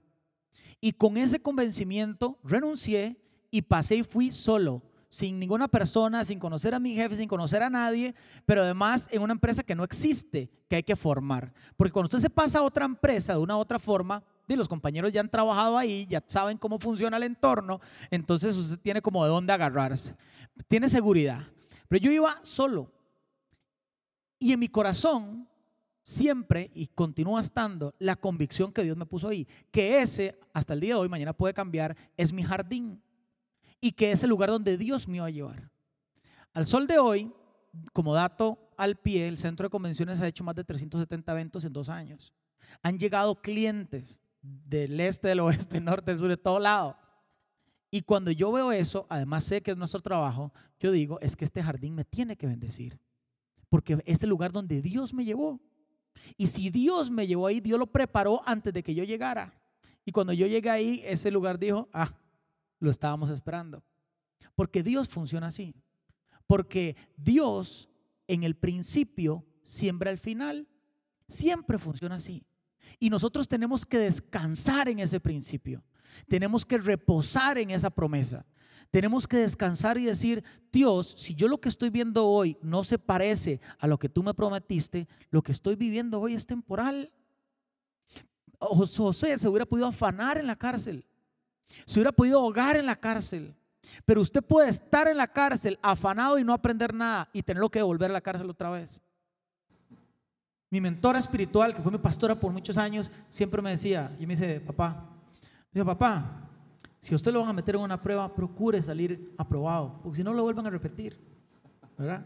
Y 0.79 0.93
con 0.93 1.17
ese 1.17 1.41
convencimiento 1.41 2.39
renuncié 2.41 3.17
y 3.51 3.63
pasé 3.63 3.97
y 3.97 4.03
fui 4.03 4.31
solo 4.31 4.81
sin 5.11 5.37
ninguna 5.37 5.67
persona, 5.67 6.23
sin 6.23 6.39
conocer 6.39 6.73
a 6.73 6.79
mi 6.79 6.95
jefe, 6.95 7.15
sin 7.15 7.27
conocer 7.27 7.61
a 7.61 7.69
nadie, 7.69 8.15
pero 8.47 8.63
además 8.63 9.07
en 9.11 9.21
una 9.21 9.33
empresa 9.33 9.61
que 9.61 9.75
no 9.75 9.83
existe, 9.83 10.49
que 10.67 10.77
hay 10.77 10.83
que 10.83 10.95
formar. 10.95 11.53
Porque 11.75 11.91
cuando 11.91 12.07
usted 12.07 12.19
se 12.19 12.29
pasa 12.29 12.59
a 12.59 12.63
otra 12.63 12.85
empresa 12.85 13.33
de 13.33 13.39
una 13.39 13.57
u 13.57 13.59
otra 13.59 13.77
forma, 13.77 14.23
los 14.55 14.67
compañeros 14.67 15.11
ya 15.11 15.21
han 15.21 15.29
trabajado 15.29 15.77
ahí, 15.77 16.05
ya 16.09 16.23
saben 16.27 16.57
cómo 16.57 16.79
funciona 16.79 17.17
el 17.17 17.23
entorno, 17.23 17.81
entonces 18.09 18.55
usted 18.55 18.79
tiene 18.79 19.01
como 19.01 19.23
de 19.23 19.29
dónde 19.29 19.53
agarrarse, 19.53 20.15
tiene 20.67 20.89
seguridad. 20.89 21.47
Pero 21.87 22.03
yo 22.03 22.11
iba 22.11 22.39
solo 22.43 22.91
y 24.39 24.53
en 24.53 24.59
mi 24.59 24.69
corazón 24.69 25.47
siempre 26.03 26.71
y 26.73 26.87
continúa 26.87 27.41
estando 27.41 27.93
la 27.99 28.15
convicción 28.15 28.71
que 28.71 28.83
Dios 28.83 28.97
me 28.97 29.05
puso 29.05 29.27
ahí, 29.27 29.47
que 29.71 30.01
ese 30.01 30.39
hasta 30.53 30.73
el 30.73 30.79
día 30.79 30.95
de 30.95 31.01
hoy, 31.01 31.09
mañana 31.09 31.33
puede 31.33 31.53
cambiar, 31.53 31.95
es 32.17 32.33
mi 32.33 32.43
jardín 32.43 33.01
y 33.81 33.91
que 33.93 34.11
es 34.11 34.23
el 34.23 34.29
lugar 34.29 34.49
donde 34.49 34.77
Dios 34.77 35.07
me 35.07 35.19
va 35.19 35.25
a 35.25 35.31
llevar. 35.31 35.69
Al 36.53 36.65
sol 36.65 36.85
de 36.85 36.99
hoy, 36.99 37.33
como 37.91 38.13
dato 38.13 38.71
al 38.77 38.95
pie, 38.97 39.27
el 39.27 39.37
centro 39.37 39.65
de 39.65 39.71
convenciones 39.71 40.21
ha 40.21 40.27
hecho 40.27 40.43
más 40.43 40.55
de 40.55 40.63
370 40.63 41.31
eventos 41.31 41.65
en 41.65 41.73
dos 41.73 41.89
años. 41.89 42.31
Han 42.83 42.99
llegado 42.99 43.41
clientes 43.41 44.19
del 44.41 44.99
este, 44.99 45.29
del 45.29 45.39
oeste, 45.39 45.75
del 45.75 45.85
norte, 45.85 46.11
del 46.11 46.19
sur, 46.19 46.29
de 46.29 46.37
todo 46.37 46.59
lado. 46.59 46.97
Y 47.89 48.01
cuando 48.03 48.31
yo 48.31 48.51
veo 48.51 48.71
eso, 48.71 49.05
además 49.09 49.43
sé 49.43 49.61
que 49.61 49.71
es 49.71 49.77
nuestro 49.77 50.01
trabajo, 50.01 50.53
yo 50.79 50.91
digo, 50.91 51.19
es 51.19 51.35
que 51.35 51.45
este 51.45 51.61
jardín 51.61 51.95
me 51.95 52.05
tiene 52.05 52.37
que 52.37 52.47
bendecir. 52.47 52.99
Porque 53.67 54.01
es 54.05 54.21
el 54.23 54.29
lugar 54.29 54.51
donde 54.51 54.81
Dios 54.81 55.13
me 55.13 55.25
llevó. 55.25 55.59
Y 56.37 56.47
si 56.47 56.69
Dios 56.69 57.09
me 57.09 57.27
llevó 57.27 57.47
ahí, 57.47 57.59
Dios 57.59 57.79
lo 57.79 57.87
preparó 57.87 58.41
antes 58.45 58.73
de 58.73 58.83
que 58.83 58.93
yo 58.93 59.03
llegara. 59.03 59.53
Y 60.05 60.11
cuando 60.11 60.33
yo 60.33 60.47
llegué 60.47 60.69
ahí, 60.69 61.01
ese 61.05 61.31
lugar 61.31 61.59
dijo, 61.59 61.89
ah, 61.93 62.13
lo 62.81 62.91
estábamos 62.91 63.29
esperando. 63.29 63.81
Porque 64.55 64.83
Dios 64.83 65.07
funciona 65.07 65.47
así. 65.47 65.73
Porque 66.45 66.97
Dios 67.15 67.87
en 68.27 68.43
el 68.43 68.55
principio 68.55 69.45
siembra 69.63 70.11
el 70.11 70.17
final. 70.17 70.67
Siempre 71.27 71.77
funciona 71.79 72.15
así. 72.15 72.43
Y 72.99 73.09
nosotros 73.09 73.47
tenemos 73.47 73.85
que 73.85 73.99
descansar 73.99 74.89
en 74.89 74.99
ese 74.99 75.21
principio. 75.21 75.81
Tenemos 76.27 76.65
que 76.65 76.77
reposar 76.77 77.57
en 77.57 77.71
esa 77.71 77.89
promesa. 77.89 78.45
Tenemos 78.89 79.25
que 79.25 79.37
descansar 79.37 79.97
y 79.97 80.03
decir, 80.03 80.43
Dios, 80.71 81.15
si 81.17 81.33
yo 81.33 81.47
lo 81.47 81.61
que 81.61 81.69
estoy 81.69 81.89
viendo 81.89 82.27
hoy 82.27 82.57
no 82.61 82.83
se 82.83 82.99
parece 82.99 83.61
a 83.79 83.87
lo 83.87 83.97
que 83.97 84.09
tú 84.09 84.21
me 84.21 84.33
prometiste, 84.33 85.07
lo 85.29 85.41
que 85.41 85.53
estoy 85.53 85.75
viviendo 85.75 86.19
hoy 86.19 86.33
es 86.33 86.45
temporal. 86.45 87.09
José 88.59 89.37
se 89.37 89.47
hubiera 89.47 89.65
podido 89.65 89.87
afanar 89.87 90.37
en 90.37 90.47
la 90.47 90.57
cárcel. 90.57 91.05
Se 91.85 91.99
hubiera 91.99 92.11
podido 92.11 92.39
ahogar 92.39 92.75
en 92.75 92.85
la 92.85 92.95
cárcel. 92.95 93.55
Pero 94.05 94.21
usted 94.21 94.43
puede 94.43 94.69
estar 94.69 95.07
en 95.07 95.17
la 95.17 95.27
cárcel 95.27 95.77
afanado 95.81 96.37
y 96.37 96.43
no 96.43 96.53
aprender 96.53 96.93
nada 96.93 97.29
y 97.33 97.43
tenerlo 97.43 97.69
que 97.69 97.79
devolver 97.79 98.11
a 98.11 98.13
la 98.13 98.21
cárcel 98.21 98.49
otra 98.49 98.69
vez. 98.69 99.01
Mi 100.69 100.79
mentora 100.79 101.19
espiritual, 101.19 101.73
que 101.75 101.81
fue 101.81 101.91
mi 101.91 101.97
pastora 101.97 102.39
por 102.39 102.51
muchos 102.53 102.77
años, 102.77 103.11
siempre 103.27 103.61
me 103.61 103.71
decía, 103.71 104.15
y 104.19 104.25
me 104.25 104.35
dice, 104.35 104.61
papá, 104.61 105.09
dice, 105.71 105.83
papá, 105.83 106.49
si 106.97 107.13
usted 107.13 107.33
lo 107.33 107.41
van 107.41 107.49
a 107.49 107.53
meter 107.53 107.75
en 107.75 107.81
una 107.81 108.01
prueba, 108.01 108.33
procure 108.33 108.81
salir 108.81 109.33
aprobado, 109.37 109.99
porque 110.01 110.17
si 110.17 110.23
no 110.23 110.31
lo 110.33 110.43
vuelvan 110.43 110.67
a 110.67 110.69
repetir, 110.69 111.19
¿verdad? 111.97 112.23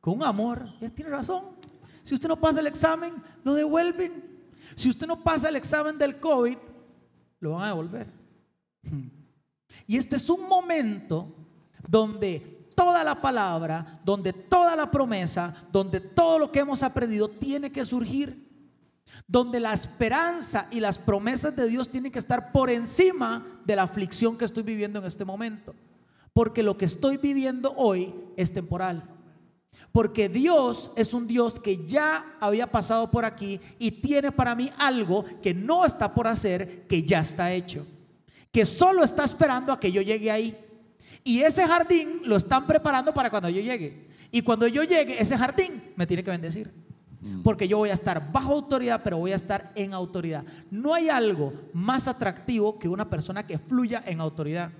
Con 0.00 0.14
un 0.14 0.22
amor, 0.22 0.64
ya 0.80 0.90
tiene 0.90 1.10
razón. 1.10 1.56
Si 2.04 2.14
usted 2.14 2.28
no 2.28 2.40
pasa 2.40 2.60
el 2.60 2.68
examen, 2.68 3.14
lo 3.42 3.54
devuelven. 3.54 4.38
Si 4.76 4.88
usted 4.88 5.06
no 5.06 5.22
pasa 5.24 5.48
el 5.48 5.56
examen 5.56 5.98
del 5.98 6.20
COVID, 6.20 6.56
lo 7.40 7.52
van 7.52 7.64
a 7.64 7.68
devolver. 7.68 8.06
Y 9.86 9.96
este 9.96 10.16
es 10.16 10.28
un 10.28 10.46
momento 10.48 11.34
donde 11.88 12.58
toda 12.74 13.02
la 13.02 13.20
palabra, 13.20 14.00
donde 14.04 14.32
toda 14.32 14.76
la 14.76 14.90
promesa, 14.90 15.66
donde 15.72 16.00
todo 16.00 16.38
lo 16.38 16.52
que 16.52 16.60
hemos 16.60 16.82
aprendido 16.82 17.28
tiene 17.28 17.72
que 17.72 17.84
surgir. 17.84 18.46
Donde 19.26 19.58
la 19.58 19.72
esperanza 19.72 20.68
y 20.70 20.78
las 20.78 20.98
promesas 20.98 21.56
de 21.56 21.68
Dios 21.68 21.90
tienen 21.90 22.12
que 22.12 22.18
estar 22.18 22.52
por 22.52 22.70
encima 22.70 23.60
de 23.64 23.74
la 23.76 23.82
aflicción 23.82 24.38
que 24.38 24.44
estoy 24.44 24.62
viviendo 24.62 24.98
en 24.98 25.06
este 25.06 25.24
momento. 25.24 25.74
Porque 26.32 26.62
lo 26.62 26.78
que 26.78 26.84
estoy 26.84 27.16
viviendo 27.16 27.74
hoy 27.76 28.14
es 28.36 28.52
temporal. 28.52 29.02
Porque 29.90 30.28
Dios 30.28 30.92
es 30.94 31.14
un 31.14 31.26
Dios 31.26 31.58
que 31.58 31.84
ya 31.86 32.36
había 32.40 32.70
pasado 32.70 33.10
por 33.10 33.24
aquí 33.24 33.60
y 33.78 33.90
tiene 34.02 34.30
para 34.30 34.54
mí 34.54 34.70
algo 34.78 35.24
que 35.42 35.52
no 35.52 35.84
está 35.84 36.14
por 36.14 36.28
hacer, 36.28 36.86
que 36.86 37.02
ya 37.02 37.20
está 37.20 37.52
hecho 37.52 37.86
que 38.58 38.66
solo 38.66 39.04
está 39.04 39.22
esperando 39.22 39.72
a 39.72 39.78
que 39.78 39.92
yo 39.92 40.02
llegue 40.02 40.32
ahí. 40.32 40.58
Y 41.22 41.42
ese 41.42 41.64
jardín 41.64 42.22
lo 42.24 42.34
están 42.34 42.66
preparando 42.66 43.14
para 43.14 43.30
cuando 43.30 43.48
yo 43.48 43.60
llegue. 43.60 44.08
Y 44.32 44.42
cuando 44.42 44.66
yo 44.66 44.82
llegue, 44.82 45.22
ese 45.22 45.38
jardín 45.38 45.92
me 45.94 46.08
tiene 46.08 46.24
que 46.24 46.32
bendecir. 46.32 46.74
Mm. 47.20 47.42
Porque 47.42 47.68
yo 47.68 47.78
voy 47.78 47.90
a 47.90 47.94
estar 47.94 48.32
bajo 48.32 48.54
autoridad, 48.54 49.00
pero 49.04 49.16
voy 49.16 49.30
a 49.30 49.36
estar 49.36 49.70
en 49.76 49.94
autoridad. 49.94 50.44
No 50.72 50.92
hay 50.92 51.08
algo 51.08 51.52
más 51.72 52.08
atractivo 52.08 52.80
que 52.80 52.88
una 52.88 53.08
persona 53.08 53.46
que 53.46 53.60
fluya 53.60 54.02
en 54.04 54.20
autoridad. 54.20 54.72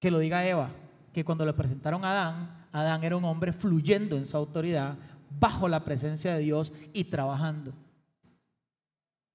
Que 0.00 0.10
lo 0.10 0.18
diga 0.18 0.44
Eva, 0.44 0.70
que 1.12 1.24
cuando 1.24 1.46
le 1.46 1.52
presentaron 1.52 2.04
a 2.04 2.10
Adán, 2.10 2.66
Adán 2.72 3.04
era 3.04 3.16
un 3.16 3.24
hombre 3.24 3.52
fluyendo 3.52 4.16
en 4.16 4.26
su 4.26 4.36
autoridad, 4.36 4.96
bajo 5.38 5.68
la 5.68 5.84
presencia 5.84 6.34
de 6.34 6.40
Dios 6.40 6.72
y 6.92 7.04
trabajando. 7.04 7.72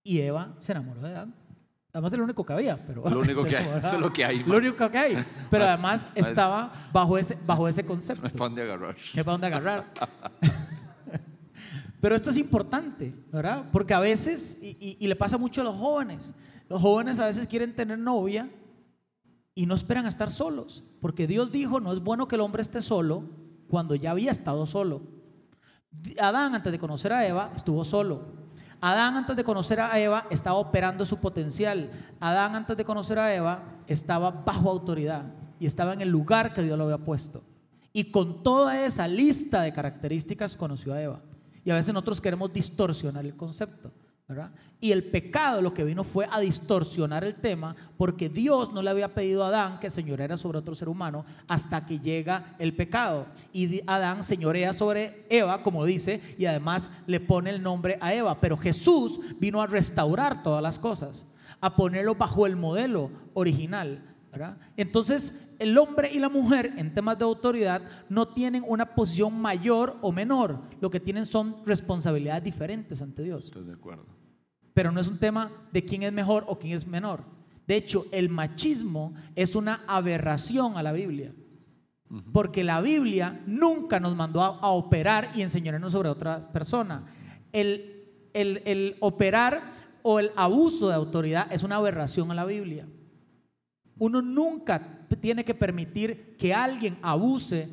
Y 0.03 0.19
Eva 0.19 0.57
se 0.59 0.73
enamoró 0.73 0.99
de 0.99 1.11
Adán. 1.11 1.33
Además 1.91 2.11
es 2.11 2.17
lo 2.19 2.23
único 2.23 2.45
que 2.45 2.53
había, 2.53 2.77
pero 2.85 3.09
lo 3.09 3.19
único 3.19 3.43
que 3.49 3.57
hay, 3.57 3.65
eso 3.79 3.95
es 3.95 4.01
lo 4.01 4.13
que 4.13 4.23
hay. 4.23 4.43
Lo 4.43 4.57
único 4.57 4.89
que 4.89 4.97
hay, 4.97 5.25
pero 5.49 5.65
además 5.65 6.05
estaba 6.13 6.71
bajo 6.93 7.17
ese 7.17 7.37
bajo 7.45 7.67
ese 7.67 7.85
concepto. 7.85 8.21
No 8.21 8.27
es 8.27 8.33
para 8.33 8.63
agarrar. 8.63 8.95
No 9.15 9.19
es 9.19 9.25
para 9.25 9.47
agarrar. 9.47 9.85
pero 12.01 12.15
esto 12.15 12.29
es 12.29 12.37
importante, 12.37 13.13
¿verdad? 13.31 13.65
Porque 13.71 13.93
a 13.93 13.99
veces 13.99 14.57
y, 14.61 14.97
y 14.99 15.07
le 15.07 15.15
pasa 15.15 15.37
mucho 15.37 15.61
a 15.61 15.63
los 15.63 15.77
jóvenes. 15.77 16.33
Los 16.69 16.81
jóvenes 16.81 17.19
a 17.19 17.25
veces 17.25 17.47
quieren 17.47 17.75
tener 17.75 17.97
novia 17.97 18.47
y 19.55 19.65
no 19.65 19.73
esperan 19.73 20.05
a 20.05 20.09
estar 20.09 20.29
solos, 20.31 20.83
porque 21.01 21.25
Dios 21.25 21.51
dijo, 21.51 21.79
no 21.79 21.91
es 21.91 21.99
bueno 21.99 22.27
que 22.27 22.35
el 22.35 22.41
hombre 22.41 22.61
esté 22.61 22.81
solo 22.81 23.23
cuando 23.67 23.95
ya 23.95 24.11
había 24.11 24.31
estado 24.31 24.65
solo. 24.65 25.01
Adán 26.19 26.53
antes 26.53 26.71
de 26.71 26.79
conocer 26.79 27.11
a 27.11 27.27
Eva 27.27 27.51
estuvo 27.55 27.83
solo. 27.83 28.48
Adán 28.81 29.17
antes 29.17 29.35
de 29.35 29.43
conocer 29.43 29.79
a 29.79 29.99
Eva 29.99 30.25
estaba 30.29 30.57
operando 30.57 31.05
su 31.05 31.17
potencial. 31.17 31.91
Adán 32.19 32.55
antes 32.55 32.77
de 32.77 32.85
conocer 32.85 33.19
a 33.19 33.33
Eva 33.33 33.63
estaba 33.87 34.31
bajo 34.31 34.69
autoridad 34.69 35.25
y 35.59 35.65
estaba 35.65 35.93
en 35.93 36.01
el 36.01 36.09
lugar 36.09 36.53
que 36.53 36.63
Dios 36.63 36.77
lo 36.77 36.85
había 36.85 36.97
puesto. 36.97 37.43
Y 37.91 38.11
con 38.11 38.43
toda 38.43 38.85
esa 38.85 39.07
lista 39.07 39.61
de 39.61 39.73
características 39.73 40.55
conoció 40.55 40.93
a 40.93 41.01
Eva. 41.01 41.21
Y 41.65 41.71
a 41.71 41.75
veces 41.75 41.93
nosotros 41.93 42.21
queremos 42.21 42.53
distorsionar 42.53 43.25
el 43.25 43.35
concepto. 43.35 43.91
Y 44.81 44.91
el 44.91 45.03
pecado 45.05 45.61
lo 45.61 45.73
que 45.73 45.83
vino 45.83 46.03
fue 46.03 46.27
a 46.29 46.39
distorsionar 46.39 47.23
el 47.23 47.35
tema 47.35 47.75
porque 47.97 48.29
Dios 48.29 48.71
no 48.71 48.81
le 48.81 48.89
había 48.89 49.13
pedido 49.13 49.43
a 49.43 49.47
Adán 49.47 49.79
que 49.79 49.89
señoreara 49.89 50.37
sobre 50.37 50.59
otro 50.59 50.75
ser 50.75 50.87
humano 50.87 51.25
hasta 51.47 51.85
que 51.85 51.99
llega 51.99 52.55
el 52.59 52.75
pecado. 52.75 53.25
Y 53.51 53.81
Adán 53.87 54.23
señorea 54.23 54.71
sobre 54.73 55.25
Eva, 55.29 55.63
como 55.63 55.83
dice, 55.83 56.21
y 56.37 56.45
además 56.45 56.89
le 57.07 57.19
pone 57.19 57.49
el 57.49 57.61
nombre 57.61 57.97
a 58.01 58.13
Eva. 58.13 58.39
Pero 58.39 58.55
Jesús 58.55 59.19
vino 59.39 59.61
a 59.61 59.67
restaurar 59.67 60.43
todas 60.43 60.63
las 60.63 60.79
cosas, 60.79 61.25
a 61.59 61.75
ponerlo 61.75 62.15
bajo 62.15 62.45
el 62.45 62.55
modelo 62.55 63.09
original. 63.33 64.03
Entonces, 64.77 65.33
el 65.57 65.77
hombre 65.77 66.11
y 66.13 66.19
la 66.19 66.29
mujer 66.29 66.73
en 66.77 66.93
temas 66.93 67.17
de 67.17 67.25
autoridad 67.25 67.81
no 68.07 68.27
tienen 68.29 68.63
una 68.65 68.93
posición 68.95 69.39
mayor 69.41 69.97
o 70.01 70.11
menor, 70.11 70.61
lo 70.79 70.89
que 70.89 70.99
tienen 70.99 71.25
son 71.25 71.57
responsabilidades 71.65 72.43
diferentes 72.43 73.01
ante 73.01 73.23
Dios. 73.23 73.45
Estoy 73.45 73.65
de 73.65 73.73
acuerdo. 73.73 74.18
Pero 74.79 74.93
no 74.93 75.01
es 75.01 75.09
un 75.09 75.17
tema 75.17 75.51
de 75.73 75.83
quién 75.83 76.03
es 76.03 76.13
mejor 76.13 76.45
o 76.47 76.57
quién 76.57 76.73
es 76.73 76.87
menor. 76.87 77.25
De 77.67 77.75
hecho, 77.75 78.05
el 78.13 78.29
machismo 78.29 79.13
es 79.35 79.53
una 79.53 79.83
aberración 79.87 80.77
a 80.77 80.83
la 80.83 80.93
Biblia. 80.93 81.33
Porque 82.31 82.63
la 82.63 82.79
Biblia 82.79 83.41
nunca 83.45 83.99
nos 83.99 84.15
mandó 84.15 84.41
a, 84.41 84.57
a 84.59 84.69
operar 84.69 85.31
y 85.35 85.41
enseñarnos 85.41 85.91
sobre 85.91 86.07
otra 86.07 86.49
persona. 86.53 87.03
El, 87.51 88.05
el- 88.31 88.61
el 88.63 88.95
operar 89.01 89.73
o 90.01 90.21
el 90.21 90.31
abuso 90.37 90.87
de 90.87 90.95
autoridad 90.95 91.51
es 91.51 91.63
una 91.63 91.75
aberración 91.75 92.31
a 92.31 92.35
la 92.35 92.45
Biblia. 92.45 92.87
Uno 93.97 94.21
nunca 94.21 95.05
tiene 95.19 95.43
que 95.43 95.53
permitir 95.55 96.37
que 96.37 96.53
alguien 96.53 96.97
abuse 97.01 97.67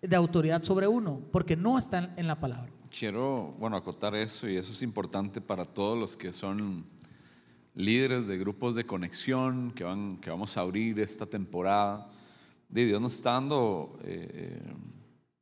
de 0.00 0.16
autoridad 0.16 0.62
sobre 0.62 0.88
uno, 0.88 1.20
porque 1.30 1.56
no 1.58 1.76
está 1.76 1.98
en- 1.98 2.10
en 2.16 2.26
la 2.26 2.40
palabra. 2.40 2.72
Quiero, 2.90 3.54
bueno, 3.58 3.76
acotar 3.76 4.14
eso 4.14 4.48
y 4.48 4.56
eso 4.56 4.72
es 4.72 4.82
importante 4.82 5.40
para 5.40 5.64
todos 5.64 5.98
los 5.98 6.16
que 6.16 6.32
son 6.32 6.84
líderes 7.74 8.26
de 8.26 8.38
grupos 8.38 8.74
de 8.74 8.84
conexión 8.84 9.72
que, 9.72 9.84
van, 9.84 10.16
que 10.16 10.30
vamos 10.30 10.56
a 10.56 10.62
abrir 10.62 10.98
esta 10.98 11.26
temporada. 11.26 12.10
De 12.68 12.86
Dios 12.86 13.00
nos 13.00 13.14
está 13.14 13.32
dando 13.32 13.98
eh, 14.02 14.60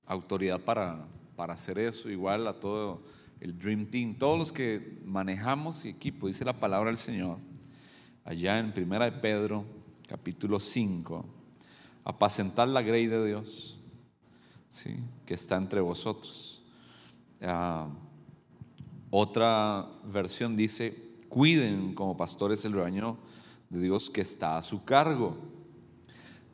autoridad 0.06 0.60
para, 0.60 1.06
para 1.36 1.54
hacer 1.54 1.78
eso, 1.78 2.10
igual 2.10 2.46
a 2.48 2.58
todo 2.58 3.02
el 3.40 3.56
Dream 3.58 3.86
Team, 3.86 4.18
todos 4.18 4.38
los 4.38 4.52
que 4.52 4.98
manejamos 5.04 5.84
equipo, 5.84 6.26
dice 6.26 6.44
la 6.44 6.58
palabra 6.58 6.90
del 6.90 6.96
Señor, 6.96 7.38
allá 8.24 8.58
en 8.58 8.72
Primera 8.72 9.04
de 9.04 9.12
Pedro, 9.12 9.64
capítulo 10.08 10.58
5, 10.58 11.24
apacentar 12.04 12.68
la 12.68 12.82
grey 12.82 13.06
de 13.06 13.24
Dios, 13.24 13.78
¿sí? 14.68 14.96
que 15.24 15.34
está 15.34 15.56
entre 15.56 15.80
vosotros. 15.80 16.55
Ah, 17.42 17.88
otra 19.10 19.86
versión 20.04 20.56
dice, 20.56 20.96
cuiden 21.28 21.94
como 21.94 22.16
pastores 22.16 22.64
el 22.64 22.72
rebaño 22.72 23.18
de 23.70 23.80
Dios 23.80 24.10
que 24.10 24.20
está 24.20 24.56
a 24.56 24.62
su 24.62 24.84
cargo, 24.84 25.36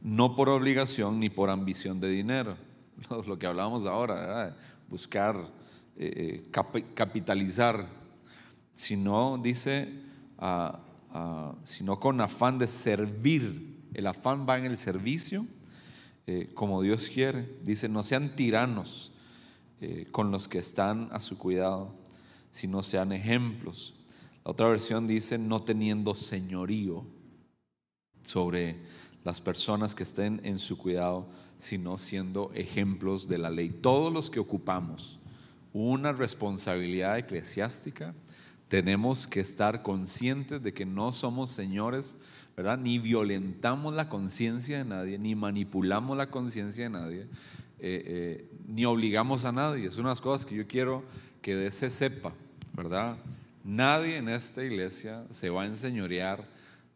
no 0.02 0.34
por 0.34 0.48
obligación 0.48 1.20
ni 1.20 1.30
por 1.30 1.50
ambición 1.50 2.00
de 2.00 2.09
dinero. 2.09 2.56
Lo, 3.26 3.38
que 3.38 3.46
hablábamos 3.46 3.86
ahora, 3.86 4.56
buscar 4.88 5.36
eh, 5.96 6.12
eh, 6.16 6.48
capi- 6.50 6.94
capitalizar, 6.94 7.86
sino, 8.74 9.38
dice, 9.38 10.00
ah, 10.38 10.80
ah, 11.10 11.54
sino 11.64 11.98
con 12.00 12.20
afán 12.20 12.59
de 12.59 12.66
servir. 12.66 13.80
El 13.94 14.06
afán 14.06 14.46
va 14.48 14.59
en 14.59 14.64
el 14.64 14.76
servicio, 14.76 15.46
eh, 16.26 16.50
como 16.54 16.82
Dios 16.82 17.09
quiere. 17.09 17.59
Dice, 17.62 17.88
no 17.88 18.02
sean 18.02 18.34
tiranos 18.34 19.11
eh, 19.82 20.06
con 20.12 20.30
los 20.30 20.46
que 20.46 20.59
están 20.59 21.09
a 21.10 21.18
su 21.18 21.36
cuidado, 21.36 21.92
sino 22.52 22.84
sean 22.84 23.10
ejemplos. 23.10 23.94
La 24.44 24.52
otra 24.52 24.68
versión 24.68 25.09
dice, 25.09 25.38
no 25.38 25.62
teniendo 25.62 26.14
señorío 26.14 27.04
sobre 28.22 28.76
las 29.24 29.40
personas 29.40 29.96
que 29.96 30.04
estén 30.04 30.40
en 30.44 30.60
su 30.60 30.78
cuidado, 30.78 31.28
sino 31.59 31.98
siendo 31.98 32.52
ejemplos 32.54 33.26
de 33.26 33.38
la 33.38 33.50
ley. 33.50 33.70
Todos 33.70 34.12
los 34.12 34.30
que 34.30 34.38
ocupamos 34.38 35.18
una 35.72 36.12
responsabilidad 36.12 37.18
eclesiástica, 37.18 38.14
tenemos 38.68 39.26
que 39.26 39.40
estar 39.40 39.82
conscientes 39.82 40.62
de 40.62 40.72
que 40.72 40.86
no 40.86 41.12
somos 41.12 41.50
señores, 41.50 42.16
¿verdad? 42.56 42.78
Ni 42.78 42.98
violentamos 42.98 43.94
la 43.94 44.09
conciencia 44.09 44.78
de 44.78 44.84
nadie, 44.84 45.18
ni 45.18 45.34
manipulamos 45.34 46.16
la 46.16 46.30
conciencia 46.30 46.84
de 46.84 46.90
nadie, 46.90 47.28
eh, 47.84 48.04
eh, 48.06 48.48
ni 48.68 48.84
obligamos 48.84 49.44
a 49.44 49.50
nadie. 49.50 49.86
Es 49.86 49.98
unas 49.98 50.20
cosas 50.20 50.46
que 50.46 50.54
yo 50.54 50.68
quiero 50.68 51.02
que 51.42 51.56
de 51.56 51.72
se 51.72 51.90
sepa, 51.90 52.32
¿verdad? 52.72 53.16
Nadie 53.64 54.18
en 54.18 54.28
esta 54.28 54.62
iglesia 54.62 55.24
se 55.30 55.50
va 55.50 55.64
a 55.64 55.66
enseñorear 55.66 56.48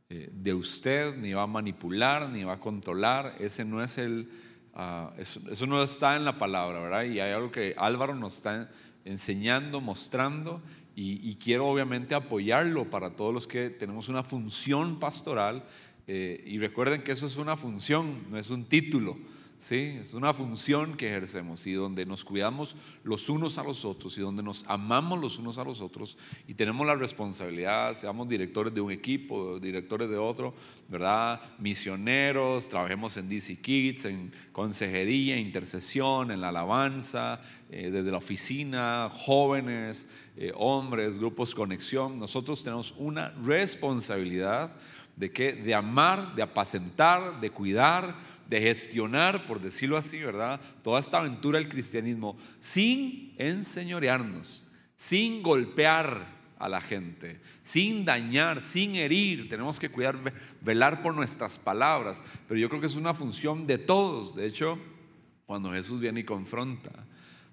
eh, 0.08 0.30
de 0.32 0.54
usted, 0.54 1.16
ni 1.16 1.32
va 1.32 1.42
a 1.42 1.48
manipular, 1.48 2.28
ni 2.28 2.44
va 2.44 2.52
a 2.52 2.60
controlar. 2.60 3.34
Ese 3.40 3.64
no 3.64 3.82
es 3.82 3.98
el, 3.98 4.30
ah, 4.74 5.12
eso, 5.18 5.66
no 5.66 5.82
está 5.82 6.14
en 6.14 6.24
la 6.24 6.38
palabra, 6.38 6.78
¿verdad? 6.78 7.02
Y 7.02 7.18
hay 7.18 7.32
algo 7.32 7.50
que 7.50 7.74
Álvaro 7.76 8.14
nos 8.14 8.36
está 8.36 8.70
enseñando, 9.04 9.80
mostrando, 9.80 10.62
y, 10.94 11.34
quiero 11.34 11.66
obviamente 11.66 12.14
apoyarlo 12.14 12.88
para 12.88 13.10
todos 13.10 13.34
los 13.34 13.48
que 13.48 13.70
tenemos 13.70 14.08
una 14.08 14.22
función 14.22 14.98
pastoral. 14.98 15.64
y 16.06 16.58
recuerden 16.58 17.02
que 17.02 17.12
eso 17.12 17.26
es 17.26 17.36
una 17.36 17.54
función, 17.56 18.30
no 18.30 18.38
es 18.38 18.48
un 18.50 18.64
título. 18.64 19.18
¿Sí? 19.58 19.98
Es 20.00 20.14
una 20.14 20.32
función 20.32 20.96
que 20.96 21.08
ejercemos 21.08 21.66
y 21.66 21.72
donde 21.72 22.04
nos 22.06 22.24
cuidamos 22.24 22.76
los 23.02 23.28
unos 23.28 23.58
a 23.58 23.64
los 23.64 23.84
otros 23.84 24.16
y 24.18 24.20
donde 24.20 24.42
nos 24.42 24.64
amamos 24.68 25.18
los 25.20 25.38
unos 25.38 25.58
a 25.58 25.64
los 25.64 25.80
otros 25.80 26.18
y 26.46 26.54
tenemos 26.54 26.86
la 26.86 26.94
responsabilidad, 26.94 27.94
seamos 27.94 28.28
directores 28.28 28.74
de 28.74 28.80
un 28.80 28.92
equipo, 28.92 29.58
directores 29.58 30.08
de 30.08 30.16
otro, 30.16 30.54
¿verdad? 30.88 31.40
Misioneros, 31.58 32.68
trabajemos 32.68 33.16
en 33.16 33.28
DC 33.28 33.60
Kids, 33.60 34.04
en 34.06 34.32
consejería, 34.52 35.36
intercesión, 35.36 36.30
en 36.30 36.40
la 36.40 36.48
alabanza, 36.48 37.40
eh, 37.70 37.90
desde 37.90 38.10
la 38.10 38.18
oficina, 38.18 39.08
jóvenes, 39.10 40.08
eh, 40.36 40.52
hombres, 40.54 41.18
grupos 41.18 41.54
conexión. 41.54 42.18
Nosotros 42.18 42.62
tenemos 42.62 42.94
una 42.98 43.30
responsabilidad 43.42 44.72
de 45.16 45.32
que 45.32 45.54
de 45.54 45.74
amar, 45.74 46.34
de 46.34 46.42
apacentar, 46.42 47.40
de 47.40 47.50
cuidar, 47.50 48.35
de 48.48 48.60
gestionar, 48.60 49.46
por 49.46 49.60
decirlo 49.60 49.96
así, 49.96 50.18
¿verdad? 50.18 50.60
Toda 50.82 51.00
esta 51.00 51.18
aventura 51.18 51.58
del 51.58 51.68
cristianismo 51.68 52.36
sin 52.60 53.34
enseñorearnos, 53.38 54.66
sin 54.96 55.42
golpear 55.42 56.34
a 56.58 56.68
la 56.68 56.80
gente, 56.80 57.40
sin 57.62 58.04
dañar, 58.04 58.62
sin 58.62 58.96
herir. 58.96 59.48
Tenemos 59.48 59.78
que 59.78 59.90
cuidar, 59.90 60.22
ve- 60.22 60.32
velar 60.62 61.02
por 61.02 61.14
nuestras 61.14 61.58
palabras, 61.58 62.22
pero 62.48 62.58
yo 62.58 62.68
creo 62.68 62.80
que 62.80 62.86
es 62.86 62.94
una 62.96 63.12
función 63.14 63.66
de 63.66 63.78
todos. 63.78 64.34
De 64.34 64.46
hecho, 64.46 64.78
cuando 65.44 65.70
Jesús 65.72 66.00
viene 66.00 66.20
y 66.20 66.24
confronta 66.24 66.90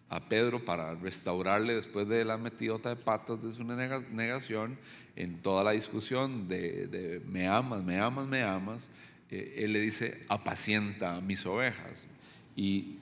a 0.09 0.29
Pedro 0.29 0.63
para 0.63 0.93
restaurarle 0.95 1.73
después 1.75 2.07
de 2.07 2.23
la 2.23 2.37
metidota 2.37 2.89
de 2.89 2.95
patas 2.95 3.43
de 3.43 3.51
su 3.51 3.63
nega- 3.63 4.07
negación, 4.09 4.77
en 5.15 5.41
toda 5.41 5.63
la 5.63 5.71
discusión 5.71 6.47
de, 6.47 6.87
de 6.87 7.19
me 7.25 7.47
amas, 7.47 7.83
me 7.83 7.99
amas, 7.99 8.25
me 8.27 8.41
amas, 8.43 8.89
eh, 9.33 9.63
él 9.65 9.73
le 9.73 9.79
dice, 9.81 10.23
apacienta 10.29 11.19
mis 11.21 11.45
ovejas. 11.45 12.05
Y 12.55 12.97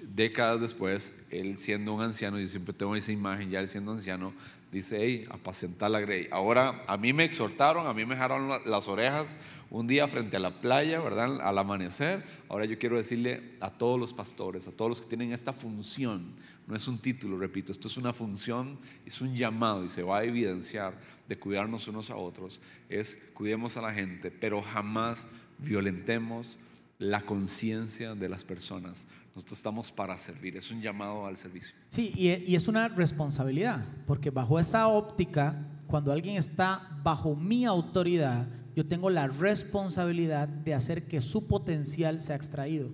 décadas 0.00 0.60
después, 0.60 1.14
él 1.30 1.56
siendo 1.56 1.94
un 1.94 2.02
anciano, 2.02 2.38
yo 2.40 2.46
siempre 2.48 2.72
tengo 2.74 2.96
esa 2.96 3.12
imagen, 3.12 3.50
ya 3.50 3.60
él 3.60 3.68
siendo 3.68 3.92
anciano, 3.92 4.32
dice, 4.72 4.98
hey, 5.00 5.26
apacentar 5.30 5.90
la 5.90 6.00
grey. 6.00 6.28
Ahora, 6.30 6.84
a 6.86 6.96
mí 6.96 7.12
me 7.12 7.24
exhortaron, 7.24 7.86
a 7.86 7.94
mí 7.94 8.04
me 8.04 8.14
dejaron 8.14 8.48
la- 8.48 8.60
las 8.66 8.86
orejas 8.88 9.34
un 9.70 9.86
día 9.86 10.06
frente 10.08 10.36
a 10.36 10.40
la 10.40 10.60
playa, 10.60 11.00
¿verdad? 11.00 11.40
Al 11.40 11.56
amanecer. 11.58 12.22
Ahora 12.48 12.64
yo 12.66 12.78
quiero 12.78 12.96
decirle 12.96 13.54
a 13.60 13.70
todos 13.70 13.98
los 13.98 14.12
pastores, 14.12 14.68
a 14.68 14.72
todos 14.72 14.88
los 14.90 15.00
que 15.00 15.08
tienen 15.08 15.32
esta 15.32 15.52
función, 15.52 16.32
no 16.66 16.76
es 16.76 16.86
un 16.86 16.98
título, 16.98 17.38
repito, 17.38 17.72
esto 17.72 17.88
es 17.88 17.96
una 17.96 18.12
función, 18.12 18.78
es 19.06 19.22
un 19.22 19.34
llamado 19.34 19.86
y 19.86 19.88
se 19.88 20.02
va 20.02 20.18
a 20.18 20.24
evidenciar 20.24 20.92
de 21.26 21.38
cuidarnos 21.38 21.88
unos 21.88 22.10
a 22.10 22.16
otros, 22.16 22.60
es 22.90 23.18
cuidemos 23.32 23.78
a 23.78 23.82
la 23.82 23.92
gente, 23.94 24.30
pero 24.30 24.60
jamás 24.60 25.28
violentemos 25.58 26.58
la 26.98 27.20
conciencia 27.20 28.14
de 28.14 28.28
las 28.28 28.44
personas. 28.44 29.06
Nosotros 29.34 29.58
estamos 29.58 29.92
para 29.92 30.18
servir, 30.18 30.56
es 30.56 30.70
un 30.70 30.80
llamado 30.80 31.26
al 31.26 31.36
servicio. 31.36 31.74
Sí, 31.88 32.12
y, 32.16 32.54
es 32.56 32.66
una 32.66 32.88
responsabilidad, 32.88 33.84
porque 34.06 34.30
bajo 34.30 34.58
esa 34.58 34.88
óptica, 34.88 35.64
cuando 35.86 36.12
alguien 36.12 36.36
está 36.36 36.98
bajo 37.04 37.36
mi 37.36 37.64
autoridad, 37.64 38.48
yo 38.74 38.86
tengo 38.86 39.10
la 39.10 39.28
responsabilidad 39.28 40.48
de 40.48 40.74
hacer 40.74 41.06
que 41.06 41.20
su 41.20 41.46
potencial 41.46 42.20
sea 42.20 42.36
extraído, 42.36 42.90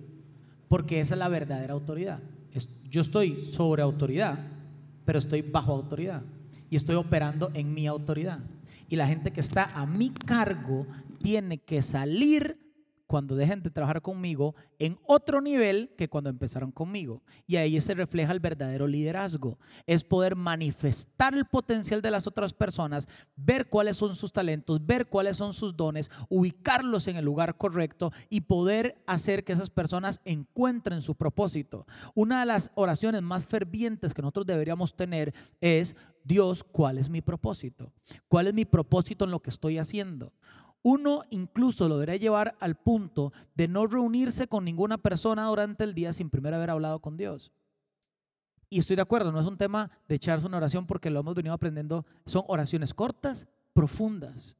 porque 0.67 1.01
esa 1.01 1.15
es 1.15 1.19
la 1.19 1.29
verdadera 1.29 1.73
autoridad. 1.73 2.19
Yo 2.89 3.01
estoy 3.01 3.41
sobre 3.51 3.81
autoridad, 3.81 4.39
pero 5.03 5.19
estoy 5.19 5.41
bajo 5.41 5.73
autoridad 5.73 6.21
y 6.69 6.75
estoy 6.75 6.95
operando 6.95 7.51
en 7.53 7.73
mi 7.73 7.87
autoridad. 7.87 8.39
Y 8.87 8.95
la 8.95 9.07
gente 9.07 9.31
que 9.31 9.41
está 9.41 9.65
a 9.73 9.85
mi 9.85 10.11
cargo 10.11 10.85
tiene 11.25 11.57
que 11.57 11.81
salir 11.81 12.59
cuando 13.07 13.35
dejen 13.35 13.63
de 13.63 13.71
trabajar 13.71 14.03
conmigo 14.03 14.53
en 14.77 14.99
otro 15.07 15.41
nivel 15.41 15.91
que 15.97 16.07
cuando 16.07 16.29
empezaron 16.29 16.71
conmigo. 16.71 17.23
Y 17.47 17.55
ahí 17.55 17.81
se 17.81 17.95
refleja 17.95 18.31
el 18.31 18.39
verdadero 18.39 18.85
liderazgo. 18.85 19.57
Es 19.87 20.03
poder 20.03 20.35
manifestar 20.35 21.33
el 21.33 21.45
potencial 21.45 22.03
de 22.03 22.11
las 22.11 22.27
otras 22.27 22.53
personas, 22.53 23.07
ver 23.35 23.69
cuáles 23.69 23.97
son 23.97 24.15
sus 24.15 24.31
talentos, 24.31 24.85
ver 24.85 25.07
cuáles 25.07 25.37
son 25.37 25.55
sus 25.55 25.75
dones, 25.75 26.11
ubicarlos 26.29 27.07
en 27.07 27.15
el 27.15 27.25
lugar 27.25 27.57
correcto 27.57 28.11
y 28.29 28.41
poder 28.41 29.01
hacer 29.07 29.43
que 29.43 29.53
esas 29.53 29.71
personas 29.71 30.21
encuentren 30.25 31.01
su 31.01 31.15
propósito. 31.15 31.87
Una 32.13 32.41
de 32.41 32.45
las 32.45 32.69
oraciones 32.75 33.23
más 33.23 33.45
fervientes 33.45 34.13
que 34.13 34.21
nosotros 34.21 34.45
deberíamos 34.45 34.95
tener 34.95 35.33
es, 35.59 35.95
Dios, 36.23 36.63
¿cuál 36.63 36.99
es 36.99 37.09
mi 37.09 37.21
propósito? 37.21 37.91
¿Cuál 38.27 38.47
es 38.47 38.53
mi 38.53 38.65
propósito 38.65 39.25
en 39.25 39.31
lo 39.31 39.41
que 39.41 39.49
estoy 39.49 39.79
haciendo? 39.79 40.31
Uno 40.85 41.23
incluso 41.31 41.89
lo 41.89 41.95
debería 41.95 42.17
llevar 42.17 42.55
al 42.59 42.75
punto 42.75 43.33
de 43.55 43.67
no 43.67 43.87
reunirse 43.87 44.47
con 44.47 44.63
ninguna 44.63 44.99
persona 44.99 45.45
durante 45.45 45.83
el 45.83 45.95
día 45.95 46.13
sin 46.13 46.29
primero 46.29 46.57
haber 46.57 46.69
hablado 46.69 46.99
con 46.99 47.17
Dios. 47.17 47.51
Y 48.69 48.77
estoy 48.77 48.95
de 48.95 49.01
acuerdo, 49.01 49.31
no 49.31 49.39
es 49.39 49.47
un 49.47 49.57
tema 49.57 49.89
de 50.07 50.13
echarse 50.13 50.45
una 50.45 50.57
oración 50.57 50.85
porque 50.85 51.09
lo 51.09 51.21
hemos 51.21 51.33
venido 51.33 51.55
aprendiendo, 51.55 52.05
son 52.27 52.43
oraciones 52.47 52.93
cortas, 52.93 53.47
profundas. 53.73 54.55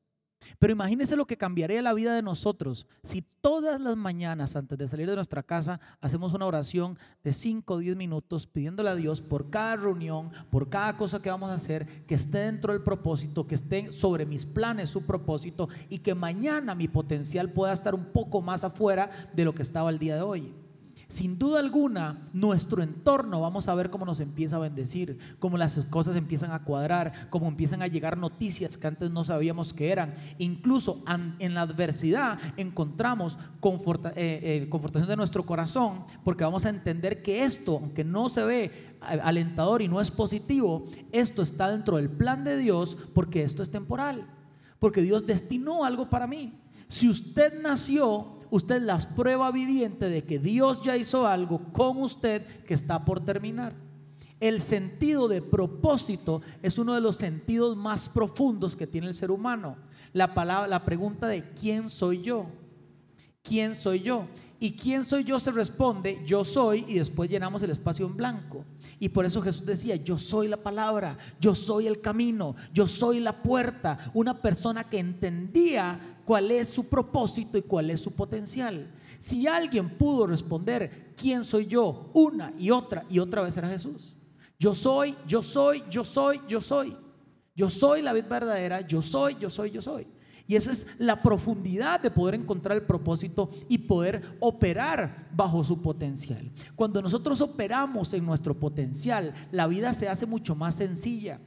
Pero 0.59 0.73
imagínese 0.73 1.15
lo 1.15 1.27
que 1.27 1.37
cambiaría 1.37 1.81
la 1.81 1.93
vida 1.93 2.15
de 2.15 2.21
nosotros 2.21 2.87
si 3.03 3.21
todas 3.21 3.79
las 3.79 3.95
mañanas 3.95 4.55
antes 4.55 4.77
de 4.77 4.87
salir 4.87 5.07
de 5.07 5.15
nuestra 5.15 5.43
casa 5.43 5.79
hacemos 6.01 6.33
una 6.33 6.45
oración 6.45 6.97
de 7.23 7.33
5 7.33 7.73
o 7.73 7.77
10 7.77 7.95
minutos 7.95 8.47
pidiéndole 8.47 8.89
a 8.89 8.95
Dios 8.95 9.21
por 9.21 9.49
cada 9.49 9.75
reunión, 9.75 10.31
por 10.49 10.69
cada 10.69 10.97
cosa 10.97 11.21
que 11.21 11.29
vamos 11.29 11.49
a 11.49 11.55
hacer, 11.55 12.05
que 12.05 12.15
esté 12.15 12.39
dentro 12.39 12.73
del 12.73 12.81
propósito, 12.81 13.47
que 13.47 13.55
esté 13.55 13.91
sobre 13.91 14.25
mis 14.25 14.45
planes 14.45 14.89
su 14.89 15.03
propósito 15.03 15.69
y 15.89 15.99
que 15.99 16.15
mañana 16.15 16.75
mi 16.75 16.87
potencial 16.87 17.51
pueda 17.51 17.73
estar 17.73 17.93
un 17.93 18.05
poco 18.05 18.41
más 18.41 18.63
afuera 18.63 19.09
de 19.33 19.45
lo 19.45 19.53
que 19.53 19.61
estaba 19.61 19.89
el 19.89 19.99
día 19.99 20.15
de 20.15 20.21
hoy. 20.21 20.64
Sin 21.07 21.37
duda 21.37 21.59
alguna, 21.59 22.29
nuestro 22.33 22.81
entorno 22.81 23.39
vamos 23.39 23.67
a 23.67 23.75
ver 23.75 23.91
cómo 23.91 24.05
nos 24.05 24.19
empieza 24.19 24.55
a 24.55 24.59
bendecir, 24.59 25.19
cómo 25.37 25.57
las 25.57 25.77
cosas 25.89 26.15
empiezan 26.15 26.51
a 26.51 26.63
cuadrar, 26.63 27.27
cómo 27.29 27.47
empiezan 27.47 27.83
a 27.83 27.87
llegar 27.87 28.17
noticias 28.17 28.77
que 28.77 28.87
antes 28.87 29.11
no 29.11 29.23
sabíamos 29.23 29.73
que 29.73 29.91
eran. 29.91 30.15
Incluso 30.39 31.03
en 31.39 31.53
la 31.53 31.61
adversidad 31.61 32.39
encontramos 32.57 33.37
eh, 33.37 34.11
eh, 34.15 34.67
confortación 34.69 35.07
de 35.07 35.15
nuestro 35.15 35.45
corazón, 35.45 36.05
porque 36.23 36.43
vamos 36.43 36.65
a 36.65 36.69
entender 36.69 37.21
que 37.21 37.43
esto, 37.43 37.77
aunque 37.77 38.03
no 38.03 38.29
se 38.29 38.43
ve 38.43 38.95
alentador 39.01 39.83
y 39.83 39.87
no 39.87 40.01
es 40.01 40.09
positivo, 40.09 40.87
esto 41.11 41.43
está 41.43 41.69
dentro 41.69 41.97
del 41.97 42.09
plan 42.09 42.43
de 42.43 42.57
Dios 42.57 42.97
porque 43.13 43.43
esto 43.43 43.61
es 43.61 43.69
temporal, 43.69 44.25
porque 44.79 45.01
Dios 45.03 45.27
destinó 45.27 45.85
algo 45.85 46.09
para 46.09 46.25
mí. 46.25 46.64
Si 46.89 47.09
usted 47.09 47.61
nació 47.61 48.35
usted 48.49 48.81
la 48.81 48.97
prueba 48.99 49.51
viviente 49.51 50.09
de 50.09 50.23
que 50.23 50.39
Dios 50.39 50.81
ya 50.83 50.97
hizo 50.97 51.27
algo 51.27 51.59
con 51.73 52.01
usted 52.01 52.63
que 52.63 52.73
está 52.73 53.05
por 53.05 53.23
terminar. 53.23 53.73
El 54.39 54.61
sentido 54.61 55.27
de 55.27 55.41
propósito 55.41 56.41
es 56.61 56.77
uno 56.77 56.93
de 56.93 57.01
los 57.01 57.15
sentidos 57.15 57.75
más 57.77 58.09
profundos 58.09 58.75
que 58.75 58.87
tiene 58.87 59.07
el 59.07 59.13
ser 59.13 59.31
humano. 59.31 59.77
La 60.13 60.33
palabra, 60.33 60.67
la 60.67 60.85
pregunta 60.85 61.27
de 61.27 61.53
quién 61.53 61.89
soy 61.89 62.21
yo. 62.21 62.47
¿Quién 63.41 63.75
soy 63.75 64.01
yo? 64.01 64.27
Y 64.59 64.71
quién 64.71 65.05
soy 65.05 65.23
yo 65.23 65.39
se 65.39 65.51
responde, 65.51 66.21
yo 66.25 66.43
soy, 66.43 66.85
y 66.87 66.95
después 66.95 67.29
llenamos 67.29 67.61
el 67.61 67.69
espacio 67.69 68.05
en 68.07 68.15
blanco. 68.15 68.65
Y 68.99 69.09
por 69.09 69.25
eso 69.25 69.41
Jesús 69.41 69.65
decía, 69.65 69.97
yo 69.97 70.17
soy 70.17 70.47
la 70.47 70.57
palabra, 70.57 71.17
yo 71.39 71.53
soy 71.53 71.87
el 71.87 72.01
camino, 72.01 72.55
yo 72.73 72.87
soy 72.87 73.19
la 73.19 73.43
puerta. 73.43 74.11
Una 74.13 74.41
persona 74.41 74.89
que 74.89 74.97
entendía 74.97 76.14
cuál 76.25 76.51
es 76.51 76.67
su 76.67 76.85
propósito 76.85 77.57
y 77.57 77.61
cuál 77.61 77.89
es 77.91 78.01
su 78.01 78.11
potencial. 78.11 78.91
Si 79.19 79.47
alguien 79.47 79.89
pudo 79.97 80.27
responder, 80.27 81.13
¿quién 81.15 81.43
soy 81.43 81.67
yo? 81.67 82.09
Una 82.13 82.53
y 82.57 82.71
otra 82.71 83.05
y 83.09 83.19
otra 83.19 83.43
vez 83.43 83.55
era 83.55 83.69
Jesús. 83.69 84.15
Yo 84.59 84.73
soy, 84.73 85.15
yo 85.27 85.43
soy, 85.43 85.83
yo 85.89 86.03
soy, 86.03 86.41
yo 86.47 86.59
soy. 86.59 86.97
Yo 87.55 87.69
soy 87.69 88.01
la 88.01 88.11
vida 88.11 88.27
verdadera, 88.27 88.81
yo 88.81 89.01
soy, 89.01 89.37
yo 89.39 89.49
soy, 89.49 89.71
yo 89.71 89.81
soy. 89.81 90.07
Y 90.47 90.55
esa 90.55 90.71
es 90.71 90.85
la 90.99 91.21
profundidad 91.21 91.99
de 91.99 92.11
poder 92.11 92.35
encontrar 92.35 92.77
el 92.77 92.83
propósito 92.83 93.49
y 93.67 93.79
poder 93.79 94.37
operar 94.39 95.27
bajo 95.31 95.63
su 95.63 95.81
potencial. 95.81 96.51
Cuando 96.75 97.01
nosotros 97.01 97.41
operamos 97.41 98.13
en 98.13 98.25
nuestro 98.25 98.53
potencial, 98.59 99.33
la 99.51 99.67
vida 99.67 99.93
se 99.93 100.07
hace 100.07 100.25
mucho 100.25 100.53
más 100.53 100.75
sencilla. 100.75 101.39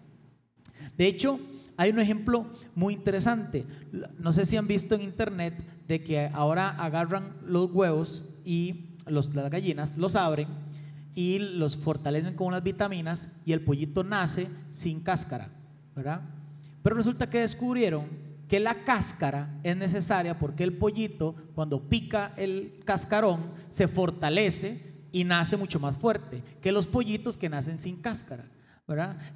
De 0.97 1.07
hecho, 1.07 1.39
hay 1.79 1.91
un 1.91 2.01
ejemplo 2.01 2.45
muy 2.75 2.93
interesante. 2.93 3.65
No 4.19 4.33
sé 4.33 4.45
si 4.45 4.57
han 4.57 4.67
visto 4.67 4.97
en 4.97 5.03
internet 5.03 5.55
de 5.87 6.03
que 6.03 6.29
ahora 6.35 6.71
agarran 6.71 7.37
los 7.47 7.71
huevos 7.71 8.25
y 8.45 8.97
los, 9.07 9.33
las 9.33 9.49
gallinas, 9.49 9.97
los 9.97 10.17
abren 10.17 10.49
y 11.15 11.39
los 11.39 11.77
fortalecen 11.77 12.35
con 12.35 12.49
unas 12.49 12.65
vitaminas 12.65 13.31
y 13.47 13.53
el 13.53 13.61
pollito 13.61 14.03
nace 14.03 14.49
sin 14.71 15.01
cáscara, 15.01 15.51
¿verdad? 15.95 16.23
Pero 16.83 16.97
resulta 16.97 17.31
que 17.31 17.41
descubrieron 17.41 18.07
que 18.49 18.59
la 18.59 18.83
cáscara 18.83 19.61
es 19.63 19.77
necesaria 19.77 20.37
porque 20.37 20.65
el 20.65 20.73
pollito 20.73 21.37
cuando 21.55 21.89
pica 21.89 22.33
el 22.37 22.81
cascarón 22.85 23.53
se 23.69 23.87
fortalece 23.87 24.83
y 25.13 25.23
nace 25.23 25.57
mucho 25.57 25.79
más 25.79 25.97
fuerte 25.97 26.43
que 26.61 26.73
los 26.73 26.89
pollitos 26.89 27.37
que 27.37 27.49
nacen 27.49 27.79
sin 27.79 27.97
cáscara. 27.99 28.47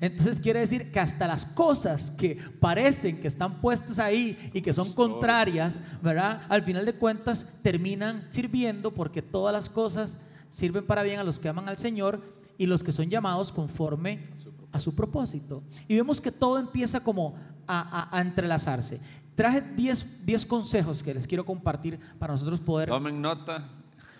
Entonces 0.00 0.40
quiere 0.40 0.60
decir 0.60 0.90
que 0.90 0.98
hasta 0.98 1.26
las 1.26 1.44
cosas 1.44 2.10
que 2.10 2.38
parecen 2.58 3.20
que 3.20 3.28
están 3.28 3.60
puestas 3.60 3.98
ahí 3.98 4.50
y 4.54 4.62
que 4.62 4.72
son 4.72 4.94
contrarias, 4.94 5.80
¿verdad? 6.00 6.42
Al 6.48 6.62
final 6.62 6.86
de 6.86 6.94
cuentas 6.94 7.46
terminan 7.62 8.24
sirviendo 8.30 8.94
porque 8.94 9.20
todas 9.20 9.52
las 9.52 9.68
cosas 9.68 10.16
sirven 10.48 10.86
para 10.86 11.02
bien 11.02 11.20
a 11.20 11.24
los 11.24 11.38
que 11.38 11.50
aman 11.50 11.68
al 11.68 11.76
Señor 11.76 12.22
y 12.56 12.64
los 12.64 12.82
que 12.82 12.92
son 12.92 13.10
llamados 13.10 13.52
conforme 13.52 14.24
a 14.72 14.80
su 14.80 14.94
propósito. 14.94 15.62
Y 15.86 15.96
vemos 15.96 16.20
que 16.20 16.32
todo 16.32 16.58
empieza 16.58 17.00
como 17.00 17.34
a, 17.66 18.08
entrelazarse. 18.20 19.00
Traje 19.34 19.60
10 19.60 20.46
consejos 20.46 21.02
que 21.02 21.12
les 21.12 21.26
quiero 21.26 21.44
compartir 21.44 21.98
para 22.18 22.32
nosotros 22.32 22.58
poder... 22.60 22.88
Tomen 22.88 23.20
nota, 23.20 23.62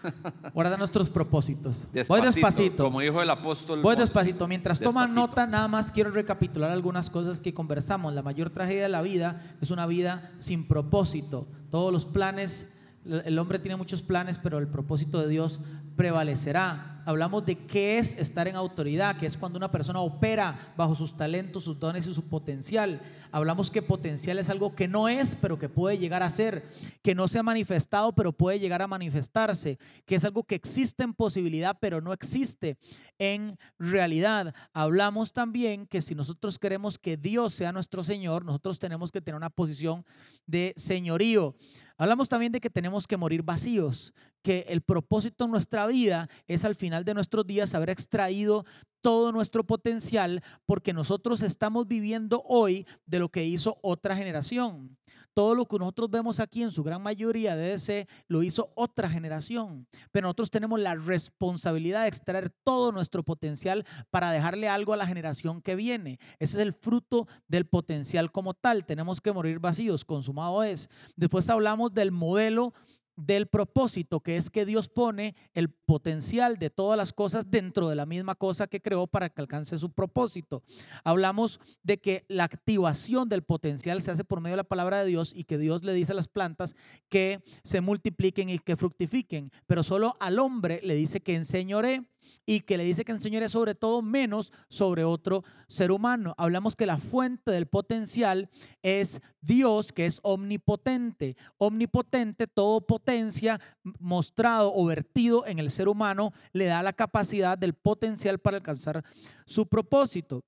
Guarda 0.54 0.76
nuestros 0.76 1.10
propósitos. 1.10 1.86
Voy 2.08 2.20
despacito. 2.20 2.84
Como 2.84 3.00
dijo 3.00 3.22
el 3.22 3.30
apóstol. 3.30 3.82
Voy 3.82 3.96
despacito. 3.96 4.46
Mientras 4.48 4.80
toman 4.80 5.14
nota, 5.14 5.46
nada 5.46 5.68
más 5.68 5.92
quiero 5.92 6.10
recapitular 6.10 6.70
algunas 6.70 7.10
cosas 7.10 7.40
que 7.40 7.54
conversamos. 7.54 8.12
La 8.14 8.22
mayor 8.22 8.50
tragedia 8.50 8.82
de 8.82 8.88
la 8.88 9.02
vida 9.02 9.56
es 9.60 9.70
una 9.70 9.86
vida 9.86 10.32
sin 10.38 10.66
propósito. 10.66 11.46
Todos 11.70 11.92
los 11.92 12.06
planes, 12.06 12.72
el 13.04 13.38
hombre 13.38 13.58
tiene 13.58 13.76
muchos 13.76 14.02
planes, 14.02 14.38
pero 14.38 14.58
el 14.58 14.68
propósito 14.68 15.20
de 15.20 15.28
Dios 15.28 15.60
prevalecerá 15.96 16.92
hablamos 17.04 17.44
de 17.44 17.56
qué 17.56 17.98
es 17.98 18.16
estar 18.18 18.48
en 18.48 18.56
autoridad, 18.56 19.16
que 19.16 19.26
es 19.26 19.36
cuando 19.36 19.56
una 19.56 19.70
persona 19.70 20.00
opera 20.00 20.72
bajo 20.76 20.94
sus 20.94 21.16
talentos, 21.16 21.64
sus 21.64 21.78
dones 21.78 22.06
y 22.06 22.14
su 22.14 22.28
potencial. 22.28 23.00
Hablamos 23.30 23.70
que 23.70 23.82
potencial 23.82 24.38
es 24.38 24.50
algo 24.50 24.74
que 24.74 24.88
no 24.88 25.08
es, 25.08 25.36
pero 25.36 25.58
que 25.58 25.68
puede 25.68 25.98
llegar 25.98 26.22
a 26.22 26.30
ser, 26.30 26.64
que 27.02 27.14
no 27.14 27.28
se 27.28 27.38
ha 27.38 27.42
manifestado, 27.42 28.14
pero 28.14 28.32
puede 28.32 28.58
llegar 28.58 28.82
a 28.82 28.86
manifestarse, 28.86 29.78
que 30.06 30.16
es 30.16 30.24
algo 30.24 30.44
que 30.44 30.54
existe 30.54 31.02
en 31.02 31.14
posibilidad, 31.14 31.76
pero 31.80 32.00
no 32.00 32.12
existe 32.12 32.78
en 33.18 33.58
realidad. 33.78 34.54
Hablamos 34.72 35.32
también 35.32 35.86
que 35.86 36.02
si 36.02 36.14
nosotros 36.14 36.58
queremos 36.58 36.98
que 36.98 37.16
Dios 37.16 37.54
sea 37.54 37.72
nuestro 37.72 38.04
Señor, 38.04 38.44
nosotros 38.44 38.78
tenemos 38.78 39.10
que 39.10 39.20
tener 39.20 39.36
una 39.36 39.50
posición 39.50 40.04
de 40.46 40.74
señorío. 40.76 41.54
Hablamos 41.96 42.28
también 42.28 42.50
de 42.50 42.60
que 42.60 42.70
tenemos 42.70 43.06
que 43.06 43.16
morir 43.16 43.42
vacíos, 43.42 44.12
que 44.42 44.66
el 44.68 44.82
propósito 44.82 45.44
en 45.44 45.50
nuestra 45.50 45.86
vida 45.86 46.28
es 46.46 46.64
al 46.64 46.74
final 46.74 47.04
de 47.04 47.14
nuestros 47.14 47.46
días 47.46 47.74
haber 47.74 47.90
extraído 47.90 48.64
todo 49.00 49.32
nuestro 49.32 49.64
potencial 49.64 50.42
porque 50.66 50.92
nosotros 50.92 51.42
estamos 51.42 51.86
viviendo 51.86 52.42
hoy 52.46 52.86
de 53.06 53.18
lo 53.18 53.28
que 53.28 53.44
hizo 53.44 53.78
otra 53.82 54.16
generación. 54.16 54.96
Todo 55.34 55.54
lo 55.54 55.66
que 55.66 55.78
nosotros 55.78 56.10
vemos 56.10 56.40
aquí 56.40 56.62
en 56.62 56.70
su 56.70 56.82
gran 56.82 57.02
mayoría 57.02 57.56
de 57.56 57.72
ese 57.72 58.06
lo 58.28 58.42
hizo 58.42 58.70
otra 58.74 59.08
generación. 59.08 59.86
Pero 60.10 60.26
nosotros 60.26 60.50
tenemos 60.50 60.78
la 60.78 60.94
responsabilidad 60.94 62.02
de 62.02 62.08
extraer 62.08 62.50
todo 62.50 62.92
nuestro 62.92 63.22
potencial 63.22 63.86
para 64.10 64.30
dejarle 64.30 64.68
algo 64.68 64.92
a 64.92 64.98
la 64.98 65.06
generación 65.06 65.62
que 65.62 65.74
viene. 65.74 66.18
Ese 66.38 66.58
es 66.58 66.62
el 66.62 66.74
fruto 66.74 67.28
del 67.48 67.64
potencial 67.64 68.30
como 68.30 68.52
tal. 68.52 68.84
Tenemos 68.84 69.22
que 69.22 69.32
morir 69.32 69.58
vacíos, 69.58 70.04
consumado 70.04 70.62
es. 70.64 70.90
Después 71.16 71.48
hablamos 71.48 71.94
del 71.94 72.12
modelo 72.12 72.74
del 73.16 73.46
propósito, 73.46 74.20
que 74.20 74.36
es 74.36 74.50
que 74.50 74.64
Dios 74.64 74.88
pone 74.88 75.34
el 75.54 75.70
potencial 75.70 76.56
de 76.56 76.70
todas 76.70 76.96
las 76.96 77.12
cosas 77.12 77.50
dentro 77.50 77.88
de 77.88 77.96
la 77.96 78.06
misma 78.06 78.34
cosa 78.34 78.66
que 78.66 78.80
creó 78.80 79.06
para 79.06 79.28
que 79.28 79.40
alcance 79.40 79.78
su 79.78 79.90
propósito. 79.90 80.62
Hablamos 81.04 81.60
de 81.82 81.98
que 81.98 82.24
la 82.28 82.44
activación 82.44 83.28
del 83.28 83.42
potencial 83.42 84.02
se 84.02 84.10
hace 84.10 84.24
por 84.24 84.40
medio 84.40 84.54
de 84.54 84.62
la 84.62 84.64
palabra 84.64 85.00
de 85.00 85.06
Dios 85.06 85.32
y 85.34 85.44
que 85.44 85.58
Dios 85.58 85.84
le 85.84 85.92
dice 85.92 86.12
a 86.12 86.16
las 86.16 86.28
plantas 86.28 86.74
que 87.08 87.42
se 87.62 87.80
multipliquen 87.80 88.48
y 88.48 88.58
que 88.58 88.76
fructifiquen, 88.76 89.50
pero 89.66 89.82
solo 89.82 90.16
al 90.20 90.38
hombre 90.38 90.80
le 90.82 90.94
dice 90.94 91.20
que 91.20 91.34
enseñore 91.34 92.04
y 92.46 92.60
que 92.60 92.76
le 92.76 92.84
dice 92.84 93.04
que 93.04 93.12
enseñaré 93.12 93.48
sobre 93.48 93.74
todo 93.74 94.02
menos 94.02 94.52
sobre 94.68 95.04
otro 95.04 95.44
ser 95.68 95.92
humano. 95.92 96.34
Hablamos 96.36 96.76
que 96.76 96.86
la 96.86 96.98
fuente 96.98 97.50
del 97.50 97.66
potencial 97.66 98.48
es 98.82 99.20
Dios, 99.40 99.92
que 99.92 100.06
es 100.06 100.20
omnipotente. 100.22 101.36
Omnipotente, 101.58 102.46
todo 102.46 102.80
potencia 102.80 103.60
mostrado 103.82 104.72
o 104.74 104.84
vertido 104.86 105.46
en 105.46 105.58
el 105.58 105.70
ser 105.70 105.88
humano 105.88 106.32
le 106.52 106.66
da 106.66 106.82
la 106.82 106.92
capacidad 106.92 107.56
del 107.56 107.74
potencial 107.74 108.38
para 108.38 108.56
alcanzar 108.56 109.04
su 109.46 109.66
propósito. 109.66 110.42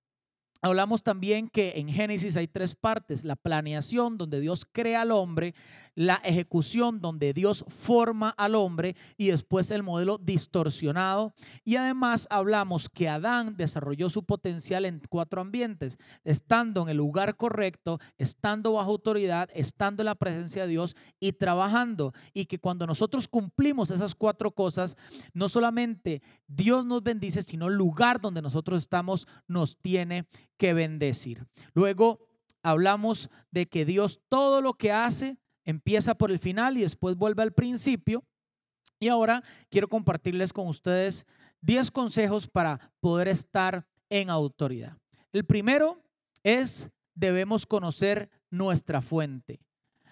Hablamos 0.65 1.03
también 1.03 1.51
que 1.51 1.75
en 1.77 1.91
Génesis 1.91 2.39
hay 2.39 2.49
tres 2.49 2.75
partes, 2.75 3.23
la 3.23 3.37
planeación 3.37 4.17
donde 4.17 4.41
Dios 4.41 4.65
crea 4.65 5.03
al 5.03 5.11
hombre, 5.11 5.55
la 5.95 6.17
ejecución 6.25 7.01
donde 7.01 7.33
Dios 7.33 7.65
forma 7.69 8.31
al 8.31 8.55
hombre 8.55 8.97
y 9.17 9.29
después 9.29 9.71
el 9.71 9.83
modelo 9.83 10.19
distorsionado. 10.19 11.35
Y 11.65 11.77
además 11.77 12.27
hablamos 12.31 12.89
que 12.89 13.09
Adán 13.09 13.57
desarrolló 13.57 14.11
su 14.11 14.25
potencial 14.25 14.85
en 14.85 15.01
cuatro 15.09 15.41
ambientes, 15.41 15.99
estando 16.25 16.83
en 16.83 16.89
el 16.89 16.97
lugar 16.97 17.37
correcto, 17.37 18.01
estando 18.19 18.73
bajo 18.73 18.91
autoridad, 18.91 19.49
estando 19.55 20.03
en 20.03 20.07
la 20.07 20.15
presencia 20.15 20.63
de 20.63 20.69
Dios 20.69 20.97
y 21.21 21.33
trabajando. 21.33 22.13
Y 22.33 22.47
que 22.47 22.59
cuando 22.59 22.87
nosotros 22.87 23.29
cumplimos 23.29 23.91
esas 23.91 24.15
cuatro 24.15 24.51
cosas, 24.51 24.97
no 25.33 25.49
solamente 25.49 26.23
Dios 26.47 26.85
nos 26.85 27.03
bendice, 27.03 27.43
sino 27.43 27.69
el 27.69 27.75
lugar 27.75 28.21
donde 28.21 28.43
nosotros 28.43 28.83
estamos 28.83 29.27
nos 29.47 29.79
tiene 29.81 30.27
que 30.57 30.75
bendecir. 30.75 31.47
Luego 31.73 32.29
hablamos 32.63 33.31
de 33.51 33.67
que 33.67 33.85
Dios 33.85 34.21
todo 34.29 34.61
lo 34.61 34.75
que 34.75 34.93
hace 34.93 35.39
empieza 35.65 36.15
por 36.15 36.31
el 36.31 36.39
final 36.39 36.77
y 36.77 36.83
después 36.83 37.17
vuelve 37.17 37.43
al 37.43 37.53
principio. 37.53 38.25
Y 39.01 39.09
ahora 39.09 39.43
quiero 39.71 39.89
compartirles 39.89 40.53
con 40.53 40.69
ustedes 40.69 41.27
10 41.63 41.91
consejos 41.91 42.47
para 42.47 42.93
poder 43.01 43.29
estar 43.29 43.87
en 44.09 44.31
autoridad. 44.31 44.99
El 45.33 45.45
primero 45.45 46.03
es, 46.43 46.91
debemos 47.15 47.67
conocer 47.67 48.31
nuestra 48.51 49.03
fuente. 49.03 49.61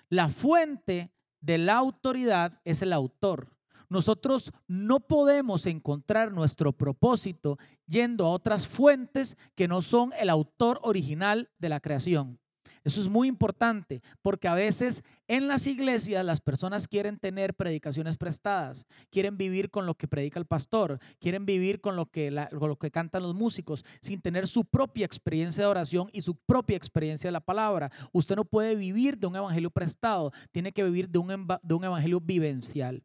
La 0.09 0.29
fuente 0.29 1.13
de 1.41 1.59
la 1.59 1.75
autoridad 1.75 2.61
es 2.65 2.83
el 2.83 2.93
autor. 2.93 3.57
Nosotros 3.89 4.53
no 4.67 5.01
podemos 5.01 5.67
encontrar 5.67 6.33
nuestro 6.33 6.73
propósito 6.73 7.59
yendo 7.87 8.27
a 8.27 8.31
otras 8.31 8.67
fuentes 8.67 9.37
que 9.55 9.69
no 9.69 9.83
son 9.83 10.13
el 10.19 10.31
autor 10.31 10.81
original 10.83 11.51
de 11.59 11.69
la 11.69 11.81
creación. 11.81 12.42
Eso 12.85 13.01
es 13.01 13.09
muy 13.09 13.29
importante 13.29 14.03
porque 14.23 14.49
a 14.49 14.55
veces 14.55 15.03
en 15.29 15.49
las 15.49 15.67
iglesias 15.67 16.25
las 16.25 16.41
personas 16.41 16.89
quieren 16.89 17.19
tener 17.19 17.55
predicaciones 17.55 18.17
prestadas, 18.17 18.87
quieren 19.11 19.37
vivir 19.37 19.71
con 19.71 19.87
lo 19.87 19.95
que 19.95 20.09
predica 20.09 20.39
el 20.39 20.47
pastor, 20.47 20.99
quieren 21.21 21.47
vivir 21.47 21.81
con 21.81 21.97
lo 21.97 22.07
que, 22.07 22.31
lo 22.31 22.77
que 22.77 22.91
cantan 22.91 23.23
los 23.23 23.35
músicos, 23.35 23.85
sin 24.01 24.21
tener 24.21 24.47
su 24.47 24.65
propia 24.65 25.07
experiencia 25.07 25.65
de 25.65 25.71
oración 25.71 26.09
y 26.13 26.23
su 26.23 26.37
propia 26.37 26.77
experiencia 26.77 27.29
de 27.29 27.33
la 27.33 27.41
palabra. 27.41 27.91
Usted 28.13 28.37
no 28.37 28.45
puede 28.45 28.75
vivir 28.75 29.17
de 29.17 29.27
un 29.27 29.37
evangelio 29.37 29.71
prestado, 29.71 30.33
tiene 30.51 30.73
que 30.73 30.85
vivir 30.85 31.09
de 31.09 31.19
un, 31.19 31.49
de 31.63 31.75
un 31.75 31.85
evangelio 31.85 32.21
vivencial. 32.21 33.03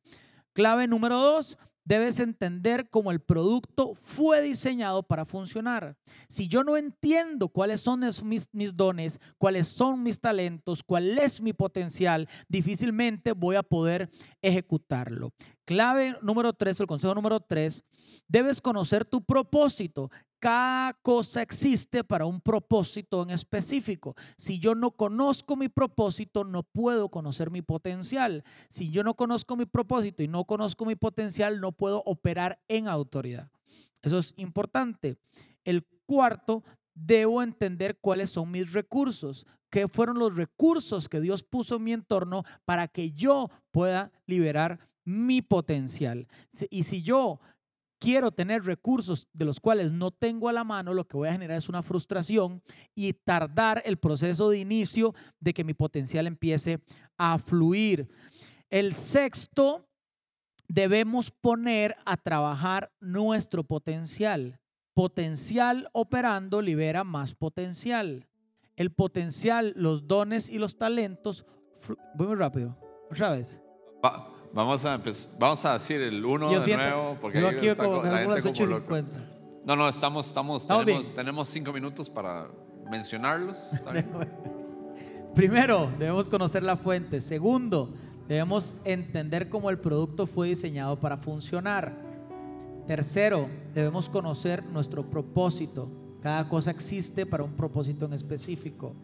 Clave 0.54 0.88
número 0.88 1.20
dos, 1.20 1.58
debes 1.88 2.20
entender 2.20 2.90
cómo 2.90 3.12
el 3.12 3.22
producto 3.22 3.94
fue 3.96 4.42
diseñado 4.42 5.04
para 5.04 5.24
funcionar. 5.24 5.96
Si 6.28 6.50
yo 6.50 6.66
no 6.66 6.76
entiendo 6.76 7.48
cuáles 7.48 7.80
son 7.80 8.02
mis, 8.26 8.76
dones, 8.76 9.22
cuáles 9.38 9.70
son 9.70 10.04
mis 10.04 10.20
talentos, 10.20 10.84
cuál 10.84 11.18
es 11.18 11.40
mi 11.40 11.54
potencial, 11.54 12.28
difícilmente 12.50 13.32
voy 13.32 13.56
a 13.56 13.64
poder 13.64 14.10
ejecutarlo. 14.42 15.32
Clave 15.64 16.18
número 16.22 16.52
tres, 16.52 16.78
el 16.82 16.88
consejo 16.88 17.16
número 17.16 17.40
tres, 17.40 17.86
debes 18.28 18.60
conocer 18.60 19.06
tu 19.06 19.24
propósito. 19.24 20.12
Cada 20.40 20.94
cosa 20.94 21.42
existe 21.42 22.04
para 22.04 22.26
un 22.26 22.40
propósito 22.40 23.24
en 23.24 23.32
específico. 23.32 24.16
Si 24.38 24.60
yo 24.60 24.76
no 24.76 24.92
conozco 24.92 25.56
mi 25.56 25.68
propósito, 25.68 26.44
no 26.44 26.62
puedo 26.62 27.10
conocer 27.10 27.50
mi 27.50 27.64
potencial. 27.64 28.44
Si 28.70 28.92
yo 28.92 29.04
no 29.04 29.16
conozco 29.16 29.56
mi 29.56 29.66
propósito 29.66 30.22
y 30.22 30.28
no 30.28 30.46
conozco 30.46 30.86
mi 30.86 30.96
potencial, 30.96 31.60
no 31.60 31.72
puedo 31.72 32.04
operar 32.06 32.60
en 32.68 32.88
autoridad. 32.88 33.50
Eso 34.04 34.20
es 34.20 34.36
importante. 34.38 35.18
El 35.66 35.84
cuarto, 36.06 36.64
debo 36.94 37.42
entender 37.42 37.98
cuáles 38.00 38.30
son 38.30 38.52
mis 38.52 38.74
recursos, 38.74 39.46
qué 39.70 39.88
fueron 39.88 40.20
los 40.20 40.36
recursos 40.36 41.10
que 41.10 41.22
Dios 41.22 41.44
puso 41.44 41.76
en 41.76 41.84
mi 41.84 41.94
entorno 41.94 42.44
para 42.66 42.88
que 42.88 43.12
yo 43.12 43.50
pueda 43.72 44.12
liberar 44.26 44.80
mi 45.04 45.42
potencial. 45.42 46.28
Y 46.70 46.84
si 46.84 47.02
yo 47.02 47.40
quiero 48.00 48.32
tener 48.32 48.64
recursos 48.64 49.28
de 49.34 49.46
los 49.46 49.60
cuales 49.60 49.92
no 49.92 50.12
tengo 50.12 50.50
a 50.50 50.54
la 50.54 50.64
mano, 50.64 50.94
lo 50.94 51.08
que 51.08 51.18
voy 51.18 51.30
a 51.30 51.34
generar 51.34 51.58
es 51.58 51.70
una 51.70 51.84
frustración 51.84 52.62
y 52.96 53.14
tardar 53.14 53.82
el 53.86 53.98
proceso 53.98 54.50
de 54.50 54.60
inicio 54.60 55.14
de 55.40 55.54
que 55.54 55.64
mi 55.64 55.74
potencial 55.74 56.28
empiece 56.28 56.80
a 57.18 57.40
fluir. 57.40 58.10
El 58.70 58.96
sexto, 58.96 59.88
debemos 60.68 61.32
poner 61.32 61.96
a 62.06 62.18
trabajar 62.18 62.92
nuestro 63.00 63.64
potencial. 63.64 64.60
Potencial 64.94 65.90
operando 65.94 66.62
libera 66.62 67.04
más 67.04 67.36
potencial. 67.36 68.28
El 68.76 68.92
potencial, 68.92 69.74
los 69.76 70.08
dones 70.08 70.50
y 70.50 70.60
los 70.60 70.78
talentos. 70.78 71.46
Voy 72.16 72.28
muy 72.28 72.36
rápido. 72.36 72.78
Otra 73.10 73.32
vez. 73.32 73.62
Vamos 74.58 74.84
a, 74.86 75.00
vamos 75.38 75.66
a 75.66 75.74
decir 75.74 76.02
el 76.02 76.26
uno 76.26 76.50
de 76.50 76.76
nuevo, 76.76 77.16
porque 77.22 77.38
ahí 77.38 77.68
está, 77.68 77.86
la 77.86 78.42
gente 78.42 78.42
como 78.42 78.66
loco. 78.66 78.96
No, 79.64 79.76
no, 79.76 79.88
estamos, 79.88 80.26
estamos, 80.26 80.68
tenemos, 80.68 81.14
tenemos, 81.14 81.50
cinco 81.50 81.72
minutos 81.72 82.10
para 82.10 82.48
mencionarlos. 82.90 83.56
Primero, 85.36 85.92
debemos 86.00 86.28
conocer 86.28 86.64
la 86.64 86.76
fuente. 86.76 87.22
Segundo, 87.22 87.94
debemos 88.28 88.74
entender 88.84 89.48
cómo 89.48 89.70
el 89.70 89.78
producto 89.78 90.26
fue 90.26 90.48
diseñado 90.48 91.00
para 91.00 91.18
funcionar. 91.18 91.94
Tercero, 92.88 93.48
debemos 93.76 94.10
conocer 94.10 94.64
nuestro 94.66 95.08
propósito. 95.08 95.88
Cada 96.24 96.50
cosa 96.50 96.72
existe 96.72 97.28
para 97.28 97.44
un 97.44 97.54
propósito 97.54 98.06
en 98.06 98.14
específico. 98.14 98.96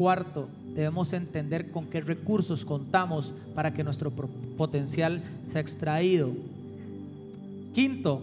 Cuarto, 0.00 0.48
debemos 0.74 1.12
entender 1.12 1.70
con 1.70 1.84
qué 1.84 2.00
recursos 2.00 2.64
contamos 2.64 3.34
para 3.54 3.74
que 3.74 3.84
nuestro 3.84 4.10
potencial 4.10 5.22
sea 5.44 5.60
extraído. 5.60 6.30
Quinto, 7.74 8.22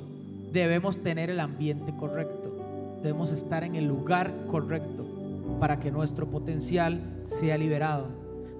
debemos 0.52 0.98
tener 0.98 1.30
el 1.30 1.40
ambiente 1.40 1.94
correcto. 1.96 2.98
Debemos 3.04 3.32
estar 3.32 3.64
en 3.64 3.76
el 3.76 3.86
lugar 3.86 4.34
correcto 4.48 5.06
para 5.60 5.80
que 5.80 5.92
nuestro 5.92 6.26
potencial 6.26 7.00
sea 7.28 7.60
liberado. 7.60 8.08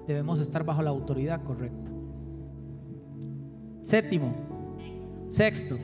Debemos 0.06 0.38
estar 0.38 0.62
bajo 0.62 0.82
la 0.82 0.90
autoridad 0.90 1.42
correcta. 1.42 1.90
Séptimo, 3.82 4.32
sexto, 5.28 5.76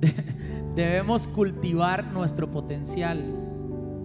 debemos 0.74 1.28
cultivar 1.28 2.04
nuestro 2.04 2.50
potencial 2.50 3.45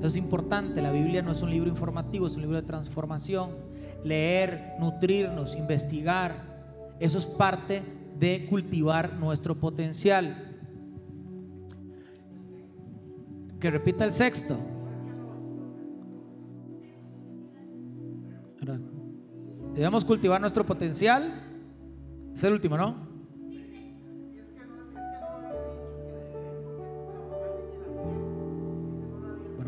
es 0.08 0.16
importante, 0.16 0.82
la 0.82 0.92
Biblia 0.92 1.22
no 1.22 1.32
es 1.32 1.42
un 1.42 1.50
libro 1.50 1.70
informativo, 1.70 2.28
es 2.28 2.36
un 2.36 2.42
libro 2.42 2.58
de 2.58 2.64
transformación. 2.64 3.52
Leer, 4.04 4.74
nutrirnos, 4.80 5.56
investigar, 5.56 6.52
eso 7.00 7.20
es 7.20 7.26
parte 7.26 7.84
de 8.18 8.48
cultivar 8.50 9.14
nuestro 9.14 9.60
potencial. 9.60 10.58
Que 13.60 13.70
repita 13.70 14.06
el 14.06 14.14
sexto. 14.14 14.58
Debemos 19.74 20.04
cultivar 20.04 20.42
nuestro 20.42 20.66
potencial. 20.66 21.42
Es 22.34 22.44
el 22.44 22.54
último, 22.54 22.78
¿no? 22.78 23.11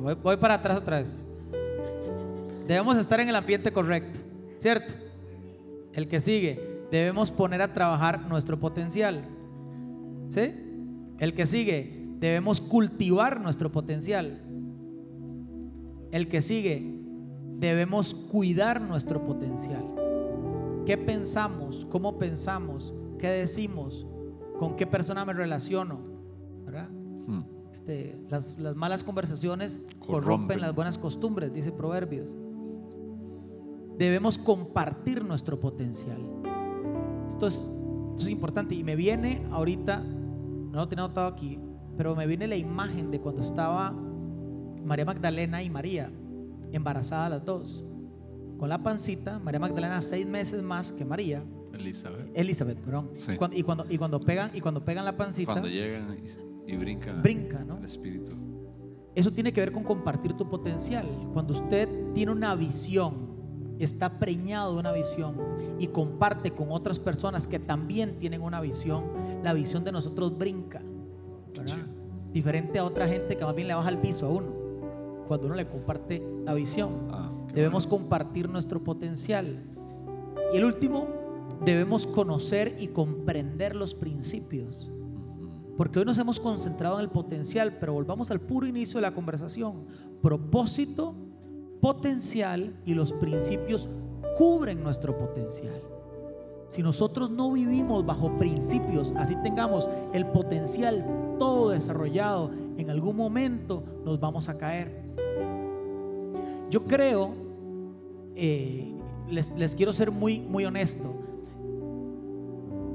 Voy, 0.03 0.35
para 0.35 0.55
atrás 0.55 0.77
otra 0.77 0.97
vez. 0.97 1.25
Debemos 2.67 2.97
estar 2.97 3.21
en 3.21 3.29
el 3.29 3.35
ambiente 3.35 3.71
correcto, 3.71 4.19
¿cierto? 4.59 4.93
El 5.93 6.09
que 6.09 6.19
sigue, 6.19 6.85
debemos 6.91 7.31
poner 7.31 7.61
a 7.61 7.73
trabajar 7.73 8.27
nuestro 8.27 8.59
potencial. 8.59 9.23
¿Sí? 10.27 10.53
El 11.19 11.33
que 11.33 11.45
sigue, 11.45 12.09
debemos 12.19 12.59
cultivar 12.59 13.39
nuestro 13.39 13.71
potencial. 13.71 14.41
El 16.11 16.27
que 16.27 16.41
sigue, 16.41 16.99
debemos 17.59 18.13
cuidar 18.13 18.81
nuestro 18.81 19.23
potencial. 19.23 19.85
¿Qué 20.85 20.97
pensamos? 20.97 21.87
¿Cómo 21.89 22.17
pensamos? 22.17 22.93
¿Qué 23.19 23.29
decimos? 23.29 24.05
¿Con 24.59 24.75
qué 24.75 24.85
persona 24.85 25.23
me 25.23 25.31
relaciono? 25.31 25.99
¿Verdad? 26.65 26.89
Hmm. 26.89 27.62
Este, 27.73 28.15
las, 28.29 28.55
malas 28.75 29.03
conversaciones 29.03 29.79
corrompen. 29.97 30.61
las 30.61 30.75
buenas 30.75 30.99
costumbres, 30.99 31.51
dice 31.51 31.71
Proverbios. 31.71 32.35
Debemos 33.97 34.37
compartir 34.37 35.25
nuestro 35.25 35.59
potencial. 35.59 36.19
Esto 37.27 37.47
es, 37.47 37.71
esto 38.11 38.25
es 38.25 38.29
importante 38.29 38.75
y 38.75 38.83
me 38.83 38.95
viene 38.95 39.43
ahorita, 39.51 40.01
no 40.01 40.71
lo 40.71 40.87
tenía 40.87 41.07
notado 41.07 41.25
aquí, 41.25 41.59
pero 41.97 42.15
me 42.15 42.27
viene 42.27 42.45
la 42.45 42.57
imagen 42.57 43.09
de 43.09 43.19
cuando 43.19 43.41
estaba 43.41 43.91
María 44.83 45.05
Magdalena 45.05 45.63
y 45.63 45.71
María, 45.71 46.11
embarazadas 46.71 47.31
las 47.31 47.43
dos. 47.43 47.83
Con 48.59 48.69
la 48.69 48.83
pancita, 48.83 49.39
María 49.39 49.59
Magdalena 49.59 49.99
seis 50.03 50.27
meses 50.27 50.61
más 50.61 50.91
que 50.91 51.05
María. 51.05 51.43
Elizabeth. 51.73 52.29
Elizabeth, 52.35 52.77
perdón. 52.77 53.09
y, 53.15 53.63
cuando, 53.63 53.87
y, 53.89 53.97
cuando, 53.97 54.19
pegan, 54.19 54.51
y 54.53 54.61
cuando 54.61 54.85
pegan 54.85 55.05
la 55.05 55.17
pancita. 55.17 55.53
Cuando 55.53 55.69
llegan 55.69 56.15
y 56.23 56.52
brinca, 56.65 57.13
brinca 57.21 57.63
¿no? 57.63 57.77
el 57.77 57.85
espíritu. 57.85 58.33
Eso 59.15 59.31
tiene 59.31 59.53
que 59.53 59.61
ver 59.61 59.71
con 59.71 59.83
compartir 59.83 60.33
tu 60.33 60.49
potencial. 60.49 61.05
Cuando 61.33 61.53
usted 61.53 61.87
tiene 62.13 62.31
una 62.31 62.55
visión, 62.55 63.33
está 63.79 64.17
preñado 64.19 64.73
de 64.73 64.79
una 64.79 64.91
visión 64.91 65.35
y 65.77 65.87
comparte 65.87 66.51
con 66.51 66.71
otras 66.71 66.99
personas 66.99 67.47
que 67.47 67.59
también 67.59 68.17
tienen 68.17 68.41
una 68.41 68.59
visión, 68.61 69.03
la 69.43 69.53
visión 69.53 69.83
de 69.83 69.91
nosotros 69.91 70.37
brinca. 70.37 70.81
Diferente 72.31 72.79
a 72.79 72.85
otra 72.85 73.07
gente 73.07 73.37
que 73.37 73.45
más 73.45 73.55
bien 73.55 73.67
le 73.67 73.75
baja 73.75 73.89
el 73.89 73.99
piso 73.99 74.25
a 74.25 74.29
uno 74.29 74.63
cuando 75.27 75.47
uno 75.47 75.55
le 75.55 75.67
comparte 75.67 76.21
la 76.43 76.53
visión. 76.53 77.07
Ah, 77.11 77.29
debemos 77.53 77.87
compartir 77.87 78.49
nuestro 78.49 78.83
potencial. 78.83 79.63
Y 80.53 80.57
el 80.57 80.65
último, 80.65 81.07
debemos 81.63 82.07
conocer 82.07 82.75
y 82.79 82.87
comprender 82.87 83.75
los 83.75 83.95
principios. 83.95 84.91
Porque 85.77 85.99
hoy 85.99 86.05
nos 86.05 86.17
hemos 86.17 86.39
concentrado 86.39 86.95
en 86.99 87.05
el 87.05 87.09
potencial, 87.09 87.77
pero 87.79 87.93
volvamos 87.93 88.29
al 88.31 88.39
puro 88.39 88.67
inicio 88.67 88.97
de 88.97 89.01
la 89.01 89.13
conversación. 89.13 89.85
Propósito, 90.21 91.15
potencial 91.81 92.75
y 92.85 92.93
los 92.93 93.11
principios 93.13 93.89
cubren 94.37 94.83
nuestro 94.83 95.17
potencial. 95.17 95.81
Si 96.67 96.81
nosotros 96.81 97.29
no 97.29 97.51
vivimos 97.51 98.05
bajo 98.05 98.31
principios, 98.39 99.13
así 99.17 99.35
tengamos 99.43 99.89
el 100.13 100.25
potencial 100.27 101.05
todo 101.37 101.69
desarrollado, 101.69 102.51
en 102.77 102.89
algún 102.89 103.15
momento 103.15 103.83
nos 104.03 104.19
vamos 104.19 104.49
a 104.49 104.57
caer. 104.57 105.03
Yo 106.69 106.85
creo, 106.85 107.31
eh, 108.35 108.91
les, 109.29 109.75
quiero 109.75 109.93
ser 109.93 110.09
muy, 110.09 110.39
muy 110.39 110.65
honesto, 110.65 111.13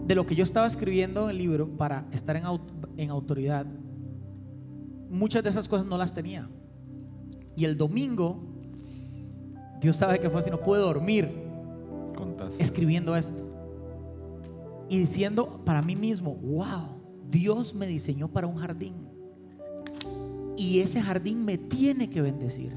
de 0.08 0.14
lo 0.14 0.24
que 0.24 0.34
yo 0.34 0.42
estaba 0.42 0.66
escribiendo 0.66 1.24
en 1.24 1.30
el 1.30 1.38
libro 1.38 1.68
para 1.68 2.06
estar 2.12 2.34
en, 2.34 2.44
en 2.96 3.10
autoridad, 3.10 3.66
muchas 5.10 5.42
de 5.44 5.50
esas 5.50 5.68
cosas 5.68 5.84
no 5.84 5.98
las 5.98 6.14
tenía. 6.14 6.48
Y 7.54 7.66
el 7.66 7.76
domingo, 7.76 8.38
Dios 9.82 9.98
sabe 9.98 10.18
que 10.18 10.30
fue 10.30 10.40
así, 10.40 10.50
no 10.50 10.60
pude 10.60 10.80
dormir 10.80 11.28
escribiendo 12.58 13.16
esto. 13.16 13.44
Y 14.88 14.98
diciendo 14.98 15.60
para 15.66 15.82
mí 15.82 15.94
mismo, 15.94 16.34
wow, 16.36 16.88
Dios 17.30 17.74
me 17.74 17.86
diseñó 17.86 18.28
para 18.28 18.46
un 18.46 18.56
jardín. 18.56 18.94
Y 20.56 20.80
ese 20.80 21.02
jardín 21.02 21.44
me 21.44 21.58
tiene 21.58 22.08
que 22.08 22.22
bendecir. 22.22 22.74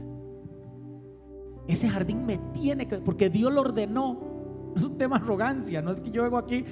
Ese 1.69 1.87
jardín 1.87 2.25
me 2.25 2.39
tiene 2.53 2.89
que, 2.89 2.97
porque 2.97 3.29
Dios 3.29 3.53
lo 3.53 3.61
ordenó. 3.61 4.30
No 4.73 4.79
es 4.79 4.85
un 4.85 4.97
tema 4.97 5.17
de 5.17 5.25
arrogancia, 5.25 5.81
no 5.81 5.91
es 5.91 6.01
que 6.01 6.11
yo 6.11 6.23
vengo 6.23 6.37
aquí, 6.37 6.65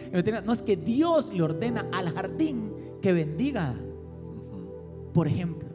no 0.45 0.53
es 0.53 0.61
que 0.61 0.77
Dios 0.77 1.31
le 1.33 1.43
ordena 1.43 1.87
al 1.91 2.09
jardín 2.13 2.71
que 3.01 3.11
bendiga. 3.11 3.73
Por 5.13 5.27
ejemplo, 5.27 5.67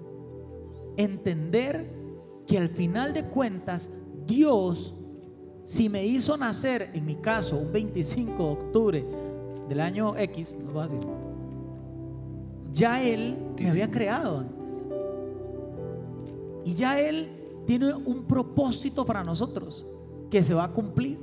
entender 0.97 1.91
que 2.47 2.59
al 2.59 2.69
final 2.69 3.13
de 3.13 3.25
cuentas 3.25 3.91
Dios, 4.27 4.95
si 5.65 5.89
me 5.89 6.07
hizo 6.07 6.37
nacer, 6.37 6.91
en 6.95 7.05
mi 7.05 7.17
caso, 7.17 7.57
un 7.59 7.73
25 7.73 8.37
de 8.37 8.51
octubre 8.53 9.05
del 9.69 9.81
año 9.81 10.17
X, 10.17 10.57
nos 10.63 10.77
va 10.77 10.85
a 10.85 10.87
decir, 10.89 11.01
ya 12.73 13.03
Él 13.03 13.37
me 13.61 13.71
había 13.71 13.91
creado 13.91 14.39
antes. 14.39 14.89
Y 16.65 16.75
ya 16.75 16.99
Él 17.01 17.29
tiene 17.67 17.95
un 17.95 18.25
propósito 18.25 19.05
para 19.05 19.23
nosotros 19.23 19.87
que 20.31 20.43
se 20.43 20.55
va 20.55 20.65
a 20.65 20.73
cumplir. 20.73 21.19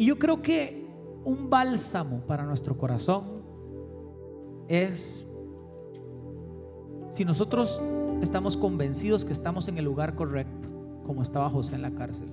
Y 0.00 0.06
yo 0.06 0.18
creo 0.18 0.40
que 0.40 0.88
un 1.26 1.50
bálsamo 1.50 2.20
para 2.20 2.46
nuestro 2.46 2.78
corazón 2.78 3.42
es 4.66 5.28
si 7.10 7.26
nosotros 7.26 7.78
estamos 8.22 8.56
convencidos 8.56 9.26
que 9.26 9.34
estamos 9.34 9.68
en 9.68 9.76
el 9.76 9.84
lugar 9.84 10.14
correcto, 10.14 10.70
como 11.04 11.20
estaba 11.20 11.50
José 11.50 11.74
en 11.74 11.82
la 11.82 11.90
cárcel, 11.90 12.28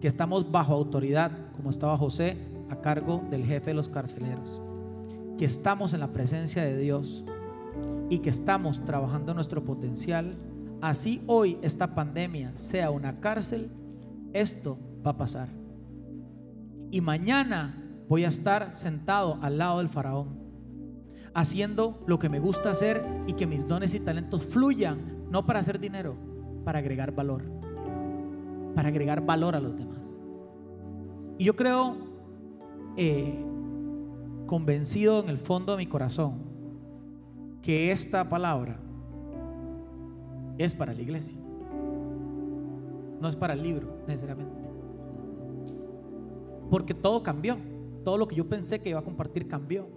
que 0.00 0.06
estamos 0.06 0.52
bajo 0.52 0.72
autoridad, 0.72 1.32
como 1.56 1.70
estaba 1.70 1.98
José 1.98 2.36
a 2.70 2.76
cargo 2.76 3.24
del 3.28 3.44
jefe 3.44 3.70
de 3.70 3.74
los 3.74 3.88
carceleros, 3.88 4.62
que 5.36 5.46
estamos 5.46 5.94
en 5.94 6.00
la 6.00 6.12
presencia 6.12 6.62
de 6.62 6.78
Dios 6.78 7.24
y 8.08 8.20
que 8.20 8.30
estamos 8.30 8.84
trabajando 8.84 9.34
nuestro 9.34 9.64
potencial, 9.64 10.30
así 10.80 11.24
hoy 11.26 11.58
esta 11.60 11.92
pandemia 11.96 12.52
sea 12.54 12.92
una 12.92 13.18
cárcel, 13.18 13.68
esto 14.32 14.78
va 15.04 15.10
a 15.10 15.16
pasar 15.16 15.63
y 16.94 17.00
mañana 17.00 17.74
voy 18.08 18.24
a 18.24 18.28
estar 18.28 18.76
sentado 18.76 19.36
al 19.42 19.58
lado 19.58 19.78
del 19.78 19.88
faraón, 19.88 20.38
haciendo 21.34 22.04
lo 22.06 22.20
que 22.20 22.28
me 22.28 22.38
gusta 22.38 22.70
hacer 22.70 23.04
y 23.26 23.32
que 23.32 23.48
mis 23.48 23.66
dones 23.66 23.94
y 23.94 23.98
talentos 23.98 24.44
fluyan, 24.44 25.28
no 25.28 25.44
para 25.44 25.58
hacer 25.58 25.80
dinero, 25.80 26.14
para 26.64 26.78
agregar 26.78 27.12
valor, 27.12 27.42
para 28.76 28.90
agregar 28.90 29.26
valor 29.26 29.56
a 29.56 29.60
los 29.60 29.76
demás. 29.76 30.20
Y 31.36 31.46
yo 31.46 31.56
creo, 31.56 31.96
eh, 32.96 33.44
convencido 34.46 35.20
en 35.20 35.30
el 35.30 35.38
fondo 35.38 35.72
de 35.72 35.78
mi 35.78 35.88
corazón, 35.88 36.44
que 37.60 37.90
esta 37.90 38.28
palabra 38.28 38.78
es 40.58 40.72
para 40.72 40.94
la 40.94 41.02
iglesia, 41.02 41.36
no 43.20 43.28
es 43.28 43.34
para 43.34 43.54
el 43.54 43.64
libro 43.64 43.96
necesariamente. 44.06 44.63
Porque 46.70 46.94
todo 46.94 47.22
cambió. 47.22 47.56
Todo 48.04 48.18
lo 48.18 48.28
que 48.28 48.36
yo 48.36 48.48
pensé 48.48 48.80
que 48.80 48.90
iba 48.90 49.00
a 49.00 49.04
compartir 49.04 49.48
cambió. 49.48 49.88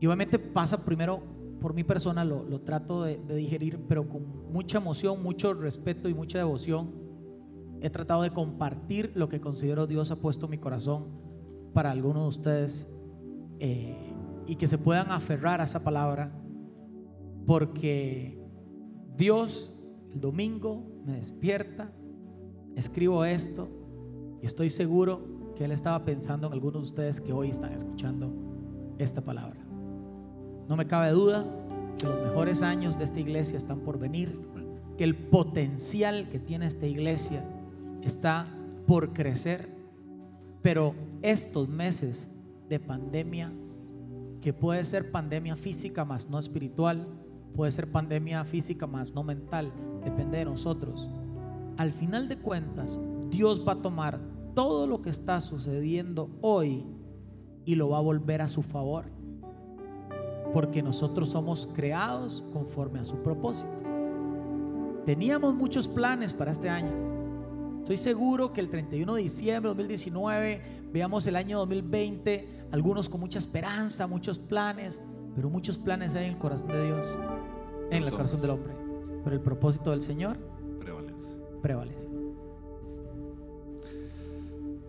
Y 0.00 0.06
obviamente 0.06 0.38
pasa 0.38 0.84
primero 0.84 1.20
por 1.60 1.74
mi 1.74 1.84
persona, 1.84 2.24
lo, 2.24 2.60
trato 2.60 3.02
de, 3.02 3.18
digerir, 3.34 3.80
pero 3.88 4.08
con 4.08 4.52
mucha 4.52 4.78
emoción, 4.78 5.22
mucho 5.22 5.54
respeto 5.54 6.08
y 6.08 6.14
mucha 6.14 6.38
devoción. 6.38 6.94
He 7.80 7.90
tratado 7.90 8.22
de 8.22 8.30
compartir 8.30 9.12
lo 9.14 9.28
que 9.28 9.40
considero 9.40 9.86
Dios 9.86 10.10
ha 10.10 10.16
puesto 10.16 10.46
en 10.46 10.50
mi 10.50 10.58
corazón 10.58 11.04
para 11.74 11.90
algunos 11.90 12.22
de 12.22 12.28
ustedes 12.28 12.88
eh, 13.60 13.96
y 14.46 14.56
que 14.56 14.68
se 14.68 14.78
puedan 14.78 15.10
aferrar 15.10 15.60
a 15.60 15.64
esa 15.64 15.82
palabra, 15.82 16.32
porque 17.46 18.40
Dios 19.16 19.74
el 20.12 20.20
domingo 20.20 20.82
me 21.04 21.14
despierta, 21.14 21.92
escribo 22.76 23.24
esto 23.24 23.68
y 24.40 24.46
estoy 24.46 24.70
seguro 24.70 25.37
que 25.58 25.64
Él 25.64 25.72
estaba 25.72 26.04
pensando 26.04 26.46
en 26.46 26.52
algunos 26.52 26.82
de 26.82 26.88
ustedes 26.88 27.20
que 27.20 27.32
hoy 27.32 27.50
están 27.50 27.72
escuchando 27.72 28.32
esta 28.96 29.20
palabra. 29.20 29.58
No 30.68 30.76
me 30.76 30.86
cabe 30.86 31.10
duda 31.10 31.44
que 31.98 32.06
los 32.06 32.22
mejores 32.22 32.62
años 32.62 32.96
de 32.96 33.02
esta 33.02 33.18
iglesia 33.18 33.58
están 33.58 33.80
por 33.80 33.98
venir, 33.98 34.38
que 34.96 35.02
el 35.02 35.16
potencial 35.16 36.28
que 36.30 36.38
tiene 36.38 36.66
esta 36.66 36.86
iglesia 36.86 37.44
está 38.02 38.46
por 38.86 39.12
crecer, 39.12 39.68
pero 40.62 40.94
estos 41.22 41.68
meses 41.68 42.28
de 42.68 42.78
pandemia, 42.78 43.52
que 44.40 44.52
puede 44.52 44.84
ser 44.84 45.10
pandemia 45.10 45.56
física 45.56 46.04
más 46.04 46.30
no 46.30 46.38
espiritual, 46.38 47.08
puede 47.56 47.72
ser 47.72 47.90
pandemia 47.90 48.44
física 48.44 48.86
más 48.86 49.12
no 49.12 49.24
mental, 49.24 49.72
depende 50.04 50.38
de 50.38 50.44
nosotros. 50.44 51.10
Al 51.78 51.90
final 51.90 52.28
de 52.28 52.36
cuentas, 52.36 53.00
Dios 53.28 53.66
va 53.66 53.72
a 53.72 53.82
tomar 53.82 54.37
todo 54.58 54.88
lo 54.88 55.02
que 55.02 55.10
está 55.10 55.40
sucediendo 55.40 56.30
hoy 56.40 56.84
y 57.64 57.76
lo 57.76 57.90
va 57.90 57.98
a 57.98 58.00
volver 58.00 58.42
a 58.42 58.48
su 58.48 58.60
favor. 58.60 59.04
Porque 60.52 60.82
nosotros 60.82 61.28
somos 61.28 61.68
creados 61.74 62.42
conforme 62.52 62.98
a 62.98 63.04
su 63.04 63.22
propósito. 63.22 63.70
Teníamos 65.06 65.54
muchos 65.54 65.86
planes 65.86 66.34
para 66.34 66.50
este 66.50 66.68
año. 66.68 66.90
Estoy 67.82 67.98
seguro 67.98 68.52
que 68.52 68.60
el 68.60 68.68
31 68.68 69.14
de 69.14 69.22
diciembre 69.22 69.68
de 69.68 69.76
2019 69.76 70.62
veamos 70.92 71.24
el 71.28 71.36
año 71.36 71.58
2020, 71.58 72.66
algunos 72.72 73.08
con 73.08 73.20
mucha 73.20 73.38
esperanza, 73.38 74.08
muchos 74.08 74.40
planes, 74.40 75.00
pero 75.36 75.48
muchos 75.50 75.78
planes 75.78 76.16
hay 76.16 76.24
en 76.24 76.32
el 76.32 76.38
corazón 76.38 76.70
de 76.70 76.84
Dios, 76.84 77.16
en 77.92 78.02
el 78.02 78.10
corazón 78.10 78.40
del 78.40 78.50
hombre. 78.50 78.74
Pero 79.22 79.36
el 79.36 79.40
propósito 79.40 79.92
del 79.92 80.02
Señor 80.02 80.36
prevalece. 80.80 81.36
prevalece. 81.62 82.17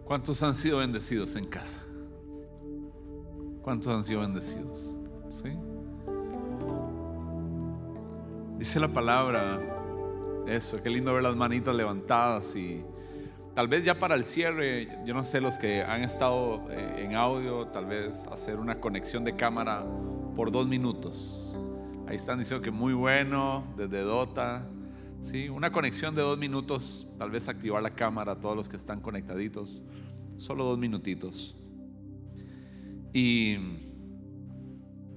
¿Cuántos 0.09 0.41
han 0.41 0.55
sido 0.55 0.79
bendecidos 0.79 1.35
en 1.35 1.45
casa? 1.45 1.83
¿Cuántos 3.61 3.93
han 3.93 4.03
sido 4.03 4.21
bendecidos? 4.21 4.95
Dice 8.57 8.79
la 8.79 8.87
palabra 8.87 9.61
eso, 10.47 10.81
qué 10.81 10.89
lindo 10.89 11.13
ver 11.13 11.21
las 11.21 11.35
manitas 11.35 11.75
levantadas 11.75 12.55
y 12.55 12.83
tal 13.53 13.67
vez 13.67 13.85
ya 13.85 13.99
para 13.99 14.15
el 14.15 14.25
cierre, 14.25 14.87
yo 15.05 15.13
no 15.13 15.23
sé 15.23 15.41
los 15.41 15.59
que 15.59 15.83
han 15.83 16.01
estado 16.01 16.63
eh, 16.71 17.03
en 17.05 17.13
audio, 17.13 17.67
tal 17.67 17.85
vez 17.85 18.25
hacer 18.31 18.57
una 18.57 18.79
conexión 18.79 19.23
de 19.23 19.35
cámara 19.35 19.85
por 20.35 20.51
dos 20.51 20.65
minutos. 20.65 21.55
Ahí 22.07 22.15
están 22.15 22.39
diciendo 22.39 22.63
que 22.63 22.71
muy 22.71 22.93
bueno, 22.93 23.63
desde 23.77 24.01
Dota. 24.01 24.67
¿Sí? 25.21 25.49
Una 25.49 25.71
conexión 25.71 26.15
de 26.15 26.21
dos 26.21 26.37
minutos, 26.37 27.07
tal 27.17 27.31
vez 27.31 27.47
activar 27.47 27.81
la 27.81 27.95
cámara 27.95 28.33
a 28.33 28.39
todos 28.39 28.55
los 28.55 28.69
que 28.69 28.75
están 28.75 29.01
conectaditos, 29.01 29.83
solo 30.37 30.63
dos 30.63 30.77
minutitos. 30.77 31.55
Y 33.13 33.57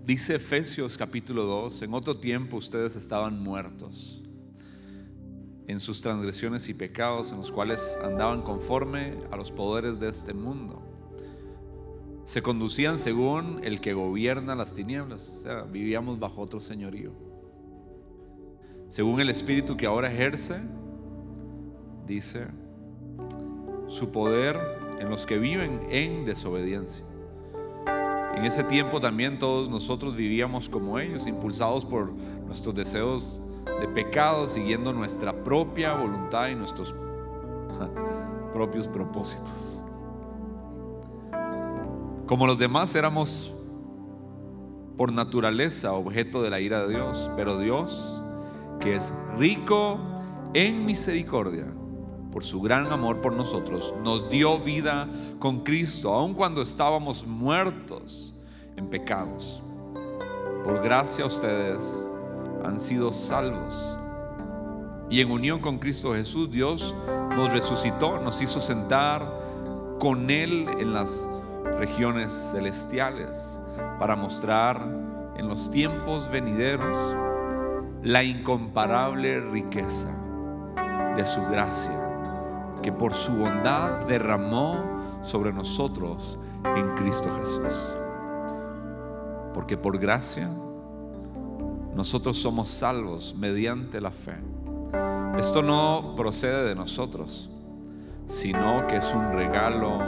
Dice 0.05 0.35
Efesios 0.35 0.99
capítulo 0.99 1.45
2, 1.45 1.83
en 1.83 1.95
otro 1.95 2.17
tiempo 2.17 2.57
ustedes 2.57 2.97
estaban 2.97 3.39
muertos 3.39 4.21
en 5.69 5.79
sus 5.79 6.01
transgresiones 6.01 6.69
y 6.69 6.75
pecados 6.75 7.31
en 7.31 7.39
los 7.39 7.53
cuales 7.53 7.97
andaban 8.03 8.43
conforme 8.43 9.15
a 9.31 9.37
los 9.37 9.53
poderes 9.53 10.01
de 10.01 10.09
este 10.09 10.35
mundo. 10.35 10.83
Se 12.25 12.43
conducían 12.43 12.99
según 12.99 13.61
el 13.63 13.81
que 13.81 13.95
gobierna 13.95 14.57
las 14.57 14.75
tinieblas, 14.75 15.37
o 15.37 15.43
sea, 15.43 15.63
vivíamos 15.63 16.19
bajo 16.19 16.41
otro 16.41 16.59
señorío. 16.59 17.13
Según 18.93 19.21
el 19.21 19.31
espíritu 19.31 19.75
que 19.75 19.87
ahora 19.87 20.13
ejerce, 20.13 20.61
dice, 22.07 22.47
su 23.87 24.13
poder 24.13 24.61
en 25.01 25.09
los 25.09 25.25
que 25.25 25.39
viven 25.39 25.81
en 25.89 26.27
desobediencia. 26.27 27.03
En 28.37 28.45
ese 28.45 28.65
tiempo 28.65 29.01
también 29.01 29.39
todos 29.39 29.71
nosotros 29.71 30.15
vivíamos 30.15 30.69
como 30.69 30.99
ellos, 30.99 31.27
impulsados 31.27 31.87
por 31.87 32.13
nuestros 32.45 32.75
deseos 32.75 33.43
de 33.81 33.89
pecado, 33.89 34.47
siguiendo 34.47 34.93
nuestra 34.93 35.43
propia 35.43 35.95
voluntad 35.95 36.49
y 36.49 36.55
nuestros 36.55 36.95
propios 38.53 38.89
propósitos. 38.89 39.83
Como 42.27 42.47
los 42.47 42.59
demás 42.59 42.95
éramos 42.95 43.55
por 44.99 45.11
naturaleza 45.11 45.95
objeto 45.95 46.43
de 46.43 46.51
la 46.51 46.61
ira 46.61 46.87
de 46.87 46.91
Dios, 46.91 47.31
pero 47.39 47.59
Dios, 47.59 48.22
que 48.81 48.97
es 48.97 49.15
rico 49.39 49.99
en 50.55 50.85
misericordia, 50.85 51.67
por 52.31 52.45
su 52.45 52.61
gran 52.61 52.87
amor 52.93 53.21
por 53.21 53.35
nosotros, 53.35 53.95
nos 54.03 54.29
dio 54.31 54.59
vida 54.59 55.09
con 55.39 55.61
Cristo, 55.61 56.13
aun 56.13 56.35
cuando 56.35 56.63
estábamos 56.63 57.27
muertos 57.27 58.35
en 58.77 58.89
pecados. 58.89 59.63
Por 60.65 60.83
gracia 60.83 61.27
ustedes 61.27 62.07
han 62.65 62.79
sido 62.79 63.13
salvos. 63.13 63.99
Y 65.11 65.21
en 65.21 65.31
unión 65.31 65.61
con 65.61 65.79
Cristo 65.79 66.15
Jesús, 66.15 66.51
Dios 66.51 66.95
nos 67.37 67.53
resucitó, 67.53 68.19
nos 68.21 68.41
hizo 68.41 68.61
sentar 68.61 69.31
con 69.99 70.31
Él 70.31 70.69
en 70.79 70.95
las 70.95 71.29
regiones 71.79 72.33
celestiales 72.53 73.61
para 73.99 74.17
mostrar 74.17 74.83
en 75.37 75.49
los 75.49 75.71
tiempos 75.71 76.31
venideros 76.31 76.97
la 78.03 78.23
incomparable 78.23 79.41
riqueza 79.41 80.11
de 81.17 81.25
su 81.25 81.41
gracia 81.47 82.03
que 82.83 82.93
por 82.93 83.15
su 83.15 83.33
bondad 83.33 84.07
derramó 84.07 85.21
sobre 85.23 85.53
nosotros 85.53 86.39
en 86.65 86.89
Cristo 86.97 87.31
Jesús. 87.39 87.95
Porque 89.55 89.77
por 89.77 89.99
gracia 89.99 90.51
nosotros 91.95 92.39
somos 92.39 92.71
salvos 92.71 93.37
mediante 93.39 94.01
la 94.01 94.11
fe. 94.11 94.35
Esto 95.39 95.63
no 95.63 96.15
procede 96.17 96.65
de 96.65 96.75
nosotros, 96.75 97.51
sino 98.27 98.87
que 98.87 98.97
es 98.97 99.15
un 99.15 99.33
regalo 99.33 99.99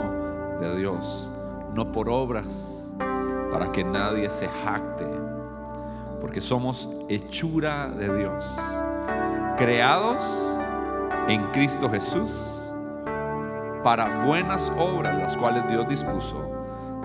de 0.59 0.77
Dios, 0.77 1.31
no 1.75 1.91
por 1.91 2.09
obras, 2.09 2.91
para 3.51 3.71
que 3.71 3.83
nadie 3.83 4.29
se 4.29 4.47
jacte, 4.47 5.05
porque 6.25 6.41
somos 6.41 6.89
hechura 7.07 7.87
de 7.87 8.17
Dios, 8.17 8.57
creados 9.59 10.57
en 11.27 11.43
Cristo 11.51 11.87
Jesús 11.87 12.73
para 13.83 14.25
buenas 14.25 14.73
obras, 14.75 15.15
las 15.19 15.37
cuales 15.37 15.67
Dios 15.67 15.87
dispuso 15.87 16.51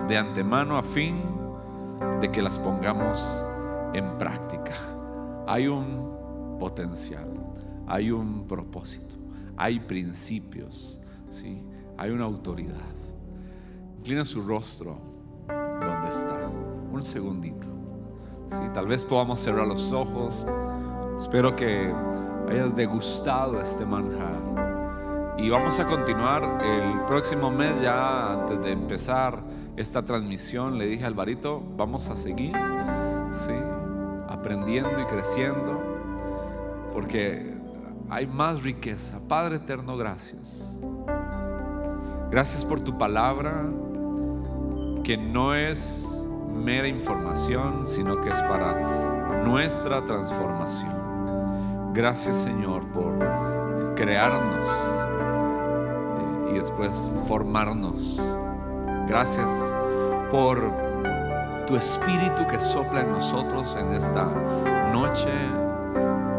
de 0.07 0.17
antemano 0.17 0.75
a 0.75 0.81
fin 0.81 1.21
de 2.19 2.31
que 2.31 2.41
las 2.41 2.57
pongamos 2.57 3.45
en 3.93 4.17
práctica. 4.17 4.73
Hay 5.45 5.67
un 5.67 6.57
potencial, 6.59 7.29
hay 7.85 8.09
un 8.09 8.47
propósito, 8.47 9.17
hay 9.55 9.81
principios, 9.81 10.99
¿sí? 11.29 11.63
hay 11.95 12.09
una 12.09 12.25
autoridad. 12.25 12.95
Inclina 13.99 14.25
su 14.25 14.41
rostro 14.41 14.97
donde 15.47 16.09
está, 16.09 16.49
un 16.91 17.03
segundito. 17.03 17.80
¿Sí? 18.51 18.61
Tal 18.73 18.87
vez 18.87 19.05
podamos 19.05 19.39
cerrar 19.39 19.67
los 19.67 19.91
ojos. 19.91 20.45
Espero 21.17 21.55
que 21.55 21.93
hayas 22.49 22.75
degustado 22.75 23.59
este 23.59 23.85
manjar. 23.85 25.35
Y 25.37 25.49
vamos 25.49 25.79
a 25.79 25.87
continuar 25.87 26.59
el 26.63 27.01
próximo 27.05 27.49
mes 27.49 27.81
ya 27.81 28.33
antes 28.33 28.61
de 28.61 28.71
empezar 28.71 29.41
esta 29.75 30.01
transmisión. 30.01 30.77
Le 30.77 30.85
dije 30.85 31.03
a 31.03 31.07
Alvarito, 31.07 31.63
vamos 31.75 32.09
a 32.09 32.15
seguir, 32.15 32.55
¿sí? 33.31 33.53
aprendiendo 34.27 34.99
y 34.99 35.05
creciendo, 35.05 35.81
porque 36.93 37.53
hay 38.09 38.27
más 38.27 38.63
riqueza. 38.63 39.19
Padre 39.27 39.57
eterno, 39.57 39.97
gracias. 39.97 40.79
Gracias 42.29 42.63
por 42.63 42.79
tu 42.81 42.97
palabra, 42.97 43.65
que 45.03 45.17
no 45.17 45.53
es 45.53 46.20
mera 46.53 46.87
información, 46.87 47.85
sino 47.85 48.21
que 48.21 48.29
es 48.29 48.41
para 48.43 49.43
nuestra 49.43 50.03
transformación. 50.03 51.93
Gracias 51.93 52.37
Señor 52.37 52.85
por 52.87 53.17
crearnos 53.95 54.67
y 56.51 56.59
después 56.59 57.11
formarnos. 57.27 58.21
Gracias 59.07 59.75
por 60.29 60.91
tu 61.67 61.75
espíritu 61.75 62.45
que 62.47 62.59
sopla 62.59 63.01
en 63.01 63.11
nosotros 63.11 63.77
en 63.79 63.93
esta 63.93 64.25
noche. 64.91 65.29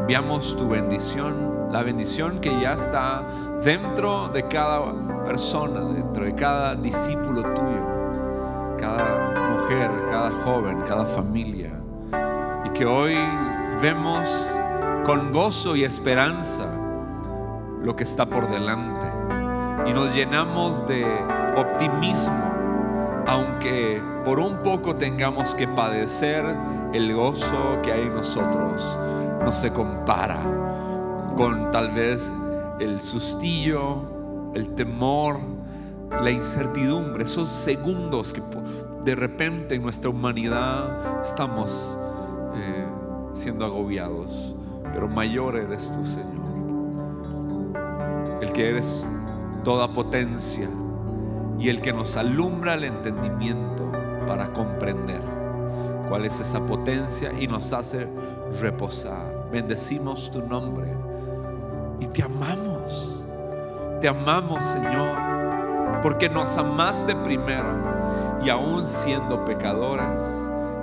Veamos 0.06 0.56
tu 0.56 0.68
bendición, 0.68 1.68
la 1.70 1.82
bendición 1.82 2.40
que 2.40 2.60
ya 2.60 2.72
está 2.74 3.22
dentro 3.62 4.28
de 4.28 4.42
cada 4.48 4.82
persona, 5.24 5.80
dentro 5.80 6.24
de 6.24 6.34
cada 6.34 6.74
discípulo 6.74 7.42
tuyo, 7.54 7.81
cada 10.10 10.30
joven, 10.44 10.82
cada 10.82 11.04
familia. 11.04 11.72
Y 12.64 12.70
que 12.70 12.86
hoy 12.86 13.16
vemos 13.80 14.28
con 15.04 15.32
gozo 15.32 15.76
y 15.76 15.84
esperanza 15.84 16.66
lo 17.82 17.96
que 17.96 18.04
está 18.04 18.26
por 18.26 18.48
delante 18.50 19.06
y 19.86 19.92
nos 19.92 20.14
llenamos 20.14 20.86
de 20.86 21.04
optimismo, 21.56 23.24
aunque 23.26 24.02
por 24.24 24.38
un 24.38 24.58
poco 24.58 24.94
tengamos 24.94 25.54
que 25.54 25.66
padecer, 25.66 26.44
el 26.92 27.14
gozo 27.14 27.80
que 27.82 27.92
hay 27.92 28.02
en 28.02 28.14
nosotros 28.14 28.98
no 29.42 29.52
se 29.52 29.72
compara 29.72 30.40
con 31.36 31.70
tal 31.70 31.90
vez 31.92 32.32
el 32.78 33.00
sustillo, 33.00 34.52
el 34.54 34.74
temor, 34.74 35.40
la 36.20 36.30
incertidumbre, 36.30 37.24
esos 37.24 37.48
segundos 37.48 38.32
que 38.32 38.42
de 39.04 39.14
repente 39.16 39.74
en 39.74 39.82
nuestra 39.82 40.10
humanidad 40.10 41.20
estamos 41.22 41.96
eh, 42.54 42.86
siendo 43.32 43.64
agobiados, 43.64 44.54
pero 44.92 45.08
mayor 45.08 45.56
eres 45.56 45.90
tú, 45.90 46.06
Señor. 46.06 46.30
El 48.40 48.52
que 48.52 48.68
eres 48.68 49.08
toda 49.64 49.92
potencia 49.92 50.68
y 51.58 51.68
el 51.68 51.80
que 51.80 51.92
nos 51.92 52.16
alumbra 52.16 52.74
el 52.74 52.84
entendimiento 52.84 53.90
para 54.26 54.52
comprender 54.52 55.22
cuál 56.08 56.24
es 56.24 56.40
esa 56.40 56.64
potencia 56.64 57.32
y 57.38 57.46
nos 57.48 57.72
hace 57.72 58.08
reposar. 58.60 59.48
Bendecimos 59.50 60.30
tu 60.30 60.46
nombre 60.46 60.92
y 62.00 62.06
te 62.06 62.22
amamos. 62.22 63.20
Te 64.00 64.08
amamos, 64.08 64.64
Señor, 64.66 65.16
porque 66.02 66.28
nos 66.28 66.56
amaste 66.58 67.14
primero 67.16 68.01
y 68.44 68.50
aún 68.50 68.84
siendo 68.86 69.44
pecadores, 69.44 70.22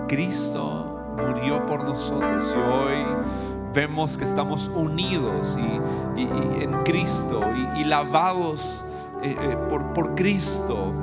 Cristo 0.08 1.16
murió 1.18 1.66
por 1.66 1.84
nosotros 1.84 2.56
y 2.56 2.60
hoy 2.60 3.06
vemos 3.74 4.18
que 4.18 4.24
estamos 4.24 4.70
unidos 4.74 5.58
y, 5.58 6.22
en 6.22 6.72
Cristo 6.84 7.42
y, 7.76 7.84
lavados 7.84 8.84
eh, 9.22 9.36
eh, 9.40 9.58
por, 9.70 9.94
por 9.94 10.16
Cristo 10.16 10.94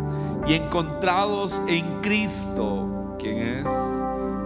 y 0.47 0.55
encontrados 0.55 1.63
en 1.67 2.01
Cristo, 2.01 3.17
quien 3.19 3.39
es 3.39 3.73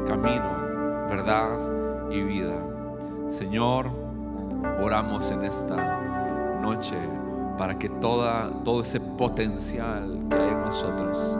camino, 0.06 1.06
verdad 1.08 1.58
y 2.10 2.22
vida. 2.22 2.56
Señor, 3.28 3.90
oramos 4.82 5.30
en 5.30 5.44
esta 5.44 6.58
noche 6.60 6.96
para 7.56 7.78
que 7.78 7.88
toda, 7.88 8.50
todo 8.64 8.80
ese 8.80 9.00
potencial 9.00 10.26
que 10.30 10.36
hay 10.36 10.48
en 10.48 10.60
nosotros 10.62 11.38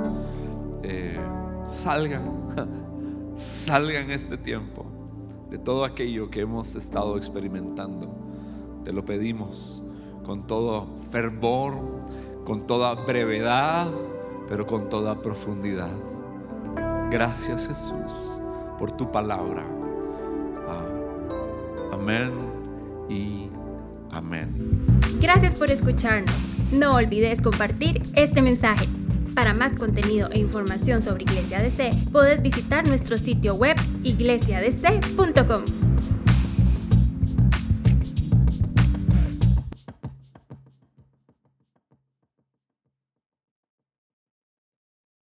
eh, 0.82 1.18
salga, 1.64 2.22
salga 3.34 4.00
en 4.00 4.10
este 4.10 4.36
tiempo 4.36 4.86
de 5.50 5.58
todo 5.58 5.84
aquello 5.84 6.30
que 6.30 6.40
hemos 6.40 6.76
estado 6.76 7.16
experimentando. 7.16 8.08
Te 8.84 8.92
lo 8.92 9.04
pedimos 9.04 9.82
con 10.24 10.46
todo 10.46 10.86
fervor, 11.10 11.74
con 12.44 12.66
toda 12.66 12.94
brevedad, 12.94 13.88
pero 14.48 14.66
con 14.66 14.88
toda 14.88 15.20
profundidad. 15.20 15.92
Gracias 17.10 17.66
Jesús 17.66 18.40
por 18.78 18.92
tu 18.92 19.10
palabra. 19.10 19.64
Ah, 20.68 20.86
amén 21.92 22.30
y 23.08 23.48
amén. 24.10 24.86
Gracias 25.20 25.54
por 25.54 25.70
escucharnos. 25.70 26.32
No 26.72 26.94
olvides 26.94 27.42
compartir 27.42 28.02
este 28.14 28.40
mensaje. 28.40 28.86
Para 29.34 29.54
más 29.54 29.76
contenido 29.76 30.28
e 30.32 30.38
información 30.38 31.02
sobre 31.02 31.22
Iglesia 31.24 31.60
DC, 31.60 31.90
puedes 32.12 32.42
visitar 32.42 32.86
nuestro 32.86 33.16
sitio 33.18 33.54
web 33.54 33.76
iglesiadc.com. 34.02 35.89